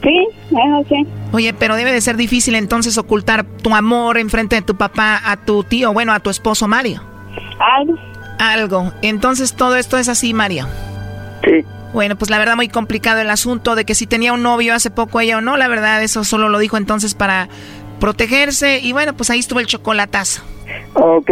Sí, 0.01 0.27
eso 0.49 0.85
sí. 0.89 1.07
Oye, 1.31 1.53
pero 1.53 1.75
debe 1.75 1.93
de 1.93 2.01
ser 2.01 2.17
difícil 2.17 2.55
entonces 2.55 2.97
ocultar 2.97 3.45
tu 3.45 3.73
amor 3.73 4.17
enfrente 4.17 4.55
de 4.57 4.61
tu 4.61 4.75
papá 4.75 5.21
a 5.23 5.37
tu 5.37 5.63
tío, 5.63 5.93
bueno, 5.93 6.13
a 6.13 6.19
tu 6.19 6.29
esposo 6.29 6.67
Mario. 6.67 7.01
Algo. 7.59 7.97
Algo. 8.39 8.91
Entonces 9.01 9.55
todo 9.55 9.75
esto 9.75 9.97
es 9.97 10.09
así, 10.09 10.33
Mario. 10.33 10.67
Sí. 11.43 11.65
Bueno, 11.93 12.17
pues 12.17 12.31
la 12.31 12.39
verdad 12.39 12.55
muy 12.55 12.69
complicado 12.69 13.21
el 13.21 13.29
asunto 13.29 13.75
de 13.75 13.85
que 13.85 13.93
si 13.93 14.07
tenía 14.07 14.33
un 14.33 14.41
novio 14.41 14.73
hace 14.73 14.89
poco 14.89 15.19
ella 15.19 15.37
o 15.37 15.41
no, 15.41 15.57
la 15.57 15.67
verdad 15.67 16.01
eso 16.01 16.23
solo 16.23 16.49
lo 16.49 16.57
dijo 16.57 16.77
entonces 16.77 17.13
para 17.13 17.49
protegerse 17.99 18.79
y 18.79 18.91
bueno, 18.93 19.15
pues 19.15 19.29
ahí 19.29 19.39
estuvo 19.39 19.59
el 19.59 19.67
chocolatazo. 19.67 20.41
Ok. 20.93 21.31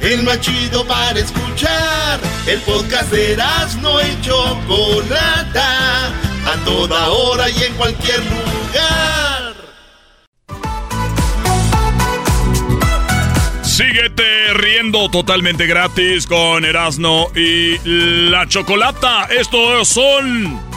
El 0.00 0.22
más 0.22 0.40
chido 0.40 0.86
para 0.86 1.18
escuchar. 1.18 2.20
El 2.46 2.60
podcast 2.60 3.10
de 3.12 3.36
no 3.82 4.00
y 4.00 4.20
Chocolata. 4.22 6.06
A 6.46 6.64
toda 6.64 7.08
hora 7.10 7.50
y 7.50 7.62
en 7.64 7.74
cualquier 7.74 8.20
lugar. 8.20 9.54
Síguete 13.62 14.54
riendo 14.54 15.10
totalmente 15.10 15.66
gratis 15.66 16.26
con 16.26 16.64
Erasno 16.64 17.28
y 17.34 17.78
la 17.84 18.46
chocolata. 18.48 19.28
Estos 19.30 19.88
son 19.88 20.69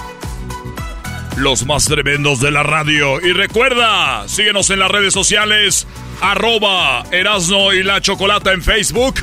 los 1.37 1.65
más 1.65 1.85
tremendos 1.85 2.39
de 2.39 2.51
la 2.51 2.63
radio. 2.63 3.19
Y 3.21 3.33
recuerda, 3.33 4.27
síguenos 4.27 4.69
en 4.69 4.79
las 4.79 4.91
redes 4.91 5.13
sociales, 5.13 5.87
arroba 6.21 7.03
y 7.11 7.83
la 7.83 8.01
Chocolata 8.01 8.51
en 8.51 8.61
Facebook, 8.61 9.15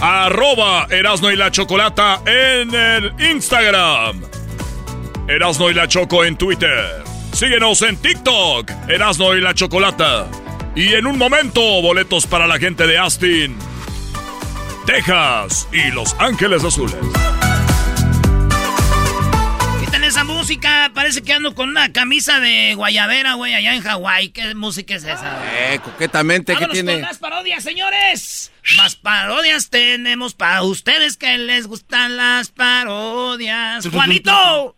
arroba 0.00 0.86
Erasno 0.90 1.30
y 1.30 1.36
la 1.36 1.50
Chocolata 1.50 2.20
en 2.26 2.74
el 2.74 3.12
Instagram, 3.30 4.22
Erasno 5.28 5.70
y 5.70 5.74
la 5.74 5.88
Choco 5.88 6.24
en 6.24 6.36
Twitter. 6.36 7.04
Síguenos 7.32 7.82
en 7.82 7.96
TikTok, 7.96 8.70
Erasno 8.88 9.36
y 9.36 9.40
la 9.40 9.54
Chocolata. 9.54 10.28
Y 10.74 10.94
en 10.94 11.06
un 11.06 11.18
momento, 11.18 11.60
boletos 11.82 12.26
para 12.26 12.46
la 12.46 12.58
gente 12.58 12.86
de 12.86 12.98
Austin, 12.98 13.56
Texas 14.86 15.68
y 15.72 15.90
Los 15.90 16.14
Ángeles 16.18 16.64
Azules. 16.64 17.51
Esa 20.22 20.32
música, 20.32 20.90
parece 20.94 21.20
que 21.22 21.32
ando 21.32 21.52
con 21.52 21.68
una 21.70 21.92
camisa 21.92 22.38
de 22.38 22.74
guayabera, 22.76 23.34
güey, 23.34 23.54
allá 23.54 23.74
en 23.74 23.82
Hawái. 23.82 24.28
¿Qué 24.28 24.54
música 24.54 24.94
es 24.94 25.02
esa? 25.02 25.36
Eh, 25.74 25.80
coquetamente, 25.82 26.54
¿qué 26.54 26.68
tiene? 26.68 26.92
con 26.92 27.00
más 27.02 27.18
parodias, 27.18 27.64
señores. 27.64 28.52
Más 28.76 28.94
parodias 28.94 29.68
tenemos 29.68 30.34
para 30.34 30.62
ustedes 30.62 31.16
que 31.16 31.38
les 31.38 31.66
gustan 31.66 32.16
las 32.16 32.50
parodias. 32.52 33.84
¡Juanito! 33.92 34.76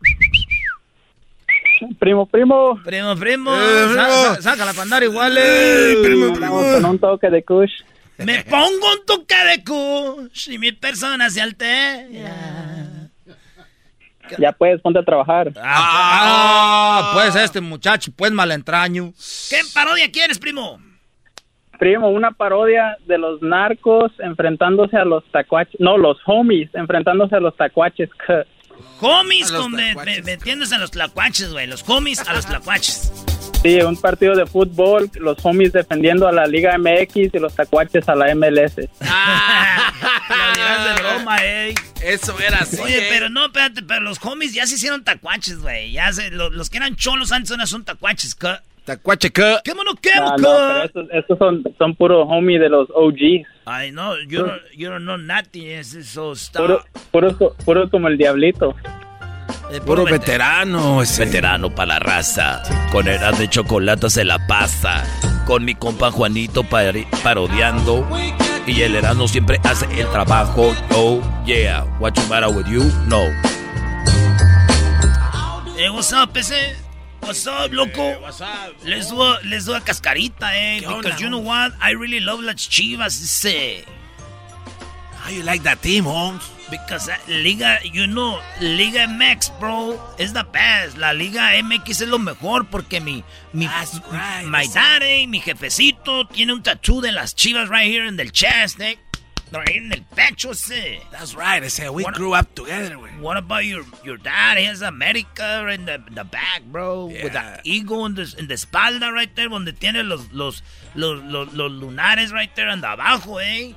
Primo, 1.99 2.25
primo. 2.25 2.81
Primo, 2.83 3.15
primo. 3.15 3.55
Eh, 3.55 3.85
primo. 3.89 3.95
Sa- 3.97 4.35
sa- 4.37 4.43
saca 4.43 4.65
la 4.65 4.73
pandara 4.73 5.05
igual. 5.05 5.37
eh. 5.39 5.95
Andamos 6.33 6.65
con 6.75 6.85
un 6.87 6.99
toque 6.99 7.29
de 7.29 7.45
kush. 7.45 7.71
Me 8.17 8.45
pongo 8.45 8.93
un 8.95 9.05
toque 9.05 9.37
de 9.37 9.63
kush 9.63 10.49
y 10.53 10.57
mi 10.59 10.73
persona 10.73 11.29
se 11.29 11.43
altera. 11.43 12.07
Ya 14.39 14.53
puedes, 14.53 14.81
ponte 14.81 14.99
a 14.99 15.03
trabajar. 15.05 15.53
Ah, 15.63 17.11
pues 17.15 17.35
este 17.37 17.61
muchacho, 17.61 18.11
pues 18.17 18.33
malentraño. 18.33 19.13
¿Qué 19.51 19.59
parodia 19.75 20.11
quieres, 20.11 20.39
primo? 20.39 20.81
Primo, 21.79 22.09
una 22.09 22.31
parodia 22.31 22.97
de 23.07 23.19
los 23.19 23.43
narcos 23.43 24.13
enfrentándose 24.21 24.97
a 24.97 25.05
los 25.05 25.25
tacuaches. 25.33 25.75
No, 25.81 25.99
los 25.99 26.17
homies 26.27 26.71
enfrentándose 26.75 27.35
a 27.37 27.41
los 27.41 27.57
tacuaches. 27.57 28.09
Homies 29.01 29.53
con 29.53 29.73
me- 29.73 29.95
metiéndose 30.25 30.75
a 30.75 30.79
los 30.79 30.91
tlacuaches, 30.91 31.53
güey. 31.53 31.67
Los 31.67 31.89
homies 31.89 32.27
a 32.27 32.33
los 32.33 32.47
tlacuaches. 32.47 33.13
Sí, 33.65 33.81
un 33.81 33.97
partido 33.97 34.35
de 34.35 34.45
fútbol, 34.45 35.11
los 35.15 35.39
homies 35.43 35.73
defendiendo 35.73 36.29
a 36.29 36.33
la 36.33 36.47
Liga 36.47 36.77
MX 36.77 37.17
y 37.17 37.39
los 37.39 37.55
tacuaches 37.55 38.07
a 38.11 38.15
la 38.15 38.35
MLS. 38.35 38.77
Lo 38.77 40.53
dirás 40.55 40.97
de 40.97 41.03
broma, 41.03 41.39
eh. 41.43 41.75
Eso 42.03 42.39
era 42.39 42.59
así. 42.59 42.79
Oye, 42.83 42.99
eh. 42.99 43.07
pero 43.09 43.31
no, 43.31 43.47
espérate, 43.47 43.83
pero 43.83 44.03
los 44.03 44.23
homies 44.23 44.53
ya 44.53 44.67
se 44.67 44.75
hicieron 44.75 45.03
tacuaches, 45.03 45.63
güey. 45.63 45.93
Ya 45.93 46.13
se, 46.13 46.31
lo- 46.31 46.51
los, 46.51 46.69
que 46.69 46.77
eran 46.77 46.95
cholos 46.97 47.33
antes 47.33 47.53
ahora 47.53 47.65
son 47.65 47.87
tacuaches. 47.87 48.35
¿qué? 48.35 48.55
Tacuache, 48.85 49.31
¿qué? 49.31 49.57
¿Qué 49.65 49.75
mono, 49.75 49.93
qué, 49.99 50.11
Ah, 50.15 50.37
no, 50.39 50.43
pero 50.43 50.85
estos, 50.85 51.07
estos 51.11 51.39
son, 51.39 51.65
son 51.79 51.95
puros 51.95 52.27
homies 52.29 52.61
de 52.61 52.69
los 52.69 52.91
OGs. 52.91 53.47
Ay, 53.65 53.93
no, 53.93 54.13
yo 54.29 54.47
no, 54.47 54.53
yo 54.77 54.91
no 54.91 54.99
know 54.99 55.17
nothing. 55.17 55.69
Es 55.69 55.95
eso 55.95 56.33
está. 56.33 56.59
Puro, 56.59 56.85
puro, 57.11 57.55
puro 57.65 57.89
como 57.89 58.09
el 58.09 58.19
diablito. 58.19 58.77
Eh, 59.71 59.81
Puro 59.81 60.05
veterano 60.05 61.03
ese. 61.03 61.25
Veterano 61.25 61.75
para 61.75 61.95
la 61.95 61.99
raza. 61.99 62.63
Con 62.93 63.09
eras 63.09 63.39
de 63.39 63.49
chocolate 63.49 64.11
se 64.11 64.25
la 64.25 64.47
pasa. 64.47 65.05
Con 65.47 65.65
mi 65.65 65.75
compa 65.75 66.11
Juanito 66.11 66.63
pari- 66.65 67.07
parodiando. 67.23 68.07
Y 68.67 68.81
el 68.83 68.95
Erasmo 68.97 69.29
siempre 69.29 69.61
hace 69.65 69.87
el 70.01 70.09
trabajo. 70.11 70.75
Oh, 70.93 71.21
yeah. 71.45 71.85
What 72.01 72.15
you 72.17 72.23
matter 72.29 72.49
with 72.49 72.67
you? 72.67 72.85
No. 73.07 73.25
Eh, 75.77 75.91
what's 75.91 76.13
up, 76.13 76.37
ese? 76.37 76.77
What's 77.21 77.47
up, 77.47 77.73
loco? 77.73 78.13
what's 78.21 78.41
up? 78.41 78.75
Les 78.85 79.09
doy, 79.11 79.37
les 79.45 79.65
doy 79.65 79.77
a 79.77 79.81
cascarita, 79.81 80.57
eh. 80.57 80.79
¿Qué 80.81 80.87
Because 80.87 81.07
onda, 81.07 81.17
you 81.19 81.29
know 81.29 81.41
what? 81.41 81.73
I 81.81 81.93
really 81.95 82.21
love 82.21 82.41
las 82.43 82.57
chivas, 82.69 83.21
ese. 83.21 83.85
How 85.25 85.31
you 85.31 85.43
like 85.43 85.63
that 85.63 85.81
team, 85.81 86.05
Holmes? 86.05 86.51
Because 86.71 87.07
that 87.07 87.27
Liga, 87.29 87.79
you 87.83 88.07
know, 88.07 88.41
Liga 88.61 89.07
MX, 89.07 89.59
bro, 89.59 89.99
is 90.19 90.35
the 90.35 90.45
best. 90.53 90.99
La 90.99 91.13
Liga 91.13 91.41
MX 91.63 91.89
es 92.03 92.09
lo 92.09 92.19
mejor 92.19 92.65
porque 92.71 93.01
mi, 93.03 93.25
mi, 93.55 93.67
right, 93.67 94.45
my 94.47 94.67
daddy, 94.67 95.27
mi 95.27 95.41
jefecito, 95.41 96.29
tiene 96.31 96.53
un 96.53 96.63
tattoo 96.63 97.01
de 97.01 97.11
las 97.11 97.35
chivas 97.35 97.71
right 97.71 97.91
here 97.91 98.05
in 98.05 98.17
the 98.17 98.29
chest, 98.29 98.79
eh. 98.83 98.97
Right 99.51 99.69
here 99.69 99.83
en 99.85 99.93
el 99.93 100.01
pecho, 100.15 100.51
ese. 100.51 101.01
That's 101.13 101.35
right. 101.35 101.63
I 101.63 101.69
said 101.69 101.91
we 101.91 102.03
What- 102.03 102.15
grew 102.15 102.35
up 102.35 102.55
together. 102.55 102.97
güey. 102.97 103.19
What 103.21 103.37
about 103.39 103.65
your 103.65 103.85
your 104.05 104.19
dad? 104.19 104.59
He 104.59 104.65
has 104.65 104.83
America 104.83 105.69
in 105.69 105.87
the, 105.87 106.03
the 106.11 106.25
back, 106.25 106.63
bro. 106.67 107.07
With 107.07 107.33
Yeah. 107.35 107.61
the 107.63 107.71
eagle 107.71 108.05
in 108.05 108.15
the, 108.15 108.35
in 108.39 108.49
the 108.49 108.55
espalda 108.55 109.11
right 109.13 109.35
there, 109.37 109.49
donde 109.49 109.73
tiene 109.79 110.03
los, 110.03 110.31
los, 110.33 110.61
los, 110.95 111.23
los, 111.23 111.53
los 111.55 111.71
lunares 111.73 112.31
right 112.33 112.55
there 112.57 112.69
and 112.69 112.83
abajo, 112.85 113.39
eh. 113.41 113.75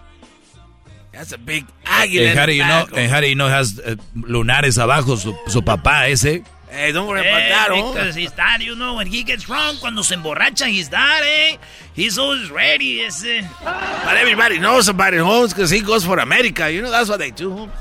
That's 1.17 1.31
a 1.31 1.37
big 1.39 1.65
águila. 1.83 2.29
And 2.29 2.31
in 2.31 2.37
how 2.37 2.45
do 2.45 2.53
you 2.53 2.63
know? 2.63 2.85
And 2.95 3.09
how 3.11 3.21
do 3.21 3.27
you 3.27 3.33
know 3.35 3.47
has 3.47 3.79
eh, 3.83 3.95
lunares 4.15 4.77
abajo 4.77 5.17
su, 5.17 5.35
su 5.47 5.61
papá 5.63 6.07
ese? 6.09 6.43
Hey, 6.69 6.91
don't 6.91 7.07
worry 7.07 7.21
Eh, 7.21 7.29
about 7.29 7.49
that, 7.49 7.69
because 7.93 8.13
his 8.13 8.31
dad, 8.33 8.61
you 8.61 8.75
know, 8.75 8.95
when 8.97 9.07
he 9.07 9.23
gets 9.23 9.43
drunk, 9.45 9.79
cuando 9.79 10.03
se 10.03 10.15
emborracha, 10.15 10.67
his 10.69 10.89
dad, 10.89 11.23
eh, 11.23 11.57
he's 11.95 12.19
always 12.19 12.51
ready, 12.51 13.01
ese. 13.01 13.41
But 13.63 14.17
everybody 14.17 14.59
knows 14.59 14.89
about 14.89 15.13
it, 15.15 15.21
Holmes, 15.21 15.53
because 15.53 15.71
he 15.71 15.79
goes 15.81 16.05
for 16.05 16.19
America. 16.19 16.69
You 16.69 16.81
know, 16.83 16.91
that's 16.91 17.09
what 17.09 17.17
they 17.19 17.31
do, 17.31 17.51
Holmes. 17.51 17.73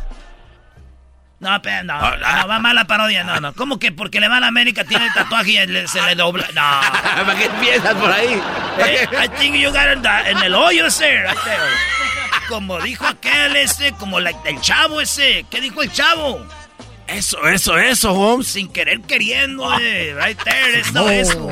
No, 1.39 1.59
pero 1.63 1.83
no, 1.85 1.93
Ah, 1.93 2.17
ah. 2.25 2.43
no, 2.43 2.49
va 2.49 2.59
mala 2.61 2.85
parodia, 2.87 3.23
no, 3.23 3.39
no. 3.41 3.53
¿Cómo 3.53 3.79
que 3.79 3.93
porque 3.93 4.21
le 4.21 4.29
va 4.29 4.39
a 4.39 4.41
la 4.41 4.47
América 4.47 4.85
tiene 4.85 5.05
el 5.09 5.13
tatuaje 5.13 5.51
y 5.63 5.67
le- 5.67 5.87
se 5.89 6.01
le 6.01 6.15
dobla? 6.15 6.47
No. 6.55 6.63
¿Para 7.27 7.35
qué 7.39 7.45
empiezas 7.45 7.95
por 7.97 8.11
ahí? 8.11 8.41
Eh, 8.79 9.07
I 9.13 9.29
think 9.37 9.57
you 9.57 9.71
got 9.71 9.93
in, 9.95 10.01
the- 10.01 10.31
en 10.31 10.39
el 10.39 10.55
hoyo 10.55 10.87
ese, 10.87 11.23
right 11.25 11.37
there. 11.45 11.61
Como 12.49 12.81
dijo 12.81 13.07
aquel 13.07 13.57
ese, 13.57 13.93
como 13.93 14.21
la- 14.21 14.31
el 14.45 14.61
chavo 14.61 15.01
ese. 15.01 15.45
¿Qué 15.51 15.61
dijo 15.61 15.83
el 15.83 15.91
chavo? 15.93 16.47
Eso, 17.09 17.47
eso, 17.49 17.79
eso, 17.79 18.13
Holmes. 18.13 18.49
Sin 18.49 18.69
querer 18.69 19.01
queriendo, 19.03 19.73
eh, 19.79 20.15
right 20.21 20.39
there, 20.45 20.81
eso, 20.81 21.09
eso. 21.09 21.51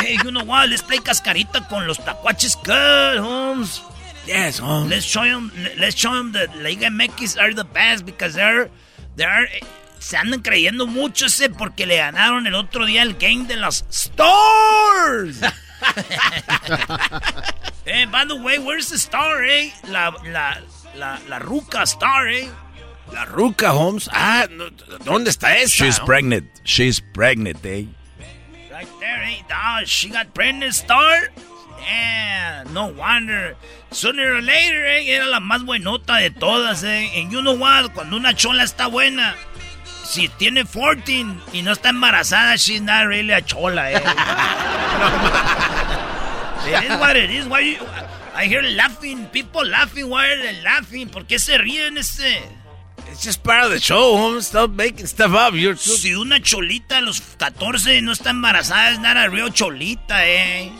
Hey, 0.00 0.16
you 0.24 0.30
know 0.30 0.44
what? 0.44 0.68
Let's 0.68 0.82
play 0.82 0.98
cascarita 1.00 1.66
con 1.68 1.86
los 1.86 1.98
tacuaches 1.98 2.56
good, 2.64 3.18
Holmes. 3.18 3.82
Yes, 4.26 4.58
Holmes. 4.60 4.88
Let's 4.88 5.04
show 5.06 5.22
them, 5.22 5.52
let's 5.76 5.96
show 5.96 6.14
them 6.14 6.32
that 6.32 6.54
Liga 6.56 6.88
MX 6.88 7.38
are 7.38 7.52
the 7.54 7.64
best 7.64 8.06
because 8.06 8.34
they're, 8.34 8.70
they're, 9.16 9.44
eh, 9.54 9.60
se 9.98 10.16
andan 10.16 10.40
creyendo 10.40 10.86
mucho 10.86 11.26
ese 11.26 11.50
porque 11.50 11.84
le 11.86 11.96
ganaron 11.98 12.46
el 12.46 12.54
otro 12.54 12.86
día 12.86 13.02
el 13.02 13.14
game 13.14 13.44
de 13.46 13.56
los 13.56 13.84
Stars. 13.90 15.40
eh, 17.86 18.06
by 18.06 18.24
the 18.24 18.36
way, 18.36 18.58
where's 18.58 18.88
the 18.88 18.98
star, 18.98 19.44
eh? 19.44 19.70
La, 19.88 20.10
la, 20.26 20.58
la, 20.96 21.18
la 21.28 21.38
ruca 21.38 21.86
star, 21.86 22.28
eh? 22.28 22.48
La 23.12 23.24
ruca, 23.26 23.72
Holmes. 23.72 24.08
Ah, 24.12 24.46
no, 24.50 24.70
¿dónde 25.04 25.30
está 25.30 25.56
esa? 25.56 25.68
She's 25.68 25.98
no? 25.98 26.06
pregnant. 26.06 26.48
She's 26.64 27.00
pregnant, 27.00 27.64
eh? 27.64 27.86
Right 28.70 28.88
there, 29.00 29.22
eh? 29.22 29.42
Ah, 29.52 29.82
she 29.84 30.08
got 30.08 30.34
pregnant 30.34 30.74
star. 30.74 31.30
Yeah, 31.80 32.64
no 32.72 32.86
wonder. 32.86 33.56
Sooner 33.90 34.36
or 34.36 34.42
later, 34.42 34.84
eh, 34.86 35.14
era 35.14 35.26
la 35.26 35.40
más 35.40 35.64
buenota 35.64 36.16
de 36.16 36.30
todas, 36.30 36.82
eh. 36.82 37.10
And 37.14 37.30
you 37.30 37.42
know 37.42 37.54
what? 37.54 37.92
Cuando 37.94 38.16
una 38.16 38.34
chola 38.34 38.64
está 38.64 38.90
buena, 38.90 39.34
si 40.04 40.28
tiene 40.28 40.64
14 40.64 41.26
y 41.52 41.62
no 41.62 41.72
está 41.72 41.90
embarazada, 41.90 42.56
she's 42.56 42.80
not 42.80 43.06
really 43.06 43.32
a 43.32 43.42
chola, 43.42 43.92
eh. 43.92 44.00
it 46.66 46.84
is 46.84 46.98
what 46.98 47.16
it 47.16 47.30
is. 47.30 47.46
Why 47.46 47.60
you, 47.60 47.76
I 48.34 48.46
hear 48.46 48.62
laughing, 48.62 49.26
people 49.26 49.64
laughing. 49.66 50.08
Why 50.08 50.28
are 50.28 50.38
they 50.38 50.62
laughing? 50.62 51.08
¿Por 51.08 51.24
qué 51.24 51.38
se 51.38 51.58
ríen 51.58 51.98
este? 51.98 52.42
It's 53.10 53.22
just 53.22 53.42
part 53.42 53.64
of 53.64 53.70
the 53.70 53.78
show, 53.78 54.16
Holmes. 54.16 54.48
Stop 54.48 54.70
making 54.70 55.06
stuff 55.06 55.32
up. 55.32 55.54
You're 55.54 55.74
too... 55.74 55.96
Si 55.96 56.14
una 56.14 56.40
cholita 56.40 56.98
a 56.98 57.00
los 57.00 57.20
14 57.20 58.02
no 58.02 58.12
está 58.12 58.30
embarazada, 58.30 58.92
es 58.92 58.98
not 58.98 59.16
a 59.16 59.28
real 59.28 59.52
cholita, 59.52 60.26
eh. 60.26 60.72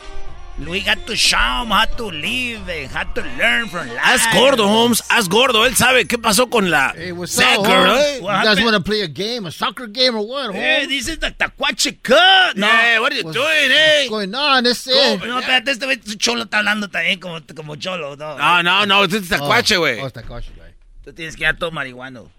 We 0.57 0.83
got 0.83 1.05
to 1.07 1.17
show 1.17 1.37
'em 1.63 1.71
how 1.73 1.85
to 1.97 2.13
live 2.13 2.69
and 2.69 2.89
how 2.89 3.03
to 3.03 3.23
learn 3.37 3.69
from 3.69 3.89
life. 3.89 3.99
Haz 3.99 4.23
gordo, 4.33 4.69
Holmes. 4.69 5.03
Haz 5.11 5.29
gordo. 5.29 5.67
Él 5.67 5.75
sabe 5.75 6.07
qué 6.07 6.17
pasó 6.17 6.49
con 6.49 6.71
la 6.71 6.93
Hey, 6.97 7.11
what's 7.11 7.33
Zach 7.35 7.59
up, 7.59 7.67
girl, 7.67 7.87
Holmes? 7.91 8.05
eh? 8.07 8.17
You 8.19 8.23
What 8.25 8.45
guys 8.45 8.61
want 8.63 8.77
to 8.77 8.81
play 8.81 9.01
a 9.03 9.09
game, 9.09 9.47
a 9.47 9.51
soccer 9.51 9.89
game 9.89 10.15
or 10.15 10.25
what, 10.25 10.55
Eh, 10.55 10.83
Holmes? 10.85 10.89
this 10.89 11.09
is 11.09 11.19
the 11.19 11.33
tacuache 11.33 12.01
cut. 12.05 12.55
No, 12.57 12.69
Yeah, 12.69 13.01
what 13.01 13.13
are 13.13 13.17
you 13.17 13.25
What's- 13.25 13.35
doing, 13.35 13.71
eh? 13.73 14.07
What's 14.07 14.11
going 14.11 14.33
on? 14.35 14.63
This 14.63 14.87
is... 14.87 15.21
no, 15.27 15.41
espérate, 15.41 15.73
este 15.73 15.87
güey, 15.87 16.01
su 16.07 16.15
cholo 16.19 16.45
está 16.45 16.59
hablando 16.59 16.89
también 16.89 17.19
como, 17.19 17.41
como 17.57 17.75
cholo, 17.75 18.15
no. 18.17 18.39
No, 18.39 18.63
no, 18.63 18.87
no. 18.87 19.03
Este 19.05 19.19
es 19.19 19.29
tacuache, 19.29 19.77
güey. 19.77 19.99
Oh, 20.01 20.05
it's 20.07 20.13
Tacuache, 20.15 20.53
güey. 20.57 20.71
Tú 21.05 21.13
tienes 21.13 21.35
que 21.35 21.43
dar 21.45 21.57
todo 21.57 21.73
marihuano. 21.73 22.31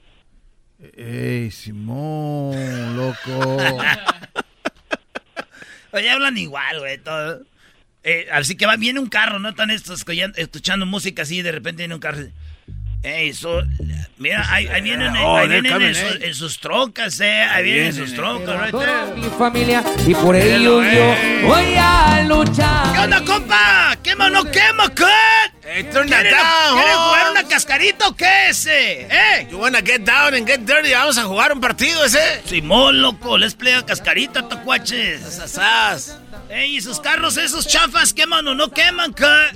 Ey, 0.96 1.52
Simón, 1.52 2.96
loco. 2.96 3.58
Oye, 5.92 6.10
hablan 6.10 6.38
igual, 6.38 6.80
güey, 6.80 6.98
todo. 6.98 7.42
Eh, 8.08 8.28
así 8.32 8.56
que 8.56 8.68
va, 8.68 8.76
viene 8.76 9.00
un 9.00 9.08
carro, 9.10 9.40
¿no? 9.40 9.50
Están 9.50 9.72
estos 9.72 10.06
escuchando, 10.38 10.86
música 10.86 11.24
así 11.24 11.38
y 11.40 11.42
de 11.42 11.52
repente 11.52 11.82
viene 11.82 11.96
un 11.96 12.00
carro. 12.00 12.20
Ey, 13.02 13.34
so, 13.34 13.62
mira, 14.18 14.46
ahí, 14.52 14.66
ahí 14.68 14.82
vienen, 14.82 15.16
Oh, 15.18 15.38
ahí 15.38 15.48
vienen 15.48 15.80
en, 15.82 15.94
su- 15.96 16.02
eh. 16.06 16.20
en 16.22 16.34
sus 16.34 16.60
trocas, 16.60 17.20
eh. 17.20 17.42
Ahí 17.44 17.64
vienen 17.64 17.86
en 17.88 17.94
sus 17.94 18.12
vienen, 18.14 18.16
trocas, 18.46 18.62
right 18.62 18.72
Toda 18.72 19.06
mi 19.16 19.30
familia 19.38 19.84
y 20.08 20.14
por 20.16 20.36
ello 20.36 20.82
yo 20.84 21.16
voy 21.48 21.76
a 21.78 22.24
luchar. 22.28 22.94
¿Qué 22.94 23.00
onda, 23.00 23.24
compa? 23.24 23.96
¿Quema 24.02 24.26
o 24.26 24.30
no 24.30 24.44
quema, 24.52 24.90
cut? 24.90 25.08
Hey, 25.68 25.84
turn 25.92 26.10
that 26.10 26.22
¿Quieren, 26.22 26.32
down, 26.32 26.78
¿quieren 26.80 26.96
jugar 26.98 27.28
Holmes. 27.28 27.42
una 27.42 27.50
cascarita 27.50 28.08
o 28.08 28.16
qué 28.16 28.50
ese? 28.50 29.02
¿Eh? 29.02 29.48
You 29.52 29.58
wanna 29.60 29.82
get 29.82 30.02
down 30.02 30.34
and 30.36 30.48
get 30.48 30.60
dirty? 30.62 30.92
Vamos 30.94 31.18
a 31.18 31.24
jugar 31.26 31.54
un 31.54 31.60
partido 31.62 32.06
ese. 32.06 32.42
Simón, 32.46 33.02
loco, 33.02 33.38
les 33.38 33.54
play 33.56 33.74
a 33.74 33.84
cascarita, 33.86 34.48
tacuaches. 34.48 35.22
Sasas. 35.22 36.20
Ey, 36.50 36.78
¿y 36.78 36.82
sus 36.82 37.00
carros 37.00 37.38
esos 37.38 37.68
chafas 37.68 38.14
queman 38.14 38.48
o 38.48 38.54
no 38.56 38.70
queman, 38.70 39.14
cut? 39.14 39.56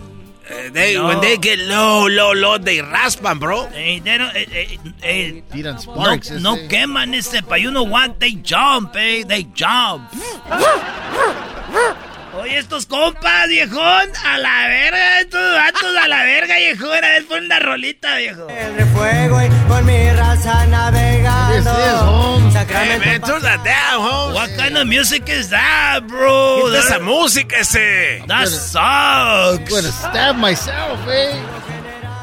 Eh, 0.50 0.70
they, 0.74 0.96
No. 0.96 1.06
When 1.08 1.22
they 1.22 1.38
get 1.38 1.60
low, 1.60 2.08
low, 2.08 2.34
low, 2.34 2.58
they 2.58 2.80
raspan, 2.82 3.40
bro. 3.40 3.68
Ey, 3.76 4.00
they 4.00 4.18
don't- 4.18 4.36
eh, 4.36 4.78
eh, 5.04 5.42
Tiran 5.52 5.76
no, 5.76 5.80
sparks. 5.82 6.32
no 6.32 6.56
ese. 6.56 6.68
queman 6.70 7.14
ese, 7.14 7.42
pa' 7.44 7.56
you 7.58 7.70
know 7.72 7.84
what? 7.84 8.20
They 8.20 8.32
jump, 8.32 8.96
eh, 8.96 9.24
they 9.24 9.44
jump. 9.54 10.10
Oye, 12.38 12.60
estos 12.60 12.86
compas, 12.86 13.48
viejón, 13.48 14.10
a 14.24 14.38
la 14.38 14.68
verga, 14.68 15.20
estos 15.22 15.54
vatos 15.56 15.98
a 16.04 16.08
la 16.08 16.24
verga, 16.24 16.56
viejón. 16.58 16.98
A 16.98 17.02
ver, 17.02 17.26
pon 17.28 17.44
una 17.46 17.60
rolita, 17.60 18.16
viejo. 18.18 18.46
de 18.46 18.86
fuego 18.96 19.42
y 19.42 19.50
con 19.68 19.86
mi 19.86 20.10
raza 20.12 20.66
navegando. 20.68 21.54
This 21.56 21.66
is, 21.66 22.02
Holmes. 22.02 22.56
Hey, 22.56 23.00
man, 23.04 23.22
turn 23.22 23.42
that 23.42 23.64
down, 23.64 24.02
Holmes. 24.10 24.36
What 24.36 24.50
kind 24.58 24.78
of 24.78 24.88
music 24.88 25.28
is 25.28 25.50
that, 25.50 26.02
bro? 26.08 26.66
Quita 26.66 26.80
esa 26.80 26.90
That, 27.00 27.02
música 27.02 27.58
ese. 27.58 28.24
that 28.28 28.48
I'm 28.48 29.66
gonna 29.66 29.82
sucks. 29.82 29.96
stab 29.96 30.36
myself, 30.38 31.00
eh? 31.10 31.34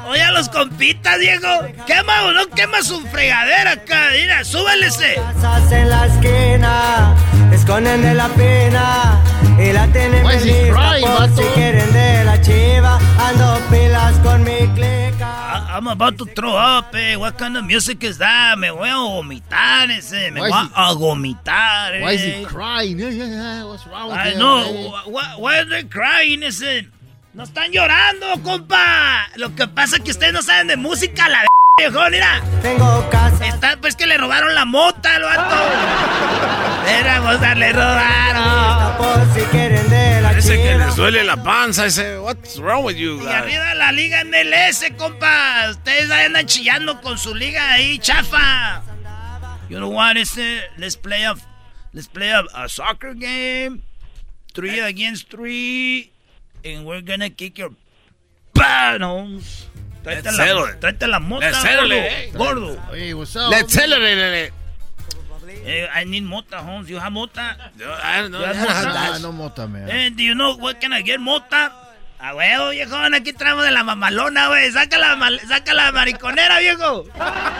Oye, 0.08 0.22
a 0.22 0.30
los 0.30 0.48
compitas, 0.48 1.18
Diego. 1.18 1.48
¿Quema 1.84 2.26
o 2.26 2.32
no 2.32 2.46
quema 2.50 2.80
su 2.80 3.00
fregadera 3.08 3.72
acá? 3.72 4.10
Mira, 4.12 4.44
súbele 4.44 4.86
ese. 4.86 5.16
Casas 5.16 5.72
en 5.72 5.90
la 5.90 6.06
esquina, 6.06 7.14
esconden 7.52 8.02
de 8.02 8.14
la 8.14 8.28
pena 8.28 9.20
y 9.58 9.72
la 9.72 9.84
is 9.86 10.42
he 10.44 10.62
lista 10.64 10.72
crying, 10.72 11.06
por 11.06 11.28
si 11.36 11.42
quieren 11.54 11.92
de 11.92 12.24
la 12.24 12.40
chiva. 12.40 12.98
Ando 13.18 13.58
pilas 13.70 14.14
con 14.22 14.44
mi 14.44 14.66
clica. 14.74 15.66
I'm 15.76 15.88
about 15.88 16.16
to 16.18 16.24
throw 16.26 16.54
up, 16.56 16.94
eh. 16.94 17.16
What 17.16 17.36
kind 17.38 17.56
of 17.56 17.64
music 17.64 18.02
is 18.04 18.18
that? 18.18 18.58
Me 18.58 18.68
voy 18.70 18.88
a 18.88 18.94
vomitar 18.96 19.90
ese. 19.90 20.30
Me 20.30 20.40
Why 20.40 20.48
voy 20.50 20.62
is 20.62 20.68
he- 20.68 20.72
a 20.74 20.94
vomitar, 20.94 21.94
eh. 21.94 22.02
Why 22.02 22.12
is 22.14 22.22
he 22.22 22.44
crying? 22.44 22.98
Yeah, 22.98 23.08
yeah, 23.10 23.24
yeah. 23.26 23.64
What's 23.64 23.86
wrong 23.86 24.08
with 24.08 24.16
I 24.18 24.30
him? 24.30 24.38
know. 24.38 24.58
eh? 24.62 24.90
Why, 25.10 25.34
why 25.38 25.58
are 25.58 25.64
they 25.68 25.84
crying, 25.84 26.42
ese? 26.42 26.86
No 27.34 27.42
están 27.44 27.70
llorando, 27.72 28.42
compa. 28.42 29.26
Lo 29.36 29.54
que 29.54 29.66
pasa 29.68 29.96
es 29.96 30.02
que 30.02 30.10
ustedes 30.10 30.32
no 30.32 30.42
saben 30.42 30.68
de 30.68 30.76
música, 30.76 31.28
la 31.28 31.44
viejo, 31.78 32.00
mira. 32.10 32.42
Tengo 32.62 33.06
casa. 33.10 33.48
Está, 33.48 33.76
pues 33.76 33.94
que 33.96 34.06
le 34.06 34.16
robaron 34.16 34.54
la 34.54 34.64
mota 34.64 35.16
al 35.16 35.22
vato. 35.24 35.56
Era 36.88 37.20
mota, 37.20 37.54
le 37.54 37.70
robaron. 37.70 38.96
Por 38.96 39.34
si 39.34 39.40
quieren 39.50 39.86
de 39.90 40.22
la 40.22 40.28
Parece 40.30 40.56
que 40.56 40.78
les 40.78 40.96
duele 40.96 41.22
la 41.24 41.36
panza 41.42 41.84
ese. 41.84 42.18
What's 42.18 42.58
wrong 42.58 42.82
with 42.82 42.96
you 42.96 43.16
Y 43.20 43.24
guys? 43.24 43.34
arriba 43.34 43.74
la 43.74 43.92
liga 43.92 44.24
MLS, 44.24 44.90
compa. 44.96 45.68
Ustedes 45.70 46.10
ahí 46.10 46.24
andan 46.24 46.46
chillando 46.46 46.98
con 47.02 47.18
su 47.18 47.34
liga 47.34 47.72
ahí, 47.74 47.98
chafa. 47.98 48.82
You 49.68 49.76
know 49.76 49.90
what, 49.90 50.16
ese? 50.16 50.62
Let's 50.78 50.96
play 50.96 51.24
a, 51.24 51.34
let's 51.92 52.08
play 52.08 52.30
a, 52.30 52.42
a 52.54 52.70
soccer 52.70 53.12
game. 53.12 53.82
Three 54.54 54.80
against 54.80 55.28
three. 55.28 56.10
And 56.64 56.86
we're 56.86 57.02
gonna 57.02 57.28
kick 57.28 57.58
your 57.58 57.72
Holmes. 58.58 59.65
Tráete 60.06 60.30
Let's 60.30 60.38
la, 60.38 60.78
tráete 60.78 61.06
mota, 61.18 61.50
Let's 61.50 62.32
gordo. 62.32 62.78
Hey, 62.92 63.12
what's 63.12 63.34
up? 63.34 63.50
Let's 63.50 63.72
celebrate 63.72 64.44
it. 64.46 64.52
Eh, 65.64 65.88
I 65.92 66.04
need 66.04 66.22
mota, 66.22 66.62
Holmes. 66.62 66.88
You 66.88 67.00
have 67.00 67.10
mota? 67.10 67.56
I 68.04 68.20
don't 68.22 68.30
know. 68.30 68.38
You 68.38 68.46
have 68.46 68.56
I 68.56 68.62
don't 68.62 68.70
have 68.70 68.84
mota? 68.86 68.92
that. 68.94 69.14
Ah, 69.14 69.18
no 69.18 69.32
mota, 69.32 69.66
man. 69.66 69.90
Eh, 69.90 70.10
do 70.14 70.22
you 70.22 70.34
know 70.36 70.54
what 70.58 70.80
can 70.80 70.92
I 70.92 71.02
get 71.02 71.18
mota? 71.18 71.72
A 72.20 72.34
huevo, 72.36 72.70
viejón, 72.70 73.14
aquí 73.14 73.32
traemos 73.32 73.64
de 73.64 73.72
la 73.72 73.82
mamalona, 73.82 74.46
güey. 74.46 74.70
Saca 74.70 74.96
la, 74.96 75.16
mal- 75.16 75.40
saca 75.48 75.74
la 75.74 75.90
mariconera, 75.90 76.60
viejo. 76.60 77.04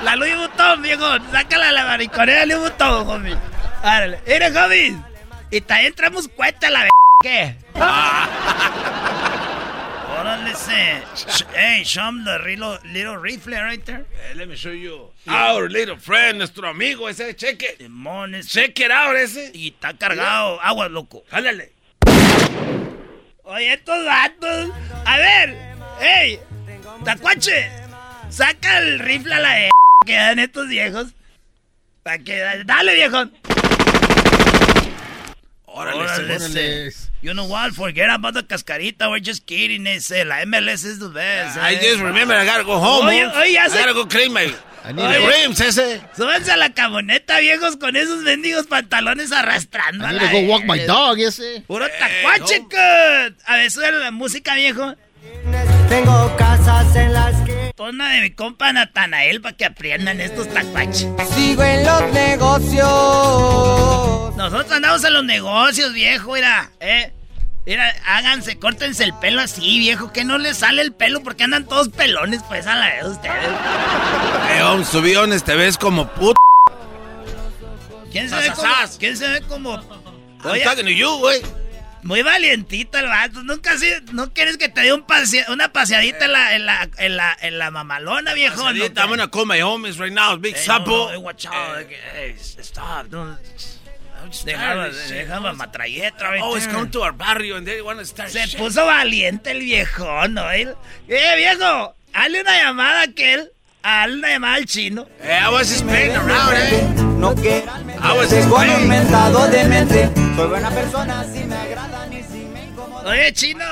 La 0.05 0.14
Louis 0.14 0.36
Vuitton, 0.36 0.82
viejo. 0.82 1.18
Sácala 1.32 1.73
la 1.73 1.85
mariconera 1.85 2.47
Louis 2.47 2.60
Vuitton, 2.60 3.09
homie. 3.09 3.36
Árale. 3.82 4.20
Mire, 4.24 4.56
homie. 4.56 4.97
Y 5.51 5.60
también 5.62 5.94
traemos 5.94 6.28
cuenta 6.28 6.70
la 6.70 6.85
b... 6.85 6.89
¿Qué? 7.23 7.56
Se. 10.57 11.03
Sh- 11.15 11.45
Hey, 11.55 11.83
show 11.85 12.09
'em 12.09 12.24
the 12.24 12.39
little, 12.39 12.78
little 12.93 13.16
rifle 13.16 13.53
right 13.53 13.85
there. 13.85 14.05
let 14.37 14.49
me 14.49 14.57
show 14.57 14.70
you. 14.73 15.11
Our 15.28 15.69
little 15.69 15.97
friend, 15.97 16.39
nuestro 16.39 16.69
amigo, 16.70 17.09
ese 17.09 17.35
cheque. 17.37 17.77
Demones. 17.78 18.49
Check 18.49 18.78
it 18.81 18.91
out, 18.91 19.15
ese. 19.16 19.51
Y 19.55 19.69
está 19.78 19.97
cargado. 19.97 20.59
Agua, 20.62 20.89
loco. 20.89 21.24
Jálale. 21.31 21.73
Oye, 23.45 23.73
estos 23.74 24.05
vatos. 24.05 24.70
A 25.05 25.16
ver, 25.19 25.57
hey, 26.01 26.41
Tacuache, 27.05 27.70
saca 28.31 28.78
el 28.78 28.99
rifle 28.99 29.35
a 29.35 29.41
la 29.41 29.53
de 29.55 29.70
que 30.07 30.15
dan 30.15 30.39
estos 30.39 30.69
viejos. 30.69 31.09
Para 32.03 32.19
que. 32.19 32.62
Dale, 32.65 32.95
viejo. 32.95 33.24
Órale, 35.66 35.99
Órale. 36.05 36.93
You 37.27 37.35
know 37.35 37.47
what? 37.47 37.73
Forget 37.74 38.09
about 38.09 38.35
the 38.35 38.44
cascarita. 38.44 39.11
We're 39.11 39.19
just 39.19 39.47
kidding. 39.47 39.85
Ese. 39.85 40.24
La 40.24 40.44
MLS 40.47 40.85
is 40.85 41.01
the 41.01 41.09
best. 41.09 41.59
I 41.59 41.74
eh. 41.74 41.81
just 41.82 42.01
remember 42.01 42.35
I 42.35 42.44
gotta 42.47 42.62
go 42.62 42.78
home. 42.78 43.07
Oye, 43.07 43.27
oye, 43.27 43.53
ya 43.55 43.65
I 43.65 43.69
se- 43.69 43.81
gotta 43.81 43.94
go 43.94 44.07
clean 44.07 44.32
my 44.32 44.47
I 44.85 44.93
need 44.93 45.03
Oye. 45.03 45.16
a- 45.16 45.27
rims, 45.27 45.59
ese. 45.59 46.01
Súbanse 46.16 46.53
a 46.53 46.57
la 46.57 46.73
camioneta, 46.73 47.40
viejos, 47.40 47.77
con 47.78 47.97
esos 47.97 48.23
mendigos 48.23 48.69
pantalones 48.69 49.32
arrastrando. 49.32 50.07
I 50.07 50.12
need 50.12 50.20
to 50.20 50.28
go 50.31 50.43
walk 50.47 50.66
my 50.66 50.78
dog, 50.86 51.19
ese. 51.19 51.65
Puro 51.66 51.89
tacuache, 51.89 52.61
cut. 52.61 53.35
A 53.44 53.57
ver, 53.57 53.73
sube 53.73 53.90
la 53.90 54.12
música, 54.12 54.55
viejo. 54.55 54.94
Tengo 55.89 56.36
casas 56.36 56.94
en 56.94 57.12
las 57.12 57.35
que 57.44 57.73
Tona 57.74 58.09
de 58.12 58.20
mi 58.20 58.31
compa 58.31 58.73
Natanael 58.73 59.40
para 59.40 59.57
que 59.57 59.65
aprendan 59.65 60.20
estos 60.20 60.48
tacuaches. 60.55 61.09
sigo 61.35 61.65
en 61.65 61.85
los 61.85 62.03
negocios. 62.12 62.86
Nosotros 64.36 64.70
andamos 64.70 65.03
en 65.03 65.12
los 65.12 65.24
negocios, 65.24 65.93
viejo, 65.93 66.35
mira, 66.35 66.70
eh. 66.78 67.12
Mira, 67.66 67.93
háganse, 68.06 68.59
córtense 68.60 69.02
el 69.02 69.12
pelo 69.18 69.40
así, 69.40 69.80
viejo, 69.80 70.12
que 70.12 70.24
no 70.24 70.38
les 70.38 70.59
sale 70.59 70.82
el 70.82 70.93
pelo 70.94 71.22
porque 71.24 71.43
andan 71.43 71.66
todos 71.66 71.88
pelones, 71.88 72.40
pues, 72.47 72.64
a 72.66 72.76
la 72.76 72.90
vez 72.94 73.05
ustedes. 73.06 73.34
Eh, 74.51 74.84
to 74.93 75.02
be 75.02 75.16
honest, 75.18 75.44
te 75.44 75.56
ves 75.56 75.76
como 75.76 76.06
puto. 76.14 76.36
¿Quién 78.12 78.30
se 78.30 78.36
ve 78.36 78.52
como? 78.55 78.68
¿Quién 79.01 79.16
se 79.16 79.28
ve 79.28 79.40
como? 79.43 79.74
I'm 80.44 80.52
Oye, 80.52 80.94
you, 80.97 81.18
güey. 81.18 81.43
muy 82.05 82.22
valientito 82.22 82.98
el 82.98 83.06
vato. 83.06 83.43
Nunca 83.43 83.72
así, 83.72 83.88
no 84.12 84.32
quieres 84.32 84.59
que 84.59 84.68
te 84.68 84.82
dé 84.82 84.93
un 84.93 85.02
pasea- 85.05 85.48
una 85.52 85.72
paseadita 85.72 86.26
en 86.26 86.32
la, 86.32 86.55
en 86.55 86.66
la, 86.66 86.88
en 86.98 87.16
la, 87.16 87.36
en 87.40 87.59
la 87.59 87.70
mamalona, 87.72 88.32
viejo. 88.34 88.59
¿no? 88.59 88.66
Ahorita, 88.68 89.01
I'm 89.02 89.09
gonna 89.10 89.28
call 89.28 89.44
my 89.44 89.60
homies 89.60 89.98
right 89.98 90.12
now, 90.14 90.36
Big 90.38 90.56
Sapo. 90.56 90.90
no, 90.90 91.05
no, 91.06 91.10
ey, 91.14 91.16
watch 91.18 91.47
out, 91.47 91.78
ey, 92.14 92.36
stop, 92.38 93.06
don't- 93.10 93.38
Dejaba, 94.44 94.88
dejaba 95.09 95.52
matralleta. 95.52 96.30
Oh, 96.43 96.56
it's 96.56 96.66
come 96.66 96.90
to 96.90 97.02
our 97.02 97.12
barrio 97.12 97.56
and 97.56 97.66
they 97.66 97.80
want 97.82 97.98
to 97.98 98.05
start 98.05 98.30
Se 98.30 98.47
shit. 98.47 98.59
puso 98.60 98.84
valiente 98.86 99.51
el 99.52 99.60
viejo, 99.60 100.26
¿no? 100.28 100.51
Él- 100.51 100.74
Eh, 101.09 101.34
viejo, 101.36 101.94
hazle 102.12 102.40
una 102.40 102.56
llamada 102.59 103.01
a 103.01 103.05
aquel, 103.05 103.51
hazle 103.82 104.14
una 104.18 104.28
llamada 104.30 104.55
al 104.56 104.66
chino. 104.66 105.06
Eh, 105.22 105.38
I 105.40 105.48
was 105.52 105.68
just 105.68 105.84
playing 105.86 106.16
around, 106.16 106.55
eh. 106.56 106.82
No 107.18 107.34
quiero 107.34 107.66
I 108.02 108.16
was 108.18 108.30
just 108.30 108.48
playing. 108.48 108.88
mentado 108.88 109.47
de 109.48 109.64
mente. 109.64 110.10
Soy 110.36 110.48
buena 110.48 110.70
persona, 110.70 111.24
si 111.24 111.44
me 111.44 111.55
agradan 111.56 112.12
y 112.12 112.22
si 112.22 112.38
me 112.52 112.64
incomodan. 112.64 113.06
Oye, 113.06 113.32
chino, 113.32 113.64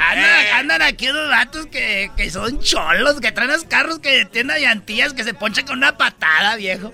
andan, 0.00 0.46
Eh. 0.46 0.50
andan 0.52 0.82
aquí 0.82 1.08
unos 1.08 1.28
vatos 1.28 1.66
que, 1.66 2.10
que 2.16 2.30
son 2.30 2.60
cholos, 2.60 3.20
que 3.20 3.32
traen 3.32 3.50
los 3.50 3.64
carros 3.64 3.98
que 3.98 4.24
tienen 4.26 4.60
llantillas 4.60 5.12
que 5.12 5.24
se 5.24 5.34
ponchan 5.34 5.66
con 5.66 5.78
una 5.78 5.96
patada, 5.96 6.56
viejo. 6.56 6.92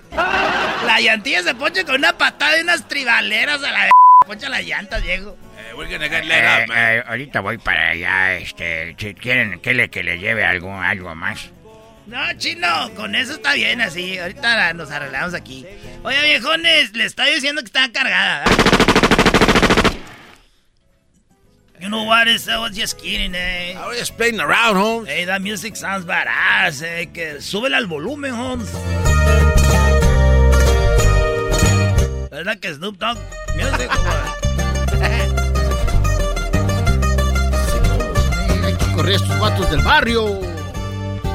La 0.85 0.99
llantilla 1.01 1.43
se 1.43 1.55
poncha 1.55 1.83
con 1.83 1.95
una 1.95 2.17
patada 2.17 2.57
y 2.57 2.61
unas 2.61 2.87
tribaleras 2.87 3.63
a 3.63 3.71
la 3.71 3.83
v- 3.85 3.91
poncha 4.25 4.49
las 4.49 4.63
llantas, 4.63 5.01
viejo. 5.03 5.37
Eh, 5.57 5.73
we're 5.75 5.91
gonna 5.91 6.07
get 6.09 6.25
let 6.25 6.43
Eh, 6.43 6.63
up, 6.63 6.67
man. 6.69 7.03
ahorita 7.07 7.39
voy 7.41 7.57
para 7.57 7.89
allá, 7.89 8.35
este, 8.35 8.95
si 8.99 9.13
quieren 9.15 9.59
que 9.59 9.73
le, 9.73 9.89
que 9.89 10.03
le 10.03 10.19
lleve 10.19 10.43
algo, 10.45 10.73
algo 10.79 11.15
más. 11.15 11.49
No, 12.05 12.21
chino, 12.37 12.89
con 12.95 13.15
eso 13.15 13.33
está 13.33 13.53
bien 13.53 13.81
así. 13.81 14.17
Ahorita 14.17 14.73
nos 14.73 14.89
arreglamos 14.91 15.33
aquí. 15.33 15.65
Oye, 16.03 16.21
viejones, 16.23 16.93
le 16.93 17.03
estoy 17.03 17.33
diciendo 17.35 17.61
que 17.61 17.65
está 17.67 17.91
cargada. 17.91 18.45
¿verdad? 18.45 19.26
You 21.79 21.89
know 21.89 22.03
what? 22.03 22.27
Is, 22.27 22.49
I 22.49 22.57
was 22.57 22.75
just 22.75 22.97
kidding, 22.97 23.35
eh. 23.35 23.75
I 23.77 23.87
was 23.87 23.99
just 23.99 24.17
playing 24.17 24.39
around, 24.39 24.75
Holmes. 24.77 25.07
Hey, 25.07 25.25
that 25.25 25.41
music 25.41 25.75
sounds 25.75 26.05
badass, 26.05 26.81
eh. 26.81 27.05
Que 27.13 27.39
súbele 27.39 27.75
al 27.75 27.85
volumen, 27.85 28.33
Holmes. 28.33 28.71
¿Verdad 32.31 32.59
que 32.59 32.73
Snoop 32.73 32.97
Dogg 32.97 33.17
music? 33.55 33.89
what? 33.89 34.37
Hay 38.63 38.73
que 38.73 38.93
correr 38.95 39.13
a 39.13 39.15
estos 39.15 39.39
vatos 39.39 39.69
del 39.69 39.81
barrio. 39.81 40.39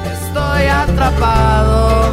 Estoy 0.05 0.65
atrapado. 0.67 2.11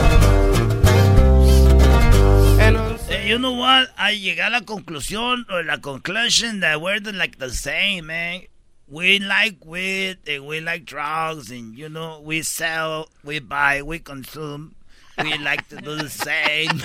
You 3.30 3.38
know 3.38 3.52
what? 3.52 3.90
I 3.96 4.14
llegué 4.18 4.40
a 4.40 4.50
la 4.50 4.62
conclusión, 4.62 5.46
or 5.48 5.62
la 5.62 5.76
conclusion 5.76 6.58
that 6.60 6.80
we're 6.80 6.98
the, 6.98 7.12
like 7.12 7.38
the 7.38 7.50
same, 7.50 8.06
man. 8.06 8.42
We 8.88 9.20
like 9.20 9.64
weed 9.64 10.18
and 10.26 10.48
we 10.48 10.60
like 10.60 10.84
drugs 10.84 11.52
and 11.52 11.78
you 11.78 11.88
know 11.88 12.20
we 12.24 12.42
sell, 12.42 13.08
we 13.22 13.38
buy, 13.38 13.82
we 13.82 14.00
consume. 14.00 14.74
We 15.22 15.38
like 15.38 15.68
to 15.68 15.76
do 15.76 15.94
the 15.94 16.08
same. 16.10 16.82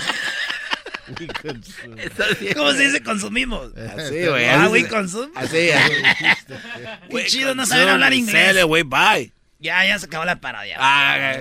¿Cómo 2.54 2.72
se 2.74 2.90
dice 2.90 3.02
consumimos? 3.02 3.72
Así, 3.74 4.28
güey. 4.28 4.46
Ah, 4.48 4.68
we 4.70 4.86
consume. 4.86 5.32
Así, 5.34 5.70
así. 5.70 5.94
Qué 7.10 7.26
chido 7.26 7.56
no 7.56 7.66
saben 7.66 7.88
hablar 7.88 8.12
inglés. 8.12 8.54
Sale, 8.54 8.62
güey, 8.62 8.84
bye. 8.84 9.32
Ya, 9.58 9.84
ya 9.84 9.98
se 9.98 10.06
acabó 10.06 10.24
la 10.24 10.36
parodia. 10.36 10.76
Ah, 10.78 11.38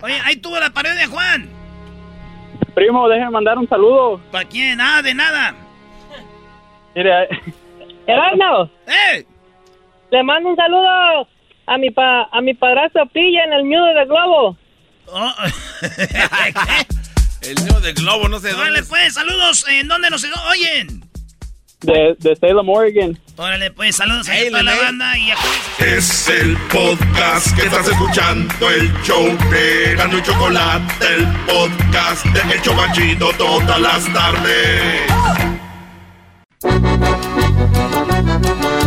Oye, 0.00 0.20
ahí 0.22 0.36
tuvo 0.36 0.60
la 0.60 0.70
parodia, 0.70 1.08
Juan. 1.08 1.63
Primo, 2.74 3.08
déjeme 3.08 3.30
mandar 3.30 3.58
un 3.58 3.68
saludo. 3.68 4.20
¿Para 4.30 4.48
quién? 4.48 4.78
Nada, 4.78 5.02
de 5.02 5.14
nada. 5.14 5.54
Mire, 6.94 7.28
Erasmo, 8.06 8.70
¡Eh! 8.86 9.24
le 10.10 10.22
mando 10.22 10.50
un 10.50 10.56
saludo 10.56 11.28
a 11.66 11.78
mi 11.78 11.90
pa, 11.90 12.28
a 12.30 12.40
mi 12.40 12.54
padrastro 12.54 13.06
Pilla 13.06 13.44
en 13.44 13.52
el 13.52 13.68
nudo 13.68 13.94
de 13.94 14.04
globo. 14.04 14.56
Oh. 15.06 15.34
El 17.42 17.56
niño 17.56 17.80
de 17.80 17.92
globo, 17.92 18.28
no 18.28 18.38
sé 18.38 18.48
dónde. 18.48 18.62
Órale, 18.62 18.82
pues, 18.84 19.14
saludos. 19.14 19.66
¿En 19.68 19.86
dónde 19.86 20.08
nos 20.08 20.24
oyen? 20.50 21.04
De, 21.84 22.16
de 22.18 22.36
Salem, 22.36 22.68
Oregon. 22.68 23.18
Órale, 23.36 23.70
pues, 23.70 23.96
saludos 23.96 24.28
a 24.28 24.32
toda 24.48 24.62
la 24.62 24.76
banda 24.76 25.16
y 25.18 25.30
a... 25.30 25.36
Es 25.78 26.28
el 26.28 26.56
podcast 26.72 27.54
que 27.56 27.66
estás 27.66 27.88
escuchando, 27.88 28.70
el 28.70 28.92
show 29.02 29.26
de 29.50 29.92
Erasmo 29.92 30.18
y 30.18 30.22
Chocolate, 30.22 31.06
el 31.14 31.26
podcast 31.46 32.24
de 32.26 32.54
El 32.54 32.62
Chobachito 32.62 33.30
todas 33.36 33.80
las 33.80 34.12
tardes. 34.12 35.02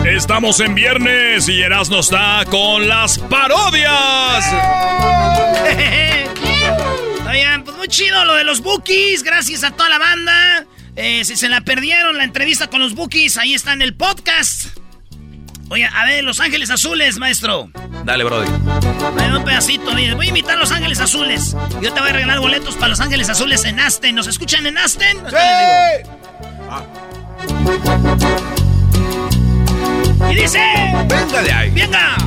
Estamos 0.06 0.60
en 0.62 0.74
viernes 0.74 1.48
y 1.50 1.62
Erasmo 1.62 2.00
está 2.00 2.44
con 2.50 2.88
las 2.88 3.20
parodias. 3.20 4.46
Oigan, 7.30 7.64
pues 7.64 7.78
muy 7.78 7.88
chido 7.88 8.24
lo 8.26 8.34
de 8.36 8.44
los 8.44 8.62
Bookies. 8.62 9.22
Gracias 9.24 9.64
a 9.64 9.72
toda 9.72 9.90
la 9.90 10.00
banda. 10.00 10.66
Eh, 11.00 11.24
si 11.24 11.36
se 11.36 11.48
la 11.48 11.62
perdieron, 11.62 12.18
la 12.18 12.24
entrevista 12.24 12.68
con 12.68 12.82
los 12.82 12.96
Bookies, 12.96 13.38
ahí 13.38 13.54
está 13.54 13.72
en 13.72 13.84
el 13.84 13.96
podcast. 13.96 14.76
Oye, 15.70 15.86
a 15.86 16.06
ver, 16.06 16.24
Los 16.24 16.40
Ángeles 16.40 16.72
Azules, 16.72 17.20
maestro. 17.20 17.70
Dale, 18.04 18.24
Brody. 18.24 18.48
Va 18.48 19.38
un 19.38 19.44
pedacito, 19.44 19.94
mire. 19.94 20.16
Voy 20.16 20.26
a 20.26 20.30
invitar 20.30 20.58
a 20.58 20.60
Los 20.60 20.72
Ángeles 20.72 21.00
Azules. 21.00 21.56
Yo 21.82 21.94
te 21.94 22.00
voy 22.00 22.10
a 22.10 22.14
regalar 22.14 22.40
boletos 22.40 22.76
para 22.76 22.88
Los 22.88 23.00
Ángeles 23.00 23.30
Azules 23.30 23.64
en 23.66 23.80
Aston. 23.80 24.16
¿Nos 24.16 24.26
escuchan 24.28 24.66
en 24.66 24.78
Aston? 24.78 25.18
Y 30.32 30.36
dice... 30.36 30.60
Venga 31.08 31.44
de 31.44 31.52
ahí. 31.52 31.70
¡Venga! 31.72 32.18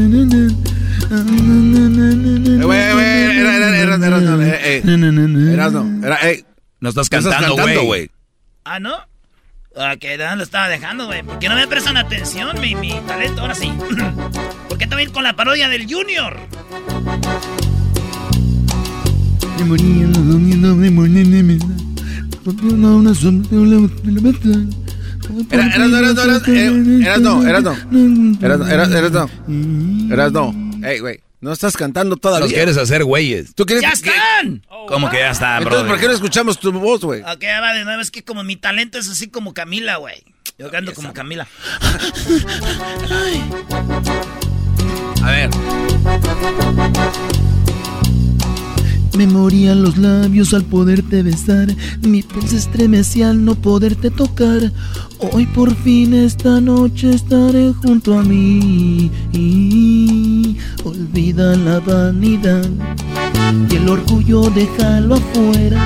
Eh, 0.00 0.47
No 6.80 6.90
estás 6.90 7.08
¿qué 7.08 7.16
estás 7.16 7.34
cantando, 7.40 7.84
güey. 7.84 8.10
Ah, 8.64 8.78
¿no? 8.78 8.94
Ah, 9.76 9.96
que 9.98 10.18
¿de 10.18 10.24
dónde 10.24 10.36
lo 10.36 10.42
estaba 10.42 10.68
dejando, 10.68 11.06
güey? 11.06 11.22
¿Por 11.22 11.38
qué 11.38 11.48
no 11.48 11.54
me 11.54 11.66
prestan 11.66 11.96
atención 11.96 12.60
mi, 12.60 12.74
mi 12.74 12.92
talento? 13.06 13.40
Ahora 13.40 13.54
sí. 13.54 13.72
¿Por 14.68 14.76
qué 14.76 14.86
también 14.86 15.10
con 15.10 15.24
la 15.24 15.34
parodia 15.34 15.68
del 15.68 15.86
Junior? 15.90 16.36
Me 19.58 19.64
moría 19.64 20.06
Era, 25.50 25.66
era, 25.74 25.86
no, 25.88 25.98
era, 25.98 26.12
no, 26.12 26.22
era, 26.22 26.36
era, 26.36 27.18
no, 27.18 27.46
era, 27.46 27.60
no, 27.60 27.72
era, 28.40 28.56
no, 28.56 28.66
era, 28.66 28.84
era, 28.84 29.10
no, 29.10 30.14
era, 30.14 30.30
no. 30.30 30.67
Ey, 30.88 31.00
güey, 31.00 31.20
no 31.40 31.52
estás 31.52 31.76
cantando 31.76 32.16
todavía. 32.16 32.46
Los 32.46 32.52
quieres 32.54 32.76
hacer 32.78 33.04
güeyes. 33.04 33.54
¿Tú 33.54 33.66
quieres 33.66 33.82
¡Ya 33.82 33.90
que- 33.90 34.08
están! 34.08 34.62
¿Cómo 34.88 35.10
que 35.10 35.18
ya 35.18 35.30
está, 35.32 35.60
bro? 35.60 35.68
Entonces, 35.68 35.90
¿por 35.90 36.00
qué 36.00 36.06
no 36.06 36.12
escuchamos 36.14 36.58
tu 36.58 36.72
voz, 36.72 37.02
güey? 37.02 37.20
Ok, 37.22 37.44
va 37.62 37.74
de 37.74 37.84
nuevo. 37.84 38.00
Es 38.00 38.10
que 38.10 38.24
como 38.24 38.42
mi 38.42 38.56
talento 38.56 38.96
es 38.98 39.08
así 39.10 39.28
como 39.28 39.52
Camila, 39.52 39.96
güey. 39.96 40.24
Yo 40.58 40.70
canto 40.70 40.94
como 40.94 41.12
Camila. 41.12 41.46
A 45.22 45.30
ver. 45.30 45.50
Me 49.18 49.26
morían 49.26 49.82
los 49.82 49.98
labios 49.98 50.54
al 50.54 50.62
poderte 50.62 51.24
besar, 51.24 51.66
mi 52.02 52.22
piel 52.22 52.48
se 52.48 52.56
estremecía 52.56 53.30
al 53.30 53.44
no 53.44 53.56
poderte 53.56 54.12
tocar. 54.12 54.70
Hoy 55.18 55.44
por 55.46 55.74
fin 55.74 56.14
esta 56.14 56.60
noche 56.60 57.10
estaré 57.10 57.72
junto 57.72 58.16
a 58.16 58.22
mí. 58.22 59.10
Olvida 60.84 61.56
la 61.56 61.80
vanidad 61.80 62.64
y 63.68 63.74
el 63.74 63.88
orgullo 63.88 64.50
déjalo 64.50 65.16
afuera. 65.16 65.84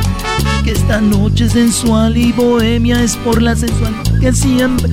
Que 0.63 0.73
esta 0.73 1.01
noche 1.01 1.49
sensual 1.49 2.19
y 2.19 2.33
bohemia 2.33 3.03
es 3.03 3.17
por 3.17 3.41
la 3.41 3.57
sensualidad 3.57 4.21
que 4.21 4.35
siempre. 4.35 4.91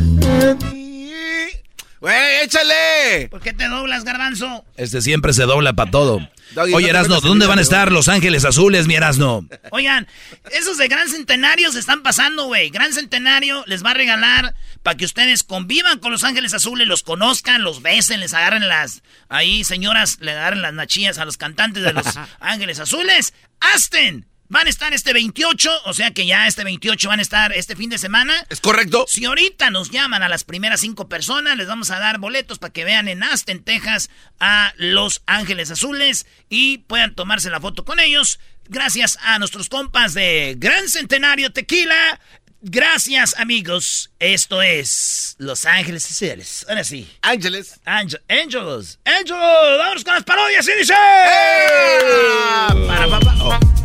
¡Güey, 1.99 2.45
échale! 2.45 3.27
¿Por 3.29 3.41
qué 3.41 3.51
te 3.51 3.67
doblas, 3.67 4.05
garbanzo? 4.05 4.63
Este 4.77 5.01
siempre 5.01 5.33
se 5.33 5.43
dobla 5.43 5.73
para 5.73 5.91
todo. 5.91 6.21
Doggy, 6.51 6.73
Oye, 6.73 6.89
Erasno, 6.89 7.21
¿dónde 7.21 7.45
van 7.45 7.59
a 7.59 7.61
estar 7.61 7.91
Los 7.91 8.07
Ángeles 8.07 8.45
Azules, 8.45 8.87
mi 8.87 8.95
Erasno? 8.95 9.45
Oigan, 9.71 10.07
esos 10.51 10.77
de 10.77 10.87
Gran 10.87 11.09
Centenario 11.09 11.71
se 11.71 11.79
están 11.79 12.01
pasando, 12.03 12.45
güey. 12.45 12.69
Gran 12.69 12.93
Centenario 12.93 13.63
les 13.67 13.83
va 13.83 13.91
a 13.91 13.93
regalar 13.93 14.55
para 14.83 14.97
que 14.97 15.05
ustedes 15.05 15.43
convivan 15.43 15.99
con 15.99 16.11
los 16.11 16.23
Ángeles 16.23 16.53
Azules, 16.53 16.87
los 16.87 17.03
conozcan, 17.03 17.63
los 17.63 17.81
besen, 17.81 18.19
les 18.19 18.33
agarren 18.33 18.67
las... 18.67 19.03
Ahí, 19.27 19.63
señoras, 19.63 20.17
le 20.21 20.31
agarren 20.31 20.61
las 20.61 20.73
nachillas 20.73 21.17
a 21.17 21.25
los 21.25 21.37
cantantes 21.37 21.83
de 21.83 21.93
los 21.93 22.05
Ángeles 22.39 22.79
Azules. 22.79 23.33
¡Asten! 23.59 24.28
Van 24.51 24.65
a 24.65 24.69
estar 24.71 24.95
este 24.95 25.13
28, 25.13 25.69
o 25.85 25.93
sea 25.93 26.09
que 26.11 26.25
ya 26.25 26.47
este 26.47 26.63
28 26.63 27.07
van 27.07 27.19
a 27.19 27.21
estar 27.21 27.53
este 27.53 27.75
fin 27.75 27.91
de 27.91 27.99
semana. 27.99 28.33
¿Es 28.49 28.59
correcto? 28.59 29.05
Si 29.07 29.23
ahorita 29.25 29.69
nos 29.69 29.91
llaman 29.91 30.23
a 30.23 30.29
las 30.29 30.43
primeras 30.43 30.79
cinco 30.79 31.07
personas, 31.07 31.55
les 31.55 31.67
vamos 31.67 31.91
a 31.91 31.99
dar 31.99 32.17
boletos 32.17 32.57
para 32.57 32.73
que 32.73 32.83
vean 32.83 33.07
en 33.07 33.21
Aston, 33.21 33.59
Texas, 33.63 34.09
a 34.39 34.73
Los 34.75 35.21
Ángeles 35.27 35.69
Azules 35.69 36.25
y 36.49 36.79
puedan 36.79 37.13
tomarse 37.13 37.51
la 37.51 37.61
foto 37.61 37.85
con 37.85 37.99
ellos. 37.99 38.39
Gracias 38.67 39.19
a 39.21 39.37
nuestros 39.37 39.69
compas 39.69 40.15
de 40.15 40.55
Gran 40.57 40.89
Centenario 40.89 41.51
Tequila. 41.51 42.19
Gracias, 42.61 43.35
amigos. 43.37 44.09
Esto 44.17 44.63
es 44.63 45.35
Los 45.37 45.67
Ángeles 45.67 46.09
Azules. 46.09 46.65
Ahora 46.67 46.83
sí. 46.83 47.07
Ángeles. 47.21 47.79
Angel, 47.85 48.19
Angelos. 48.27 48.97
Angelos. 49.05 49.77
Vámonos 49.77 50.03
con 50.03 50.15
las 50.15 50.23
parodias 50.23 50.67
y 50.67 50.73
dice. 50.79 50.93
Para, 52.87 53.07
papá. 53.07 53.35
Oh. 53.41 53.78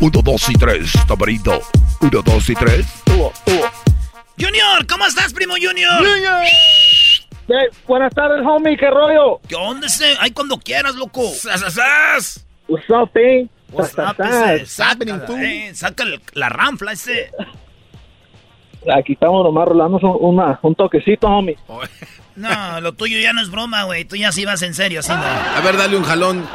Uno, 0.00 0.22
dos 0.22 0.48
y 0.48 0.54
tres, 0.54 0.92
tamarito. 1.06 1.60
Uno, 2.00 2.22
dos 2.22 2.48
y 2.48 2.54
tres. 2.54 2.86
Junior, 4.38 4.86
¿cómo 4.86 5.04
estás, 5.04 5.34
primo 5.34 5.54
Junior? 5.60 6.02
buenas 7.86 8.14
tardes, 8.14 8.40
homie, 8.46 8.76
¿qué 8.78 8.88
rollo? 8.88 9.40
¿Qué 9.46 9.56
onda 9.56 9.86
ese? 9.86 10.14
Ay, 10.18 10.30
cuando 10.30 10.56
quieras, 10.58 10.94
loco. 10.94 11.28
¡Sas, 11.28 11.60
sas, 11.60 11.74
sas! 11.74 12.46
What's 12.66 12.88
up, 12.88 13.10
eh? 13.16 13.46
What's 13.72 13.92
up. 13.98 14.16
Saca, 14.66 16.04
eh, 16.04 16.20
la 16.32 16.48
ranfla 16.48 16.92
ese. 16.92 17.30
Aquí 18.96 19.12
estamos 19.12 19.44
nomás 19.44 19.68
rolando 19.68 19.98
un, 19.98 20.34
una, 20.38 20.58
un 20.62 20.74
toquecito, 20.74 21.26
homie. 21.26 21.56
No, 22.36 22.80
lo 22.80 22.92
tuyo 22.92 23.18
ya 23.18 23.32
no 23.32 23.42
es 23.42 23.50
broma, 23.50 23.84
güey. 23.84 24.04
Tú 24.04 24.16
ya 24.16 24.32
sí 24.32 24.44
vas 24.44 24.62
en 24.62 24.72
serio, 24.74 25.00
así 25.00 25.12
no. 25.12 25.22
A 25.22 25.60
ver, 25.62 25.76
dale 25.76 25.96
un 25.96 26.04
jalón. 26.04 26.46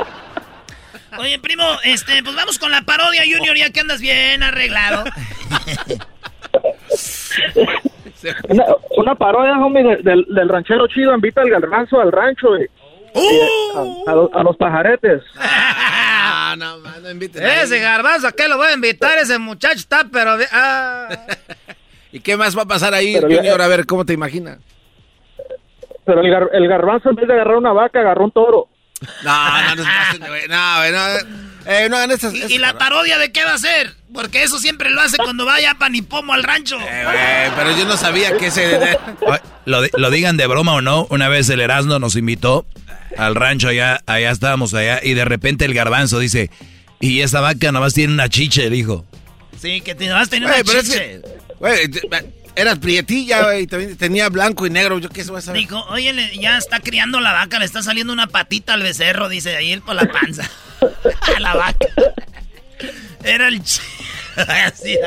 Oye, 1.20 1.38
primo, 1.40 1.64
este, 1.84 2.24
pues 2.24 2.36
vamos 2.36 2.58
con 2.60 2.72
la 2.72 2.82
parodia, 2.82 3.22
Junior, 3.24 3.56
ya 3.56 3.70
que 3.70 3.80
andas 3.82 4.02
bien 4.02 4.42
arreglado. 4.44 5.04
Una, 8.50 8.64
una 8.98 9.16
parodia, 9.16 9.54
homie, 9.60 9.84
de- 9.84 9.98
del, 9.98 10.26
del 10.30 10.50
ranchero 10.50 10.88
chido 10.88 11.14
invita 11.14 11.42
al 11.42 11.50
garbanzo 11.50 12.00
al 12.02 12.12
rancho, 12.12 12.48
güey. 12.50 12.68
¡Uh! 13.14 13.22
Y 13.22 14.10
a, 14.10 14.12
a 14.12 14.16
los- 14.16 14.30
a 14.34 14.44
los 14.44 14.58
pajaretes. 14.58 15.22
Ah, 15.38 16.56
no, 16.58 16.78
no 16.78 16.90
a 16.90 17.62
Ese 17.64 17.80
garbanzo, 17.80 18.28
¿a 18.28 18.32
qué 18.32 18.48
lo 18.48 18.58
voy 18.58 18.68
a 18.68 18.74
invitar? 18.74 19.18
Ese 19.20 19.38
muchacho 19.38 19.76
está, 19.76 20.06
pero... 20.12 20.38
Ah. 20.52 21.08
¿Y 22.16 22.22
qué 22.22 22.38
más 22.38 22.58
va 22.58 22.62
a 22.62 22.66
pasar 22.66 22.94
ahí, 22.94 23.14
Pero 23.16 23.30
ya- 23.30 23.36
Junior? 23.38 23.62
A 23.62 23.68
ver, 23.68 23.86
¿cómo 23.86 24.06
te 24.06 24.14
imaginas? 24.14 24.58
Pero 26.06 26.22
el, 26.22 26.28
gar- 26.32 26.50
el 26.54 26.68
garbanzo, 26.68 27.10
en 27.10 27.16
vez 27.16 27.28
de 27.28 27.34
agarrar 27.34 27.58
una 27.58 27.74
vaca, 27.74 28.00
agarró 28.00 28.24
un 28.26 28.32
toro. 28.32 28.70
No, 29.24 29.62
no, 29.62 29.76
no, 29.76 29.84
no, 29.84 30.48
no, 30.48 30.92
no, 30.92 31.18
eh, 31.68 31.90
no 31.90 31.98
hagan 31.98 32.12
esas... 32.12 32.34
¿Y, 32.34 32.38
esas 32.38 32.52
y 32.52 32.58
la 32.58 32.78
parodia 32.78 33.18
de 33.18 33.32
qué 33.34 33.44
va 33.44 33.54
a 33.54 33.58
ser? 33.58 33.92
Porque 34.14 34.44
eso 34.44 34.60
siempre 34.60 34.90
lo 34.92 35.02
hace 35.02 35.18
cuando 35.18 35.46
vaya 35.46 35.72
a 35.72 35.76
Panipomo 35.78 36.32
al 36.34 36.44
rancho. 36.44 36.78
Eh, 36.80 37.50
pero 37.58 37.76
yo 37.76 37.84
no 37.86 37.98
sabía 37.98 38.38
que 38.38 38.48
ese... 38.48 38.98
Lo, 39.66 39.82
di- 39.82 39.90
lo 39.98 40.10
digan 40.10 40.38
de 40.38 40.48
broma 40.48 40.74
o 40.76 40.82
no, 40.82 41.08
una 41.10 41.28
vez 41.28 41.50
el 41.50 41.60
Erasmo 41.60 42.00
nos 42.00 42.16
invitó 42.16 42.66
al 43.18 43.36
rancho 43.36 43.68
allá, 43.68 44.00
allá 44.06 44.32
estábamos 44.32 44.74
allá, 44.74 45.02
y 45.04 45.16
de 45.16 45.26
repente 45.26 45.66
el 45.66 45.74
garbanzo 45.74 46.20
dice, 46.20 46.50
y 47.02 47.20
esta 47.22 47.42
vaca 47.42 47.72
nomás 47.74 47.94
tiene 47.94 48.14
una 48.14 48.30
chiche, 48.30 48.70
dijo. 48.70 49.04
Sí, 49.60 49.82
que 49.82 49.96
te 49.96 50.10
vas 50.12 50.28
a 50.28 50.30
tener 50.30 50.48
Güey, 50.48 50.62
una 50.62 50.68
pero 50.72 50.80
es 50.80 50.86
chiche. 50.90 51.22
Güey, 51.60 51.90
eras 52.56 52.80
prietilla, 52.80 53.44
güey, 53.44 53.68
también 53.68 53.98
tenía 53.98 54.30
blanco 54.30 54.66
y 54.66 54.70
negro, 54.70 55.00
yo 55.00 55.10
qué 55.10 55.24
sé, 55.24 55.32
vas 55.32 55.48
a 55.48 55.52
ver. 55.54 55.62
Dijo, 55.62 55.84
oye, 55.90 56.14
le- 56.14 56.38
ya 56.38 56.58
está 56.58 56.80
criando 56.80 57.20
la 57.20 57.32
vaca, 57.34 57.60
le 57.60 57.66
está 57.66 57.82
saliendo 57.82 58.14
una 58.14 58.28
patita 58.28 58.74
al 58.74 58.82
becerro, 58.84 59.30
dice 59.30 59.56
ahí 59.56 59.72
él 59.72 59.82
por 59.82 59.96
la 59.96 60.06
panza. 60.12 60.50
A 61.36 61.40
la 61.40 61.56
vaca. 61.56 61.88
Era 63.24 63.48
el 63.48 63.62
ch... 63.64 63.80
Así, 64.36 64.98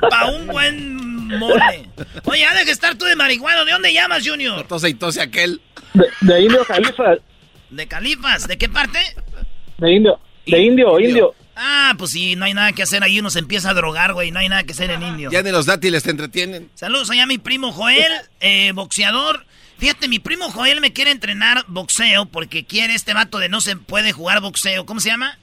Para 0.00 0.26
un 0.26 0.46
buen 0.46 0.96
mole. 1.38 1.88
Oye, 2.24 2.40
deja 2.40 2.64
de 2.64 2.70
estar 2.72 2.94
tú 2.96 3.04
de 3.04 3.14
marihuana. 3.16 3.64
¿De 3.64 3.72
dónde 3.72 3.92
llamas, 3.92 4.26
Junior? 4.26 4.66
Tose 4.66 4.88
y 4.88 4.94
tose 4.94 5.20
aquel. 5.20 5.60
De, 5.94 6.06
de 6.22 6.40
Indio 6.42 6.64
Califa. 6.64 7.14
¿De 7.70 7.86
Califas? 7.86 8.48
¿De 8.48 8.56
qué 8.56 8.68
parte? 8.68 8.98
De 9.76 9.92
Indio. 9.92 10.18
De 10.46 10.58
Indio, 10.58 10.98
Indio. 10.98 11.34
Ah, 11.60 11.94
pues 11.98 12.12
sí, 12.12 12.36
no 12.36 12.44
hay 12.44 12.54
nada 12.54 12.72
que 12.72 12.84
hacer 12.84 13.02
ahí. 13.02 13.18
Uno 13.18 13.30
se 13.30 13.40
empieza 13.40 13.70
a 13.70 13.74
drogar, 13.74 14.12
güey. 14.12 14.30
No 14.30 14.38
hay 14.38 14.48
nada 14.48 14.62
que 14.62 14.72
hacer 14.72 14.92
en 14.92 15.02
indio. 15.02 15.30
Ya 15.30 15.42
ni 15.42 15.50
los 15.50 15.66
dátiles 15.66 16.04
te 16.04 16.10
entretienen. 16.10 16.70
Saludos 16.74 17.10
allá 17.10 17.24
a 17.24 17.26
mi 17.26 17.38
primo 17.38 17.72
Joel, 17.72 18.12
eh, 18.40 18.70
boxeador. 18.72 19.44
Fíjate, 19.78 20.06
mi 20.06 20.20
primo 20.20 20.50
Joel 20.50 20.80
me 20.80 20.92
quiere 20.92 21.10
entrenar 21.10 21.64
boxeo 21.66 22.26
porque 22.26 22.64
quiere 22.64 22.94
este 22.94 23.12
vato 23.12 23.38
de 23.38 23.48
no 23.48 23.60
se 23.60 23.76
puede 23.76 24.12
jugar 24.12 24.40
boxeo. 24.40 24.86
¿Cómo 24.86 25.00
se 25.00 25.08
llama? 25.08 25.36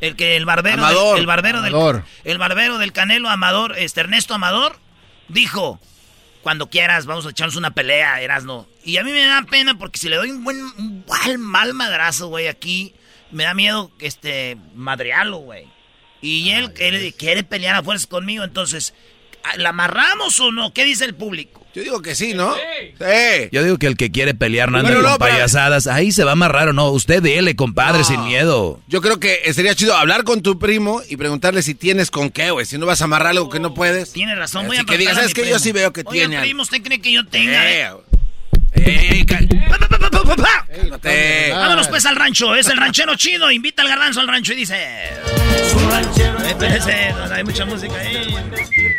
El 0.00 0.16
que 0.16 0.36
el 0.36 0.46
barbero 0.46 0.78
Amador. 0.78 1.14
del, 1.14 1.20
el 1.20 1.26
barbero 1.26 1.58
Amador. 1.58 1.96
del 1.96 2.32
el 2.32 2.38
barbero 2.38 2.78
del 2.78 2.92
Canelo 2.92 3.28
Amador, 3.28 3.76
este 3.78 4.00
Ernesto 4.00 4.32
Amador 4.34 4.78
dijo, 5.28 5.80
cuando 6.42 6.70
quieras 6.70 7.06
vamos 7.06 7.26
a 7.26 7.30
echarnos 7.30 7.56
una 7.56 7.72
pelea, 7.72 8.20
Erasno. 8.22 8.66
Y 8.84 8.96
a 8.96 9.04
mí 9.04 9.12
me 9.12 9.24
da 9.24 9.42
pena 9.42 9.76
porque 9.76 9.98
si 9.98 10.08
le 10.08 10.16
doy 10.16 10.30
un 10.30 10.44
buen 10.44 10.60
un 10.60 11.04
mal, 11.08 11.38
mal 11.38 11.74
madrazo, 11.74 12.28
güey, 12.28 12.46
aquí 12.48 12.94
me 13.30 13.44
da 13.44 13.54
miedo 13.54 13.90
este 14.00 14.56
madrearlo, 14.74 15.38
güey. 15.38 15.64
Y 16.20 16.50
él, 16.50 16.72
él 16.78 17.14
quiere 17.16 17.42
pelear 17.44 17.76
a 17.76 17.82
fuerzas 17.82 18.06
conmigo, 18.06 18.42
entonces 18.44 18.94
¿la 19.56 19.68
amarramos 19.70 20.38
o 20.40 20.50
no? 20.52 20.72
¿Qué 20.74 20.84
dice 20.84 21.04
el 21.04 21.14
público? 21.14 21.64
Yo 21.74 21.82
digo 21.82 22.02
que 22.02 22.14
sí, 22.16 22.34
¿no? 22.34 22.54
Sí. 22.56 23.48
Yo 23.52 23.62
digo 23.62 23.78
que 23.78 23.86
el 23.86 23.96
que 23.96 24.10
quiere 24.10 24.34
pelear 24.34 24.70
no 24.72 24.78
anda 24.78 24.90
Bueno, 24.90 25.02
con 25.04 25.12
no, 25.12 25.18
pero- 25.18 25.32
payasadas, 25.32 25.86
ahí 25.86 26.10
se 26.10 26.24
va 26.24 26.30
a 26.30 26.32
amarrar 26.32 26.68
o 26.70 26.72
no. 26.72 26.90
Usted 26.90 27.22
dele, 27.22 27.54
compadre, 27.54 27.98
No. 27.98 28.04
sin 28.04 28.24
miedo. 28.24 28.80
Yo 28.88 29.00
creo 29.00 29.20
que 29.20 29.52
sería 29.52 29.74
chido 29.76 29.94
hablar 29.96 30.24
con 30.24 30.42
tu 30.42 30.58
primo 30.58 31.02
y 31.08 31.16
preguntarle 31.16 31.62
si 31.62 31.74
tienes 31.76 32.10
con 32.10 32.30
qué, 32.30 32.50
güey. 32.50 32.66
Si 32.66 32.78
no 32.78 32.86
vas 32.86 33.00
a 33.00 33.04
amarrar 33.04 33.28
algo 33.28 33.48
que 33.48 33.60
no 33.60 33.74
puedes. 33.74 34.12
Tiene 34.12 34.34
razón, 34.34 34.66
voy 34.66 34.76
a 34.76 34.80
Así 34.80 34.86
que 34.86 34.98
digas, 34.98 35.12
a 35.12 35.16
¿sabes 35.20 35.34
qué? 35.34 35.42
primo. 35.42 35.54
Yo 35.56 35.60
sí 35.60 35.70
veo 35.72 35.92
que 35.92 36.02
Oye, 36.04 36.18
tiene 36.20 36.40
primo, 36.40 36.62
¿usted 36.62 36.82
cree 36.82 37.00
que 37.00 37.12
yo 37.12 37.24
tenga? 37.26 37.70
Eh? 37.70 37.90
Ey, 38.72 39.24
Cálmate. 39.24 39.68
Vámonos 41.52 41.88
pues 41.88 42.06
al 42.06 42.16
rancho, 42.16 42.54
es 42.54 42.68
el 42.68 42.76
ranchero 42.76 43.14
chino, 43.16 43.50
invita 43.50 43.82
al 43.82 43.88
garbanzo 43.88 44.20
al 44.20 44.28
rancho 44.28 44.52
y 44.52 44.56
dice... 44.56 45.10
Espérese, 46.46 47.12
no, 47.12 47.34
hay 47.34 47.44
mucha 47.44 47.64
música 47.64 47.94
ahí. 47.94 48.34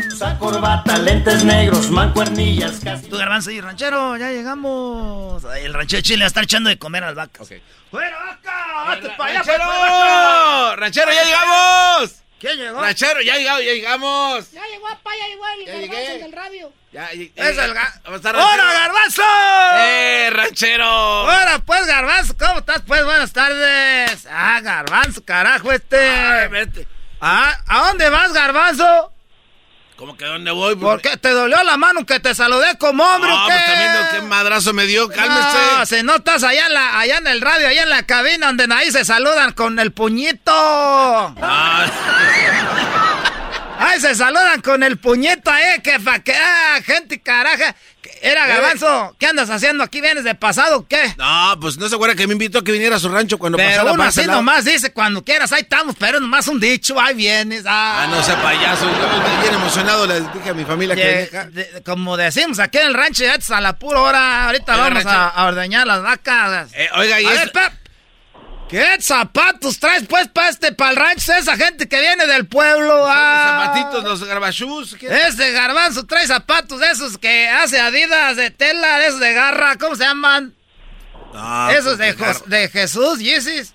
Usa 0.08 0.38
corbata, 0.38 0.98
lentes 0.98 1.44
negros, 1.44 1.90
mancuernillas, 1.90 2.80
casi. 2.84 3.08
Tu 3.08 3.18
garbanzo 3.18 3.52
y 3.52 3.62
ranchero, 3.62 4.18
ya 4.18 4.32
llegamos. 4.32 5.46
Ay, 5.46 5.66
el 5.66 5.74
ranchero 5.74 6.02
chino 6.02 6.20
le 6.20 6.24
va 6.24 6.26
a 6.26 6.28
estar 6.28 6.44
echando 6.44 6.70
de 6.70 6.78
comer 6.78 7.04
a 7.04 7.08
las 7.08 7.16
vacas. 7.16 7.50
¡Fuera 7.90 8.18
vaca! 8.20 8.96
¡Vete 8.96 9.10
para 9.18 9.32
allá, 9.32 9.42
pues, 9.44 9.58
¡Ranchero! 9.58 10.76
¡Ranchero, 10.76 11.12
ya 11.12 11.24
llegamos! 11.24 12.16
¿Quién 12.40 12.58
llegó? 12.58 12.82
Ranchero, 12.82 13.22
ya 13.22 13.36
llegamos, 13.38 13.64
ya 13.64 13.72
llegamos. 13.74 14.52
Ya 14.52 14.62
llegó, 14.68 14.88
papá, 14.88 15.12
ya 15.20 15.28
llegó 15.28 15.44
el 15.48 15.66
Ya 15.66 15.72
garbanzo 15.74 15.98
llegué. 15.98 16.18
del 16.24 16.32
radio. 16.32 16.74
Ya, 16.92 17.10
ya, 17.14 17.24
Es 17.50 17.58
el 17.58 17.74
ga- 17.76 18.02
¿Cómo 18.04 18.16
está, 18.18 18.32
ranchero? 18.32 18.54
¡Hola, 18.54 18.74
garbanzo! 18.74 19.24
¡Eh, 19.82 20.30
ranchero! 20.32 21.22
Hola, 21.24 21.62
pues, 21.66 21.86
garbanzo, 21.86 22.36
¿cómo 22.38 22.60
estás? 22.60 22.82
Pues, 22.88 23.04
buenas 23.06 23.32
tardes. 23.34 24.26
Ah, 24.32 24.60
garbanzo, 24.62 25.24
carajo, 25.24 25.72
este. 25.72 25.98
Ay, 26.10 26.48
vete. 26.48 26.88
Ah, 27.22 27.56
¿A 27.68 27.88
dónde 27.88 28.10
vas, 28.10 28.32
garbanzo? 28.34 29.12
¿Cómo 30.00 30.16
que 30.16 30.24
dónde 30.24 30.50
voy? 30.52 30.78
¿Por 30.78 31.02
qué? 31.02 31.18
¿Te 31.18 31.32
dolió 31.32 31.62
la 31.62 31.76
mano 31.76 32.06
que 32.06 32.22
te 32.22 32.34
saludé 32.34 32.78
como 32.78 33.04
hombre 33.04 33.30
No, 33.30 33.44
o 33.44 33.48
qué? 33.50 33.54
pues 33.54 33.66
también 33.66 34.08
qué 34.14 34.22
madrazo 34.22 34.72
me 34.74 34.86
dio, 34.86 35.10
No, 35.10 35.14
cálmese. 35.14 35.98
si 35.98 36.04
no 36.04 36.16
estás 36.16 36.42
allá 36.44 36.68
en, 36.68 36.74
la, 36.74 36.98
allá 37.00 37.18
en 37.18 37.28
el 37.28 37.42
radio, 37.42 37.68
allá 37.68 37.84
en 37.84 37.90
la 37.90 38.04
cabina, 38.04 38.48
donde 38.48 38.74
ahí 38.74 38.90
se 38.94 39.04
saludan 39.04 39.52
con 39.52 39.78
el 39.78 39.92
puñito. 39.92 40.54
Ah, 40.56 41.86
Ay, 43.90 44.00
se 44.02 44.16
saludan 44.16 44.62
con 44.62 44.84
el 44.84 44.98
puñito, 44.98 45.52
eh, 45.56 45.82
que 45.84 46.00
fa 46.00 46.20
que, 46.20 46.34
ah, 46.36 46.80
gente 46.86 47.20
caraja. 47.22 47.76
Era 48.22 48.48
garbanzo, 48.48 49.16
¿qué 49.20 49.28
andas 49.28 49.50
haciendo 49.50 49.84
aquí? 49.84 50.02
¿Vienes 50.02 50.24
de 50.24 50.34
pasado 50.36 50.78
o 50.80 50.88
qué? 50.88 51.14
no, 51.18 51.58
pues 51.62 51.78
no 51.78 51.88
se 51.90 51.96
acuerda 51.96 52.16
que 52.16 52.28
me 52.28 52.34
invitó 52.34 52.60
a 52.60 52.64
que 52.64 52.72
viniera 52.72 52.96
a 52.96 53.00
su 53.00 53.10
rancho 53.10 53.38
cuando 53.38 53.58
Pero 53.58 53.70
pasara 53.70 53.92
uno 53.92 53.98
para 53.98 54.10
así 54.10 54.26
nomás 54.26 54.66
dice, 54.66 54.92
cuando 54.94 55.24
quieras, 55.24 55.52
ahí 55.52 55.62
estamos, 55.62 55.96
pero 56.00 56.20
nomás 56.20 56.48
un 56.48 56.60
dicho, 56.60 57.00
ahí 57.00 57.14
vienes. 57.16 57.64
Ah, 57.66 58.04
Ah, 58.04 58.08
no 58.08 58.22
sea 58.24 58.42
payaso. 58.42 58.86
Yo 58.86 59.42
bien 59.42 59.54
emocionado. 59.54 60.06
Le 60.08 60.22
dije 60.22 60.50
a 60.50 60.54
mi 60.54 60.64
familia 60.66 60.96
que 60.96 61.30
de- 61.52 61.84
como 61.86 62.16
decimos 62.18 62.60
aquí 62.60 62.78
en 62.78 62.88
el 62.88 62.94
rancho, 62.94 63.24
ya 63.24 63.36
es 63.36 63.50
a 63.52 63.60
la 63.62 63.78
pura 63.78 64.00
hora. 64.02 64.46
Ahorita 64.46 64.74
Oiga, 64.74 64.84
vamos 64.90 65.06
a, 65.06 65.28
a 65.30 65.46
ordeñar 65.46 65.86
las 65.88 66.02
vacas. 66.02 66.70
Eh, 66.74 66.90
oiga, 66.96 67.20
y 67.22 67.26
a 67.26 67.34
es- 67.34 67.40
ver, 67.40 67.52
Pep, 67.52 67.74
¿qué 68.70 68.98
zapatos 69.02 69.80
traes 69.80 70.04
pues 70.08 70.28
para 70.28 70.50
este, 70.50 70.72
para 70.72 70.92
el 70.92 70.96
rancho? 70.98 71.34
Esa 71.34 71.58
gente 71.58 71.88
que 71.90 72.00
viene 72.00 72.26
del 72.28 72.48
pueblo. 72.48 73.06
ah. 73.08 73.68
Zapatitos, 73.74 74.04
los 74.04 74.24
garbachús. 74.24 74.96
Ese 75.02 75.52
garbanzo 75.52 76.06
trae 76.06 76.26
zapatos 76.28 76.80
de 76.80 76.90
esos 76.92 77.18
que 77.18 77.50
hace 77.50 77.80
Adidas 77.80 78.36
de 78.38 78.52
tela, 78.52 79.00
de 79.00 79.08
esos 79.08 79.20
de 79.20 79.34
garra, 79.34 79.76
¿cómo 79.78 79.96
se 79.96 80.04
llaman? 80.04 80.54
No, 81.34 81.70
esos 81.70 81.98
de, 81.98 82.14
pues, 82.16 82.38
Jos- 82.40 82.50
de 82.50 82.70
Jesús, 82.70 83.20
Yeezys. 83.20 83.74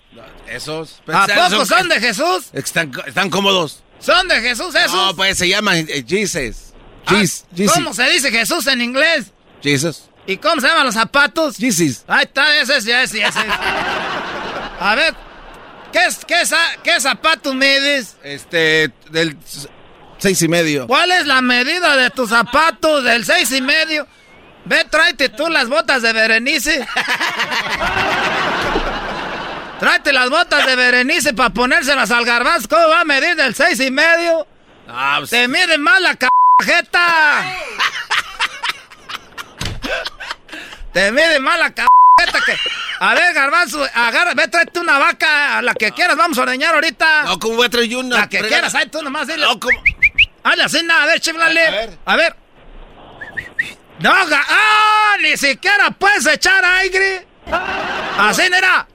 Esos. 0.48 1.00
¿A 1.12 1.26
poco 1.26 1.64
son 1.66 1.88
de 1.88 2.00
Jesús? 2.00 2.48
Están, 2.52 2.92
están 3.06 3.30
cómodos. 3.30 3.82
¿Son 4.00 4.26
de 4.28 4.40
Jesús 4.40 4.74
esos? 4.74 4.92
No, 4.92 5.14
pues 5.16 5.38
se 5.38 5.48
llaman 5.48 5.86
eh, 5.88 6.04
Jesus. 6.06 6.74
Ah. 7.06 7.22
¿Cómo 7.74 7.94
se 7.94 8.02
dice 8.10 8.30
Jesús 8.30 8.66
en 8.66 8.80
inglés? 8.82 9.26
Jesus. 9.62 10.04
¿Y 10.26 10.36
cómo 10.38 10.60
se 10.60 10.66
llaman 10.68 10.86
los 10.86 10.94
zapatos? 10.94 11.56
Jesus. 11.56 12.02
Ahí 12.06 12.24
está, 12.24 12.58
ese 12.58 12.76
es, 12.78 12.84
ya 12.84 13.02
ese, 13.02 13.22
ese 13.22 13.40
es. 13.40 13.46
A 14.85 14.94
ver, 14.94 15.15
¿qué, 15.93 16.05
es- 16.05 16.24
qué, 16.27 16.44
za- 16.44 16.77
qué 16.82 17.01
zapatos 17.01 17.55
mides? 17.55 18.16
Este, 18.23 18.90
del 19.11 19.39
seis 20.19 20.43
y 20.43 20.48
medio. 20.48 20.86
¿Cuál 20.86 21.11
es 21.12 21.27
la 21.27 21.40
medida 21.40 21.97
de 21.97 22.11
tus 22.11 22.28
zapatos 22.28 23.02
del 23.02 23.24
seis 23.24 23.51
y 23.52 23.62
medio? 23.62 24.06
Ve, 24.66 24.85
tráete 24.90 25.31
tú 25.31 25.48
las 25.48 25.69
botas 25.70 26.02
de 26.02 26.12
Berenice. 26.12 26.86
tráete 29.81 30.12
las 30.12 30.28
botas 30.28 30.66
de 30.66 30.77
Berenice 30.77 31.32
para 31.32 31.48
ponérselas 31.51 32.11
al 32.11 32.27
garbanzo. 32.27 32.69
¿Cómo 32.69 32.86
va 32.89 33.01
a 33.01 33.05
medir 33.05 33.36
del 33.36 33.55
seis 33.55 33.81
y 33.81 33.90
medio? 33.90 34.47
Ah, 34.86 35.16
pues, 35.20 35.31
Te 35.31 35.48
mide 35.48 35.78
más 35.78 35.98
la 36.02 36.15
cajeta. 36.15 37.43
Te 40.93 41.11
mide 41.11 41.40
más 41.40 41.59
la 41.59 41.70
cajeta 41.74 42.40
que... 42.44 42.55
A 43.00 43.14
ver, 43.14 43.34
garbanzo, 43.34 43.84
agarra, 43.94 44.34
ve, 44.34 44.48
tráete 44.48 44.78
una 44.80 44.98
vaca, 44.98 45.60
la 45.62 45.74
que 45.74 45.90
quieras, 45.92 46.16
vamos 46.16 46.38
a 46.38 46.42
ordeñar 46.42 46.74
ahorita. 46.74 47.24
no, 47.24 47.38
¿cómo 47.38 47.56
voy 47.56 47.66
a 47.66 47.70
traer 47.70 47.88
yo 47.88 47.98
una? 48.00 48.18
La 48.20 48.28
que 48.28 48.40
quieras, 48.40 48.74
ahí 48.74 48.88
tú 48.88 49.02
nomás 49.02 49.26
dile. 49.26 49.44
No, 49.44 49.58
¿cómo? 49.58 49.76
Hazle 50.44 50.62
así, 50.64 50.82
nada, 50.84 51.02
a 51.02 51.06
ver, 51.06 51.20
chiflale. 51.20 51.66
A 51.66 51.70
ver. 51.70 51.98
A 52.04 52.16
ver. 52.16 52.36
No, 54.00 54.12
¡Ah! 54.12 55.14
Ni 55.22 55.36
siquiera 55.36 55.90
puedes 55.90 56.26
echar 56.26 56.64
aire. 56.64 57.26
Así, 58.18 58.42
nena. 58.50 58.86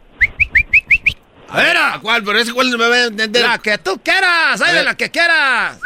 A 1.49 1.57
ver. 1.57 1.77
¿a 1.77 1.99
cuál? 2.01 2.23
Pero 2.23 2.39
ese 2.39 2.53
cuál 2.53 2.69
no 2.69 2.77
me 2.77 2.87
va 2.87 2.95
a 2.95 3.03
entender. 3.05 3.41
La 3.45 3.57
que 3.57 3.77
tú 3.79 3.99
quieras, 4.03 4.61
ahí 4.61 4.69
A 4.69 4.71
de 4.71 4.73
ver. 4.73 4.85
la 4.85 4.95
que 4.95 5.09
quieras. 5.09 5.77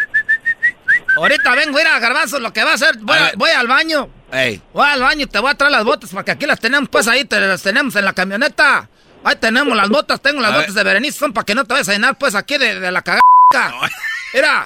Ahorita 1.15 1.51
vengo 1.55 1.77
a 1.77 1.81
ir 1.81 1.87
a 1.87 1.99
Garbanzo, 1.99 2.39
lo 2.39 2.51
que 2.51 2.63
va 2.63 2.71
a 2.71 2.73
hacer, 2.73 2.97
voy, 2.97 3.17
A 3.17 3.27
a- 3.27 3.31
voy 3.35 3.51
al 3.51 3.67
baño. 3.67 4.09
Ey. 4.33 4.61
Voy 4.73 4.87
al 4.87 5.01
baño 5.01 5.23
y 5.23 5.27
te 5.27 5.39
voy 5.39 5.51
a 5.51 5.55
traer 5.55 5.71
las 5.71 5.83
botas 5.83 6.09
porque 6.11 6.31
aquí 6.31 6.45
las 6.45 6.59
tenemos, 6.59 6.89
pues 6.89 7.07
ahí 7.07 7.23
te 7.25 7.39
las 7.39 7.61
tenemos 7.61 7.95
en 7.95 8.05
la 8.05 8.13
camioneta. 8.13 8.89
Ahí 9.23 9.35
tenemos 9.37 9.75
las 9.77 9.87
botas, 9.89 10.21
tengo 10.21 10.41
las 10.41 10.51
A 10.51 10.55
botas 10.55 10.73
ver. 10.73 10.83
de 10.83 10.89
Berenice, 10.91 11.19
son 11.19 11.31
para 11.33 11.45
que 11.45 11.55
no 11.55 11.63
te 11.65 11.73
vayas 11.73 11.87
a 11.89 11.93
llenar, 11.93 12.17
pues 12.17 12.35
aquí 12.35 12.57
de, 12.57 12.79
de 12.79 12.91
la 12.91 13.01
cagada. 13.03 13.21
Mira, 14.33 14.65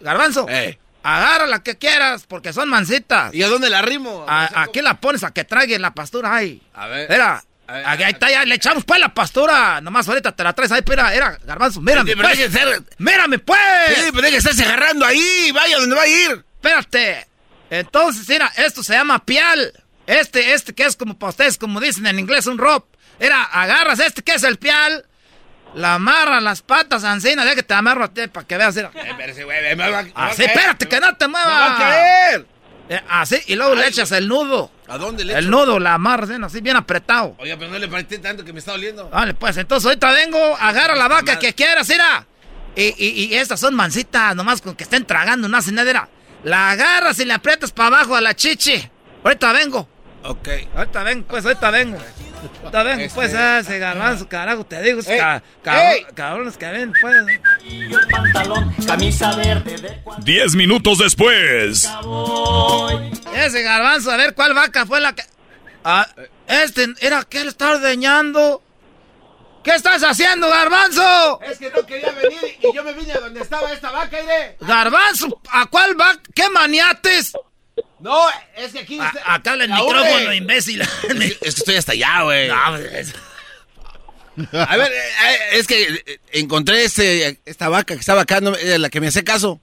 Garbanzo, 0.00 0.48
Ey. 0.48 0.78
agarra 1.02 1.46
la 1.46 1.62
que 1.62 1.76
quieras 1.76 2.24
porque 2.28 2.52
son 2.52 2.68
mansitas. 2.68 3.34
¿Y 3.34 3.42
a 3.42 3.48
dónde 3.48 3.68
la 3.68 3.80
arrimo? 3.80 4.24
A- 4.28 4.62
aquí 4.62 4.80
la 4.80 4.94
pones 5.00 5.24
a 5.24 5.32
que 5.32 5.44
trague 5.44 5.78
la 5.78 5.92
pastura 5.92 6.34
ahí. 6.34 6.62
A 6.74 6.86
ver. 6.86 7.10
Mira, 7.10 7.42
A 7.66 7.72
ver, 7.96 8.06
ahí 8.06 8.12
está, 8.12 8.30
ya 8.30 8.44
le 8.46 8.54
echamos 8.54 8.84
pues 8.84 8.98
la 9.00 9.12
pastura. 9.12 9.80
Nomás 9.82 10.08
ahorita 10.08 10.32
te 10.32 10.42
la 10.44 10.52
traes 10.54 10.72
ahí, 10.72 10.80
mira, 10.88 11.12
era, 11.12 11.36
Garbanzo, 11.44 11.80
mírame 11.82 12.14
pero 12.16 12.28
pues. 12.28 12.38
ser- 12.52 12.82
Mírame 12.98 13.38
pues. 13.40 13.58
Sí, 13.96 14.02
pero 14.10 14.22
deje 14.22 14.32
de 14.32 14.38
estarse 14.38 14.64
agarrando 14.64 15.04
ahí. 15.04 15.50
Vaya 15.52 15.76
donde 15.78 15.96
va 15.96 16.02
a 16.02 16.08
ir. 16.08 16.44
Espérate. 16.54 17.26
Entonces, 17.70 18.28
mira, 18.28 18.50
esto 18.56 18.82
se 18.82 18.94
llama 18.94 19.24
pial. 19.24 19.72
Este, 20.06 20.54
este 20.54 20.74
que 20.74 20.84
es 20.84 20.96
como 20.96 21.18
para 21.18 21.30
ustedes, 21.30 21.58
como 21.58 21.80
dicen 21.80 22.06
en 22.06 22.18
inglés, 22.18 22.46
un 22.46 22.56
rope. 22.58 22.96
Era, 23.20 23.42
agarras 23.42 23.98
este 24.00 24.22
que 24.22 24.34
es 24.34 24.42
el 24.42 24.58
pial, 24.58 25.04
la 25.74 25.94
amarras 25.94 26.42
las 26.42 26.62
patas, 26.62 27.04
Ancina, 27.04 27.44
de 27.44 27.54
que 27.54 27.62
te 27.62 27.74
amarro 27.74 28.04
a 28.04 28.08
ti 28.14 28.26
para 28.28 28.46
que 28.46 28.56
veas. 28.56 28.74
Mira. 28.74 28.90
Así, 30.14 30.44
espérate, 30.44 30.88
que 30.88 31.00
no 31.00 31.14
te 31.16 31.28
muevas. 31.28 31.48
Me 31.48 31.54
va 31.60 31.74
a 31.74 31.78
caer. 31.78 32.46
Eh, 32.90 33.02
así, 33.10 33.36
y 33.48 33.54
luego 33.54 33.74
le 33.74 33.86
echas 33.86 34.10
el 34.12 34.28
nudo. 34.28 34.72
¿A 34.86 34.96
dónde 34.96 35.22
le 35.22 35.34
El 35.34 35.40
echo? 35.40 35.50
nudo, 35.50 35.78
la 35.78 35.92
amarras, 35.94 36.30
así 36.30 36.62
bien 36.62 36.76
apretado. 36.76 37.36
Oiga, 37.38 37.56
pero 37.58 37.70
no 37.70 37.78
le 37.78 37.86
parecí 37.86 38.16
tanto 38.16 38.44
que 38.46 38.52
me 38.54 38.60
está 38.60 38.72
doliendo. 38.72 39.10
Vale, 39.10 39.34
pues 39.34 39.58
entonces 39.58 39.84
ahorita 39.86 40.10
vengo, 40.12 40.38
agarra 40.58 40.94
la 40.96 41.06
vaca 41.08 41.38
que 41.38 41.52
quieras, 41.54 41.86
mira. 41.90 42.26
Y, 42.74 42.94
y, 42.96 43.24
y 43.26 43.34
estas 43.34 43.60
son 43.60 43.74
mansitas, 43.74 44.34
nomás 44.34 44.62
con 44.62 44.74
que 44.74 44.84
estén 44.84 45.04
tragando, 45.04 45.48
no 45.48 45.56
hacen 45.58 45.74
nada. 45.74 46.08
La 46.44 46.70
agarras 46.70 47.18
y 47.18 47.24
le 47.24 47.32
aprietas 47.34 47.72
para 47.72 47.96
abajo 47.98 48.14
a 48.14 48.20
la 48.20 48.34
chichi. 48.34 48.88
Ahorita 49.24 49.52
vengo. 49.52 49.88
Ok. 50.22 50.48
Ahorita 50.74 51.02
vengo, 51.02 51.26
pues 51.26 51.44
ahorita 51.44 51.70
vengo. 51.70 51.98
Ahorita 52.62 52.82
vengo, 52.84 53.02
Este- 53.02 53.14
pues, 53.14 53.34
ah, 53.34 53.58
ese 53.58 53.78
garbanzo, 53.80 54.28
carajo, 54.28 54.64
te 54.64 54.80
digo, 54.82 55.00
esos 55.00 55.10
Ey, 55.12 55.18
ca- 55.18 55.42
cabro- 55.62 55.80
ey. 55.92 56.06
cabrones 56.14 56.56
que 56.56 56.66
ven, 56.68 56.92
pues. 57.00 57.16
Diez 60.24 60.54
minutos 60.54 60.98
después. 60.98 61.88
Ese 63.34 63.62
garbanzo, 63.62 64.10
a 64.10 64.16
ver 64.16 64.34
cuál 64.34 64.54
vaca 64.54 64.86
fue 64.86 65.00
la 65.00 65.14
que. 65.14 65.22
Ah, 65.84 66.06
este, 66.46 66.86
era 67.00 67.24
que 67.24 67.40
él 67.40 67.48
está 67.48 67.70
ordeñando. 67.70 68.62
¿Qué 69.64 69.72
estás 69.74 70.02
haciendo, 70.02 70.48
garbanzo? 70.48 71.40
Es 71.42 71.58
que 71.58 71.70
no 71.70 71.84
quería 71.84 72.10
venir 72.12 72.38
y 72.62 72.74
yo 72.74 72.82
me 72.84 72.92
vine 72.94 73.12
a 73.12 73.20
donde 73.20 73.40
estaba 73.40 73.70
esta 73.72 73.90
vaca, 73.90 74.20
iré. 74.22 74.56
Garbanzo, 74.60 75.40
¿a 75.50 75.66
cuál 75.66 75.94
vaca? 75.94 76.20
¿Qué 76.34 76.48
maniates? 76.48 77.32
No, 78.00 78.18
es 78.56 78.72
que 78.72 78.78
aquí... 78.80 78.98
A- 78.98 79.34
acá 79.34 79.54
el 79.54 79.68
micrófono, 79.68 80.32
imbécil. 80.32 80.80
Es 80.80 80.88
que, 80.88 81.26
es 81.26 81.38
que 81.40 81.48
estoy 81.48 81.76
hasta 81.76 81.92
allá, 81.92 82.22
güey. 82.22 82.48
No, 82.48 82.56
pues, 82.70 83.14
A 84.52 84.76
ver, 84.76 84.92
eh, 84.92 84.96
eh, 84.96 85.38
es 85.52 85.66
que 85.66 85.82
eh, 86.06 86.20
encontré 86.32 86.84
este, 86.84 87.40
esta 87.44 87.68
vaca 87.68 87.94
que 87.94 88.00
estaba 88.00 88.22
acá, 88.22 88.40
la 88.40 88.88
que 88.88 89.00
me 89.00 89.08
hace 89.08 89.24
caso. 89.24 89.60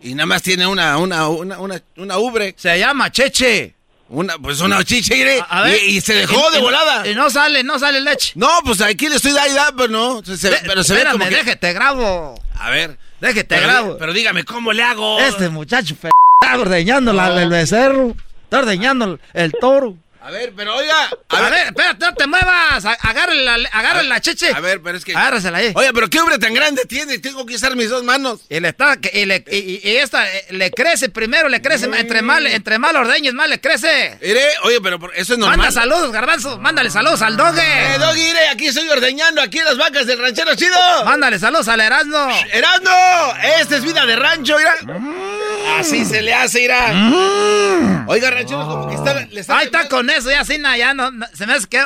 Y 0.00 0.14
nada 0.14 0.26
más 0.26 0.42
tiene 0.42 0.66
una, 0.66 0.98
una, 0.98 1.28
una, 1.28 1.58
una, 1.58 1.82
una 1.96 2.18
ubre. 2.18 2.54
Se 2.58 2.78
llama 2.78 3.12
Cheche. 3.12 3.75
Una, 4.08 4.38
pues 4.38 4.60
una 4.60 4.84
chiche, 4.84 5.16
iré. 5.16 5.42
A 5.48 5.62
ver. 5.62 5.80
Y, 5.82 5.96
y 5.96 6.00
se 6.00 6.14
dejó 6.14 6.50
Y- 6.50 6.54
de 6.54 6.60
volada. 6.60 7.06
Y 7.08 7.14
no 7.14 7.28
sale, 7.30 7.62
no 7.64 7.78
sale 7.78 8.00
leche. 8.00 8.32
No, 8.36 8.48
pues 8.64 8.80
aquí 8.80 9.08
le 9.08 9.16
estoy 9.16 9.32
dando, 9.32 9.54
da, 9.54 9.72
pero 9.76 9.88
no. 9.88 10.22
Se- 10.24 10.36
se- 10.36 10.50
Ve- 10.50 10.60
pero 10.64 10.84
se 10.84 10.92
ve 10.92 10.98
espérame, 11.00 11.18
como 11.18 11.28
que... 11.30 11.36
déjate 11.36 11.72
grabo. 11.72 12.40
A 12.58 12.70
ver. 12.70 12.98
Déjate 13.20 13.44
Pero, 13.44 13.62
grabo. 13.66 13.96
pero 13.98 14.12
dígame, 14.12 14.44
¿cómo 14.44 14.72
le 14.72 14.82
hago? 14.82 15.18
Este 15.20 15.48
muchacho 15.48 15.94
está 15.94 16.58
ordeñando 16.58 17.10
el 17.12 17.48
becerro. 17.48 18.14
Está 18.44 18.58
ordeñando 18.58 19.18
el 19.32 19.52
toro. 19.60 19.96
A 20.26 20.30
ver, 20.32 20.52
pero 20.56 20.74
oiga. 20.74 21.08
A, 21.28 21.40
ver, 21.42 21.66
espérate, 21.68 22.04
no 22.04 22.14
te 22.14 22.26
muevas. 22.26 22.84
A- 22.84 22.98
Agárrale 23.00 23.44
la, 23.44 24.02
la 24.02 24.20
chiche. 24.20 24.50
A 24.52 24.58
ver, 24.58 24.82
pero 24.82 24.98
es 24.98 25.04
que... 25.04 25.14
Agárrasela 25.14 25.58
ahí. 25.58 25.70
Oye, 25.76 25.92
pero 25.94 26.10
qué 26.10 26.20
ubre 26.20 26.36
tan 26.40 26.52
grande 26.52 26.82
tiene. 26.84 27.20
Tengo 27.20 27.46
que 27.46 27.54
usar 27.54 27.76
mis 27.76 27.90
dos 27.90 28.02
manos. 28.02 28.40
Y 28.48 28.58
le 28.58 28.70
está, 28.70 28.98
y, 29.12 29.24
le, 29.24 29.44
y, 29.48 29.80
esta 29.98 30.28
eh, 30.28 30.46
le 30.50 30.72
crece 30.72 31.10
primero, 31.10 31.48
le 31.48 31.62
crece, 31.62 31.86
entre 31.86 32.22
más, 32.22 32.40
entre 32.40 32.80
más 32.80 32.92
lo 32.92 33.00
ordeñes, 33.02 33.34
más 33.34 33.48
le 33.48 33.60
crece. 33.60 34.18
Iré, 34.20 34.48
oye, 34.64 34.80
pero 34.80 34.98
eso 35.12 35.34
es 35.34 35.38
normal. 35.38 35.58
Manda 35.58 35.70
saludos, 35.70 36.10
garbanzo. 36.10 36.58
Mándale 36.58 36.90
saludos 36.90 37.22
al 37.22 37.36
doge. 37.36 37.62
Eh, 37.94 37.98
Doggy, 38.00 38.22
iré, 38.22 38.48
aquí 38.48 38.66
estoy 38.66 38.88
ordeñando 38.88 39.40
aquí 39.40 39.60
las 39.60 39.76
vacas 39.76 40.08
del 40.08 40.18
ranchero 40.18 40.56
chido. 40.56 40.74
Mándale 41.04 41.38
saludos 41.38 41.68
al 41.68 41.80
Erasmo. 41.80 42.28
¡Erasmo! 42.52 43.34
Esta 43.60 43.76
es 43.76 43.84
vida 43.84 44.04
de 44.04 44.16
rancho, 44.16 44.56
mira. 44.58 44.74
Así 45.78 46.04
se 46.04 46.20
le 46.20 46.34
hace, 46.34 46.62
irá. 46.62 46.92
Oiga, 48.08 48.30
ranchero, 48.30 48.66
como 48.66 48.88
que 48.88 48.94
está, 48.96 49.14
le 49.14 49.40
está 49.40 49.58
Ahí 49.58 49.66
está 49.66 49.88
con 49.88 50.10
eso, 50.16 50.30
ya 50.30 50.40
así, 50.40 50.58
na, 50.58 50.76
ya 50.76 50.94
no, 50.94 51.10
no- 51.10 51.26
se 51.34 51.46
me 51.46 51.54
hace 51.54 51.66
que... 51.68 51.82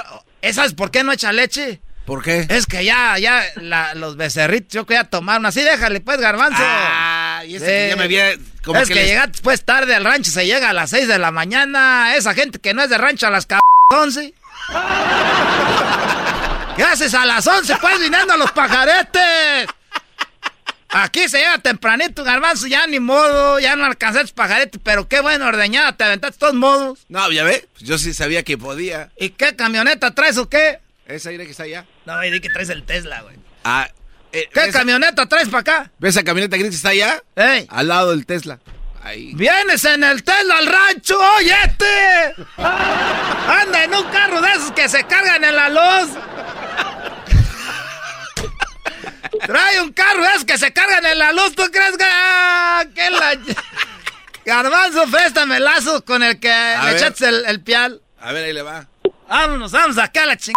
¿Sabes 0.53 0.73
por 0.75 0.91
qué 0.91 1.05
no 1.05 1.13
echa 1.13 1.33
leche? 1.33 1.81
¿Por 2.07 2.23
qué? 2.23 2.47
Es 2.49 2.67
que 2.67 2.85
ya, 2.85 3.19
ya, 3.19 3.43
la- 3.57 3.95
los 3.95 4.17
becerritos, 4.17 4.73
yo 4.73 4.87
quería 4.87 5.05
tomar 5.05 5.39
una. 5.39 5.51
Así 5.51 5.61
déjale, 5.63 6.01
pues, 6.01 6.19
garbanzo. 6.19 6.63
Ah, 6.65 7.43
y 7.47 7.57
ese 7.57 7.67
que 7.67 7.89
ya 7.91 7.97
me 7.97 8.05
había- 8.05 8.33
como 8.65 8.81
es 8.81 8.89
que 8.89 8.95
que, 8.95 9.01
les- 9.01 9.09
llegaste 9.11 9.39
pues 9.43 9.65
tarde 9.65 9.95
al 9.95 10.05
rancho, 10.05 10.31
se 10.31 10.47
llega 10.47 10.71
a 10.71 10.73
las 10.73 10.91
6 10.91 11.07
de 11.09 11.19
la 11.19 11.31
mañana. 11.31 12.15
Esa 12.17 12.35
gente 12.35 12.59
que 12.59 12.75
no 12.75 12.83
es 12.83 12.91
de 12.91 12.99
rancho 12.99 13.27
a 13.27 13.31
las 13.31 13.47
c 13.47 13.57
11. 13.91 14.35
¿Qué 16.77 16.83
haces 16.83 17.13
a 17.15 17.27
las 17.27 17.47
11, 17.47 17.77
pues, 17.81 18.01
viniendo 18.01 18.33
a 18.33 18.37
los 18.37 18.51
pajaretes? 18.53 19.67
Aquí 20.93 21.29
se 21.29 21.39
llega 21.39 21.59
tempranito, 21.59 22.25
garbanzo, 22.25 22.67
ya 22.67 22.87
ni 22.89 22.99
modo, 22.99 23.61
ya 23.61 23.77
no 23.77 23.85
alcanzaste 23.85 24.33
pajarete, 24.35 24.79
pero 24.81 25.07
qué 25.07 25.21
bueno, 25.21 25.47
ordeñada, 25.47 25.97
te 25.97 26.03
aventaste 26.05 26.35
de 26.35 26.39
todos 26.41 26.55
modos. 26.55 26.99
No, 27.09 27.31
ya 27.31 27.45
ve, 27.45 27.69
yo 27.79 27.97
sí 27.99 28.13
sabía 28.13 28.43
que 28.43 28.59
podía. 28.59 29.11
¿Y 29.17 29.31
qué 29.31 29.55
camioneta 29.55 30.15
traes 30.15 30.37
o 30.39 30.49
qué? 30.49 30.81
Esa 31.07 31.31
aire 31.31 31.45
que 31.45 31.53
está 31.53 31.63
allá. 31.65 31.87
No, 32.07 32.21
di 32.21 32.41
que 32.41 32.51
traes 32.51 32.71
el 32.71 32.83
Tesla, 32.85 33.23
güey. 33.23 33.37
Ah, 33.65 33.89
eh, 34.33 34.49
¿Qué 34.53 34.61
esa- 34.65 34.79
camioneta 34.81 35.27
traes 35.27 35.49
para 35.49 35.61
acá? 35.61 35.91
¿Ves 35.99 36.17
esa 36.17 36.25
camioneta 36.25 36.57
gris 36.57 36.71
que 36.71 36.77
está 36.77 36.89
allá? 36.91 37.23
¡Ey! 37.37 37.67
Al 37.71 37.89
lado 37.89 38.11
del 38.11 38.27
Tesla. 38.27 38.59
Ahí. 39.03 39.33
¡Vienes 39.35 39.85
en 39.87 40.05
el 40.05 40.23
Tesla 40.23 40.59
al 40.59 40.67
rancho! 40.67 41.19
¡Oye, 41.37 41.55
este! 41.65 42.35
¡Anda 42.63 43.85
en 43.85 43.95
un 43.95 44.05
carro 44.11 44.41
de 44.43 44.53
esos 44.53 44.73
que 44.73 44.89
se 44.89 45.05
cargan 45.05 45.43
en 45.43 45.57
la 45.57 45.69
luz! 45.69 46.11
Trae 49.47 49.81
un 49.81 49.93
carro 49.93 50.25
esos 50.27 50.45
que 50.45 50.59
se 50.59 50.73
cargan 50.73 51.05
en 51.07 51.19
la 51.19 51.33
luz, 51.33 51.55
¿tú 51.55 51.63
crees 51.73 51.97
que...? 51.97 52.05
ah, 52.07 52.85
que 52.95 53.11
la... 53.11 53.37
Garbanzo, 54.45 55.07
préstame 55.11 55.61
lazo 55.61 56.05
con 56.05 56.23
el 56.23 56.41
que 56.41 56.49
le 56.49 56.87
ver. 56.87 56.97
echaste 56.97 57.29
el, 57.29 57.45
el 57.47 57.61
pial. 57.63 58.01
A 58.21 58.33
ver, 58.33 58.47
ahí 58.47 58.53
le 58.53 58.63
va. 58.63 58.87
Vámonos, 59.29 59.71
vamos 59.71 59.99
acá 59.99 60.23
a 60.23 60.27
la 60.27 60.37
chingada. 60.37 60.57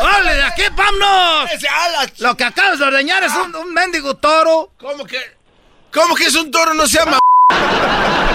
¡Órale, 0.00 0.34
de 0.34 0.42
aquí, 0.44 0.62
vámonos! 0.74 1.50
Lo 2.18 2.36
que 2.36 2.44
acabas 2.44 2.78
de 2.78 2.84
ordeñar 2.86 3.22
es 3.24 3.32
un, 3.34 3.54
un 3.54 3.74
mendigo 3.74 4.16
toro. 4.16 4.70
¿Cómo 4.78 5.04
que? 5.04 5.18
¿Cómo 5.92 6.14
que 6.14 6.24
es 6.26 6.34
un 6.36 6.50
toro? 6.50 6.72
No 6.74 6.86
se 6.86 6.98
llama. 6.98 7.18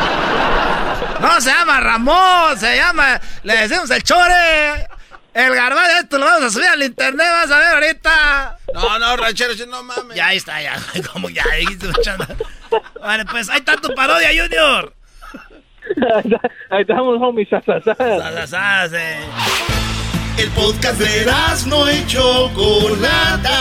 No 1.19 1.39
se 1.39 1.52
llama 1.52 1.80
Ramón, 1.80 2.60
se 2.60 2.76
llama, 2.77 3.22
le 3.43 3.56
decimos 3.56 3.88
el 3.91 4.02
chore. 4.02 4.88
El 5.34 5.56
garbanzo, 5.56 5.98
esto 6.02 6.18
lo 6.18 6.26
vamos 6.26 6.44
a 6.44 6.49
subir 6.49 6.68
al 6.68 6.84
internet, 6.84 7.26
vas 7.32 7.52
a 7.52 7.58
ver 7.58 7.68
ahorita. 7.68 8.58
No, 8.74 8.99
no, 8.99 9.18
ranchero, 9.18 9.53
no 9.68 9.82
mames. 9.84 10.18
Ya 10.18 10.28
ahí 10.28 10.38
está, 10.38 10.62
ya. 10.62 10.76
Como 11.14 11.30
ya 11.30 11.45
dijiste, 11.58 11.88
muchacho. 11.88 12.18
Vale, 12.99 13.26
pues 13.26 13.49
ahí 13.49 13.60
está 13.60 13.78
tu 13.78 13.94
parodia, 13.95 14.30
Junior. 14.30 14.94
Ahí 16.70 16.82
estamos, 16.82 17.22
homies. 17.22 17.49
Salazar, 17.49 18.90
eh. 18.94 19.20
El 20.38 20.49
podcast 20.52 20.99
de 20.99 21.26
no 21.68 21.91
y 21.91 22.06
Chocolata. 22.08 23.60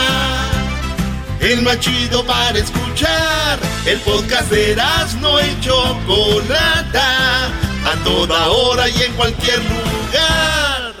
El 1.41 1.61
más 1.63 1.79
chido 1.79 2.25
para 2.25 2.57
escuchar. 2.57 3.59
El 3.85 3.99
podcast 3.99 4.49
de 4.49 4.75
no 5.19 5.41
y 5.41 5.59
Chocolata. 5.61 7.47
A 7.47 8.03
toda 8.03 8.47
hora 8.47 8.87
y 8.87 9.01
en 9.01 9.13
cualquier 9.13 9.59
lugar. 9.59 11.00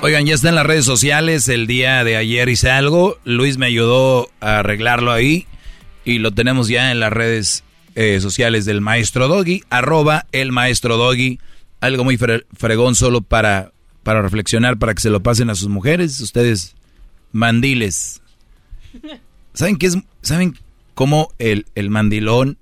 Oigan, 0.00 0.26
ya 0.26 0.34
está 0.34 0.48
en 0.48 0.54
las 0.54 0.66
redes 0.66 0.84
sociales. 0.84 1.48
El 1.48 1.66
día 1.66 2.04
de 2.04 2.16
ayer 2.16 2.48
hice 2.48 2.70
algo. 2.70 3.18
Luis 3.24 3.58
me 3.58 3.66
ayudó 3.66 4.30
a 4.40 4.60
arreglarlo 4.60 5.10
ahí. 5.12 5.46
Y 6.04 6.18
lo 6.18 6.30
tenemos 6.30 6.68
ya 6.68 6.92
en 6.92 7.00
las 7.00 7.12
redes 7.12 7.64
eh, 7.96 8.20
sociales 8.20 8.64
del 8.64 8.80
maestro 8.80 9.26
Doggy. 9.28 9.64
Arroba 9.70 10.26
el 10.30 10.52
maestro 10.52 10.96
Doggy. 10.96 11.40
Algo 11.80 12.04
muy 12.04 12.16
fre- 12.16 12.44
fregón 12.56 12.94
solo 12.94 13.22
para, 13.22 13.72
para 14.04 14.22
reflexionar, 14.22 14.78
para 14.78 14.94
que 14.94 15.00
se 15.02 15.10
lo 15.10 15.20
pasen 15.20 15.50
a 15.50 15.56
sus 15.56 15.68
mujeres. 15.68 16.20
Ustedes, 16.20 16.74
mandiles. 17.32 18.22
¿Saben 19.52 19.76
qué 19.76 19.86
es? 19.86 19.98
¿Saben 20.22 20.56
cómo 20.94 21.32
el, 21.40 21.66
el 21.74 21.90
mandilón? 21.90 22.56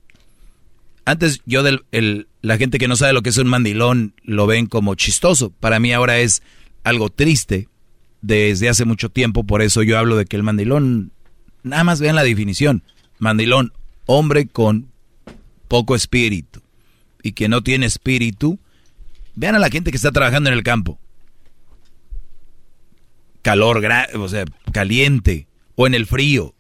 Antes 1.05 1.41
yo 1.45 1.63
del 1.63 1.85
el, 1.93 2.27
la 2.41 2.57
gente 2.57 2.79
que 2.79 2.89
no 2.89 2.97
sabe 2.97 3.13
lo 3.13 3.23
que 3.23 3.29
es 3.31 3.37
un 3.37 3.47
mandilón 3.47 4.15
lo 4.25 4.47
ven 4.47 4.67
como 4.67 4.95
chistoso. 4.97 5.53
Para 5.61 5.79
mí 5.79 5.93
ahora 5.93 6.19
es 6.19 6.43
algo 6.87 7.11
triste 7.11 7.69
desde 8.23 8.69
hace 8.69 8.85
mucho 8.85 9.11
tiempo. 9.11 9.45
Por 9.45 9.61
eso 9.61 9.83
yo 9.83 9.99
hablo 9.99 10.17
de 10.17 10.25
que 10.25 10.37
el 10.37 10.45
mandilón, 10.45 11.11
nada 11.65 11.83
más 11.83 12.01
vean 12.01 12.15
la 12.15 12.23
definición. 12.23 12.85
Mandilón, 13.19 13.73
hombre 14.07 14.47
con 14.47 14.93
poco 15.67 15.97
espíritu. 15.97 16.63
Y 17.25 17.33
que 17.33 17.49
no 17.49 17.63
tiene 17.63 17.87
espíritu. 17.87 18.61
Vean 19.35 19.57
a 19.57 19.59
la 19.59 19.69
gente 19.69 19.91
que 19.91 19.97
está 19.97 20.13
trabajando 20.13 20.49
en 20.49 20.57
el 20.57 20.63
campo. 20.63 21.01
Calor, 23.43 23.83
o 24.15 24.29
sea, 24.29 24.45
caliente. 24.73 25.49
O 25.75 25.89
en 25.89 25.95
el 25.95 26.07
frío. 26.07 26.55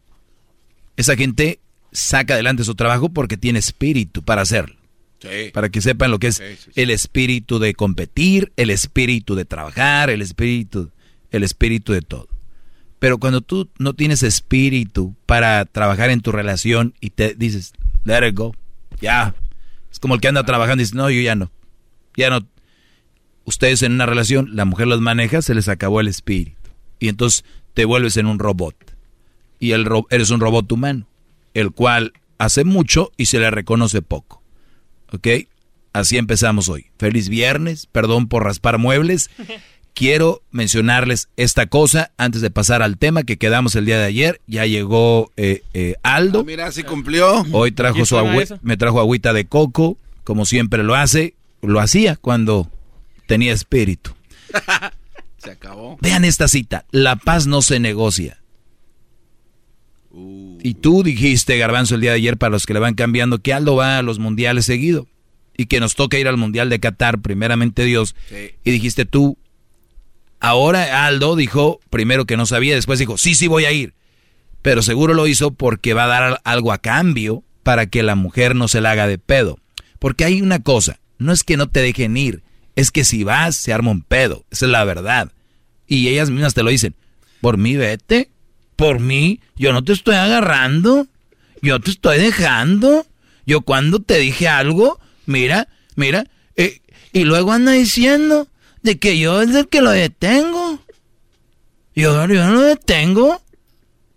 Esa 0.97 1.15
gente 1.15 1.61
saca 1.93 2.35
adelante 2.35 2.65
su 2.65 2.75
trabajo 2.75 3.11
porque 3.11 3.37
tiene 3.37 3.61
espíritu 3.61 4.25
para 4.25 4.43
hacerlo. 4.43 4.76
Sí. 5.21 5.51
Para 5.53 5.69
que 5.71 5.81
sepan 5.81 6.11
lo 6.11 6.19
que 6.19 6.29
es 6.29 6.37
Sí, 6.37 6.45
sí, 6.59 6.71
sí. 6.75 6.81
el 6.81 6.91
espíritu 6.91 7.59
de 7.59 7.75
competir, 7.75 8.53
el 8.57 8.71
espíritu 8.71 9.35
de 9.35 9.45
trabajar, 9.45 10.11
el 10.11 10.21
espíritu, 10.23 10.91
el 11.31 11.43
espíritu 11.43 11.93
de 11.93 12.03
todo. 12.03 12.29
Pero 12.99 13.19
cuando 13.19 13.41
tú 13.41 13.69
no 13.79 13.95
tienes 13.95 14.23
espíritu 14.23 15.15
para 15.27 15.65
trabajar 15.65 16.11
en 16.11 16.21
tu 16.21 16.33
relación 16.33 16.95
y 17.01 17.11
te 17.11 17.35
dices, 17.35 17.73
let 18.05 18.27
it 18.29 18.37
go, 18.37 18.55
ya. 19.01 19.35
Es 19.91 19.99
como 20.01 20.15
el 20.15 20.21
que 20.21 20.29
anda 20.29 20.45
trabajando 20.45 20.83
y 20.83 20.85
dice, 20.85 20.97
no, 20.97 21.09
yo 21.11 21.21
ya 21.21 21.35
no. 21.35 21.51
Ya 22.17 22.31
no. 22.31 22.47
Ustedes 23.45 23.83
en 23.83 23.93
una 23.93 24.07
relación, 24.07 24.51
la 24.57 24.65
mujer 24.65 24.87
los 24.87 25.01
maneja, 25.01 25.41
se 25.43 25.55
les 25.55 25.69
acabó 25.69 26.01
el 26.01 26.09
espíritu. 26.09 26.71
Y 26.99 27.09
entonces 27.09 27.45
te 27.75 27.85
vuelves 27.85 28.17
en 28.17 28.27
un 28.27 28.39
robot. 28.39 28.75
Y 29.61 29.73
el 29.73 29.85
ro- 29.85 30.07
eres 30.11 30.31
un 30.31 30.41
robot 30.41 30.71
humano, 30.73 31.07
el 31.55 31.71
cual 31.71 32.13
hace 32.39 32.65
mucho 32.65 33.13
y 33.17 33.27
se 33.27 33.39
le 33.39 33.51
reconoce 33.51 34.03
poco. 34.03 34.43
¿Ok? 35.17 35.49
Así 35.93 36.19
empezamos 36.19 36.69
hoy. 36.69 36.87
Feliz 36.99 37.29
viernes, 37.29 37.87
perdón 37.87 38.29
por 38.29 38.45
raspar 38.45 38.79
muebles. 38.79 39.31
Quiero 39.95 40.43
mencionarles 40.51 41.31
esta 41.39 41.67
cosa 41.67 42.13
antes 42.19 42.43
de 42.43 42.51
pasar 42.51 42.83
al 42.83 42.99
tema 42.99 43.23
que 43.23 43.39
quedamos 43.39 43.75
el 43.77 43.87
día 43.87 43.99
de 43.99 44.05
ayer. 44.05 44.43
Ya 44.47 44.67
llegó 44.67 45.33
eh, 45.39 45.63
eh, 45.73 45.95
Aldo. 46.03 46.41
Ah, 46.41 46.45
mira, 46.47 46.71
sí 46.71 46.83
cumplió. 46.83 47.47
Hoy 47.53 47.73
trajo 47.73 48.01
¿Y 48.01 48.05
su 48.05 48.17
me 48.61 48.77
trajo 48.77 49.01
agüita 49.01 49.33
de 49.33 49.47
coco, 49.47 49.97
como 50.23 50.45
siempre 50.45 50.83
lo 50.83 50.95
hace. 50.95 51.35
Lo 51.63 51.81
hacía 51.81 52.17
cuando 52.17 52.71
tenía 53.27 53.55
espíritu. 53.55 54.11
Se 55.39 55.53
acabó. 55.53 55.97
Vean 56.03 56.27
esta 56.27 56.47
cita. 56.47 56.85
La 56.91 57.17
paz 57.17 57.47
no 57.47 57.63
se 57.63 57.81
negocia. 57.81 58.39
Y 60.63 60.75
tú 60.75 61.03
dijiste, 61.03 61.59
Garbanzo, 61.59 61.95
el 61.95 62.01
día 62.01 62.11
de 62.11 62.17
ayer, 62.17 62.37
para 62.39 62.51
los 62.51 62.67
que 62.67 62.73
le 62.75 62.81
van 62.81 62.95
cambiando, 62.95 63.39
que 63.39 63.53
Aldo 63.53 63.77
va 63.77 63.99
a 63.99 64.03
los 64.03 64.19
mundiales 64.19 64.65
seguido. 64.65 65.07
Y 65.57 65.67
que 65.67 65.81
nos 65.81 65.95
toca 65.95 66.19
ir 66.19 66.29
al 66.29 66.37
mundial 66.37 66.69
de 66.71 66.81
Qatar, 66.81 67.21
primeramente 67.21 67.85
Dios. 67.85 68.15
Y 68.65 68.71
dijiste 68.71 69.05
tú, 69.07 69.39
ahora 70.41 71.07
Aldo 71.07 71.37
dijo, 71.37 71.81
primero 71.91 72.25
que 72.27 72.37
no 72.37 72.47
sabía, 72.47 72.75
después 72.75 72.99
dijo, 72.99 73.17
sí, 73.19 73.35
sí 73.35 73.47
voy 73.49 73.65
a 73.65 73.73
ir. 73.73 73.95
Pero 74.63 74.83
seguro 74.83 75.15
lo 75.15 75.27
hizo 75.27 75.53
porque 75.53 75.95
va 75.95 76.05
a 76.05 76.09
dar 76.09 76.23
al- 76.23 76.41
algo 76.45 76.73
a 76.73 76.79
cambio 76.79 77.43
para 77.63 77.87
que 77.87 78.03
la 78.03 78.15
mujer 78.17 78.55
no 78.55 78.69
se 78.69 78.81
la 78.81 78.93
haga 78.93 79.07
de 79.07 79.19
pedo. 79.19 79.59
Porque 79.99 80.25
hay 80.25 80.43
una 80.43 80.61
cosa, 80.63 81.01
no 81.19 81.33
es 81.33 81.43
que 81.45 81.57
no 81.57 81.69
te 81.69 81.81
dejen 81.81 82.17
ir, 82.17 82.43
es 82.75 82.91
que 82.91 83.05
si 83.05 83.25
vas 83.25 83.57
se 83.57 83.73
arma 83.73 83.91
un 83.91 84.03
pedo, 84.03 84.45
esa 84.51 84.67
es 84.67 84.73
la 84.73 84.85
verdad. 84.85 85.33
Y 85.87 86.09
ellas 86.09 86.31
mismas 86.31 86.53
te 86.55 86.63
lo 86.63 86.71
dicen, 86.71 86.95
por 87.41 87.57
mí 87.59 87.77
vete, 87.77 88.31
por 88.77 89.01
mí, 89.01 89.41
yo 89.57 89.73
no 89.73 89.83
te 89.83 89.93
estoy 89.93 90.15
agarrando, 90.15 91.07
yo 91.63 91.81
te 91.81 91.91
estoy 91.91 92.19
dejando, 92.19 93.07
yo 93.47 93.63
cuando 93.63 94.01
te 94.01 94.19
dije 94.19 94.49
algo, 94.49 95.01
mira, 95.25 95.69
mira, 95.97 96.27
eh, 96.57 96.81
y 97.13 97.25
luego 97.25 97.53
anda 97.53 97.73
diciendo 97.73 98.49
de 98.83 98.99
que 98.99 99.19
yo 99.19 99.43
es 99.43 99.55
el 99.55 99.69
que 99.69 99.81
lo 99.81 99.91
detengo. 99.91 100.81
Yo, 101.95 102.27
yo 102.27 102.47
no 102.47 102.53
lo 102.53 102.61
detengo. 102.61 103.43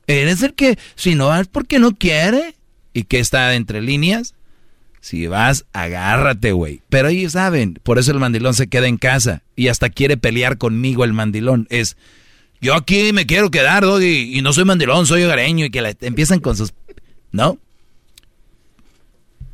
Eres 0.06 0.44
el 0.44 0.53
que, 0.53 0.77
si 0.95 1.15
no 1.15 1.27
vas 1.27 1.48
porque 1.48 1.80
no 1.80 1.95
quiere. 1.95 2.56
¿Y 2.94 3.03
qué 3.03 3.19
está 3.19 3.56
entre 3.56 3.81
líneas? 3.81 4.36
Si 5.02 5.27
vas, 5.27 5.65
agárrate, 5.72 6.52
güey. 6.52 6.81
Pero 6.90 7.07
ellos 7.07 7.34
saben, 7.34 7.80
por 7.84 7.99
eso 7.99 8.11
el 8.11 8.19
mandilón 8.19 8.53
se 8.53 8.68
queda 8.68 8.88
en 8.88 8.98
casa 8.98 9.44
y 9.56 9.69
hasta 9.69 9.90
quiere 9.90 10.18
pelear 10.18 10.57
conmigo 10.57 11.03
el 11.03 11.14
mandilón. 11.14 11.68
Es, 11.69 11.95
Yo 12.61 12.76
aquí 12.76 13.14
me 13.14 13.26
quiero 13.26 13.52
quedar, 13.52 13.86
y 14.02 14.41
no 14.41 14.52
soy 14.52 14.65
mandilón, 14.65 15.06
soy 15.06 15.23
hogareño, 15.23 15.65
y 15.65 15.69
que 15.69 15.81
la, 15.81 15.95
empiezan 16.02 16.40
con 16.40 16.57
sus... 16.57 16.73
¿No? 17.31 17.57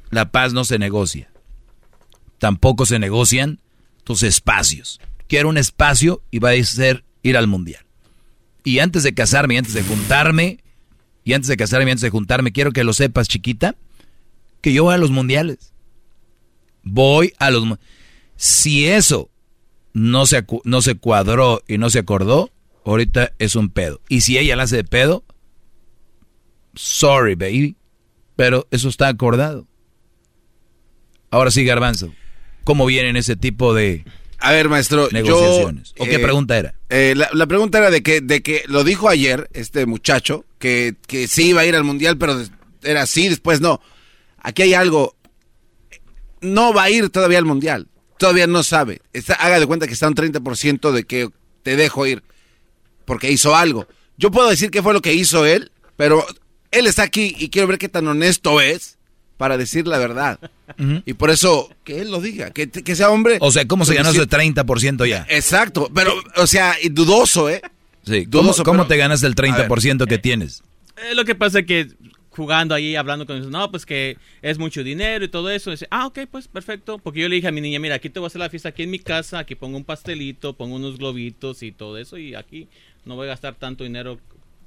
La 0.10 0.32
paz 0.32 0.53
no 0.53 0.64
se 0.64 0.80
negocia. 0.80 1.30
Tampoco 2.40 2.86
se 2.86 2.99
negocian 2.99 3.60
tus 4.03 4.23
espacios. 4.23 4.99
Quiero 5.27 5.49
un 5.49 5.57
espacio 5.57 6.22
y 6.32 6.40
va 6.40 6.52
a 6.52 6.64
ser 6.64 7.03
ir 7.22 7.38
al 7.38 7.48
mundial. 7.48 7.86
Y 8.64 8.80
antes 8.80 9.03
de 9.03 9.14
casarme, 9.14 9.56
y 9.56 9.57
antes 9.57 9.73
de 9.73 9.84
juntarme, 9.84 10.60
y 11.23 11.34
antes 11.34 11.48
de 11.48 11.57
casarme, 11.57 11.90
y 11.90 11.91
antes 11.91 12.03
de 12.03 12.10
juntarme, 12.10 12.52
quiero 12.52 12.72
que 12.72 12.84
lo 12.84 12.94
sepas, 12.94 13.27
chiquita, 13.27 13.76
que 14.61 14.73
yo 14.73 14.86
voy 14.86 14.95
a 14.95 14.98
los 14.98 15.11
mundiales. 15.11 15.73
Voy 16.82 17.34
a 17.38 17.52
los... 17.52 17.65
Si 18.36 18.88
eso 18.88 19.30
no 19.94 20.26
se, 20.26 20.45
no 20.64 20.82
se 20.82 20.95
cuadró 20.95 21.61
y 21.68 21.77
no 21.77 21.90
se 21.90 21.99
acordó, 21.99 22.52
ahorita 22.86 23.34
es 23.40 23.56
un 23.56 23.70
pedo. 23.70 24.02
Y 24.10 24.22
si 24.22 24.38
ella 24.38 24.56
la 24.56 24.64
hace 24.64 24.78
de 24.78 24.84
pedo, 24.84 25.24
sorry, 26.76 27.36
baby, 27.36 27.76
pero 28.36 28.68
eso 28.72 28.90
está 28.90 29.07
acordado. 29.07 29.68
Ahora 31.32 31.52
sí, 31.52 31.66
Garbanzo, 31.66 32.14
¿cómo 32.64 32.86
vienen 32.86 33.18
ese 33.18 33.36
tipo 33.36 33.74
de 33.74 34.06
a 34.40 34.52
ver, 34.52 34.70
maestro, 34.70 35.10
negociaciones? 35.12 35.94
¿O 35.98 36.06
qué 36.06 36.16
eh, 36.16 36.20
pregunta 36.20 36.57
era? 36.57 36.76
Eh, 36.90 37.16
la, 37.16 37.48
pregunta 37.48 37.80
era 37.80 37.90
de 37.90 38.03
que, 38.03 38.22
de 38.22 38.41
que 38.41 38.64
lo 38.68 38.84
dijo 38.84 39.10
ayer 39.10 39.49
este 39.53 39.86
muchacho, 39.86 40.45
que, 40.60 40.95
que 41.07 41.28
sí 41.28 41.49
iba 41.49 41.62
a 41.62 41.66
ir 41.66 41.76
al 41.76 41.84
mundial, 41.84 42.18
pero 42.18 42.41
era 42.84 43.02
así, 43.02 43.28
después 43.28 43.62
no. 43.62 43.82
Aquí 44.38 44.62
hay 44.62 44.74
algo. 44.74 45.16
No 46.41 46.74
va 46.74 46.84
a 46.84 46.90
ir 46.90 47.10
todavía 47.10 47.40
al 47.40 47.45
mundial. 47.45 47.88
Todavía 48.20 48.45
no 48.45 48.62
sabe. 48.62 49.02
Está, 49.14 49.34
haga 49.34 49.60
de 49.60 49.66
cuenta 49.66 49.88
que 49.88 49.94
está 49.94 50.07
un 50.07 50.16
30% 50.16 50.91
de 50.91 51.03
que 51.06 51.30
te 51.64 51.76
dejo 51.76 52.06
ir 52.06 52.24
porque 53.06 53.32
hizo 53.32 53.56
algo. 53.56 53.88
Yo 54.18 54.32
puedo 54.32 54.49
decir 54.49 54.72
qué 54.72 54.82
fue 54.82 54.94
lo 54.94 55.02
que 55.02 55.14
hizo 55.14 55.45
él, 55.45 55.72
pero 55.95 56.26
él 56.72 56.88
está 56.88 57.03
aquí 57.03 57.36
y 57.38 57.49
quiero 57.49 57.68
ver 57.68 57.77
qué 57.77 57.90
tan 57.90 58.07
honesto 58.07 58.61
es 58.61 58.98
para 59.38 59.57
decir 59.57 59.88
la 59.88 59.98
verdad. 59.98 60.40
Y 61.06 61.14
por 61.14 61.30
eso, 61.30 61.69
que 61.84 62.02
él 62.02 62.11
lo 62.11 62.22
diga, 62.22 62.52
que, 62.52 62.69
que 62.69 62.95
sea 62.95 63.10
hombre. 63.10 63.38
O 63.41 63.52
sea, 63.52 63.68
¿cómo 63.68 63.86
se 63.86 63.94
ganó 63.94 64.10
ese 64.10 64.27
30% 64.27 65.07
ya? 65.07 65.26
Exacto, 65.30 65.91
pero, 65.94 66.14
o 66.38 66.48
sea, 66.48 66.76
dudoso, 66.91 67.49
¿eh? 67.49 67.61
Sí, 68.03 68.27
¿cómo, 68.27 68.53
¿cómo 68.64 68.88
te 68.88 68.98
ganas 68.98 69.23
el 69.23 69.36
30% 69.36 70.07
que 70.07 70.18
tienes? 70.18 70.64
Eh, 70.98 71.15
lo 71.15 71.26
que 71.26 71.36
pasa 71.36 71.60
es 71.60 71.65
que 71.65 71.88
jugando 72.30 72.76
ahí, 72.76 72.95
hablando 72.95 73.26
con 73.26 73.38
ellos, 73.38 73.49
no, 73.49 73.72
pues 73.72 73.86
que 73.86 74.18
es 74.41 74.57
mucho 74.57 74.84
dinero 74.84 75.26
y 75.26 75.30
todo 75.30 75.49
eso. 75.49 75.72
Dice, 75.72 75.88
ah, 75.90 76.06
ok, 76.07 76.19
pues 76.30 76.48
perfecto. 76.48 76.99
Porque 76.99 77.22
yo 77.22 77.30
le 77.30 77.36
dije 77.36 77.48
a 77.48 77.52
mi 77.52 77.61
niña, 77.61 77.80
mira, 77.80 77.95
aquí 77.95 78.10
te 78.10 78.19
voy 78.19 78.26
a 78.26 78.27
hacer 78.27 78.40
la 78.40 78.49
fiesta 78.49 78.69
aquí 78.69 78.84
en 78.84 78.91
mi 78.91 78.99
casa, 78.99 79.40
aquí 79.40 79.56
pongo 79.56 79.77
un 79.77 79.86
pastelito, 79.86 80.53
pongo 80.53 80.76
unos 80.76 80.98
globitos 80.98 81.64
y 81.64 81.72
todo 81.72 81.98
eso, 81.98 82.18
y 82.18 82.36
aquí 82.36 82.68
no 83.06 83.15
voy 83.15 83.27
a 83.27 83.30
gastar 83.30 83.56
tanto 83.56 83.84
dinero, 83.84 84.19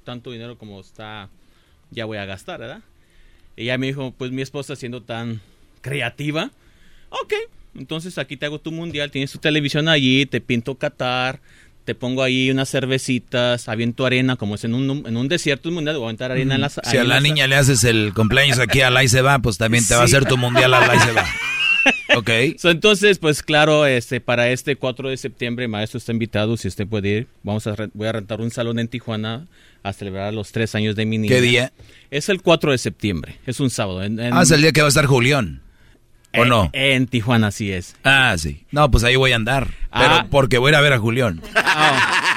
tanto 0.03 0.31
dinero 0.31 0.57
como 0.57 0.79
está, 0.79 1.29
ya 1.91 2.05
voy 2.05 2.17
a 2.17 2.25
gastar, 2.25 2.59
¿verdad? 2.59 2.81
Y 3.55 3.63
ella 3.63 3.77
me 3.77 3.87
dijo, 3.87 4.13
pues 4.17 4.31
mi 4.31 4.41
esposa 4.41 4.75
siendo 4.75 5.01
tan 5.01 5.41
creativa, 5.81 6.51
ok, 7.09 7.33
entonces 7.75 8.17
aquí 8.17 8.37
te 8.37 8.45
hago 8.45 8.59
tu 8.59 8.71
mundial, 8.71 9.11
tienes 9.11 9.31
tu 9.31 9.37
televisión 9.39 9.87
allí, 9.87 10.25
te 10.25 10.41
pinto 10.41 10.75
Qatar, 10.75 11.39
te 11.85 11.95
pongo 11.95 12.23
ahí 12.23 12.51
unas 12.51 12.69
cervecitas, 12.69 13.67
aviento 13.67 14.05
arena, 14.05 14.35
como 14.35 14.55
es 14.55 14.63
en 14.63 14.73
un, 14.73 15.05
en 15.07 15.17
un 15.17 15.27
desierto 15.27 15.71
mundial, 15.71 15.97
voy 15.97 16.05
a 16.05 16.07
aventar 16.09 16.31
arena 16.31 16.55
en 16.55 16.61
las... 16.61 16.79
Si 16.83 16.97
a 16.97 17.03
la 17.03 17.19
niña 17.19 17.47
le 17.47 17.55
haces 17.55 17.83
el 17.83 18.13
cumpleaños 18.13 18.59
aquí 18.59 18.81
a 18.81 18.89
la 18.89 19.07
se 19.07 19.21
va, 19.21 19.39
pues 19.39 19.57
también 19.57 19.85
te 19.85 19.95
va 19.95 20.01
a 20.01 20.05
hacer 20.05 20.25
tu 20.25 20.37
mundial 20.37 20.73
a 20.73 20.85
la 20.85 20.99
se 20.99 21.11
va. 21.11 21.25
Ok. 22.15 22.29
entonces, 22.63 23.19
pues 23.19 23.43
claro, 23.43 23.85
este, 23.85 24.21
para 24.21 24.49
este 24.49 24.75
4 24.75 25.09
de 25.09 25.17
septiembre, 25.17 25.67
maestro 25.67 25.97
está 25.97 26.11
invitado, 26.11 26.57
si 26.57 26.67
usted 26.67 26.87
puede 26.87 27.09
ir, 27.09 27.27
vamos 27.43 27.67
a, 27.67 27.75
voy 27.93 28.07
a 28.07 28.11
rentar 28.11 28.41
un 28.41 28.51
salón 28.51 28.79
en 28.79 28.87
Tijuana 28.87 29.47
a 29.83 29.93
celebrar 29.93 30.33
los 30.33 30.51
tres 30.51 30.75
años 30.75 30.95
de 30.95 31.05
mi 31.05 31.17
niña. 31.17 31.33
¿Qué 31.33 31.41
día? 31.41 31.71
Es 32.11 32.29
el 32.29 32.41
4 32.41 32.71
de 32.71 32.77
septiembre, 32.77 33.37
es 33.45 33.59
un 33.59 33.69
sábado. 33.69 34.01
ah, 34.01 34.41
es 34.41 34.51
el 34.51 34.61
día 34.61 34.71
que 34.71 34.81
va 34.81 34.87
a 34.87 34.89
estar 34.89 35.05
Julián. 35.05 35.61
¿O 36.37 36.45
no? 36.45 36.69
En 36.73 37.07
Tijuana, 37.07 37.47
así 37.47 37.71
es. 37.71 37.95
Ah, 38.03 38.35
sí. 38.37 38.63
No, 38.71 38.91
pues 38.91 39.03
ahí 39.03 39.15
voy 39.15 39.31
a 39.31 39.35
andar. 39.35 39.67
Pero 39.91 40.13
ah. 40.13 40.27
porque 40.29 40.59
voy 40.59 40.69
a 40.69 40.71
ir 40.71 40.75
a 40.75 40.81
ver 40.81 40.93
a 40.93 40.99
Julián. 40.99 41.41
Ah. 41.55 42.28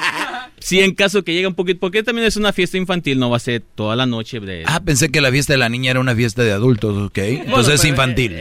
Sí, 0.63 0.79
en 0.79 0.95
caso 0.95 1.23
que 1.23 1.33
llegue 1.33 1.45
un 1.45 1.55
poquito, 1.55 1.81
porque 1.81 2.03
también 2.03 2.25
es 2.25 2.37
una 2.37 2.53
fiesta 2.53 2.77
infantil, 2.77 3.19
no 3.19 3.29
va 3.29 3.35
a 3.35 3.39
ser 3.41 3.61
toda 3.75 3.97
la 3.97 4.05
noche. 4.05 4.39
De... 4.39 4.63
Ah, 4.65 4.79
pensé 4.79 5.09
que 5.09 5.19
la 5.19 5.29
fiesta 5.29 5.51
de 5.51 5.59
la 5.59 5.67
niña 5.67 5.91
era 5.91 5.99
una 5.99 6.15
fiesta 6.15 6.41
de 6.41 6.53
adultos, 6.53 6.97
ok. 6.97 7.17
Entonces 7.17 7.75
es 7.75 7.85
infantil. 7.85 8.37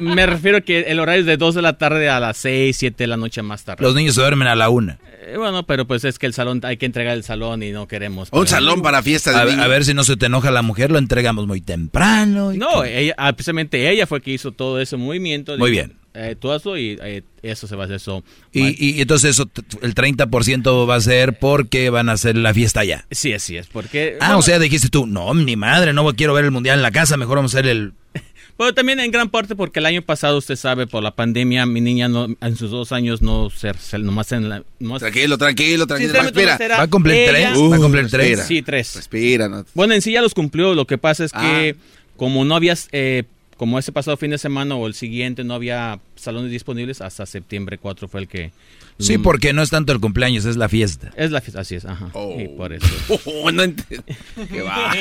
me 0.00 0.24
refiero 0.24 0.64
que 0.64 0.80
el 0.80 0.98
horario 0.98 1.20
es 1.20 1.26
de 1.26 1.36
2 1.36 1.54
de 1.54 1.62
la 1.62 1.76
tarde 1.76 2.08
a 2.08 2.20
las 2.20 2.38
6, 2.38 2.74
7 2.74 3.04
de 3.04 3.06
la 3.06 3.18
noche 3.18 3.42
más 3.42 3.64
tarde. 3.64 3.84
Los 3.84 3.94
niños 3.94 4.14
se 4.14 4.22
duermen 4.22 4.48
a 4.48 4.54
la 4.54 4.70
1. 4.70 4.96
Eh, 5.24 5.36
bueno, 5.36 5.64
pero 5.66 5.86
pues 5.86 6.04
es 6.04 6.18
que 6.18 6.24
el 6.24 6.32
salón, 6.32 6.60
hay 6.64 6.78
que 6.78 6.86
entregar 6.86 7.14
el 7.14 7.22
salón 7.22 7.62
y 7.62 7.70
no 7.70 7.86
queremos. 7.86 8.30
Un 8.32 8.46
salón 8.46 8.80
para 8.80 9.02
fiesta 9.02 9.44
de 9.44 9.52
a, 9.52 9.64
a, 9.64 9.68
ver 9.68 9.84
si 9.84 9.92
no 9.92 10.04
se 10.04 10.16
te 10.16 10.26
enoja 10.26 10.50
la 10.50 10.62
mujer, 10.62 10.90
lo 10.90 10.98
entregamos 10.98 11.46
muy 11.46 11.60
temprano. 11.60 12.52
no, 12.54 12.82
ella, 12.82 13.14
ah, 13.18 13.34
precisamente 13.34 13.90
ella 13.90 14.06
fue 14.06 14.22
que 14.22 14.30
hizo 14.30 14.52
todo 14.52 14.80
ese 14.80 14.96
movimiento. 14.96 15.58
Muy 15.58 15.70
bien. 15.70 16.01
Eh, 16.14 16.36
todo 16.38 16.54
eso 16.54 16.76
y 16.76 16.98
eh, 17.02 17.22
eso 17.42 17.66
se 17.66 17.74
va 17.74 17.84
a 17.84 17.86
hacer 17.86 17.96
eso. 17.96 18.22
Y, 18.52 18.76
y, 18.78 19.00
entonces 19.00 19.30
eso, 19.30 19.48
el 19.80 19.94
30% 19.94 20.88
va 20.88 20.96
a 20.96 21.00
ser 21.00 21.38
porque 21.38 21.88
van 21.88 22.10
a 22.10 22.12
hacer 22.12 22.36
la 22.36 22.52
fiesta 22.52 22.80
allá. 22.80 23.06
Sí, 23.10 23.32
así 23.32 23.56
es, 23.56 23.66
porque... 23.68 24.18
Ah, 24.20 24.36
o 24.36 24.42
sea, 24.42 24.58
dijiste 24.58 24.88
tú, 24.88 25.06
no, 25.06 25.32
mi 25.32 25.56
madre, 25.56 25.94
no 25.94 26.06
quiero 26.14 26.34
ver 26.34 26.44
el 26.44 26.50
mundial 26.50 26.78
en 26.78 26.82
la 26.82 26.90
casa, 26.90 27.16
mejor 27.16 27.36
vamos 27.36 27.54
a 27.54 27.58
hacer 27.58 27.70
el... 27.70 27.92
Pero 28.58 28.74
también 28.74 29.00
en 29.00 29.10
gran 29.10 29.30
parte 29.30 29.56
porque 29.56 29.80
el 29.80 29.86
año 29.86 30.02
pasado, 30.02 30.36
usted 30.36 30.56
sabe, 30.56 30.86
por 30.86 31.02
la 31.02 31.16
pandemia, 31.16 31.64
mi 31.64 31.80
niña 31.80 32.08
no, 32.08 32.28
en 32.40 32.56
sus 32.56 32.70
dos 32.70 32.92
años 32.92 33.22
no 33.22 33.48
ser, 33.48 33.76
nomás 34.00 34.30
en 34.32 34.50
la... 34.50 34.62
Tranquilo, 34.98 35.38
tranquilo, 35.38 35.86
tranquilo. 35.86 36.12
Respira. 36.12 36.58
Va 36.58 36.82
a 36.82 36.88
cumplir 36.88 37.28
tres. 37.28 37.58
va 37.58 37.76
a 37.76 37.78
cumplir 37.78 38.10
tres. 38.10 38.44
Sí, 38.46 38.60
tres. 38.60 38.94
Respira. 38.96 39.48
No. 39.48 39.64
Bueno, 39.72 39.94
en 39.94 40.02
sí 40.02 40.12
ya 40.12 40.20
los 40.20 40.34
cumplió. 40.34 40.74
Lo 40.74 40.86
que 40.86 40.98
pasa 40.98 41.24
es 41.24 41.32
que 41.32 41.76
ah. 41.76 42.12
como 42.18 42.44
no 42.44 42.54
había... 42.54 42.76
Eh, 42.92 43.24
como 43.56 43.78
ese 43.78 43.92
pasado 43.92 44.16
fin 44.16 44.30
de 44.30 44.38
semana 44.38 44.74
o 44.74 44.86
el 44.86 44.94
siguiente 44.94 45.44
no 45.44 45.54
había 45.54 46.00
salones 46.16 46.50
disponibles, 46.50 47.00
hasta 47.00 47.26
septiembre 47.26 47.78
4 47.78 48.08
fue 48.08 48.20
el 48.20 48.28
que... 48.28 48.52
Sí, 48.98 49.18
porque 49.18 49.52
no 49.52 49.62
es 49.62 49.70
tanto 49.70 49.92
el 49.92 50.00
cumpleaños, 50.00 50.44
es 50.44 50.56
la 50.56 50.68
fiesta. 50.68 51.12
Es 51.16 51.30
la 51.30 51.40
fiesta, 51.40 51.60
así 51.60 51.76
es, 51.76 51.84
ajá. 51.84 52.10
Oh. 52.12 52.38
Y 52.38 52.48
por 52.48 52.72
eso. 52.72 52.86
Oh, 53.24 53.50
no 53.50 53.62
¿Qué 53.64 54.62
va? 54.62 54.92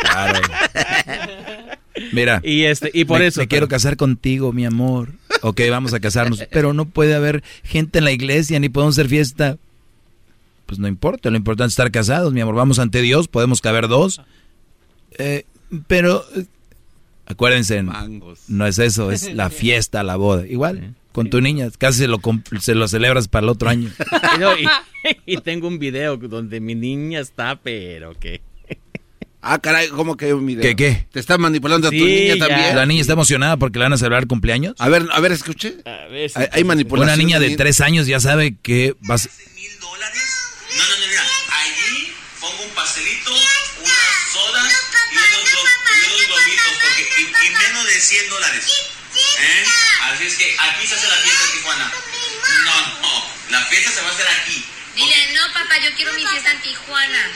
claro. 0.00 0.40
Mira. 2.12 2.40
Y, 2.44 2.64
este, 2.64 2.90
y 2.92 3.04
por 3.04 3.22
eso... 3.22 3.40
Me 3.40 3.48
quiero 3.48 3.68
casar 3.68 3.96
contigo, 3.96 4.52
mi 4.52 4.64
amor. 4.64 5.10
Ok, 5.42 5.60
vamos 5.70 5.94
a 5.94 6.00
casarnos. 6.00 6.44
pero 6.50 6.72
no 6.72 6.86
puede 6.86 7.14
haber 7.14 7.42
gente 7.64 7.98
en 7.98 8.04
la 8.04 8.12
iglesia, 8.12 8.58
ni 8.60 8.68
podemos 8.68 8.94
hacer 8.94 9.08
fiesta. 9.08 9.58
Pues 10.66 10.78
no 10.78 10.88
importa, 10.88 11.30
lo 11.30 11.36
importante 11.36 11.68
es 11.68 11.72
estar 11.72 11.90
casados, 11.90 12.32
mi 12.32 12.40
amor. 12.40 12.54
Vamos 12.54 12.78
ante 12.78 13.00
Dios, 13.00 13.28
podemos 13.28 13.60
caber 13.60 13.88
dos. 13.88 14.20
Eh, 15.18 15.44
pero 15.86 16.24
Acuérdense, 17.26 17.82
no 17.82 18.66
es 18.66 18.78
eso, 18.78 19.10
es 19.10 19.34
la 19.34 19.50
fiesta, 19.50 20.02
la 20.02 20.16
boda. 20.16 20.46
Igual, 20.46 20.94
con 21.12 21.28
tu 21.28 21.40
niña, 21.40 21.68
casi 21.76 22.00
se 22.00 22.08
lo, 22.08 22.20
se 22.60 22.74
lo 22.74 22.86
celebras 22.88 23.26
para 23.26 23.44
el 23.44 23.48
otro 23.48 23.68
año. 23.68 23.90
y, 25.26 25.36
tengo 25.38 25.66
un 25.66 25.78
video 25.78 26.16
donde 26.16 26.60
mi 26.60 26.74
niña 26.74 27.20
está, 27.20 27.56
pero 27.56 28.14
que... 28.18 28.42
Ah, 29.48 29.60
caray, 29.60 29.88
¿cómo 29.90 30.16
que 30.16 30.24
hay 30.24 30.32
un 30.32 30.44
video? 30.44 30.62
¿Qué, 30.62 30.74
qué? 30.74 31.06
¿Te 31.12 31.20
está 31.20 31.38
manipulando 31.38 31.86
a 31.86 31.90
tu 31.90 31.96
niña 31.96 32.36
también? 32.36 32.74
¿La 32.74 32.84
niña 32.84 33.00
está 33.00 33.12
emocionada 33.12 33.56
porque 33.56 33.78
le 33.78 33.84
van 33.84 33.92
a 33.92 33.96
celebrar 33.96 34.26
cumpleaños? 34.26 34.74
A 34.78 34.88
ver, 34.88 35.06
a 35.12 35.20
ver, 35.20 35.30
escuche. 35.30 35.76
A 35.84 36.08
ver, 36.10 36.32
hay, 36.50 36.64
manipulación. 36.64 37.14
Una 37.14 37.16
niña 37.16 37.38
de 37.38 37.56
tres 37.56 37.80
años 37.80 38.08
ya 38.08 38.18
sabe 38.18 38.56
que 38.60 38.96
vas... 39.02 39.30
mil 39.54 39.70
dólares? 39.78 40.36
No, 40.76 40.82
no, 40.82 40.90
no, 40.90 41.06
mira, 41.06 41.22
allí 41.22 42.12
pongo 42.40 42.64
un 42.64 42.74
pastelito, 42.74 43.30
unas 43.30 44.32
sodas 44.32 44.86
y, 47.18 47.22
menos 47.22 47.85
de 47.96 48.02
100 48.02 48.28
dólares. 48.28 48.66
¿Eh? 49.38 49.64
Así 50.02 50.26
es 50.26 50.34
que 50.36 50.54
aquí 50.58 50.86
se 50.86 50.94
hace 50.96 51.08
la 51.08 51.14
fiesta 51.16 51.44
en 51.44 51.52
Tijuana. 51.52 51.92
No, 52.64 52.86
no, 53.00 53.26
la 53.50 53.64
fiesta 53.66 53.90
se 53.90 54.02
va 54.02 54.08
a 54.08 54.12
hacer 54.12 54.26
aquí. 54.28 54.66
Dile, 54.94 55.34
no, 55.34 55.52
papá, 55.54 55.78
yo 55.82 55.94
quiero 55.96 56.12
mi 56.12 56.26
fiesta 56.26 56.50
en 56.50 56.60
Tijuana. 56.60 57.30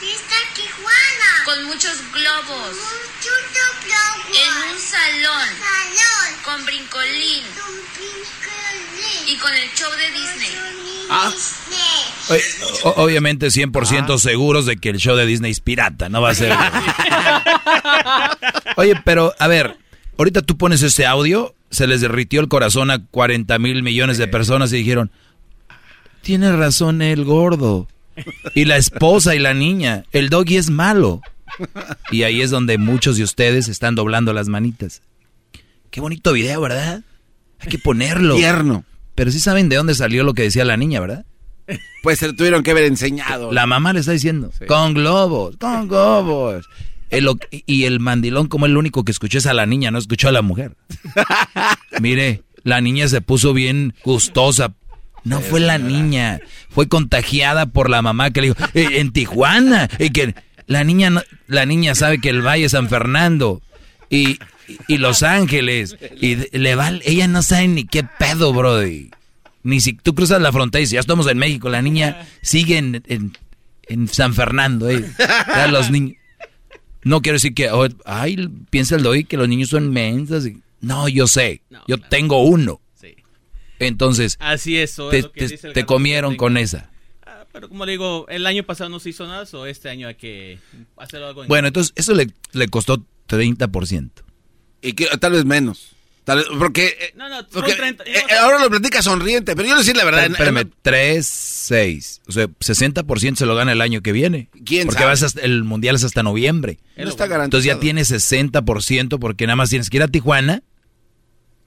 Fiesta 0.00 0.34
en 0.46 0.54
Tijuana. 0.54 1.44
Con 1.44 1.64
muchos 1.64 1.98
globos. 2.12 2.76
Muchos 2.76 3.38
globos. 3.52 4.38
En 4.38 4.72
un 4.72 4.80
salón. 4.80 5.48
Salón. 5.58 6.42
Con 6.42 6.64
brincolín. 6.64 7.44
Con 7.60 7.74
brincolín. 7.94 9.28
Y 9.28 9.36
con 9.36 9.52
el 9.52 9.70
show 9.74 9.92
de 9.92 10.10
Disney. 10.10 10.56
Ah. 11.10 11.32
obviamente 12.96 13.48
100% 13.48 14.14
ah. 14.14 14.18
seguros 14.18 14.64
de 14.66 14.76
que 14.76 14.90
el 14.90 14.98
show 14.98 15.16
de 15.16 15.26
Disney 15.26 15.50
es 15.52 15.60
pirata, 15.60 16.08
no 16.08 16.22
va 16.22 16.30
a 16.30 16.34
ser. 16.34 16.52
Oye, 18.76 18.94
pero 19.04 19.34
a 19.38 19.48
ver, 19.48 19.76
ahorita 20.18 20.42
tú 20.42 20.58
pones 20.58 20.82
ese 20.82 21.06
audio, 21.06 21.54
se 21.70 21.86
les 21.86 22.00
derritió 22.00 22.40
el 22.40 22.48
corazón 22.48 22.90
a 22.90 23.04
40 23.06 23.58
mil 23.58 23.82
millones 23.82 24.18
de 24.18 24.28
personas 24.28 24.72
y 24.72 24.76
dijeron, 24.76 25.10
tiene 26.20 26.54
razón 26.54 27.00
el 27.00 27.24
gordo. 27.24 27.88
Y 28.54 28.64
la 28.64 28.76
esposa 28.76 29.34
y 29.34 29.38
la 29.38 29.54
niña, 29.54 30.04
el 30.12 30.28
doggy 30.28 30.56
es 30.56 30.70
malo. 30.70 31.22
Y 32.10 32.24
ahí 32.24 32.42
es 32.42 32.50
donde 32.50 32.76
muchos 32.76 33.16
de 33.16 33.22
ustedes 33.22 33.68
están 33.68 33.94
doblando 33.94 34.32
las 34.32 34.48
manitas. 34.48 35.02
Qué 35.90 36.00
bonito 36.00 36.32
video, 36.32 36.60
¿verdad? 36.60 37.02
Hay 37.60 37.68
que 37.68 37.78
ponerlo. 37.78 38.34
Tierno. 38.34 38.84
Pero 39.14 39.30
sí 39.30 39.40
saben 39.40 39.68
de 39.68 39.76
dónde 39.76 39.94
salió 39.94 40.24
lo 40.24 40.34
que 40.34 40.42
decía 40.42 40.64
la 40.64 40.76
niña, 40.76 41.00
¿verdad? 41.00 41.24
Pues 42.02 42.18
se 42.18 42.26
lo 42.26 42.34
tuvieron 42.34 42.62
que 42.62 42.70
haber 42.70 42.84
enseñado. 42.84 43.52
La 43.52 43.66
mamá 43.66 43.92
le 43.92 44.00
está 44.00 44.12
diciendo, 44.12 44.50
con 44.66 44.94
globos, 44.94 45.56
con 45.58 45.88
globos. 45.88 46.66
El 47.10 47.28
y 47.50 47.84
el 47.84 48.00
mandilón, 48.00 48.48
como 48.48 48.66
el 48.66 48.76
único 48.76 49.04
que 49.04 49.12
escuchó 49.12 49.38
es 49.38 49.46
a 49.46 49.54
la 49.54 49.66
niña, 49.66 49.90
no 49.90 49.98
escuchó 49.98 50.28
a 50.28 50.32
la 50.32 50.42
mujer. 50.42 50.76
Mire, 52.00 52.42
la 52.64 52.80
niña 52.80 53.08
se 53.08 53.20
puso 53.20 53.52
bien 53.52 53.94
gustosa. 54.04 54.74
No 55.24 55.40
fue 55.40 55.60
la 55.60 55.78
niña, 55.78 56.40
fue 56.70 56.88
contagiada 56.88 57.66
por 57.66 57.90
la 57.90 58.02
mamá 58.02 58.30
que 58.30 58.40
le 58.40 58.46
dijo, 58.48 58.56
"Eh, 58.74 59.00
en 59.00 59.12
Tijuana, 59.12 59.88
y 59.98 60.10
que 60.10 60.34
la 60.66 60.84
niña, 60.84 61.10
no- 61.10 61.22
la 61.48 61.66
niña 61.66 61.94
sabe 61.94 62.18
que 62.20 62.30
el 62.30 62.40
Valle 62.46 62.66
es 62.66 62.72
San 62.72 62.88
Fernando 62.88 63.60
y, 64.08 64.38
y 64.86 64.98
Los 64.98 65.22
Ángeles, 65.22 65.96
y 66.20 66.36
le 66.56 66.74
va, 66.76 66.92
ella 67.04 67.26
no 67.26 67.42
sabe 67.42 67.68
ni 67.68 67.84
qué 67.84 68.04
pedo, 68.04 68.52
brody. 68.52 69.10
Ni 69.64 69.80
si 69.80 69.92
tú 69.94 70.14
cruzas 70.14 70.40
la 70.40 70.52
frontera 70.52 70.80
y 70.80 70.84
dices, 70.84 70.92
ya 70.94 71.00
estamos 71.00 71.26
en 71.26 71.36
México, 71.36 71.68
la 71.68 71.82
niña 71.82 72.26
sigue 72.40 72.78
en, 72.78 73.02
en, 73.08 73.36
en 73.88 74.08
San 74.08 74.32
Fernando, 74.34 74.88
eh. 74.88 75.04
Ya 75.18 75.66
los 75.68 75.90
niños. 75.90 76.16
No 77.08 77.22
quiero 77.22 77.36
decir 77.36 77.54
que, 77.54 77.70
oh, 77.70 77.88
ay, 78.04 78.48
piensa 78.70 78.96
el 78.96 79.02
doy 79.02 79.24
que 79.24 79.36
los 79.36 79.48
niños 79.48 79.70
son 79.70 79.90
mensas. 79.90 80.46
y- 80.46 80.62
No, 80.80 81.08
yo 81.08 81.26
sé, 81.26 81.62
yo 81.86 81.98
tengo 81.98 82.42
uno. 82.42 82.80
Entonces, 83.80 84.36
Así 84.40 84.76
es, 84.76 84.90
eso 84.92 85.08
te, 85.08 85.18
es 85.18 85.24
lo 85.24 85.32
que 85.32 85.40
te- 85.40 85.48
dice 85.48 85.66
el 85.68 85.72
te 85.72 85.80
gato 85.82 85.94
comieron 85.94 86.36
con 86.36 86.56
esa. 86.56 86.90
Pero 87.52 87.68
como 87.68 87.86
le 87.86 87.92
digo, 87.92 88.26
el 88.28 88.44
año 88.46 88.62
pasado 88.64 88.90
no 88.90 88.98
se 89.00 89.10
hizo 89.10 89.26
nada, 89.26 89.46
o 89.52 89.66
este 89.66 89.88
año 89.88 90.08
hay 90.08 90.16
que 90.16 90.58
hacer 90.96 91.22
algo. 91.22 91.42
en- 91.42 91.48
Bueno, 91.48 91.68
entonces 91.68 91.92
eso 91.96 92.12
le, 92.14 92.28
le 92.52 92.68
costó 92.68 93.02
30%. 93.28 94.10
Y 94.82 94.92
que, 94.92 95.06
tal 95.18 95.32
vez 95.32 95.44
menos. 95.44 95.94
Tal 96.28 96.36
vez, 96.40 96.46
porque, 96.58 96.86
eh, 96.88 97.12
No, 97.16 97.26
no, 97.30 97.36
son 97.36 97.46
porque, 97.50 97.72
30, 97.74 98.04
eh, 98.04 98.12
eh, 98.16 98.34
ahora 98.42 98.58
lo 98.58 98.68
platica 98.68 99.00
sonriente, 99.00 99.56
pero 99.56 99.66
yo 99.66 99.74
le 99.74 99.80
decir 99.80 99.96
la 99.96 100.04
verdad. 100.04 100.26
Espérame, 100.26 100.58
eh, 100.58 100.66
3, 100.82 101.26
6. 101.26 102.20
O 102.28 102.32
sea, 102.32 102.48
60% 102.60 103.38
se 103.38 103.46
lo 103.46 103.54
gana 103.54 103.72
el 103.72 103.80
año 103.80 104.02
que 104.02 104.12
viene. 104.12 104.50
¿Quién 104.66 104.88
Porque 104.88 104.98
sabe? 104.98 105.10
vas 105.12 105.22
hasta- 105.22 105.40
el 105.40 105.64
mundial 105.64 105.96
es 105.96 106.04
hasta 106.04 106.22
noviembre. 106.22 106.80
No 106.98 107.08
está 107.08 107.26
garantizado. 107.28 107.44
Entonces 107.46 107.64
ya 107.66 107.80
tienes 107.80 108.10
60% 108.10 109.18
porque 109.18 109.46
nada 109.46 109.56
más 109.56 109.70
tienes 109.70 109.88
que 109.88 109.96
ir 109.96 110.02
a 110.02 110.08
Tijuana 110.08 110.62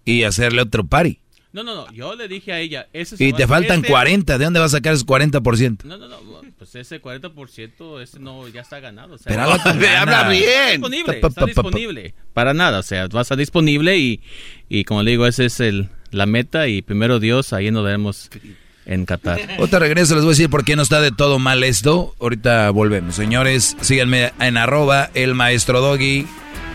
y 0.06 0.24
hacerle 0.26 0.62
otro 0.62 0.86
party. 0.86 1.20
No, 1.54 1.64
no, 1.64 1.74
no, 1.74 1.92
yo 1.92 2.16
le 2.16 2.28
dije 2.28 2.54
a 2.54 2.60
ella, 2.60 2.88
ese 2.94 3.18
se 3.18 3.26
Y 3.26 3.34
te 3.34 3.48
faltan 3.48 3.78
este- 3.78 3.90
40. 3.90 4.38
¿De 4.38 4.46
dónde 4.46 4.60
vas 4.60 4.74
a 4.76 4.78
sacar 4.78 4.94
ese 4.94 5.06
40%? 5.06 5.86
No, 5.86 5.98
no, 5.98 6.08
no, 6.08 6.22
pues 6.62 6.76
ese 6.76 7.02
40% 7.02 8.02
ese 8.04 8.20
no 8.20 8.48
ya 8.48 8.62
está 8.62 8.80
ganado. 8.80 9.16
O 9.16 9.18
sea, 9.18 9.32
Pero 9.32 9.42
habla 9.42 9.64
con 9.64 9.82
está 10.32 10.70
disponible, 10.70 11.14
Pa, 11.14 11.22
pa, 11.22 11.28
está 11.28 11.30
pa, 11.30 11.34
pa, 11.34 11.40
pa. 11.40 11.46
disponible. 11.48 12.14
Para 12.36 12.54
nada, 12.54 12.78
o 12.78 12.84
sea, 12.84 13.08
va 13.08 13.18
a 13.18 13.22
estar 13.24 13.36
disponible 13.36 13.98
y, 13.98 14.22
y 14.70 14.84
como 14.84 15.02
le 15.02 15.10
digo, 15.10 15.26
ese 15.26 15.46
es 15.46 15.60
el, 15.60 15.90
la 16.12 16.28
meta 16.28 16.68
y 16.68 16.84
primero 16.84 17.20
Dios, 17.20 17.52
ahí 17.54 17.72
nos 17.72 17.84
veremos 17.84 18.30
en 18.86 19.08
Qatar. 19.08 19.40
Otra 19.58 19.80
regreso, 19.80 20.14
les 20.14 20.24
voy 20.24 20.30
a 20.30 20.34
decir 20.34 20.52
por 20.52 20.64
qué 20.64 20.76
no 20.76 20.84
está 20.84 21.02
de 21.02 21.12
todo 21.12 21.40
mal 21.40 21.64
esto. 21.64 22.14
Ahorita 22.20 22.70
volvemos. 22.70 23.16
Señores, 23.16 23.76
síganme 23.82 24.32
en 24.40 24.58
arroba 24.58 25.10
el 25.16 25.34
maestro 25.34 25.82
Doggy. 25.82 26.28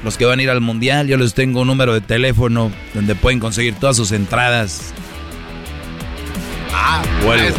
Los 0.03 0.17
que 0.17 0.25
van 0.25 0.41
a 0.41 0.43
ir 0.43 0.51
al 0.51 0.61
mundial, 0.61 1.07
yo 1.07 1.17
les 1.17 1.33
tengo 1.33 1.61
un 1.61 1.69
número 1.69 1.95
de 1.95 2.01
teléfono 2.01 2.73
donde 2.93 3.15
pueden 3.15 3.39
conseguir 3.39 3.77
todas 3.77 3.97
sus 3.97 4.11
entradas. 4.11 4.93
Ah, 6.73 7.05
Vuelvo. 7.23 7.55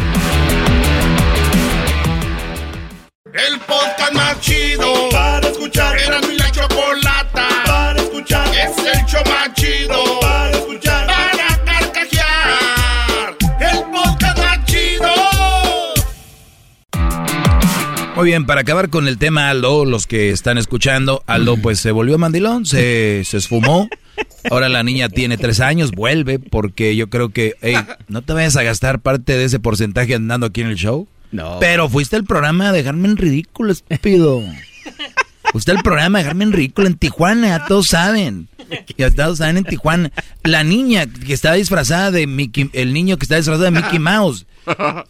El 3.34 3.60
podcast 3.60 4.12
más 4.14 4.40
chido 4.40 5.10
para 5.10 5.46
escuchar. 5.48 5.98
Era 5.98 6.18
mi 6.22 6.38
la 6.38 6.50
chocolata 6.50 7.46
para 7.66 8.00
escuchar. 8.00 8.48
Es 8.48 8.78
el 8.78 9.04
show 9.04 9.22
más 9.26 9.52
chido 9.52 10.20
para 10.20 10.50
escuchar. 10.52 11.06
Para 11.06 11.64
carcajear. 11.64 13.36
El 13.60 13.84
podcast 13.92 14.38
más 14.38 14.64
chido. 14.64 15.08
Muy 18.16 18.24
bien, 18.26 18.46
para 18.46 18.62
acabar 18.62 18.88
con 18.88 19.06
el 19.06 19.18
tema 19.18 19.50
Aldo, 19.50 19.84
los 19.84 20.06
que 20.06 20.30
están 20.30 20.56
escuchando, 20.56 21.22
Aldo 21.26 21.58
pues 21.58 21.80
se 21.80 21.92
volvió 21.92 22.16
mandilón, 22.16 22.64
se, 22.64 23.24
se 23.24 23.36
esfumó. 23.36 23.90
Ahora 24.50 24.70
la 24.70 24.82
niña 24.82 25.10
tiene 25.10 25.36
tres 25.36 25.60
años, 25.60 25.90
vuelve 25.90 26.38
porque 26.38 26.96
yo 26.96 27.10
creo 27.10 27.28
que, 27.28 27.56
hey, 27.60 27.76
no 28.08 28.22
te 28.22 28.32
vayas 28.32 28.56
a 28.56 28.62
gastar 28.62 29.00
parte 29.00 29.36
de 29.36 29.44
ese 29.44 29.60
porcentaje 29.60 30.14
andando 30.14 30.46
aquí 30.46 30.62
en 30.62 30.68
el 30.68 30.76
show. 30.76 31.06
No. 31.30 31.58
Pero 31.60 31.88
fuiste 31.88 32.16
al 32.16 32.24
programa 32.24 32.68
a 32.68 32.72
dejarme 32.72 33.08
en 33.08 33.16
ridículo, 33.16 33.72
estúpido. 33.72 34.42
Fuiste 35.52 35.70
al 35.70 35.82
programa 35.82 36.18
a 36.18 36.22
dejarme 36.22 36.44
en 36.44 36.52
ridículo 36.52 36.88
en 36.88 36.94
Tijuana, 36.96 37.48
ya 37.48 37.66
todos 37.66 37.88
saben. 37.88 38.48
Ya 38.98 39.10
todos 39.10 39.38
saben 39.38 39.56
en 39.56 39.64
Tijuana. 39.64 40.12
La 40.44 40.62
niña 40.62 41.06
que 41.06 41.32
estaba 41.32 41.54
disfrazada 41.54 42.10
de 42.10 42.26
Mickey, 42.26 42.68
el 42.74 42.92
niño 42.92 43.16
que 43.16 43.24
está 43.24 43.36
disfrazado 43.36 43.64
de 43.64 43.70
Mickey 43.70 43.98
Mouse. 43.98 44.44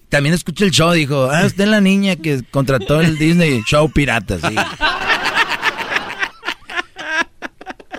También 0.09 0.35
escuché 0.35 0.65
el 0.67 0.71
show, 0.71 0.93
dijo, 0.93 1.29
ah, 1.31 1.45
usted 1.45 1.65
es 1.65 1.71
la 1.71 1.81
niña 1.81 2.15
que 2.15 2.45
contrató 2.53 3.01
el 3.01 3.19
Disney 3.19 3.63
Show 3.67 3.91
Pirata, 3.91 4.39
sí. 4.39 4.55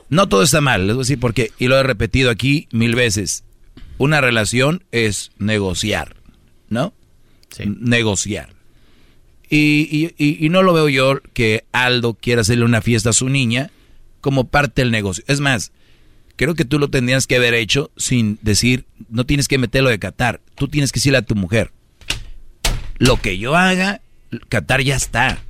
No 0.09 0.27
todo 0.27 0.41
está 0.41 0.59
mal, 0.59 0.87
les 0.87 0.95
voy 0.95 1.01
a 1.01 1.05
decir 1.05 1.19
por 1.19 1.33
qué. 1.33 1.51
Y 1.59 1.67
lo 1.67 1.77
he 1.77 1.83
repetido 1.83 2.31
aquí 2.31 2.67
mil 2.71 2.95
veces. 2.95 3.43
Una 3.97 4.21
relación 4.21 4.83
es 4.91 5.31
negociar, 5.37 6.15
¿no? 6.69 6.93
Negociar. 7.65 8.49
Y, 9.49 10.11
y- 10.17 10.45
y- 10.45 10.49
no 10.49 10.61
lo 10.61 10.73
veo 10.73 10.89
yo 10.89 11.19
que 11.33 11.65
Aldo 11.71 12.13
quiera 12.13 12.41
hacerle 12.41 12.65
una 12.65 12.81
fiesta 12.81 13.09
a 13.09 13.13
su 13.13 13.29
niña 13.29 13.71
como 14.21 14.43
parte 14.45 14.81
del 14.81 14.91
negocio. 14.91 15.23
Es 15.27 15.39
más, 15.39 15.71
creo 16.35 16.53
que 16.53 16.65
tú 16.65 16.77
lo 16.77 16.89
tendrías 16.89 17.25
que 17.25 17.37
haber 17.37 17.55
hecho 17.55 17.89
sin 17.97 18.37
decir, 18.43 18.85
no 19.09 19.25
tienes 19.25 19.47
que 19.47 19.57
meterlo 19.57 19.89
de 19.89 19.97
Qatar. 19.99 20.39
Tú 20.55 20.67
tienes 20.67 20.91
que 20.91 20.99
decirle 20.99 21.17
a 21.17 21.23
tu 21.23 21.35
mujer, 21.35 21.71
lo 22.99 23.17
que 23.19 23.37
yo 23.39 23.55
haga, 23.55 24.01
Qatar 24.49 24.81
ya 24.83 24.95
está. 24.95 25.41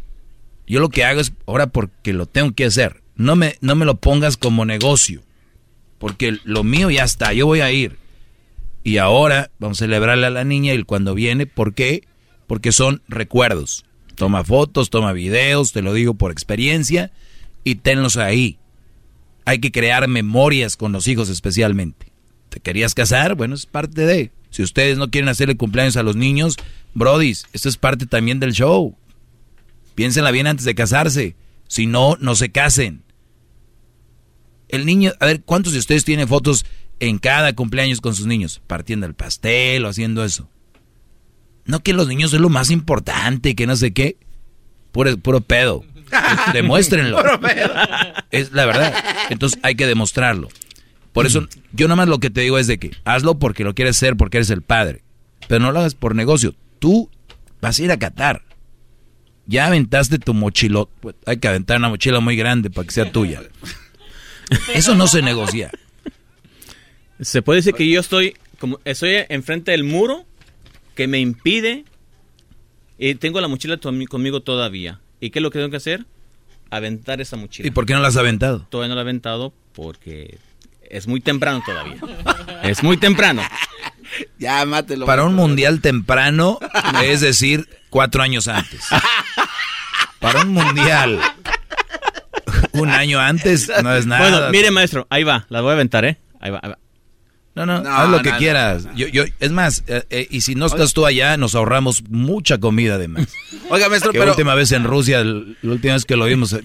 Yo 0.66 0.80
lo 0.80 0.90
que 0.90 1.04
hago 1.04 1.20
es 1.20 1.34
ahora 1.48 1.68
porque 1.68 2.14
lo 2.14 2.26
tengo 2.26 2.54
que 2.54 2.66
hacer. 2.66 3.02
No 3.16 3.36
me, 3.36 3.58
no 3.60 3.76
me 3.76 3.86
lo 3.86 3.96
pongas 3.96 4.38
como 4.38 4.64
negocio. 4.66 5.22
Porque 5.98 6.38
lo 6.46 6.64
mío 6.64 6.90
ya 6.90 7.04
está, 7.04 7.34
yo 7.34 7.48
voy 7.48 7.60
a 7.60 7.72
ir. 7.72 7.98
Y 8.84 8.98
ahora 8.98 9.52
vamos 9.60 9.82
a 9.82 9.86
celebrarle 9.86 10.28
a 10.28 10.32
la 10.32 10.44
niña 10.44 10.74
y 10.74 10.84
cuando 10.84 11.14
viene, 11.14 11.46
¿por 11.46 11.74
qué? 11.74 12.08
Porque 12.48 12.72
son 12.72 13.02
recuerdos. 13.08 13.86
Toma 14.16 14.44
fotos, 14.44 14.90
toma 14.90 15.14
videos, 15.14 15.72
te 15.72 15.82
lo 15.82 15.94
digo 15.94 16.14
por 16.14 16.32
experiencia, 16.32 17.12
y 17.64 17.76
tenlos 17.76 18.18
ahí. 18.18 18.58
Hay 19.46 19.60
que 19.60 19.72
crear 19.72 20.08
memorias 20.08 20.78
con 20.78 20.92
los 20.92 21.08
hijos 21.08 21.30
especialmente. 21.30 22.12
¿Te 22.50 22.60
querías 22.60 22.96
casar? 22.96 23.36
Bueno, 23.36 23.56
es 23.56 23.66
parte 23.66 24.06
de. 24.06 24.32
Si 24.50 24.64
ustedes 24.64 24.98
no 24.98 25.12
quieren 25.12 25.30
hacerle 25.30 25.58
cumpleaños 25.58 25.98
a 25.98 26.04
los 26.04 26.16
niños, 26.16 26.58
brodis, 26.94 27.46
esto 27.54 27.70
es 27.70 27.78
parte 27.78 28.06
también 28.06 28.40
del 28.40 28.54
show. 28.54 28.96
Piénsenla 29.96 30.32
bien 30.32 30.48
antes 30.48 30.66
de 30.66 30.76
casarse. 30.76 31.36
Si 31.68 31.86
no, 31.86 32.18
no 32.20 32.36
se 32.36 32.52
casen. 32.52 33.04
El 34.68 34.86
niño, 34.86 35.14
a 35.20 35.26
ver, 35.26 35.42
¿cuántos 35.44 35.74
de 35.74 35.80
ustedes 35.80 36.06
tienen 36.06 36.28
fotos 36.28 36.66
en 37.00 37.18
cada 37.18 37.54
cumpleaños 37.54 38.02
con 38.02 38.16
sus 38.16 38.26
niños? 38.26 38.62
Partiendo 38.68 39.06
el 39.06 39.14
pastel 39.14 39.86
o 39.86 39.90
haciendo 39.90 40.24
eso. 40.24 40.50
No 41.66 41.82
que 41.82 41.94
los 41.94 42.08
niños 42.08 42.34
es 42.34 42.42
lo 42.42 42.50
más 42.50 42.72
importante, 42.72 43.56
que 43.56 43.68
no 43.68 43.76
sé 43.76 43.94
qué. 43.94 44.18
Puro, 44.92 45.18
puro 45.18 45.42
pedo. 45.42 45.84
Demuéstrenlo. 46.54 47.18
Puro 47.18 47.40
pedo. 47.40 47.74
Es 48.32 48.52
la 48.52 48.66
verdad. 48.66 48.94
Entonces 49.30 49.60
hay 49.62 49.76
que 49.76 49.88
demostrarlo. 49.88 50.50
Por 51.14 51.26
eso 51.26 51.48
yo 51.74 51.88
nada 51.88 51.98
más 51.98 52.08
lo 52.08 52.20
que 52.20 52.30
te 52.30 52.42
digo 52.42 52.58
es 52.58 52.68
de 52.68 52.78
que 52.78 52.92
hazlo 53.04 53.40
porque 53.40 53.64
lo 53.64 53.76
quieres 53.76 53.98
hacer, 53.98 54.16
porque 54.16 54.38
eres 54.38 54.50
el 54.50 54.62
padre. 54.62 55.04
Pero 55.48 55.64
no 55.64 55.72
lo 55.72 55.80
hagas 55.80 55.96
por 55.96 56.16
negocio. 56.16 56.56
Tú 56.80 57.10
vas 57.62 57.80
a 57.80 57.84
ir 57.84 57.92
a 57.92 58.00
Qatar. 58.00 58.44
Ya 59.46 59.66
aventaste 59.68 60.20
tu 60.20 60.34
mochilo. 60.34 60.90
Pues, 61.02 61.16
hay 61.26 61.38
que 61.38 61.48
aventar 61.48 61.78
una 61.78 61.90
mochila 61.90 62.20
muy 62.20 62.36
grande 62.36 62.70
para 62.70 62.86
que 62.86 62.94
sea 62.94 63.12
tuya. 63.12 63.42
Eso 64.74 64.96
no 64.96 65.08
se 65.08 65.22
negocia. 65.22 65.72
Se 67.22 67.42
puede 67.42 67.58
decir 67.58 67.74
que 67.74 67.88
yo 67.90 68.00
estoy 68.00 68.36
como 68.60 68.80
estoy 68.86 69.18
enfrente 69.30 69.72
del 69.72 69.84
muro 69.84 70.26
que 70.96 71.08
me 71.08 71.20
impide 71.20 71.86
y 72.98 73.16
tengo 73.16 73.40
la 73.42 73.48
mochila 73.48 73.78
to- 73.78 73.92
conmigo 74.10 74.42
todavía. 74.42 75.00
¿Y 75.22 75.30
qué 75.30 75.40
es 75.40 75.44
lo 75.44 75.52
que 75.52 75.60
tengo 75.60 75.70
que 75.72 75.78
hacer? 75.78 76.06
Aventar 76.70 77.20
esa 77.22 77.36
mochila. 77.38 77.68
¿Y 77.68 77.72
por 77.72 77.86
qué 77.86 77.94
no 77.94 78.00
la 78.02 78.10
has 78.10 78.18
aventado? 78.18 78.66
Todavía 78.70 78.90
no 78.90 78.96
la 78.96 79.02
he 79.02 79.04
aventado 79.04 79.54
porque 79.74 80.38
es 80.90 81.08
muy 81.08 81.22
temprano 81.22 81.62
todavía. 81.66 81.98
es 82.64 82.84
muy 82.84 82.98
temprano. 82.98 83.42
Ya, 84.40 84.66
mátelo. 84.66 85.06
Para 85.06 85.24
un 85.24 85.36
mundial 85.36 85.82
temprano, 85.82 86.58
es 87.04 87.22
decir, 87.22 87.70
cuatro 87.92 88.24
años 88.24 88.48
antes. 88.48 88.82
Para 90.20 90.42
un 90.42 90.50
mundial 90.50 91.20
un 92.74 92.90
año 92.90 93.20
antes 93.20 93.72
no 93.84 93.94
es 93.96 94.08
nada. 94.08 94.28
Bueno, 94.30 94.50
mire 94.52 94.72
maestro, 94.72 95.06
ahí 95.12 95.24
va, 95.24 95.46
la 95.50 95.62
voy 95.62 95.70
a 95.70 95.74
aventar, 95.74 96.06
¿eh? 96.06 96.18
Ahí 96.40 96.50
va, 96.50 96.60
ahí 96.64 96.72
va. 96.72 96.80
No, 97.56 97.66
no, 97.66 97.82
No, 97.82 97.90
haz 97.90 98.10
lo 98.10 98.22
que 98.22 98.30
no, 98.30 98.36
no. 98.36 98.40
quieras. 98.40 98.88
Yo, 98.96 99.08
yo, 99.08 99.24
es 99.40 99.52
más, 99.52 99.84
eh, 99.88 100.04
eh, 100.10 100.28
y 100.30 100.42
si 100.42 100.56
no 100.56 100.66
estás 100.68 100.94
tú 100.94 101.06
allá, 101.06 101.36
nos 101.38 101.56
ahorramos 101.56 102.04
mucha 102.10 102.58
comida 102.60 102.96
además. 102.96 103.28
Oiga, 103.70 103.90
maestro, 103.90 104.12
Que 104.14 104.20
pero- 104.20 104.32
última 104.32 104.56
vez 104.56 104.72
en 104.72 104.84
Rusia, 104.86 105.20
l- 105.20 105.56
la 105.62 105.72
última 105.74 105.94
vez 105.96 106.06
que 106.06 106.16
lo 106.16 106.26
vimos, 106.26 106.54
eh, 106.54 106.62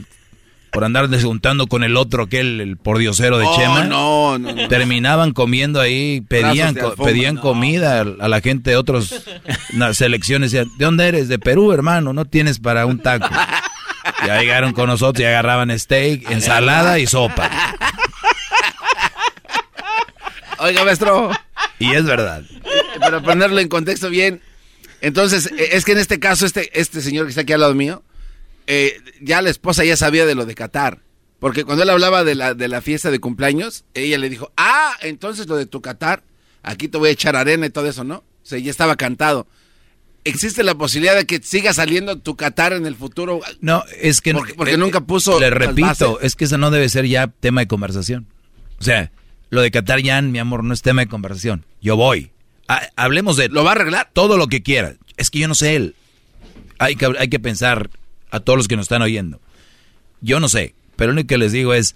por 0.70 0.84
andar 0.84 1.08
juntando 1.22 1.66
con 1.68 1.84
el 1.84 1.96
otro, 1.96 2.26
que 2.26 2.40
el, 2.40 2.60
el 2.60 2.76
pordiosero 2.76 3.38
de 3.38 3.46
Oh, 3.46 3.56
Chema. 3.56 3.84
no, 3.84 4.38
no, 4.38 4.52
no. 4.52 4.68
Terminaban 4.68 5.32
comiendo 5.32 5.80
ahí, 5.80 6.20
pedían, 6.20 6.76
alfombra, 6.76 7.04
pedían 7.04 7.36
no. 7.36 7.40
comida 7.42 8.00
a, 8.00 8.04
la 8.28 8.40
gente 8.40 8.70
de 8.70 8.76
otros 8.76 9.14
na- 9.72 9.94
selecciones. 9.94 10.50
Decían, 10.52 10.70
¿de 10.76 10.84
dónde 10.84 11.06
eres? 11.06 11.28
De 11.28 11.38
Perú, 11.38 11.72
hermano, 11.72 12.12
no 12.12 12.24
tienes 12.24 12.58
para 12.58 12.86
un 12.86 12.98
taco. 12.98 13.28
Ya 14.26 14.38
llegaron 14.38 14.72
con 14.74 14.86
nosotros 14.88 15.22
y 15.22 15.24
agarraban 15.24 15.76
steak, 15.78 16.30
ensalada 16.30 16.98
y 16.98 17.06
sopa. 17.06 17.50
Oiga, 20.58 20.84
maestro. 20.84 21.30
Y 21.78 21.94
es 21.94 22.04
verdad. 22.04 22.44
Para 23.00 23.22
ponerlo 23.22 23.60
en 23.60 23.68
contexto 23.68 24.10
bien. 24.10 24.40
Entonces, 25.00 25.46
eh, 25.46 25.70
es 25.72 25.84
que 25.84 25.92
en 25.92 25.98
este 25.98 26.18
caso, 26.18 26.46
este, 26.46 26.70
este 26.78 27.00
señor 27.00 27.26
que 27.26 27.30
está 27.30 27.42
aquí 27.42 27.52
al 27.52 27.60
lado 27.60 27.74
mío, 27.74 28.02
eh, 28.66 29.00
ya 29.20 29.42
la 29.42 29.50
esposa 29.50 29.84
ya 29.84 29.96
sabía 29.96 30.26
de 30.26 30.34
lo 30.34 30.46
de 30.46 30.54
Qatar. 30.54 31.00
Porque 31.38 31.64
cuando 31.64 31.82
él 31.82 31.90
hablaba 31.90 32.24
de 32.24 32.34
la, 32.34 32.54
de 32.54 32.68
la 32.68 32.80
fiesta 32.80 33.10
de 33.10 33.18
cumpleaños, 33.18 33.84
ella 33.92 34.16
le 34.16 34.30
dijo, 34.30 34.52
ah, 34.56 34.94
entonces 35.02 35.46
lo 35.46 35.56
de 35.56 35.66
tu 35.66 35.82
Qatar, 35.82 36.22
aquí 36.62 36.88
te 36.88 36.96
voy 36.96 37.10
a 37.10 37.12
echar 37.12 37.36
arena 37.36 37.66
y 37.66 37.70
todo 37.70 37.86
eso, 37.86 38.02
¿no? 38.02 38.16
O 38.16 38.46
sea, 38.46 38.58
ya 38.58 38.70
estaba 38.70 38.96
cantado. 38.96 39.46
¿Existe 40.24 40.62
la 40.62 40.74
posibilidad 40.74 41.14
de 41.14 41.26
que 41.26 41.42
siga 41.42 41.74
saliendo 41.74 42.18
tu 42.18 42.34
Qatar 42.34 42.72
en 42.72 42.86
el 42.86 42.96
futuro? 42.96 43.40
No, 43.60 43.84
es 44.00 44.22
que 44.22 44.32
Porque, 44.32 44.54
porque 44.54 44.72
eh, 44.72 44.78
nunca 44.78 45.02
puso. 45.02 45.38
Le 45.38 45.50
repito, 45.50 46.18
es 46.20 46.34
que 46.34 46.46
eso 46.46 46.56
no 46.56 46.70
debe 46.70 46.88
ser 46.88 47.06
ya 47.06 47.26
tema 47.26 47.60
de 47.60 47.68
conversación. 47.68 48.26
O 48.78 48.82
sea, 48.82 49.12
lo 49.50 49.60
de 49.60 49.70
Qatar 49.70 50.00
ya, 50.00 50.20
mi 50.22 50.38
amor, 50.38 50.64
no 50.64 50.74
es 50.74 50.82
tema 50.82 51.02
de 51.02 51.08
conversación. 51.08 51.64
Yo 51.80 51.96
voy. 51.96 52.30
Ha- 52.68 52.88
hablemos 52.96 53.36
de... 53.36 53.48
¿Lo 53.48 53.62
va 53.64 53.70
a 53.70 53.74
arreglar? 53.74 54.10
Todo 54.12 54.36
lo 54.36 54.48
que 54.48 54.62
quiera. 54.62 54.94
Es 55.16 55.30
que 55.30 55.38
yo 55.40 55.48
no 55.48 55.54
sé 55.54 55.76
él. 55.76 55.94
Hay 56.78 56.96
que, 56.96 57.12
hay 57.18 57.28
que 57.28 57.38
pensar 57.40 57.90
a 58.30 58.40
todos 58.40 58.56
los 58.56 58.68
que 58.68 58.76
nos 58.76 58.84
están 58.84 59.02
oyendo. 59.02 59.40
Yo 60.20 60.40
no 60.40 60.48
sé, 60.48 60.74
pero 60.96 61.08
lo 61.12 61.14
único 61.14 61.28
que 61.28 61.38
les 61.38 61.52
digo 61.52 61.72
es, 61.74 61.94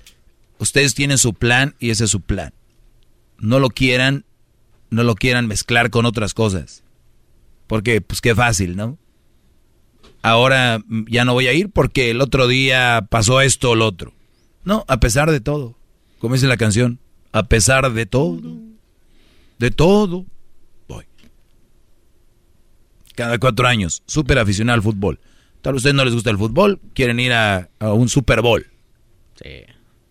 ustedes 0.58 0.94
tienen 0.94 1.18
su 1.18 1.34
plan 1.34 1.74
y 1.80 1.90
ese 1.90 2.04
es 2.04 2.10
su 2.10 2.20
plan. 2.20 2.52
No 3.38 3.58
lo 3.58 3.70
quieran, 3.70 4.24
no 4.90 5.02
lo 5.02 5.14
quieran 5.14 5.46
mezclar 5.46 5.90
con 5.90 6.06
otras 6.06 6.34
cosas. 6.34 6.84
Porque, 7.66 8.00
pues 8.00 8.20
qué 8.20 8.34
fácil, 8.34 8.76
¿no? 8.76 8.98
ahora 10.22 10.82
ya 11.06 11.24
no 11.24 11.32
voy 11.32 11.46
a 11.46 11.52
ir 11.52 11.70
porque 11.70 12.10
el 12.10 12.20
otro 12.20 12.48
día 12.48 13.06
pasó 13.08 13.40
esto 13.40 13.70
o 13.70 13.74
lo 13.74 13.86
otro. 13.86 14.12
No, 14.64 14.84
a 14.88 15.00
pesar 15.00 15.30
de 15.30 15.40
todo. 15.40 15.76
Como 16.18 16.34
dice 16.34 16.46
la 16.48 16.56
canción, 16.56 16.98
a 17.32 17.42
pesar 17.44 17.92
de 17.92 18.06
todo. 18.06 18.40
De 19.59 19.70
todo. 19.70 20.24
Voy. 20.88 21.05
Cada 23.14 23.38
cuatro 23.38 23.66
años, 23.66 24.02
súper 24.06 24.38
aficionado 24.38 24.74
al 24.76 24.82
fútbol. 24.82 25.20
Tal 25.62 25.72
vez 25.72 25.78
a 25.78 25.82
ustedes 25.82 25.94
no 25.94 26.05
les 26.05 26.14
gusta 26.14 26.30
el 26.30 26.38
fútbol, 26.38 26.80
quieren 26.94 27.18
ir 27.18 27.32
a, 27.32 27.68
a 27.80 27.92
un 27.92 28.09
Super 28.09 28.40
Bowl. 28.42 28.66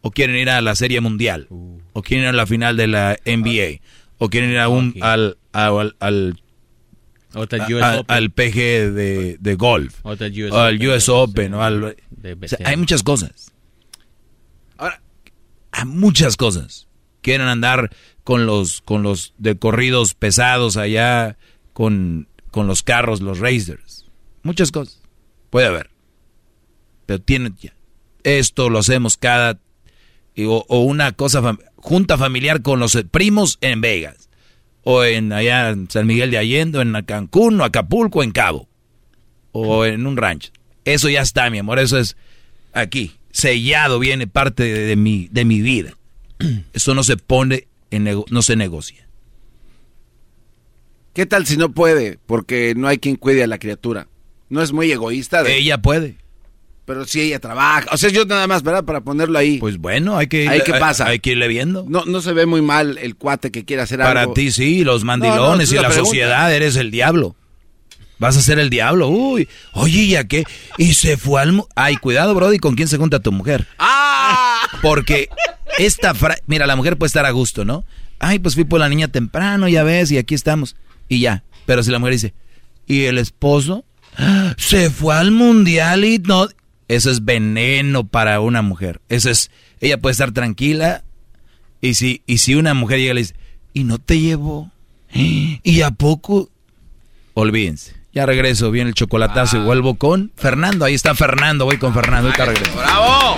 O 0.02 0.12
quieren 0.12 0.36
ir 0.36 0.50
a 0.50 0.62
la 0.62 0.76
Serie 0.76 1.00
Mundial. 1.02 1.48
O 1.50 2.02
quieren 2.02 2.26
ir 2.26 2.30
a 2.30 2.34
la 2.34 2.46
final 2.46 2.76
de 2.78 2.88
la 2.88 3.18
NBA. 3.26 3.82
O 4.18 4.30
quieren 4.30 4.52
ir 4.52 4.60
a 4.60 4.68
un, 4.68 4.96
al, 5.02 5.38
al, 5.54 5.96
al 6.00 6.36
a- 8.26 8.32
PG 8.32 8.56
de, 8.94 9.38
de 9.40 9.56
golf, 9.56 10.00
o 10.04 10.10
al 10.58 10.76
Open, 10.76 10.90
US 10.90 11.10
Open, 11.10 11.54
o 11.54 11.64
al- 11.64 11.96
de 12.10 12.34
o 12.34 12.48
sea, 12.48 12.58
BCN. 12.58 12.68
hay 12.68 12.78
muchas 12.78 13.04
cosas. 13.04 13.52
Ahora, 14.78 15.02
hay 15.72 15.86
muchas 15.86 16.36
cosas. 16.36 16.87
Quieren 17.28 17.50
andar 17.50 17.94
con 18.24 18.46
los, 18.46 18.80
con 18.80 19.04
los 19.04 19.34
de 19.38 19.58
corridos 19.58 20.14
pesados 20.14 20.78
allá, 20.78 21.38
con, 21.74 22.30
con 22.52 22.68
los 22.68 22.84
carros, 22.84 23.20
los 23.20 23.40
racers. 23.40 24.06
Muchas 24.44 24.72
cosas. 24.72 25.02
Puede 25.50 25.68
haber. 25.68 25.90
Pero 27.06 27.20
tienen 27.20 27.58
ya. 27.60 27.74
Esto 28.24 28.70
lo 28.70 28.80
hacemos 28.80 29.18
cada 29.18 29.60
o, 30.38 30.80
una 30.80 31.12
cosa 31.12 31.58
junta 31.76 32.18
familiar 32.18 32.62
con 32.62 32.80
los 32.80 32.98
primos 33.12 33.58
en 33.60 33.82
Vegas 33.82 34.30
o 34.84 35.04
en 35.04 35.34
allá 35.34 35.72
en 35.72 35.92
San 35.92 36.08
Miguel 36.08 36.32
de 36.32 36.38
Allende, 36.38 36.78
o 36.78 36.82
en 36.82 36.94
Cancún, 37.04 37.60
o 37.60 37.66
Acapulco, 37.66 38.20
o 38.20 38.24
en 38.24 38.32
Cabo, 38.32 38.70
o 39.52 39.84
en 39.84 40.08
un 40.08 40.16
rancho. 40.16 40.54
Eso 40.86 41.10
ya 41.10 41.20
está, 41.20 41.50
mi 41.50 41.58
amor, 41.58 41.78
eso 41.80 42.00
es 42.00 42.16
aquí, 42.72 43.12
sellado, 43.32 44.00
viene 44.00 44.28
parte 44.28 44.64
de 44.64 44.96
mi, 44.96 45.28
de 45.30 45.44
mi 45.44 45.60
vida. 45.60 45.97
Eso 46.74 46.94
no 46.94 47.04
se 47.04 47.18
pone, 47.18 47.68
en 47.92 48.08
no 48.30 48.42
se 48.42 48.56
negocia. 48.56 49.08
¿Qué 51.14 51.26
tal 51.26 51.46
si 51.48 51.58
no 51.58 51.72
puede? 51.72 52.20
Porque 52.26 52.74
no 52.76 52.88
hay 52.88 53.00
quien 53.00 53.16
cuide 53.16 53.44
a 53.44 53.48
la 53.48 53.58
criatura. 53.58 54.08
No 54.50 54.62
es 54.62 54.72
muy 54.72 54.92
egoísta. 54.92 55.42
De... 55.44 55.58
Ella 55.58 55.82
puede. 55.82 56.18
Pero 56.86 57.06
si 57.06 57.20
ella 57.20 57.40
trabaja. 57.40 57.88
O 57.92 57.98
sea, 57.98 58.10
yo 58.12 58.24
nada 58.26 58.48
más, 58.48 58.64
¿verdad? 58.64 58.86
Para 58.86 59.02
ponerlo 59.02 59.38
ahí. 59.38 59.58
Pues 59.58 59.78
bueno, 59.78 60.16
hay 60.18 60.28
que 60.28 60.48
hay- 60.48 60.62
pasa. 60.80 61.08
hay 61.08 61.20
que 61.20 61.32
irle 61.32 61.48
viendo. 61.48 61.86
No, 61.90 62.06
no 62.06 62.22
se 62.22 62.32
ve 62.34 62.46
muy 62.46 62.62
mal 62.62 62.98
el 63.00 63.16
cuate 63.16 63.52
que 63.52 63.66
quiere 63.66 63.82
hacer 63.82 64.00
Para 64.00 64.22
algo. 64.22 64.34
ti 64.34 64.52
sí, 64.52 64.84
los 64.84 65.04
mandilones 65.04 65.42
No, 65.42 65.56
no, 65.56 65.62
es 65.62 65.72
y 65.72 65.76
la 65.76 65.82
pregunta. 65.90 66.06
sociedad, 66.06 66.54
eres 66.56 66.76
el 66.78 66.92
diablo. 66.92 67.36
Vas 68.20 68.36
a 68.36 68.42
ser 68.42 68.60
el 68.60 68.70
diablo. 68.70 69.10
Uy, 69.10 69.48
oye, 69.74 70.02
¿y 70.02 70.16
a 70.16 70.28
qué? 70.28 70.44
Y 70.78 70.94
se 70.94 71.18
fue 71.18 71.42
al... 71.42 71.64
Ay, 71.76 71.98
cuidado, 71.98 72.34
Brody, 72.34 72.58
¿con 72.58 72.76
quién 72.76 72.88
se 72.88 72.98
junta 72.98 73.20
tu 73.20 73.32
mujer? 73.32 73.68
¡Ah! 73.78 74.68
Porque 74.82 75.30
esta 75.78 76.16
frase... 76.16 76.42
Mira, 76.48 76.66
la 76.66 76.76
mujer 76.76 76.98
puede 76.98 77.08
estar 77.08 77.26
a 77.26 77.32
gusto, 77.32 77.64
¿no? 77.64 77.86
Ay, 78.20 78.40
pues 78.40 78.56
fui 78.56 78.64
por 78.64 78.80
la 78.80 78.90
niña 78.90 79.08
temprano, 79.08 79.68
ya 79.68 79.84
ves, 79.84 80.12
y 80.12 80.18
aquí 80.18 80.34
estamos. 80.34 80.76
Y 81.08 81.20
ya. 81.20 81.44
Pero 81.68 81.84
si 81.84 81.92
la 81.92 82.00
mujer 82.00 82.14
dice, 82.14 82.34
¿y 82.88 83.04
el 83.04 83.20
esposo? 83.20 83.86
Se 84.58 84.90
fue 84.90 85.16
al 85.16 85.32
mundial 85.32 86.04
y 86.04 86.18
no... 86.20 86.48
Eso 86.88 87.12
es 87.12 87.26
veneno 87.26 88.08
para 88.08 88.40
una 88.40 88.62
mujer. 88.62 89.02
Eso 89.10 89.30
es... 89.30 89.52
Ella 89.80 90.00
puede 90.00 90.14
estar 90.14 90.32
tranquila. 90.32 91.04
Y 91.82 91.94
si, 91.94 92.24
y 92.26 92.40
si 92.40 92.56
una 92.56 92.74
mujer 92.74 92.98
llega 92.98 93.12
y 93.12 93.16
le 93.16 93.22
dice, 93.22 93.36
¿y 93.74 93.84
no 93.84 94.00
te 94.00 94.20
llevó? 94.20 94.72
¿Y 95.14 95.82
a 95.82 95.92
poco? 95.92 96.50
Olvídense. 97.36 97.97
Ya 98.14 98.26
regreso, 98.26 98.72
viene 98.72 98.90
el 98.90 98.96
chocolatazo 98.96 99.58
y 99.58 99.60
vuelvo 99.62 99.96
con 99.96 100.32
Fernando. 100.36 100.86
Ahí 100.86 100.96
está 100.96 101.14
Fernando, 101.14 101.66
voy 101.66 101.78
con 101.78 101.94
Fernando. 101.94 102.30
Ahorita 102.30 102.46
regreso. 102.46 102.78
¡Bravo! 102.78 103.38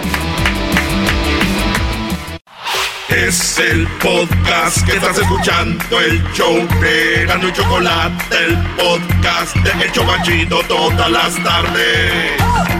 Es 3.09 3.57
el 3.57 3.87
podcast 4.01 4.85
que 4.85 4.93
estás 4.93 5.17
escuchando, 5.17 5.99
el 5.99 6.23
show 6.33 6.55
de 6.79 7.25
Gano 7.25 7.49
y 7.49 7.53
Chocolate, 7.53 8.45
el 8.45 8.57
podcast 8.77 9.55
de 9.55 9.83
El 9.83 9.91
Chobachito 9.91 10.61
todas 10.67 11.09
las 11.11 11.43
tardes. 11.43 12.78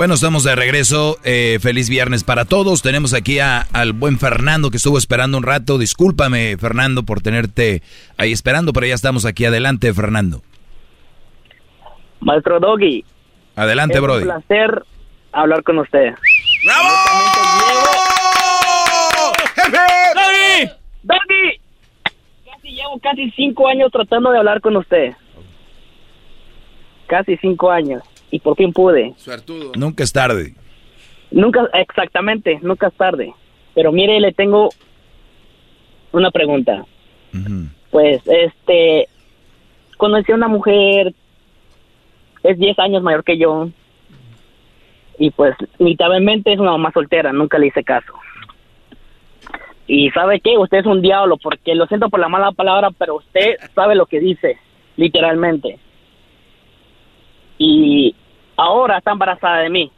Bueno, 0.00 0.14
estamos 0.14 0.44
de 0.44 0.56
regreso. 0.56 1.18
Eh, 1.24 1.58
feliz 1.60 1.90
viernes 1.90 2.24
para 2.24 2.46
todos. 2.46 2.80
Tenemos 2.80 3.12
aquí 3.12 3.38
a- 3.38 3.66
al 3.74 3.92
buen 3.92 4.18
Fernando 4.18 4.70
que 4.70 4.78
estuvo 4.78 4.96
esperando 4.96 5.36
un 5.36 5.42
rato. 5.44 5.76
Discúlpame, 5.76 6.56
Fernando, 6.56 7.02
por 7.02 7.20
tenerte 7.20 7.82
ahí 8.16 8.32
esperando, 8.32 8.72
pero 8.72 8.86
ya 8.86 8.94
estamos 8.94 9.26
aquí. 9.26 9.44
Adelante, 9.44 9.92
Fernando. 9.92 10.40
Maestro 12.20 12.58
Doggy. 12.60 13.04
Adelante, 13.56 13.96
es 13.96 14.00
Brody. 14.00 14.22
un 14.22 14.28
placer 14.28 14.84
hablar 15.32 15.62
con 15.64 15.78
usted. 15.80 16.14
¡Doggy! 20.14 20.70
¡Doggy! 21.02 21.60
Casi 22.50 22.68
llevo 22.70 22.98
casi 23.02 23.30
cinco 23.32 23.68
años 23.68 23.90
tratando 23.92 24.30
de 24.30 24.38
hablar 24.38 24.62
con 24.62 24.78
usted. 24.78 25.12
Casi 27.06 27.36
cinco 27.36 27.70
años. 27.70 28.02
Y 28.30 28.38
por 28.40 28.56
fin 28.56 28.72
pude. 28.72 29.14
Suertudo. 29.16 29.72
Nunca 29.76 30.04
es 30.04 30.12
tarde. 30.12 30.54
Nunca, 31.30 31.68
exactamente, 31.74 32.58
nunca 32.62 32.88
es 32.88 32.94
tarde. 32.94 33.34
Pero 33.74 33.92
mire, 33.92 34.20
le 34.20 34.32
tengo 34.32 34.70
una 36.12 36.30
pregunta. 36.30 36.84
Pues, 37.90 38.20
este, 38.26 39.08
conocí 39.96 40.32
a 40.32 40.36
una 40.36 40.48
mujer, 40.48 41.14
es 42.42 42.58
10 42.58 42.78
años 42.78 43.02
mayor 43.02 43.22
que 43.22 43.38
yo, 43.38 43.68
y 45.18 45.30
pues, 45.30 45.54
literalmente 45.78 46.52
es 46.52 46.58
una 46.58 46.72
mamá 46.72 46.90
soltera, 46.92 47.32
nunca 47.32 47.58
le 47.58 47.68
hice 47.68 47.84
caso. 47.84 48.12
Y 49.86 50.10
sabe 50.10 50.40
qué, 50.40 50.56
usted 50.56 50.78
es 50.78 50.86
un 50.86 51.02
diablo, 51.02 51.36
porque 51.36 51.74
lo 51.74 51.86
siento 51.86 52.08
por 52.08 52.20
la 52.20 52.28
mala 52.28 52.52
palabra, 52.52 52.90
pero 52.96 53.16
usted 53.16 53.56
sabe 53.74 53.94
lo 53.94 54.06
que 54.06 54.20
dice, 54.20 54.56
literalmente. 54.96 55.78
Y 57.58 58.14
ahora 58.60 58.98
está 58.98 59.12
embarazada 59.12 59.60
de 59.60 59.70
mí. 59.70 59.90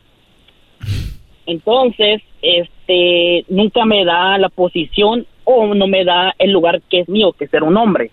Entonces, 1.46 2.22
este, 2.40 3.44
nunca 3.48 3.84
me 3.84 4.04
da 4.04 4.38
la 4.38 4.48
posición 4.48 5.26
o 5.44 5.74
no 5.74 5.88
me 5.88 6.04
da 6.04 6.32
el 6.38 6.52
lugar 6.52 6.80
que 6.82 7.00
es 7.00 7.08
mío, 7.08 7.32
que 7.32 7.46
es 7.46 7.50
ser 7.50 7.64
un 7.64 7.76
hombre. 7.76 8.12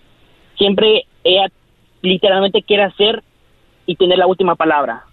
Siempre 0.58 1.04
ella 1.22 1.46
literalmente 2.02 2.62
quiere 2.62 2.82
hacer 2.82 3.22
y 3.86 3.94
tener 3.94 4.18
la 4.18 4.26
última 4.26 4.56
palabra. 4.56 5.04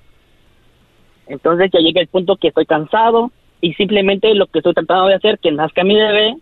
Entonces 1.27 1.69
ya 1.72 1.80
llega 1.80 2.01
el 2.01 2.07
punto 2.07 2.38
que 2.38 2.47
estoy 2.47 2.65
cansado 2.65 3.31
y 3.61 3.73
simplemente 3.73 4.34
lo 4.34 4.47
que 4.47 4.59
estoy 4.59 4.73
tratando 4.73 5.07
de 5.07 5.15
hacer, 5.15 5.38
que 5.39 5.51
nazca 5.51 5.84
mi 5.84 5.95
bebé, 5.95 6.35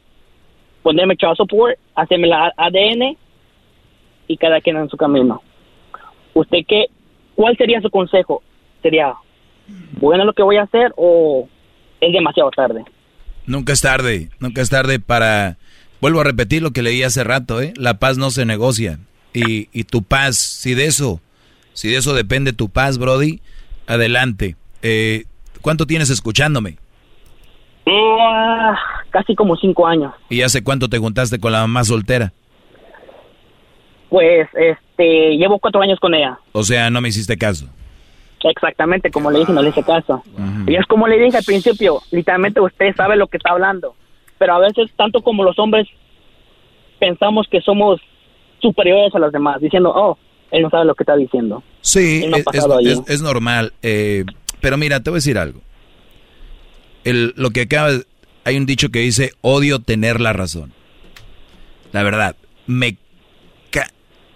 ponerme 0.84 1.17
child 1.17 1.35
support, 1.35 1.77
hacerme 1.95 2.27
la 2.27 2.53
ADN 2.55 3.17
y 4.27 4.38
cada 4.38 4.61
quien 4.61 4.77
en 4.77 4.89
su 4.89 4.95
camino. 4.95 5.41
¿Usted 6.34 6.59
qué? 6.67 6.85
¿Cuál 7.35 7.57
sería 7.57 7.81
su 7.81 7.89
consejo? 7.89 8.41
Sería 8.86 9.16
bueno 9.99 10.26
lo 10.26 10.34
que 10.34 10.44
voy 10.44 10.57
a 10.57 10.64
hacer 10.64 10.94
o 10.95 11.49
es 11.99 12.14
demasiado 12.14 12.52
tarde. 12.52 12.84
Nunca 13.48 13.74
es 13.74 13.82
tarde, 13.82 14.30
nunca 14.40 14.62
es 14.62 14.70
tarde 14.70 14.99
para... 14.99 15.57
Vuelvo 16.02 16.22
a 16.22 16.24
repetir 16.24 16.62
lo 16.62 16.72
que 16.72 16.84
leí 16.84 17.02
hace 17.02 17.24
rato, 17.24 17.62
¿eh? 17.62 17.74
La 17.78 17.95
paz 17.95 18.18
no 18.18 18.30
se 18.30 18.45
negocia. 18.45 18.99
Y, 19.34 19.70
y 19.72 19.86
tu 19.86 20.03
paz, 20.03 20.38
si 20.38 20.76
de 20.76 20.86
eso, 20.86 21.20
si 21.74 21.90
de 21.90 21.98
eso 21.98 22.14
depende 22.14 22.53
tu 22.53 22.70
paz, 22.70 22.99
Brody, 22.99 23.41
adelante. 23.88 24.56
Eh, 24.84 25.26
¿Cuánto 25.62 25.88
tienes 25.88 26.12
escuchándome? 26.12 26.78
Ah, 27.88 28.76
casi 29.10 29.34
como 29.34 29.56
cinco 29.56 29.88
años. 29.88 30.14
¿Y 30.30 30.41
hace 30.41 30.64
cuánto 30.64 30.90
te 30.90 30.99
juntaste 30.99 31.40
con 31.40 31.52
la 31.52 31.62
mamá 31.62 31.84
soltera? 31.84 32.34
Pues, 34.10 34.48
este, 34.53 35.38
llevo 35.38 35.57
cuatro 35.57 35.82
años 35.82 35.99
con 35.99 36.14
ella. 36.14 36.38
O 36.52 36.64
sea, 36.64 36.90
no 36.91 37.02
me 37.02 37.10
hiciste 37.10 37.38
caso. 37.38 37.68
Exactamente, 38.47 39.09
como 39.09 39.31
le 39.31 39.39
dije, 39.39 39.51
no 39.53 39.61
le 39.63 39.69
hice 39.69 39.81
caso. 39.84 40.23
Y 40.67 40.76
es 40.76 40.85
como 40.85 41.07
le 41.07 41.17
dije 41.17 41.38
al 41.38 41.43
principio, 41.43 42.03
literalmente 42.11 42.61
usted 42.61 42.95
sabe 42.95 43.15
lo 43.15 43.27
que 43.27 43.38
está 43.38 43.51
hablando. 43.51 43.95
Pero 44.38 44.53
a 44.53 44.59
veces, 44.59 44.91
tanto 44.95 45.22
como 45.22 45.43
los 45.43 45.57
hombres, 45.57 45.88
pensamos 46.99 47.47
que 47.49 47.59
somos 47.61 47.99
superiores 48.61 49.13
a 49.15 49.19
los 49.19 49.31
demás, 49.31 49.59
diciendo, 49.61 49.91
oh, 49.95 50.17
él 50.51 50.61
no 50.61 50.69
sabe 50.69 50.85
lo 50.85 50.93
que 50.93 51.03
está 51.03 51.15
diciendo. 51.15 51.63
Sí, 51.81 52.23
no 52.30 52.38
es, 53.07 53.22
normal. 53.22 53.73
eh, 53.81 54.26
pero 54.61 54.77
mira, 54.77 54.99
te 54.99 55.09
voy 55.09 55.17
a 55.17 55.19
decir 55.19 55.38
algo. 55.39 55.61
El, 57.03 57.34
lo 57.35 57.49
que 57.49 57.61
acaba, 57.61 57.89
hay 58.43 58.57
un 58.57 58.65
dicho 58.65 58.89
que 58.89 58.99
dice, 58.99 59.31
odio 59.41 59.80
tener 59.80 60.22
la 60.22 60.34
razón. 60.34 60.72
La 61.93 62.03
verdad, 62.03 62.35
me, 62.67 62.97
ca- 63.72 63.91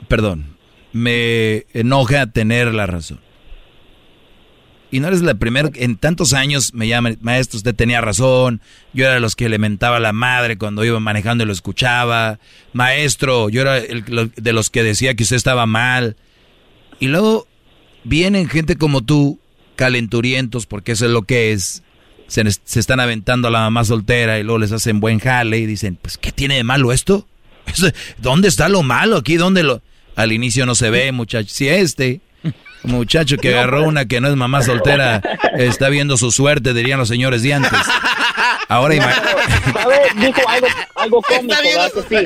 perdón, 0.08 0.56
me 0.94 1.66
enoja 1.74 2.26
tener 2.28 2.74
la 2.74 2.86
razón. 2.88 3.20
Y 4.92 5.00
no 5.00 5.08
eres 5.08 5.22
la 5.22 5.36
primera, 5.36 5.70
en 5.76 5.98
tantos 5.98 6.34
años 6.34 6.74
me 6.74 6.88
llaman, 6.88 7.18
maestro, 7.22 7.58
usted 7.58 7.76
tenía 7.76 8.02
razón, 8.02 8.60
yo 8.94 9.06
era 9.06 9.14
de 9.14 9.20
los 9.20 9.36
que 9.36 9.48
le 9.48 9.60
mentaba 9.60 10.00
la 10.00 10.14
madre 10.14 10.58
cuando 10.58 10.84
iba 10.84 11.00
manejando 11.00 11.44
y 11.44 11.48
lo 11.48 11.54
escuchaba, 11.54 12.40
maestro, 12.74 13.50
yo 13.50 13.62
era 13.62 13.78
el- 13.78 14.32
de 14.36 14.54
los 14.54 14.70
que 14.72 14.82
decía 14.84 15.14
que 15.14 15.24
usted 15.24 15.36
estaba 15.36 15.66
mal. 15.68 16.16
Y 17.00 17.08
luego 17.08 17.48
vienen 18.04 18.50
gente 18.50 18.78
como 18.78 19.02
tú, 19.04 19.40
calenturientos, 19.76 20.66
porque 20.66 20.94
eso 20.94 21.06
es 21.06 21.12
lo 21.12 21.22
que 21.22 21.52
es, 21.52 21.84
se, 22.28 22.44
se 22.52 22.80
están 22.80 23.00
aventando 23.00 23.48
a 23.48 23.52
la 23.52 23.60
mamá 23.60 23.84
soltera 23.86 24.40
y 24.40 24.44
luego 24.44 24.58
les 24.60 24.72
hacen 24.72 25.00
buen 25.00 25.20
jale 25.20 25.60
y 25.60 25.66
dicen, 25.68 25.98
pues, 26.02 26.18
¿qué 26.18 26.32
tiene 26.32 26.56
de 26.56 26.64
malo 26.64 26.92
esto? 26.92 27.28
¿Dónde 28.18 28.48
está 28.48 28.70
lo 28.70 28.82
malo 28.84 29.18
aquí? 29.18 29.36
¿Dónde 29.38 29.62
lo...? 29.64 29.82
Al 30.16 30.32
inicio 30.34 30.66
no 30.66 30.76
se 30.76 30.90
ve, 30.90 31.12
muchacho. 31.14 31.48
Si 31.54 31.70
este 31.70 32.20
muchacho 32.84 33.38
que 33.38 33.50
agarró 33.50 33.84
una 33.84 34.06
que 34.06 34.22
no 34.22 34.30
es 34.30 34.36
mamá 34.36 34.62
soltera 34.62 35.22
está 35.58 35.90
viendo 35.90 36.18
su 36.18 36.32
suerte, 36.32 36.74
dirían 36.74 37.00
los 37.00 37.08
señores 37.08 37.44
de 37.44 37.54
antes. 37.54 37.72
Ahora 38.68 38.96
¿Sabe? 39.74 39.96
Dijo 40.26 40.42
algo, 40.48 40.68
algo 40.96 41.22
cómico, 41.22 41.56
¿verdad 41.64 41.92
que 41.92 42.02
sí? 42.02 42.16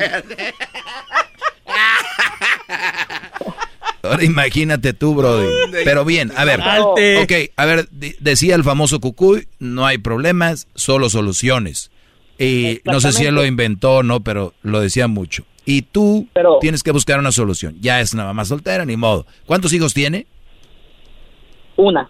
Ahora 4.03 4.23
imagínate 4.25 4.93
tú, 4.93 5.15
Brody. 5.15 5.47
Pero 5.85 6.03
bien, 6.03 6.33
a 6.35 6.43
ver. 6.43 6.59
Ok, 6.59 7.31
a 7.55 7.65
ver, 7.65 7.87
decía 7.89 8.55
el 8.55 8.63
famoso 8.63 8.99
Cucuy, 8.99 9.47
no 9.59 9.85
hay 9.85 9.97
problemas, 9.97 10.67
solo 10.75 11.09
soluciones. 11.09 11.89
Y 12.37 12.81
no 12.83 12.99
sé 12.99 13.13
si 13.13 13.25
él 13.25 13.35
lo 13.35 13.45
inventó 13.45 13.97
o 13.97 14.03
no, 14.03 14.19
pero 14.19 14.53
lo 14.61 14.81
decía 14.81 15.07
mucho. 15.07 15.45
Y 15.65 15.83
tú 15.83 16.27
tienes 16.59 16.83
que 16.83 16.91
buscar 16.91 17.19
una 17.19 17.31
solución. 17.31 17.77
Ya 17.79 18.01
es 18.01 18.13
una 18.13 18.25
mamá 18.25 18.43
soltera, 18.43 18.85
ni 18.85 18.97
modo. 18.97 19.25
¿Cuántos 19.45 19.71
hijos 19.71 19.93
tiene? 19.93 20.27
Una, 21.75 22.09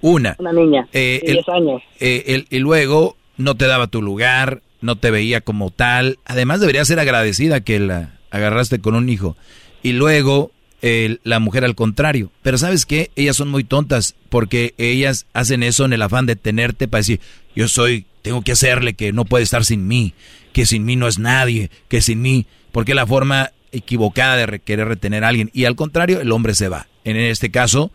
Una. 0.00 0.36
una 0.38 0.52
niña, 0.52 0.88
Eh, 0.92 1.20
de 1.22 1.28
el- 1.30 1.34
10 1.38 1.48
años. 1.48 1.82
Eh, 2.00 2.24
el- 2.28 2.46
y 2.50 2.58
luego 2.58 3.16
no 3.36 3.56
te 3.56 3.66
daba 3.66 3.86
tu 3.86 4.02
lugar, 4.02 4.62
no 4.80 4.96
te 4.96 5.10
veía 5.10 5.40
como 5.40 5.70
tal. 5.70 6.18
Además 6.24 6.60
debería 6.60 6.84
ser 6.84 6.98
agradecida 7.00 7.60
que 7.60 7.78
la 7.80 8.18
agarraste 8.30 8.80
con 8.80 8.94
un 8.94 9.08
hijo. 9.08 9.36
Y 9.82 9.92
luego 9.92 10.50
el- 10.80 11.20
la 11.22 11.38
mujer 11.38 11.64
al 11.64 11.74
contrario. 11.76 12.30
Pero 12.42 12.58
sabes 12.58 12.86
qué, 12.86 13.10
ellas 13.14 13.36
son 13.36 13.48
muy 13.48 13.62
tontas 13.62 14.16
porque 14.28 14.74
ellas 14.78 15.26
hacen 15.32 15.62
eso 15.62 15.84
en 15.84 15.92
el 15.92 16.02
afán 16.02 16.26
de 16.26 16.34
tenerte 16.36 16.88
para 16.88 17.00
decir, 17.00 17.20
yo 17.54 17.68
soy, 17.68 18.06
tengo 18.22 18.42
que 18.42 18.52
hacerle 18.52 18.94
que 18.94 19.12
no 19.12 19.24
puede 19.24 19.44
estar 19.44 19.64
sin 19.64 19.86
mí, 19.86 20.14
que 20.52 20.66
sin 20.66 20.84
mí 20.84 20.96
no 20.96 21.06
es 21.06 21.18
nadie, 21.20 21.70
que 21.88 22.00
sin 22.00 22.20
mí, 22.20 22.46
porque 22.72 22.94
la 22.94 23.06
forma 23.06 23.52
equivocada 23.70 24.36
de 24.36 24.46
re- 24.46 24.58
querer 24.60 24.88
retener 24.88 25.22
a 25.24 25.28
alguien. 25.28 25.50
Y 25.52 25.64
al 25.66 25.76
contrario, 25.76 26.20
el 26.20 26.32
hombre 26.32 26.54
se 26.54 26.68
va. 26.68 26.88
En 27.04 27.16
este 27.16 27.50
caso, 27.52 27.90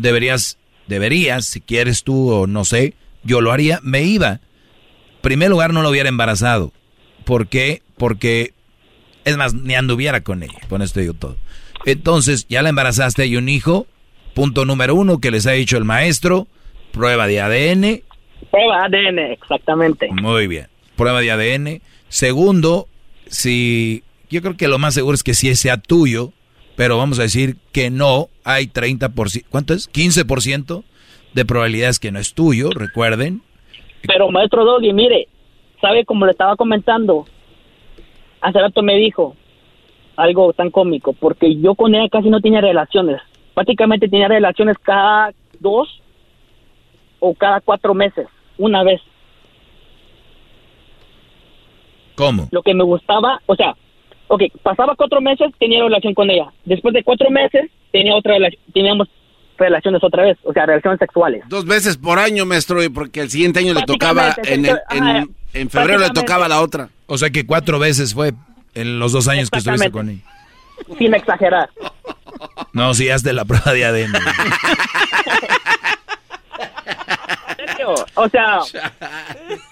deberías, 0.00 0.58
deberías, 0.86 1.46
si 1.46 1.60
quieres 1.60 2.02
tú 2.02 2.30
o 2.32 2.46
no 2.46 2.64
sé, 2.64 2.94
yo 3.22 3.40
lo 3.40 3.52
haría, 3.52 3.80
me 3.82 4.02
iba. 4.02 4.40
Primer 5.20 5.50
lugar, 5.50 5.72
no 5.72 5.82
lo 5.82 5.90
hubiera 5.90 6.08
embarazado. 6.08 6.72
¿Por 7.24 7.48
qué? 7.48 7.82
Porque, 7.96 8.54
es 9.24 9.36
más, 9.36 9.54
ni 9.54 9.74
anduviera 9.74 10.22
con 10.22 10.42
ella. 10.42 10.58
Con 10.68 10.82
esto 10.82 11.00
digo 11.00 11.14
todo. 11.14 11.36
Entonces, 11.84 12.46
ya 12.48 12.62
la 12.62 12.70
embarazaste 12.70 13.26
y 13.26 13.36
un 13.36 13.48
hijo. 13.48 13.86
Punto 14.34 14.64
número 14.64 14.94
uno 14.94 15.18
que 15.18 15.30
les 15.30 15.46
ha 15.46 15.52
dicho 15.52 15.76
el 15.76 15.84
maestro. 15.84 16.46
Prueba 16.92 17.26
de 17.26 17.40
ADN. 17.40 18.02
Prueba 18.50 18.84
ADN, 18.84 19.18
exactamente. 19.32 20.08
Muy 20.10 20.46
bien. 20.46 20.68
Prueba 20.96 21.20
de 21.20 21.30
ADN. 21.30 21.82
Segundo, 22.08 22.88
si 23.26 24.02
yo 24.30 24.40
creo 24.42 24.56
que 24.56 24.68
lo 24.68 24.78
más 24.78 24.94
seguro 24.94 25.14
es 25.14 25.22
que 25.22 25.34
sí 25.34 25.54
sea 25.54 25.76
tuyo, 25.76 26.32
pero 26.80 26.96
vamos 26.96 27.18
a 27.18 27.24
decir 27.24 27.58
que 27.74 27.90
no, 27.90 28.28
hay 28.42 28.64
30%, 28.64 29.44
¿cuánto 29.50 29.74
es? 29.74 29.92
15% 29.92 30.82
de 31.34 31.44
probabilidades 31.44 31.98
que 31.98 32.10
no 32.10 32.18
es 32.18 32.32
tuyo, 32.32 32.70
recuerden. 32.70 33.42
Pero 34.06 34.30
maestro 34.30 34.64
Doggy, 34.64 34.94
mire, 34.94 35.28
¿sabe 35.78 36.06
como 36.06 36.24
le 36.24 36.32
estaba 36.32 36.56
comentando? 36.56 37.26
Hace 38.40 38.60
rato 38.60 38.82
me 38.82 38.96
dijo 38.96 39.36
algo 40.16 40.54
tan 40.54 40.70
cómico, 40.70 41.12
porque 41.12 41.54
yo 41.56 41.74
con 41.74 41.94
ella 41.94 42.08
casi 42.08 42.30
no 42.30 42.40
tenía 42.40 42.62
relaciones. 42.62 43.20
Prácticamente 43.52 44.08
tenía 44.08 44.28
relaciones 44.28 44.78
cada 44.78 45.34
dos 45.58 46.00
o 47.18 47.34
cada 47.34 47.60
cuatro 47.60 47.92
meses, 47.92 48.26
una 48.56 48.82
vez. 48.84 49.02
¿Cómo? 52.14 52.48
Lo 52.50 52.62
que 52.62 52.72
me 52.72 52.84
gustaba, 52.84 53.42
o 53.44 53.54
sea, 53.54 53.76
ok, 54.32 54.42
pasaba 54.62 54.94
cuatro 54.96 55.20
meses, 55.20 55.48
tenía 55.58 55.82
relación 55.82 56.14
con 56.14 56.30
ella. 56.30 56.46
Después 56.64 56.94
de 56.94 57.02
cuatro 57.02 57.30
meses, 57.30 57.68
tenía 57.90 58.14
otra 58.14 58.36
rela- 58.36 58.56
teníamos 58.72 59.08
relaciones 59.58 60.02
otra 60.04 60.22
vez, 60.22 60.38
o 60.44 60.52
sea, 60.52 60.66
relaciones 60.66 60.98
sexuales. 61.00 61.42
Dos 61.48 61.66
veces 61.66 61.96
por 61.96 62.18
año, 62.18 62.46
maestro, 62.46 62.82
y 62.82 62.88
porque 62.88 63.20
el 63.20 63.30
siguiente 63.30 63.58
año 63.58 63.74
le 63.74 63.82
tocaba, 63.82 64.34
en, 64.44 64.64
el- 64.66 64.78
en- 64.90 65.34
en 65.52 65.68
febrero 65.70 65.98
le 65.98 66.10
tocaba 66.10 66.48
la 66.48 66.60
otra. 66.60 66.88
O 67.06 67.18
sea 67.18 67.30
que 67.30 67.44
cuatro 67.44 67.78
veces 67.80 68.14
fue 68.14 68.32
en 68.74 68.98
los 69.00 69.10
dos 69.12 69.26
años 69.28 69.50
que 69.50 69.58
estuviste 69.58 69.90
con 69.90 70.08
ella. 70.10 70.20
Sin 70.96 71.12
exagerar. 71.14 71.68
No, 72.72 72.94
si 72.94 73.10
hazte 73.10 73.32
la 73.32 73.44
prueba 73.44 73.72
de 73.72 73.84
ADN. 73.84 74.12
O 78.14 78.28
sea, 78.28 78.60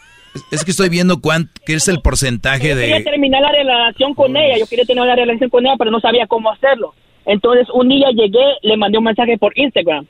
Es 0.50 0.64
que 0.64 0.70
estoy 0.70 0.88
viendo 0.88 1.20
cuánto, 1.20 1.50
qué 1.66 1.74
es 1.74 1.88
el 1.88 2.00
porcentaje 2.00 2.68
yo 2.68 2.74
quería 2.76 2.96
de... 2.98 3.04
terminar 3.04 3.42
la 3.42 3.52
relación 3.52 4.14
con 4.14 4.36
ella, 4.36 4.58
yo 4.58 4.66
quería 4.66 4.84
tener 4.84 5.04
la 5.04 5.16
relación 5.16 5.50
con 5.50 5.66
ella, 5.66 5.76
pero 5.78 5.90
no 5.90 6.00
sabía 6.00 6.26
cómo 6.26 6.50
hacerlo. 6.50 6.94
Entonces, 7.26 7.68
un 7.72 7.88
día 7.88 8.10
llegué, 8.10 8.44
le 8.62 8.76
mandé 8.76 8.98
un 8.98 9.04
mensaje 9.04 9.36
por 9.38 9.56
Instagram. 9.58 10.06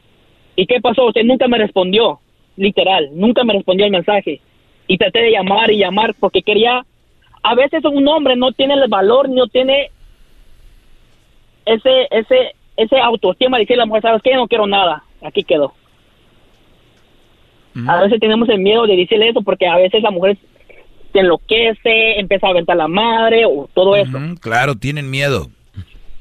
¿Y 0.56 0.66
qué 0.66 0.80
pasó? 0.80 1.06
Usted 1.06 1.24
nunca 1.24 1.48
me 1.48 1.58
respondió, 1.58 2.20
literal, 2.56 3.10
nunca 3.12 3.44
me 3.44 3.54
respondió 3.54 3.86
el 3.86 3.92
mensaje. 3.92 4.40
Y 4.86 4.98
traté 4.98 5.20
de 5.20 5.32
llamar 5.32 5.70
y 5.70 5.78
llamar 5.78 6.14
porque 6.18 6.42
quería... 6.42 6.84
A 7.42 7.54
veces 7.54 7.84
un 7.84 8.06
hombre 8.08 8.36
no 8.36 8.52
tiene 8.52 8.74
el 8.74 8.88
valor, 8.88 9.28
no 9.28 9.46
tiene 9.46 9.90
ese 11.66 12.08
ese 12.10 12.54
ese 12.76 12.98
autoestima 12.98 13.56
de 13.56 13.64
decirle 13.64 13.82
a 13.82 13.84
la 13.84 13.86
mujer, 13.86 14.02
¿sabes 14.02 14.22
qué? 14.22 14.34
No 14.34 14.48
quiero 14.48 14.66
nada. 14.66 15.04
Aquí 15.22 15.42
quedó. 15.42 15.74
A 17.86 18.02
veces 18.02 18.18
tenemos 18.20 18.48
el 18.48 18.58
miedo 18.60 18.86
de 18.86 18.96
decirle 18.96 19.28
eso 19.28 19.42
porque 19.42 19.66
a 19.66 19.76
veces 19.76 20.02
la 20.02 20.10
mujer 20.10 20.36
se 21.12 21.18
enloquece, 21.20 22.18
empieza 22.18 22.46
a 22.46 22.50
aventar 22.50 22.76
la 22.76 22.88
madre 22.88 23.44
o 23.46 23.68
todo 23.74 23.94
eso. 23.96 24.18
Mm, 24.18 24.36
Claro, 24.36 24.74
tienen 24.76 25.10
miedo. 25.10 25.50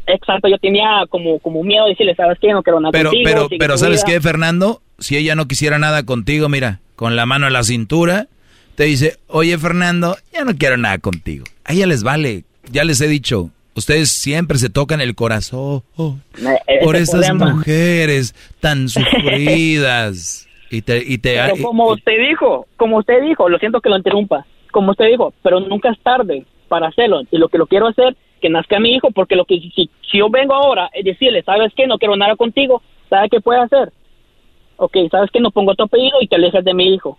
Exacto, 0.05 0.47
yo 0.47 0.57
tenía 0.57 1.03
como, 1.09 1.39
como 1.39 1.63
miedo 1.63 1.83
de 1.85 1.91
decirle, 1.91 2.15
¿sabes 2.15 2.37
qué? 2.39 2.51
No 2.51 2.63
quiero 2.63 2.79
nada 2.79 2.91
Pero, 2.91 3.09
contigo. 3.09 3.29
pero, 3.29 3.47
pero 3.59 3.77
¿sabes 3.77 4.03
vida". 4.05 4.13
qué, 4.13 4.21
Fernando? 4.21 4.81
Si 4.99 5.17
ella 5.17 5.35
no 5.35 5.47
quisiera 5.47 5.79
nada 5.79 6.03
contigo, 6.03 6.47
mira, 6.47 6.79
con 6.95 7.15
la 7.15 7.25
mano 7.25 7.47
en 7.47 7.53
la 7.53 7.63
cintura, 7.63 8.27
te 8.75 8.85
dice, 8.85 9.17
oye, 9.27 9.57
Fernando, 9.57 10.15
ya 10.33 10.45
no 10.45 10.55
quiero 10.55 10.77
nada 10.77 10.97
contigo. 10.99 11.43
A 11.65 11.73
ella 11.73 11.87
les 11.87 12.03
vale, 12.03 12.45
ya 12.71 12.85
les 12.85 13.01
he 13.01 13.07
dicho, 13.09 13.49
ustedes 13.75 14.09
siempre 14.09 14.57
se 14.57 14.69
tocan 14.69 15.01
el 15.01 15.13
corazón 15.13 15.83
ese 15.97 16.79
por 16.81 16.95
esas 16.95 17.27
problema. 17.27 17.53
mujeres 17.55 18.33
tan 18.61 18.87
sufridas. 18.89 20.46
Y 20.69 20.81
te, 20.81 20.97
y 20.97 21.17
te, 21.17 21.35
Pero 21.35 21.63
como 21.63 21.87
usted 21.91 22.19
dijo, 22.29 22.65
como 22.75 22.97
usted 22.97 23.21
dijo, 23.21 23.47
lo 23.49 23.57
siento 23.59 23.79
que 23.81 23.89
lo 23.89 23.97
interrumpa, 23.97 24.45
como 24.71 24.91
usted 24.91 25.05
dijo, 25.07 25.33
pero 25.41 25.59
nunca 25.59 25.89
es 25.91 25.99
tarde 26.01 26.45
para 26.67 26.87
hacerlo. 26.87 27.21
Y 27.31 27.37
lo 27.37 27.47
que 27.49 27.57
lo 27.57 27.67
quiero 27.67 27.87
hacer, 27.87 28.15
que 28.41 28.49
nazca 28.49 28.79
mi 28.79 28.93
hijo, 28.95 29.09
porque 29.11 29.35
lo 29.35 29.45
que 29.45 29.59
si, 29.59 29.89
si 30.11 30.17
yo 30.17 30.29
vengo 30.29 30.53
ahora 30.53 30.89
y 30.93 31.03
decirle, 31.03 31.41
¿sabes 31.43 31.71
qué? 31.75 31.87
No 31.87 31.97
quiero 31.97 32.15
nada 32.17 32.35
contigo, 32.35 32.81
¿sabe 33.09 33.29
qué 33.29 33.39
puede 33.41 33.61
hacer? 33.61 33.91
ok, 34.79 34.95
¿sabes 35.09 35.31
que 35.31 35.39
No 35.39 35.49
pongo 35.49 35.73
tu 35.73 35.83
apellido 35.85 36.17
y 36.21 36.27
te 36.27 36.35
alejas 36.35 36.63
de 36.63 36.73
mi 36.73 36.93
hijo. 36.93 37.17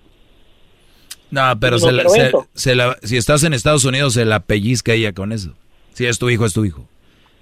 No, 1.30 1.42
pero 1.60 1.72
No 1.72 1.78
se 1.80 1.92
la- 1.92 2.08
se- 2.08 2.32
se 2.54 2.74
la- 2.74 2.96
si 3.02 3.16
estás 3.16 3.42
en 3.44 3.52
Estados 3.52 3.84
Unidos, 3.84 4.14
se 4.14 4.24
la 4.24 4.40
pellizca 4.40 4.92
ella 4.92 5.12
con 5.12 5.32
eso. 5.32 5.54
Si 5.92 6.06
es 6.06 6.18
tu 6.18 6.30
hijo, 6.30 6.44
es 6.46 6.54
tu 6.54 6.64
hijo. 6.64 6.84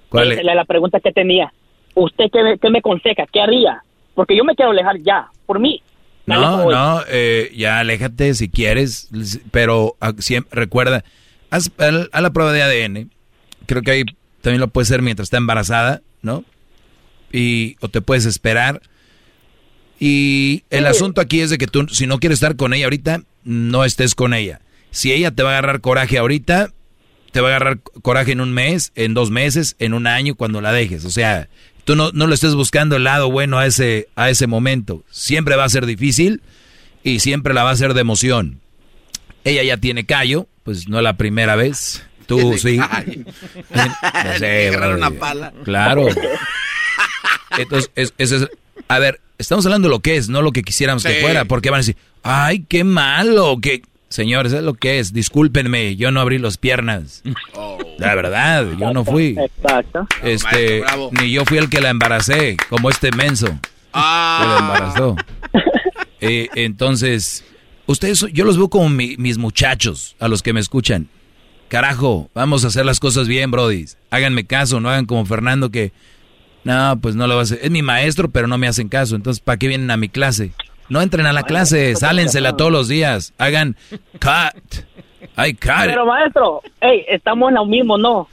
¿Cuál 0.09 0.31
es? 0.31 0.39
era 0.39 0.55
la 0.55 0.65
pregunta 0.65 0.99
que 0.99 1.11
tenía. 1.11 1.53
¿Usted 1.93 2.25
qué, 2.31 2.43
me- 2.43 2.57
qué 2.57 2.69
me 2.69 2.79
aconseja? 2.79 3.25
¿Qué 3.31 3.39
haría? 3.39 3.83
Porque 4.15 4.35
yo 4.35 4.43
me 4.43 4.55
quiero 4.55 4.71
alejar 4.71 4.97
ya, 5.03 5.27
por 5.45 5.59
mí. 5.59 5.81
No, 6.27 6.69
no, 6.69 7.03
eh, 7.07 7.51
ya 7.55 7.79
aléjate 7.79 8.33
si 8.35 8.49
quieres, 8.49 9.09
pero 9.51 9.95
ah, 10.01 10.13
siempre, 10.19 10.59
recuerda, 10.59 11.03
haz, 11.49 11.71
haz 12.11 12.21
la 12.21 12.33
prueba 12.33 12.51
de 12.53 12.61
ADN. 12.61 13.09
Creo 13.65 13.81
que 13.81 13.91
ahí 13.91 14.03
también 14.41 14.59
lo 14.59 14.67
puedes 14.67 14.89
hacer 14.89 15.01
mientras 15.01 15.27
está 15.27 15.37
embarazada, 15.37 16.01
¿no? 16.21 16.43
Y, 17.31 17.77
o 17.79 17.89
te 17.89 18.01
puedes 18.01 18.25
esperar. 18.25 18.81
Y 19.99 20.63
el 20.69 20.83
Sí. 20.83 20.89
asunto 20.89 21.21
aquí 21.21 21.39
es 21.41 21.49
de 21.49 21.57
que 21.57 21.67
tú, 21.67 21.87
si 21.89 22.05
no 22.07 22.19
quieres 22.19 22.37
estar 22.37 22.55
con 22.55 22.73
ella 22.73 22.85
ahorita, 22.85 23.21
no 23.43 23.83
estés 23.85 24.13
con 24.13 24.33
ella. 24.33 24.61
Si 24.91 25.11
ella 25.11 25.31
te 25.31 25.43
va 25.43 25.49
a 25.49 25.53
agarrar 25.53 25.81
coraje 25.81 26.17
ahorita, 26.17 26.71
te 27.31 27.41
va 27.41 27.47
a 27.47 27.51
agarrar 27.55 27.79
coraje 28.01 28.31
en 28.33 28.41
un 28.41 28.53
mes, 28.53 28.91
en 28.95 29.13
dos 29.13 29.31
meses, 29.31 29.75
en 29.79 29.93
un 29.93 30.07
año, 30.07 30.35
cuando 30.35 30.61
la 30.61 30.71
dejes. 30.71 31.03
O 31.05 31.09
sea, 31.11 31.49
tú 31.87 31.95
no, 31.95 32.11
no 32.11 32.27
le 32.27 32.35
estés 32.35 32.53
buscando 32.53 32.97
el 32.97 33.05
lado 33.05 33.31
bueno 33.31 33.57
a 33.57 33.65
ese, 33.65 34.09
a 34.17 34.29
ese 34.29 34.45
momento. 34.45 35.05
Siempre 35.09 35.55
va 35.55 35.63
a 35.63 35.69
ser 35.69 35.85
difícil 35.85 36.41
y 37.01 37.21
siempre 37.21 37.53
la 37.53 37.63
va 37.63 37.69
a 37.69 37.73
hacer 37.73 37.93
de 37.93 38.01
emoción. 38.01 38.59
Ella 39.45 39.63
ya 39.63 39.77
tiene 39.77 40.05
callo, 40.05 40.47
pues 40.63 40.89
no 40.89 41.01
la 41.01 41.13
primera 41.15 41.55
vez. 41.55 42.05
Tú 42.27 42.57
sí. 42.57 42.77
No 43.73 44.37
sé, 44.37 44.71
una 44.77 45.11
pala. 45.11 45.53
Claro. 45.63 46.07
Entonces, 47.57 47.89
es, 47.95 48.13
es- 48.17 48.31
es- 48.33 48.49
a 48.89 48.99
ver, 48.99 49.21
estamos 49.37 49.65
hablando 49.65 49.87
de 49.87 49.93
lo 49.93 50.01
que 50.01 50.17
es, 50.17 50.27
no 50.29 50.41
lo 50.41 50.51
que 50.51 50.63
quisiéramos 50.63 51.03
que 51.03 51.21
fuera, 51.21 51.45
porque 51.45 51.69
van 51.69 51.77
a 51.77 51.81
decir, 51.81 51.95
ay, 52.23 52.65
qué 52.67 52.83
malo, 52.83 53.57
que... 53.61 53.81
Señores, 54.09 54.53
es 54.53 54.63
lo 54.63 54.73
que 54.73 54.99
es, 54.99 55.11
discúlpenme, 55.11 55.95
yo 55.97 56.11
no 56.11 56.21
abrí 56.21 56.37
las 56.37 56.57
piernas. 56.57 57.23
La 57.97 58.15
verdad, 58.15 58.65
yo 58.79 58.93
no 58.93 59.03
fui. 59.03 59.35
Exacto. 59.37 60.07
Este, 60.23 60.81
ni 61.21 61.31
yo 61.31 61.43
fui 61.45 61.57
el 61.57 61.69
que 61.69 61.81
la 61.81 61.89
embaracé, 61.89 62.55
como 62.69 62.89
este 62.89 63.11
menso. 63.11 63.47
Ah. 63.93 64.39
Que 64.41 64.47
la 64.47 64.59
embarazó. 64.59 65.15
Eh, 66.19 66.47
entonces, 66.55 67.45
ustedes, 67.85 68.25
yo 68.33 68.43
los 68.43 68.57
veo 68.57 68.69
como 68.69 68.89
mi- 68.89 69.17
mis 69.17 69.37
muchachos, 69.37 70.15
a 70.19 70.27
los 70.27 70.41
que 70.41 70.51
me 70.51 70.59
escuchan. 70.59 71.09
Carajo, 71.67 72.31
vamos 72.33 72.63
a 72.65 72.69
hacer 72.69 72.85
las 72.87 72.99
cosas 72.99 73.27
bien, 73.27 73.51
Brody. 73.51 73.85
Háganme 74.09 74.47
caso, 74.47 74.79
no 74.79 74.89
hagan 74.89 75.05
como 75.05 75.25
Fernando 75.27 75.69
que, 75.69 75.91
no, 76.63 76.99
pues 77.01 77.13
no 77.15 77.27
lo 77.27 77.35
va 77.35 77.41
a 77.41 77.43
hacer. 77.43 77.59
Es 77.61 77.69
mi 77.69 77.83
maestro, 77.83 78.31
pero 78.31 78.47
no 78.47 78.57
me 78.57 78.67
hacen 78.67 78.89
caso. 78.89 79.15
Entonces, 79.15 79.41
¿para 79.41 79.57
qué 79.57 79.67
vienen 79.67 79.91
a 79.91 79.97
mi 79.97 80.09
clase? 80.09 80.53
No 80.89 81.01
entren 81.01 81.25
a 81.25 81.33
la 81.33 81.43
clase, 81.43 81.95
sálensela 81.95 82.55
todos 82.55 82.71
los 82.71 82.87
días. 82.87 83.33
Hagan 83.37 83.75
cut. 84.13 84.85
Ay, 85.35 85.53
cut. 85.53 85.85
Pero 85.85 86.05
maestro, 86.05 86.61
hey, 86.79 87.05
estamos 87.09 87.49
en 87.49 87.55
lo 87.55 87.65
mismo, 87.65 87.97
¿no? 87.97 88.27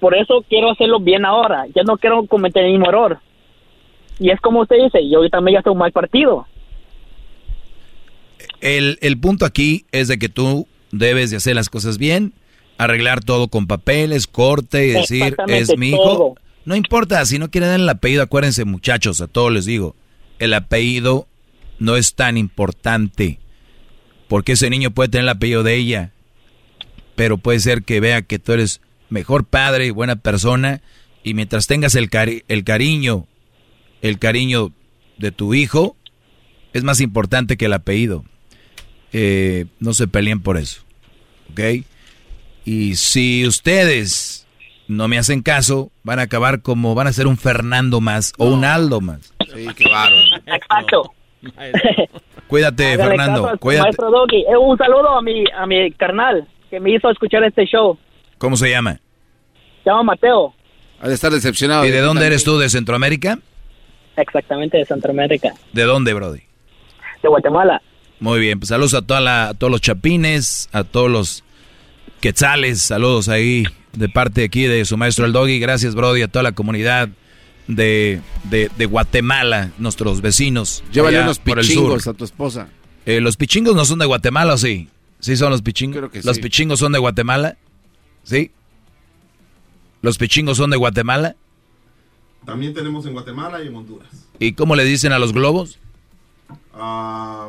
Por 0.00 0.16
eso 0.16 0.44
quiero 0.48 0.72
hacerlo 0.72 0.98
bien 0.98 1.24
ahora. 1.24 1.66
Ya 1.74 1.82
no 1.84 1.96
quiero 1.96 2.26
cometer 2.26 2.64
el 2.64 2.72
mismo 2.72 2.88
error. 2.88 3.20
Y 4.18 4.30
es 4.30 4.40
como 4.40 4.60
usted 4.62 4.76
dice, 4.82 5.08
yo 5.08 5.28
también 5.30 5.54
ya 5.54 5.58
estoy 5.60 5.72
un 5.72 5.78
mal 5.78 5.92
partido. 5.92 6.46
El, 8.60 8.98
el 9.00 9.18
punto 9.18 9.44
aquí 9.44 9.86
es 9.92 10.08
de 10.08 10.18
que 10.18 10.28
tú 10.28 10.66
debes 10.90 11.30
de 11.30 11.36
hacer 11.36 11.54
las 11.54 11.68
cosas 11.68 11.98
bien, 11.98 12.32
arreglar 12.78 13.22
todo 13.24 13.48
con 13.48 13.66
papeles, 13.66 14.26
corte 14.26 14.86
y 14.86 14.90
decir, 14.90 15.36
es 15.48 15.76
mi 15.76 15.90
hijo. 15.90 16.02
todo. 16.02 16.34
No 16.64 16.76
importa, 16.76 17.24
si 17.26 17.38
no 17.38 17.50
quieren 17.50 17.70
dar 17.70 17.80
el 17.80 17.88
apellido, 17.88 18.22
acuérdense 18.22 18.64
muchachos, 18.64 19.20
a 19.20 19.26
todos 19.26 19.50
les 19.52 19.64
digo, 19.64 19.96
el 20.38 20.54
apellido 20.54 21.26
no 21.78 21.96
es 21.96 22.14
tan 22.14 22.36
importante, 22.36 23.38
porque 24.28 24.52
ese 24.52 24.70
niño 24.70 24.90
puede 24.92 25.08
tener 25.10 25.24
el 25.24 25.28
apellido 25.30 25.62
de 25.62 25.76
ella, 25.76 26.12
pero 27.16 27.38
puede 27.38 27.60
ser 27.60 27.82
que 27.82 28.00
vea 28.00 28.22
que 28.22 28.38
tú 28.38 28.52
eres 28.52 28.80
mejor 29.10 29.44
padre 29.44 29.86
y 29.86 29.90
buena 29.90 30.16
persona, 30.16 30.80
y 31.22 31.34
mientras 31.34 31.66
tengas 31.66 31.94
el, 31.94 32.08
cari- 32.10 32.44
el 32.48 32.64
cariño, 32.64 33.26
el 34.00 34.18
cariño 34.18 34.72
de 35.18 35.32
tu 35.32 35.54
hijo, 35.54 35.96
es 36.72 36.82
más 36.82 37.00
importante 37.00 37.56
que 37.56 37.66
el 37.66 37.74
apellido. 37.74 38.24
Eh, 39.12 39.66
no 39.78 39.92
se 39.92 40.08
peleen 40.08 40.40
por 40.40 40.56
eso, 40.56 40.82
¿ok? 41.50 41.84
Y 42.64 42.96
si 42.96 43.46
ustedes 43.46 44.46
no 44.88 45.06
me 45.06 45.18
hacen 45.18 45.42
caso, 45.42 45.92
van 46.02 46.18
a 46.18 46.22
acabar 46.22 46.62
como, 46.62 46.94
van 46.94 47.08
a 47.08 47.12
ser 47.12 47.26
un 47.26 47.36
Fernando 47.36 48.00
más 48.00 48.32
o 48.38 48.46
un 48.46 48.64
Aldo 48.64 49.00
más. 49.02 49.34
Sí, 49.54 49.66
qué 49.76 49.84
bárbaro. 49.88 50.22
Exacto. 50.46 51.12
Cuídate, 52.46 52.92
Hágale 52.92 53.08
Fernando, 53.10 53.42
caso 53.44 53.58
cuídate. 53.58 53.82
Maestro 53.84 54.10
Doggy, 54.10 54.42
Eh, 54.42 54.56
un 54.56 54.76
saludo 54.78 55.08
a 55.16 55.22
mi, 55.22 55.44
a 55.56 55.66
mi 55.66 55.90
carnal 55.92 56.46
que 56.70 56.80
me 56.80 56.94
hizo 56.94 57.10
escuchar 57.10 57.42
este 57.44 57.64
show. 57.66 57.98
¿Cómo 58.38 58.56
se 58.56 58.70
llama? 58.70 59.00
Se 59.84 59.90
llama 59.90 60.02
Mateo, 60.04 60.54
Ha 61.00 61.08
de 61.08 61.14
estar 61.14 61.32
decepcionado. 61.32 61.84
¿Y 61.84 61.90
de 61.90 62.00
dónde 62.00 62.26
eres 62.26 62.44
tú? 62.44 62.58
¿De 62.58 62.68
Centroamérica? 62.68 63.38
exactamente 64.16 64.76
de 64.76 64.84
Centroamérica, 64.84 65.54
¿De 65.72 65.84
dónde, 65.84 66.12
Brody? 66.12 66.40
de 67.22 67.28
Guatemala. 67.28 67.80
Muy 68.20 68.40
bien, 68.40 68.58
pues 68.60 68.68
saludos 68.68 68.94
a, 68.94 69.02
toda 69.02 69.20
la- 69.20 69.48
a 69.48 69.54
todos 69.54 69.70
los 69.70 69.80
chapines, 69.80 70.68
a 70.72 70.84
todos 70.84 71.10
los 71.10 71.44
quetzales, 72.20 72.82
saludos 72.82 73.28
ahí 73.28 73.64
de 73.94 74.08
parte 74.08 74.44
aquí 74.44 74.64
de 74.64 74.84
su 74.84 74.96
maestro 74.96 75.24
el 75.24 75.32
Doggy, 75.32 75.58
gracias 75.60 75.94
Brody, 75.94 76.22
a 76.22 76.28
toda 76.28 76.42
la 76.42 76.52
comunidad 76.52 77.08
de, 77.74 78.20
de, 78.44 78.70
de 78.76 78.86
Guatemala, 78.86 79.70
nuestros 79.78 80.20
vecinos. 80.20 80.82
Llévale 80.92 81.20
unos 81.22 81.38
pichingos 81.38 82.06
a 82.06 82.14
tu 82.14 82.24
esposa. 82.24 82.68
Eh, 83.06 83.20
¿Los 83.20 83.36
pichingos 83.36 83.74
no 83.74 83.84
son 83.84 83.98
de 83.98 84.06
Guatemala 84.06 84.54
o 84.54 84.58
sí? 84.58 84.88
¿Sí 85.20 85.36
son 85.36 85.50
los 85.50 85.62
pichingos? 85.62 85.96
Creo 85.98 86.10
que 86.10 86.22
¿Los 86.22 86.36
sí. 86.36 86.42
pichingos 86.42 86.78
son 86.80 86.92
de 86.92 86.98
Guatemala? 86.98 87.56
¿Sí? 88.24 88.50
¿Los 90.02 90.18
pichingos 90.18 90.56
son 90.56 90.70
de 90.70 90.76
Guatemala? 90.76 91.36
También 92.44 92.74
tenemos 92.74 93.06
en 93.06 93.12
Guatemala 93.12 93.62
y 93.62 93.68
en 93.68 93.74
Honduras. 93.76 94.08
¿Y 94.38 94.52
cómo 94.52 94.74
le 94.74 94.84
dicen 94.84 95.12
a 95.12 95.18
los 95.20 95.32
globos? 95.32 95.78
Ah, 96.74 97.48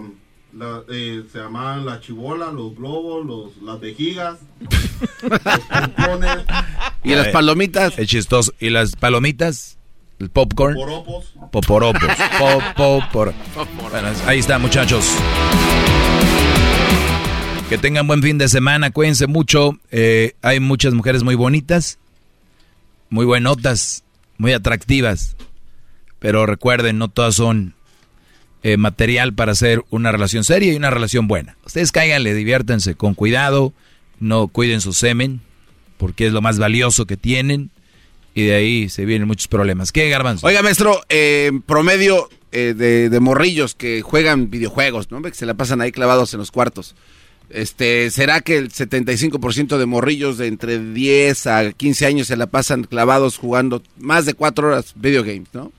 la- 0.55 0.83
eh, 0.89 1.23
se 1.31 1.39
llaman 1.39 1.83
la 1.85 1.99
chibola, 1.99 2.51
los 2.51 2.75
globos, 2.75 3.25
los, 3.25 3.57
las 3.63 3.79
vejigas, 3.79 4.37
los 5.23 5.39
pompones, 5.39 6.45
¿Y 7.03 7.15
las 7.15 7.29
palomitas? 7.29 7.97
Es 7.97 8.07
chistoso. 8.07 8.53
¿Y 8.59 8.69
las 8.69 8.95
palomitas? 8.95 9.77
¿El 10.23 10.29
popcorn? 10.29 10.75
poropos. 10.75 11.33
Poporopos. 11.51 12.09
Popopor. 12.39 13.33
Bueno, 13.91 14.07
ahí 14.25 14.39
está, 14.39 14.57
muchachos. 14.57 15.05
Que 17.67 17.77
tengan 17.77 18.07
buen 18.07 18.23
fin 18.23 18.37
de 18.37 18.47
semana. 18.47 18.91
Cuídense 18.91 19.27
mucho. 19.27 19.77
Eh, 19.91 20.31
hay 20.41 20.61
muchas 20.61 20.93
mujeres 20.93 21.23
muy 21.23 21.35
bonitas, 21.35 21.99
muy 23.09 23.25
buenotas, 23.25 24.05
muy 24.37 24.53
atractivas. 24.53 25.35
Pero 26.19 26.45
recuerden, 26.45 26.99
no 26.99 27.09
todas 27.09 27.35
son 27.35 27.75
eh, 28.63 28.77
material 28.77 29.33
para 29.33 29.51
hacer 29.51 29.83
una 29.89 30.13
relación 30.13 30.45
seria 30.45 30.71
y 30.71 30.77
una 30.77 30.89
relación 30.89 31.27
buena. 31.27 31.57
Ustedes 31.65 31.91
cáiganle, 31.91 32.33
diviértanse 32.33 32.95
con 32.95 33.13
cuidado. 33.13 33.73
No 34.21 34.47
cuiden 34.47 34.79
su 34.79 34.93
semen, 34.93 35.41
porque 35.97 36.27
es 36.27 36.31
lo 36.31 36.41
más 36.41 36.59
valioso 36.59 37.05
que 37.05 37.17
tienen. 37.17 37.71
Y 38.33 38.43
de 38.43 38.55
ahí 38.55 38.89
se 38.89 39.05
vienen 39.05 39.27
muchos 39.27 39.47
problemas. 39.47 39.91
¿Qué, 39.91 40.09
Garbanzo? 40.09 40.47
Oiga, 40.47 40.63
maestro, 40.63 41.01
eh, 41.09 41.51
promedio 41.65 42.29
eh, 42.51 42.73
de, 42.75 43.19
morrillos 43.19 43.75
que 43.75 44.01
juegan 44.01 44.49
videojuegos, 44.49 45.11
¿no? 45.11 45.21
Que 45.21 45.33
se 45.33 45.45
la 45.45 45.53
pasan 45.53 45.81
ahí 45.81 45.91
clavados 45.91 46.33
en 46.33 46.39
los 46.39 46.51
cuartos. 46.51 46.95
Este, 47.49 48.09
¿Será 48.09 48.41
que 48.41 48.57
el 48.57 48.71
75% 48.71 49.77
de 49.77 49.85
morrillos 49.85 50.37
de 50.37 50.47
entre 50.47 50.79
10 50.79 51.47
a 51.47 51.71
15 51.71 52.05
años 52.05 52.27
se 52.27 52.37
la 52.37 52.47
pasan 52.47 52.83
clavados 52.83 53.37
jugando 53.37 53.83
más 53.97 54.25
de 54.25 54.33
4 54.33 54.67
horas 54.67 54.93
video 54.95 55.23
games, 55.23 55.49
¿no? 55.53 55.71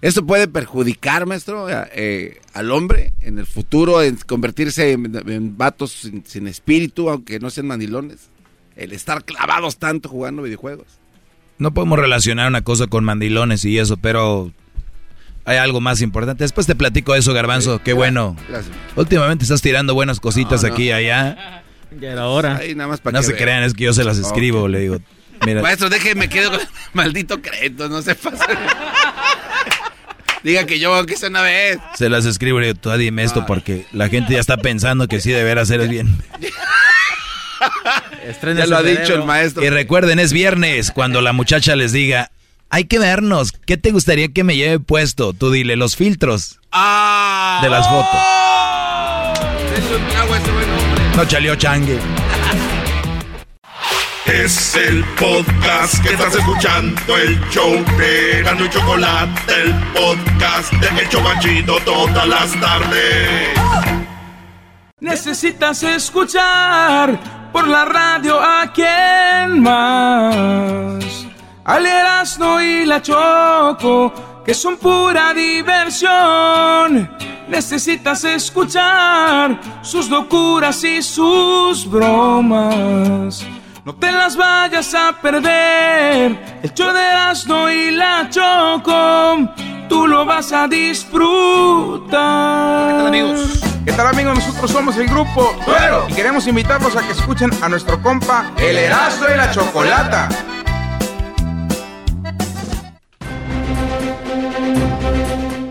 ¿Esto 0.00 0.24
puede 0.24 0.46
perjudicar, 0.46 1.26
maestro, 1.26 1.66
eh, 1.70 2.40
al 2.52 2.70
hombre 2.70 3.12
en 3.20 3.38
el 3.38 3.46
futuro, 3.46 4.00
en 4.02 4.16
convertirse 4.16 4.92
en, 4.92 5.14
en 5.28 5.56
vatos 5.56 5.92
sin, 5.92 6.24
sin 6.24 6.46
espíritu, 6.46 7.10
aunque 7.10 7.40
no 7.40 7.50
sean 7.50 7.66
mandilones? 7.66 8.28
El 8.76 8.92
estar 8.92 9.24
clavados 9.24 9.78
tanto 9.78 10.08
jugando 10.08 10.42
videojuegos. 10.42 10.97
No 11.58 11.72
podemos 11.72 11.98
relacionar 11.98 12.48
una 12.48 12.62
cosa 12.62 12.86
con 12.86 13.04
mandilones 13.04 13.64
y 13.64 13.78
eso, 13.78 13.96
pero 13.96 14.52
hay 15.44 15.56
algo 15.56 15.80
más 15.80 16.00
importante. 16.02 16.44
Después 16.44 16.66
te 16.66 16.74
platico 16.74 17.14
eso, 17.14 17.32
Garbanzo. 17.32 17.80
Qué 17.82 17.92
bueno. 17.92 18.36
Gracias. 18.48 18.74
Últimamente 18.96 19.44
estás 19.44 19.60
tirando 19.62 19.94
buenas 19.94 20.20
cositas 20.20 20.62
No, 20.62 20.68
no. 20.68 20.74
aquí 20.74 20.84
y 20.84 20.92
allá. 20.92 21.62
Ya 22.00 22.12
era 22.12 22.26
hora. 22.26 22.56
Ahí 22.58 22.74
nada 22.74 22.88
más 22.88 23.00
para 23.00 23.14
No 23.14 23.20
que 23.20 23.26
se 23.26 23.32
vean. 23.32 23.42
crean, 23.44 23.62
es 23.64 23.74
que 23.74 23.84
yo 23.84 23.92
se 23.92 24.04
las 24.04 24.18
escribo, 24.18 24.68
le 24.68 24.78
digo. 24.80 24.98
Mira, 25.46 25.62
Maestro, 25.62 25.88
déjeme 25.88 26.28
quedo 26.28 26.50
con 26.50 26.60
maldito 26.92 27.40
crédito, 27.40 27.88
no 27.88 28.02
se 28.02 28.14
pase. 28.14 28.44
Diga 30.44 30.64
que 30.66 30.78
yo, 30.78 30.94
aunque 30.94 31.16
sea 31.16 31.28
una 31.28 31.42
vez. 31.42 31.78
se 31.96 32.08
las 32.08 32.24
escribo, 32.24 32.60
le 32.60 32.66
digo, 32.68 32.78
tú 32.80 32.90
dime 32.92 33.24
esto 33.24 33.44
porque 33.46 33.86
la 33.92 34.08
gente 34.08 34.34
ya 34.34 34.40
está 34.40 34.56
pensando 34.56 35.08
que 35.08 35.20
sí 35.20 35.30
deberá 35.32 35.62
hacer 35.62 35.86
bien. 35.88 36.08
Estrena 38.26 38.60
Ya 38.60 38.66
lo 38.66 38.76
ha 38.76 38.82
dicho 38.82 39.14
el 39.14 39.24
maestro. 39.24 39.64
Y 39.64 39.70
recuerden, 39.70 40.18
es 40.18 40.32
viernes 40.32 40.90
cuando 40.90 41.20
la 41.20 41.32
muchacha 41.32 41.76
les 41.76 41.92
diga, 41.92 42.30
Hay 42.70 42.84
que 42.84 42.98
vernos. 42.98 43.52
¿Qué 43.66 43.76
te 43.78 43.90
gustaría 43.92 44.28
que 44.28 44.44
me 44.44 44.54
lleve 44.56 44.78
puesto? 44.80 45.32
Tú 45.32 45.50
dile, 45.50 45.76
los 45.76 45.96
filtros 45.96 46.58
Ah. 46.70 47.60
de 47.62 47.70
las 47.70 47.88
fotos. 47.88 48.20
No 51.16 51.24
chaleó 51.24 51.54
changue. 51.56 51.98
Es 54.26 54.76
el 54.76 55.02
podcast 55.18 56.02
que 56.02 56.10
estás 56.12 56.34
escuchando, 56.34 57.16
el 57.16 57.40
show 57.48 57.72
de 57.96 58.42
Gano 58.44 58.66
y 58.66 58.68
Chocolate, 58.68 59.40
el 59.62 59.74
podcast 59.94 60.70
de 60.74 61.00
El 61.00 61.08
Chobachito 61.08 61.78
todas 61.80 62.28
las 62.28 62.60
tardes. 62.60 63.48
Necesitas 65.00 65.82
escuchar 65.82 67.18
por 67.52 67.68
la 67.68 67.84
radio 67.84 68.40
a 68.40 68.72
quién 68.72 69.62
más. 69.62 71.26
Al 71.64 71.86
Erasmo 71.86 72.60
y 72.60 72.84
la 72.86 73.02
Choco, 73.02 74.42
que 74.44 74.54
son 74.54 74.76
pura 74.76 75.34
diversión. 75.34 77.10
Necesitas 77.48 78.24
escuchar 78.24 79.60
sus 79.82 80.08
locuras 80.08 80.82
y 80.84 81.02
sus 81.02 81.88
bromas. 81.88 83.44
No 83.84 83.94
te 83.94 84.12
las 84.12 84.36
vayas 84.36 84.94
a 84.94 85.12
perder. 85.20 86.60
El 86.62 86.74
show 86.74 86.92
de 86.92 87.00
Erasmo 87.00 87.68
y 87.70 87.90
la 87.92 88.28
Choco, 88.30 89.48
tú 89.88 90.06
lo 90.06 90.24
vas 90.24 90.52
a 90.52 90.68
disfrutar. 90.68 92.18
amigos? 93.06 93.67
¿Qué 93.88 93.94
tal 93.94 94.08
amigos? 94.08 94.34
Nosotros 94.36 94.70
somos 94.70 94.98
el 94.98 95.08
grupo 95.08 95.56
Tuero 95.64 96.06
y 96.10 96.12
queremos 96.12 96.46
invitarlos 96.46 96.94
a 96.94 97.00
que 97.00 97.12
escuchen 97.12 97.50
a 97.62 97.70
nuestro 97.70 98.02
compa 98.02 98.52
El 98.58 98.76
Erasmo 98.76 99.24
y 99.32 99.34
la 99.34 99.50
Chocolata. 99.50 100.28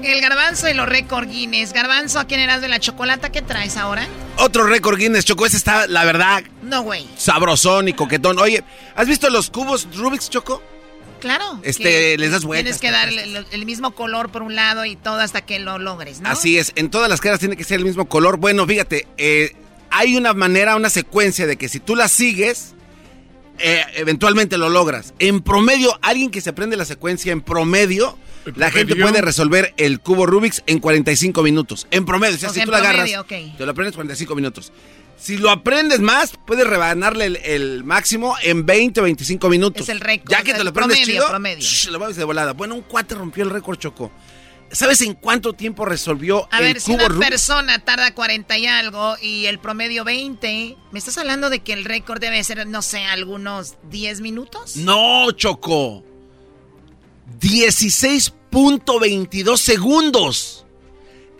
El 0.03 0.21
garbanzo 0.21 0.67
y 0.67 0.73
los 0.73 0.87
récord 0.89 1.27
Guinness. 1.29 1.73
Garbanzo, 1.73 2.19
¿a 2.19 2.25
quién 2.25 2.39
eras 2.39 2.61
de 2.61 2.67
la 2.69 2.79
chocolata? 2.79 3.29
¿Qué 3.31 3.41
traes 3.41 3.77
ahora? 3.77 4.07
Otro 4.37 4.65
récord 4.65 4.97
Guinness, 4.97 5.25
Choco. 5.25 5.45
Ese 5.45 5.57
está, 5.57 5.85
la 5.87 6.03
verdad, 6.05 6.41
No, 6.63 6.81
güey. 6.83 7.07
sabrosón 7.17 7.87
y 7.87 7.93
coquetón. 7.93 8.39
Oye, 8.39 8.63
¿has 8.95 9.07
visto 9.07 9.29
los 9.29 9.49
cubos 9.49 9.87
Rubik's, 9.95 10.29
Choco? 10.29 10.61
Claro. 11.19 11.59
Este, 11.63 12.17
les 12.17 12.31
das 12.31 12.43
vueltas, 12.43 12.79
Tienes 12.79 12.81
que 12.81 12.91
darle 12.91 13.23
el, 13.23 13.45
el 13.51 13.65
mismo 13.65 13.91
color 13.91 14.29
por 14.31 14.43
un 14.43 14.55
lado 14.55 14.85
y 14.85 14.95
todo 14.95 15.19
hasta 15.19 15.41
que 15.41 15.59
lo 15.59 15.77
logres, 15.77 16.21
¿no? 16.21 16.29
Así 16.29 16.57
es, 16.57 16.73
en 16.75 16.89
todas 16.89 17.09
las 17.09 17.21
caras 17.21 17.39
tiene 17.39 17.57
que 17.57 17.63
ser 17.63 17.79
el 17.79 17.85
mismo 17.85 18.07
color. 18.07 18.37
Bueno, 18.37 18.65
fíjate, 18.65 19.07
eh, 19.17 19.55
hay 19.89 20.15
una 20.15 20.33
manera, 20.33 20.75
una 20.75 20.89
secuencia 20.89 21.47
de 21.47 21.57
que 21.57 21.69
si 21.69 21.79
tú 21.79 21.95
la 21.95 22.07
sigues, 22.07 22.73
eh, 23.59 23.81
eventualmente 23.95 24.57
lo 24.57 24.69
logras. 24.69 25.13
En 25.19 25.41
promedio, 25.41 25.97
alguien 26.01 26.29
que 26.29 26.41
se 26.41 26.51
aprende 26.51 26.77
la 26.77 26.85
secuencia 26.85 27.31
en 27.31 27.41
promedio, 27.41 28.17
la 28.55 28.71
gente 28.71 28.95
puede 28.95 29.21
resolver 29.21 29.73
el 29.77 29.99
cubo 29.99 30.25
Rubik's 30.25 30.63
en 30.67 30.79
45 30.79 31.43
minutos. 31.43 31.87
En 31.91 32.05
promedio, 32.05 32.35
o 32.35 32.39
sea, 32.39 32.49
O 32.49 32.53
si 32.53 32.61
tú 32.61 32.65
en 32.65 32.71
la 32.71 32.77
agarras, 32.77 33.09
te 33.27 33.65
lo 33.65 33.71
aprendes 33.71 33.93
en 33.93 33.95
45 33.95 34.35
minutos. 34.35 34.71
Si 35.17 35.37
lo 35.37 35.49
aprendes 35.49 35.99
más, 35.99 36.33
puedes 36.45 36.67
rebanarle 36.67 37.25
el, 37.25 37.35
el 37.37 37.83
máximo 37.83 38.35
en 38.43 38.65
20 38.65 38.99
o 38.99 39.03
25 39.03 39.49
minutos. 39.49 39.81
Es 39.83 39.89
el 39.89 39.99
récord, 39.99 40.29
Ya 40.31 40.43
que 40.43 40.53
te 40.53 40.63
lo 40.63 40.69
aprendes 40.69 40.97
promedio, 40.99 41.15
chido, 41.21 41.27
promedio. 41.29 41.65
shh, 41.65 41.87
lo 41.89 41.99
vamos 41.99 42.15
de 42.15 42.23
volada. 42.23 42.53
Bueno, 42.53 42.75
un 42.75 42.81
cuate 42.81 43.15
rompió 43.15 43.43
el 43.43 43.49
récord, 43.49 43.77
Choco. 43.77 44.11
¿Sabes 44.71 45.01
en 45.01 45.13
cuánto 45.13 45.53
tiempo 45.53 45.85
resolvió 45.85 46.47
A 46.51 46.57
el 46.59 46.63
ver, 46.65 46.81
si 46.81 46.91
cubo 46.91 47.05
una 47.05 47.07
Rubik? 47.07 47.29
persona 47.29 47.79
tarda 47.79 48.13
40 48.13 48.57
y 48.57 48.67
algo 48.67 49.15
y 49.21 49.45
el 49.45 49.59
promedio 49.59 50.03
20, 50.03 50.75
¿me 50.91 50.99
estás 50.99 51.17
hablando 51.17 51.49
de 51.49 51.59
que 51.61 51.71
el 51.71 51.85
récord 51.85 52.19
debe 52.19 52.43
ser, 52.43 52.67
no 52.67 52.81
sé, 52.81 53.05
algunos 53.05 53.75
10 53.89 54.19
minutos? 54.21 54.75
No, 54.75 55.31
Choco. 55.31 56.03
16.22 57.39 59.57
segundos. 59.57 60.65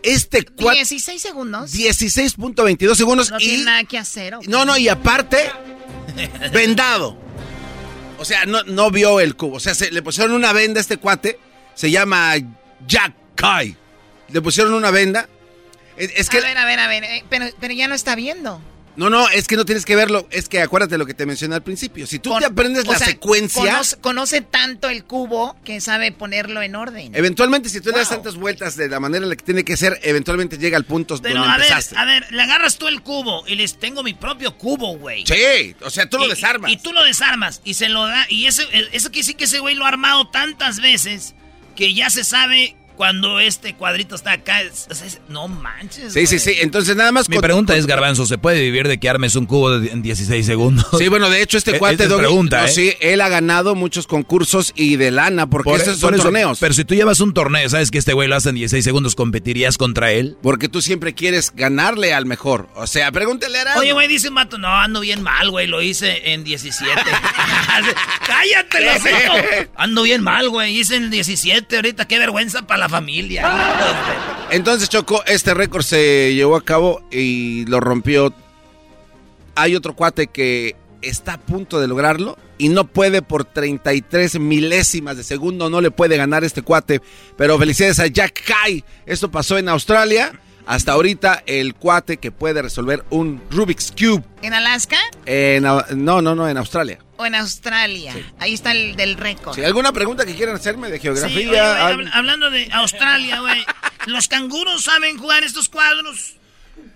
Este 0.04 0.44
cuate. 0.44 0.78
16 0.78 1.22
segundos. 1.22 1.74
16.22 1.74 2.96
segundos. 2.96 3.32
No 3.32 3.38
y, 3.40 3.46
tiene 3.46 3.64
nada 3.64 3.84
que 3.84 3.98
hacer. 3.98 4.36
No, 4.48 4.66
no, 4.66 4.78
y 4.78 4.90
aparte, 4.90 5.52
vendado. 6.54 7.18
O 8.20 8.26
sea, 8.26 8.46
no, 8.46 8.64
no 8.64 8.92
vio 8.92 9.20
el 9.20 9.36
cubo. 9.36 9.58
O 9.58 9.60
sea, 9.60 9.76
se, 9.76 9.92
le 9.92 10.02
pusieron 10.02 10.34
una 10.34 10.54
venda 10.54 10.80
a 10.80 10.82
este 10.82 10.98
cuate. 10.98 11.40
Se 11.76 11.92
llama 11.92 12.36
Jack 12.88 13.14
Kai. 13.36 13.76
Le 14.30 14.42
pusieron 14.42 14.74
una 14.74 14.92
venda. 14.92 15.30
Es, 15.96 16.12
es 16.16 16.30
que. 16.30 16.38
A 16.38 16.42
ver, 16.42 16.58
a 16.58 16.66
ver, 16.66 16.80
a 16.80 16.88
ver, 16.88 17.04
eh, 17.04 17.24
pero, 17.30 17.46
pero 17.60 17.74
ya 17.74 17.88
no 17.88 17.96
está 17.96 18.16
viendo. 18.16 18.62
No, 18.98 19.10
no, 19.12 19.30
es 19.30 19.48
que 19.48 19.56
no 19.56 19.64
tienes 19.64 19.86
que 19.86 19.96
verlo. 19.96 20.28
Es 20.32 20.50
que 20.50 20.60
acuérdate 20.60 20.98
lo 20.98 21.06
que 21.06 21.14
te 21.14 21.26
mencioné 21.26 21.54
al 21.56 21.62
principio. 21.64 22.08
Si 22.08 22.18
tú 22.20 22.36
te 22.40 22.46
aprendes 22.46 22.86
la 22.88 22.98
sea, 22.98 23.08
secuencia. 23.08 23.62
Conoce, 23.72 23.98
conoce 23.98 24.42
tanto 24.42 24.90
el 24.90 25.04
cubo 25.06 25.56
que 25.64 25.80
sabe 25.82 26.12
ponerlo 26.12 26.62
en 26.64 26.76
orden. 26.76 27.14
Eventualmente, 27.16 27.70
si 27.70 27.80
tú 27.80 27.92
le 27.92 28.00
das 28.00 28.10
tantas 28.10 28.36
vueltas 28.36 28.76
de 28.76 28.90
la 28.90 29.00
manera 29.00 29.24
en 29.24 29.30
la 29.30 29.36
que 29.36 29.46
tiene 29.46 29.64
que 29.64 29.78
ser, 29.78 30.00
eventualmente 30.04 30.58
llega 30.58 30.78
al 30.78 30.84
punto 30.86 31.16
Pero 31.22 31.36
donde 31.40 31.54
a 31.54 31.58
ver, 31.58 31.68
empezaste. 31.68 31.96
a 31.96 32.06
ver, 32.06 32.26
le 32.32 32.42
agarras 32.42 32.78
tú 32.78 32.88
el 32.88 33.02
cubo 33.04 33.44
y 33.48 33.56
les 33.56 33.78
tengo 33.78 34.02
mi 34.02 34.16
propio 34.16 34.58
cubo, 34.58 34.98
güey. 34.98 35.24
Sí, 35.28 35.76
o 35.82 35.90
sea, 35.92 36.10
tú 36.10 36.18
lo 36.18 36.26
Y- 36.26 36.30
desarmas. 36.30 36.72
Y 36.72 36.78
tú 36.78 36.92
lo 36.92 37.04
desarmas 37.04 37.62
y 37.64 37.76
se 37.76 37.90
lo 37.90 38.08
da. 38.08 38.26
Y 38.30 38.48
ese, 38.48 38.64
el- 38.72 38.90
eso 38.94 39.10
quiere 39.12 39.22
decir 39.26 39.36
que 39.38 39.44
ese 39.46 39.60
güey 39.60 39.76
lo 39.76 39.86
ha 39.86 39.90
armado 39.90 40.28
tantas 40.30 40.82
veces 40.82 41.36
que 41.76 41.94
ya 41.94 42.10
se 42.10 42.24
sabe 42.24 42.76
cuando 42.98 43.40
este 43.40 43.76
cuadrito 43.76 44.16
está 44.16 44.34
acá. 44.34 44.62
Es- 44.64 44.88
es- 44.90 45.02
es- 45.04 45.22
no 45.30 45.48
manches. 45.48 46.12
Sí, 46.14 46.28
sí, 46.28 46.36
güey. 46.38 46.40
sí. 46.56 46.62
Entonces, 46.62 46.96
nada 46.98 47.12
más. 47.14 47.30
Mi 47.30 47.36
con- 47.38 47.44
pregunta 47.44 47.74
con- 47.74 47.80
es, 47.80 47.86
Garbanzo, 47.86 48.26
¿se 48.26 48.38
puede 48.38 48.60
vivir 48.62 48.88
de 48.88 48.98
que 49.00 49.08
armes 49.08 49.36
un 49.36 49.46
cubo 49.46 49.80
de- 49.80 49.92
en 49.92 50.02
16 50.02 50.46
segundos? 50.46 50.86
Sí, 50.98 51.08
bueno, 51.08 51.30
de 51.30 51.42
hecho, 51.42 51.58
este 51.58 51.72
Eh, 51.76 51.80
cuate 51.80 52.04
es 52.04 52.10
Doggy, 52.10 52.22
pregunta, 52.24 52.62
no, 52.62 52.66
¿eh? 52.68 52.70
sí, 52.70 52.94
él 53.00 53.22
ha 53.22 53.30
ganado 53.30 53.76
muchos 53.76 54.08
concursos 54.08 54.74
y 54.76 54.96
de 54.98 55.12
lana, 55.12 55.48
porque 55.48 55.70
Por- 55.70 55.80
estos 55.80 55.96
por 56.00 56.10
son 56.10 56.14
eso, 56.16 56.24
torneos. 56.24 56.58
Pero 56.60 56.74
si 56.74 56.84
tú 56.84 56.96
llevas 56.96 57.20
un 57.20 57.34
torneo, 57.34 57.70
¿sabes 57.70 57.92
que 57.92 58.00
este 58.00 58.14
güey 58.14 58.28
lo 58.28 58.36
hace 58.36 58.50
en 58.50 58.56
16 58.56 58.84
segundos? 58.84 59.16
¿Competirías 59.16 59.78
contra 59.78 60.12
él? 60.12 60.36
Porque 60.42 60.68
tú 60.68 60.82
siempre 60.82 61.14
quieres 61.14 61.54
ganarle 61.56 62.14
al 62.14 62.26
mejor. 62.26 62.68
O 62.76 62.88
sea, 62.88 63.12
pregúntale 63.12 63.60
a. 63.60 63.78
Oye, 63.78 63.94
güey, 63.94 64.08
dice 64.08 64.30
un 64.30 64.36
vato, 64.36 64.58
no, 64.58 64.68
ando 64.70 65.02
bien 65.02 65.22
mal, 65.22 65.52
güey, 65.52 65.68
lo 65.68 65.82
hice 65.82 66.34
en 66.34 66.44
17. 66.44 66.90
¡Cállate, 68.26 68.82
lo 68.82 69.68
Ando 69.76 70.04
bien 70.04 70.24
mal, 70.24 70.50
güey, 70.50 70.78
hice 70.80 70.96
en 70.96 71.10
17, 71.10 71.76
ahorita 71.76 72.08
qué 72.08 72.20
vergüenza 72.20 72.66
para 72.66 72.80
la 72.82 72.87
familia. 72.90 74.48
Entonces, 74.50 74.90
Choco, 74.90 75.24
este 75.26 75.54
récord 75.54 75.84
se 75.84 76.34
llevó 76.34 76.56
a 76.56 76.64
cabo 76.64 77.02
y 77.12 77.66
lo 77.66 77.80
rompió. 77.80 78.34
Hay 79.56 79.76
otro 79.76 79.96
cuate 79.96 80.28
que 80.28 80.76
está 81.02 81.34
a 81.34 81.38
punto 81.40 81.80
de 81.80 81.88
lograrlo 81.88 82.38
y 82.58 82.70
no 82.70 82.86
puede 82.86 83.22
por 83.22 83.46
33 83.46 84.40
milésimas 84.40 85.18
de 85.18 85.24
segundo, 85.24 85.70
no 85.70 85.82
le 85.82 85.92
puede 85.92 86.18
ganar 86.18 86.44
este 86.44 86.62
cuate. 86.62 87.02
Pero 87.38 87.58
felicidades 87.58 88.00
a 88.00 88.08
Jack 88.08 88.44
Kai. 88.46 88.84
Esto 89.06 89.30
pasó 89.30 89.58
en 89.58 89.70
Australia. 89.70 90.40
Hasta 90.68 90.92
ahorita 90.92 91.44
el 91.46 91.76
cuate 91.76 92.18
que 92.18 92.32
puede 92.32 92.62
resolver 92.62 93.04
un 93.10 93.42
Rubik's 93.50 93.92
Cube. 93.98 94.22
¿En 94.42 94.54
Alaska 94.54 94.98
En, 95.26 95.64
no, 95.64 95.82
no, 96.22 96.36
no, 96.36 96.48
en 96.50 96.58
Australia. 96.58 97.00
o 97.16 97.26
en 97.26 97.36
Australia? 97.36 98.14
Ahí 98.38 98.54
está 98.54 98.74
el 98.74 98.96
del 98.98 99.16
récord. 99.16 99.56
Si 99.56 99.64
alguna 99.64 99.94
pregunta 99.94 100.26
que 100.26 100.36
quieran 100.36 100.56
hacerme 100.56 100.90
de 100.90 101.00
geografía. 101.00 101.30
Sí, 101.30 101.36
oye, 101.48 101.48
güey, 101.48 101.60
algo- 101.60 102.04
hab- 102.04 102.10
hablando 102.14 102.50
de 102.52 102.70
Australia, 102.74 103.40
güey, 103.40 103.66
¿los 104.08 104.28
canguros 104.28 104.84
saben 104.84 105.18
jugar 105.18 105.44
estos 105.46 105.70
cuadros? 105.70 106.36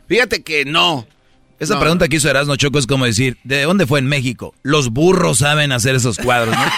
Fíjate 0.07 0.43
que 0.43 0.65
no. 0.65 1.07
Esa 1.57 1.75
No. 1.75 1.79
pregunta 1.79 2.07
que 2.09 2.17
hizo 2.17 2.29
Erasmo 2.29 2.55
Choco 2.57 2.77
es 2.79 2.87
como 2.87 3.05
decir, 3.05 3.37
¿de 3.45 3.61
dónde 3.63 3.87
fue 3.87 3.99
en 3.99 4.07
México? 4.07 4.53
Los 4.63 4.89
burros 4.89 5.37
saben 5.37 5.71
hacer 5.71 5.95
esos 5.95 6.17
cuadros, 6.17 6.53
¿no? 6.55 6.61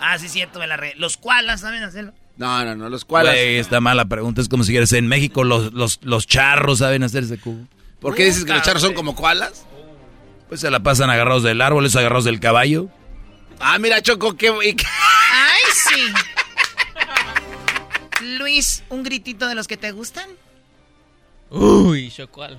Ah, 0.00 0.18
sí, 0.18 0.28
cierto, 0.28 0.60
me 0.60 0.66
la 0.68 0.76
re... 0.76 0.94
¿Los 0.96 1.16
koalas 1.16 1.62
saben 1.62 1.82
hacerlo? 1.82 2.12
No, 2.36 2.64
no, 2.64 2.74
no, 2.74 2.88
los 2.88 3.04
cuales. 3.04 3.32
Güey, 3.32 3.56
esta 3.56 3.80
mala 3.80 4.04
pregunta 4.04 4.40
es 4.40 4.48
como 4.48 4.62
si 4.64 4.72
quieres 4.72 4.92
en 4.92 5.06
México 5.06 5.42
los, 5.44 5.72
los, 5.72 6.00
los 6.02 6.26
charros 6.26 6.78
saben 6.80 7.02
hacer 7.02 7.24
ese 7.24 7.38
cubo. 7.38 7.66
¿Por 8.00 8.14
qué 8.14 8.24
dices 8.26 8.44
que 8.44 8.52
los 8.52 8.62
charros 8.62 8.82
son 8.82 8.94
como 8.94 9.14
koalas? 9.16 9.64
Pues 10.48 10.60
se 10.60 10.70
la 10.70 10.80
pasan 10.80 11.10
agarrados 11.10 11.42
del 11.42 11.60
árbol, 11.60 11.86
esos 11.86 11.98
agarrados 11.98 12.24
del 12.24 12.38
caballo. 12.40 12.88
Ah, 13.58 13.78
mira, 13.78 14.02
Choco, 14.02 14.36
qué... 14.36 14.50
¡Ay, 14.50 15.62
sí! 15.72 16.12
Luis, 18.38 18.82
¿un 18.90 19.02
gritito 19.02 19.48
de 19.48 19.54
los 19.54 19.66
que 19.66 19.76
te 19.76 19.90
gustan? 19.92 20.28
Uy, 21.50 22.10
chocual. 22.10 22.58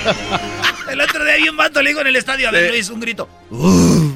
El 0.90 1.00
otro 1.00 1.24
día 1.24 1.36
vi 1.36 1.48
un 1.48 1.56
vato, 1.56 1.82
le 1.82 1.90
digo 1.90 2.00
en 2.00 2.06
el 2.08 2.16
estadio, 2.16 2.48
a 2.48 2.52
ver, 2.52 2.66
Sí. 2.66 2.70
Luis, 2.72 2.90
un 2.90 3.00
grito. 3.00 3.28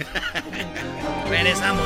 Regresamos. 1.28 1.82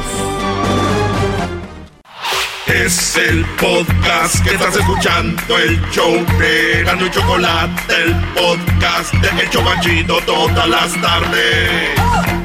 Es 2.69 3.17
el 3.17 3.45
podcast 3.61 4.45
que 4.45 4.55
estás 4.55 4.77
escuchando, 4.77 5.59
el 5.59 5.81
show 5.91 6.13
de 6.39 6.85
Gano 6.85 7.07
y 7.07 7.11
Chocolate, 7.11 7.95
el 8.05 8.15
podcast 8.35 9.15
de 9.15 9.43
El 9.43 9.51
Chobachito 9.51 10.21
todas 10.27 10.69
las 10.69 10.93
tardes. 11.01 12.38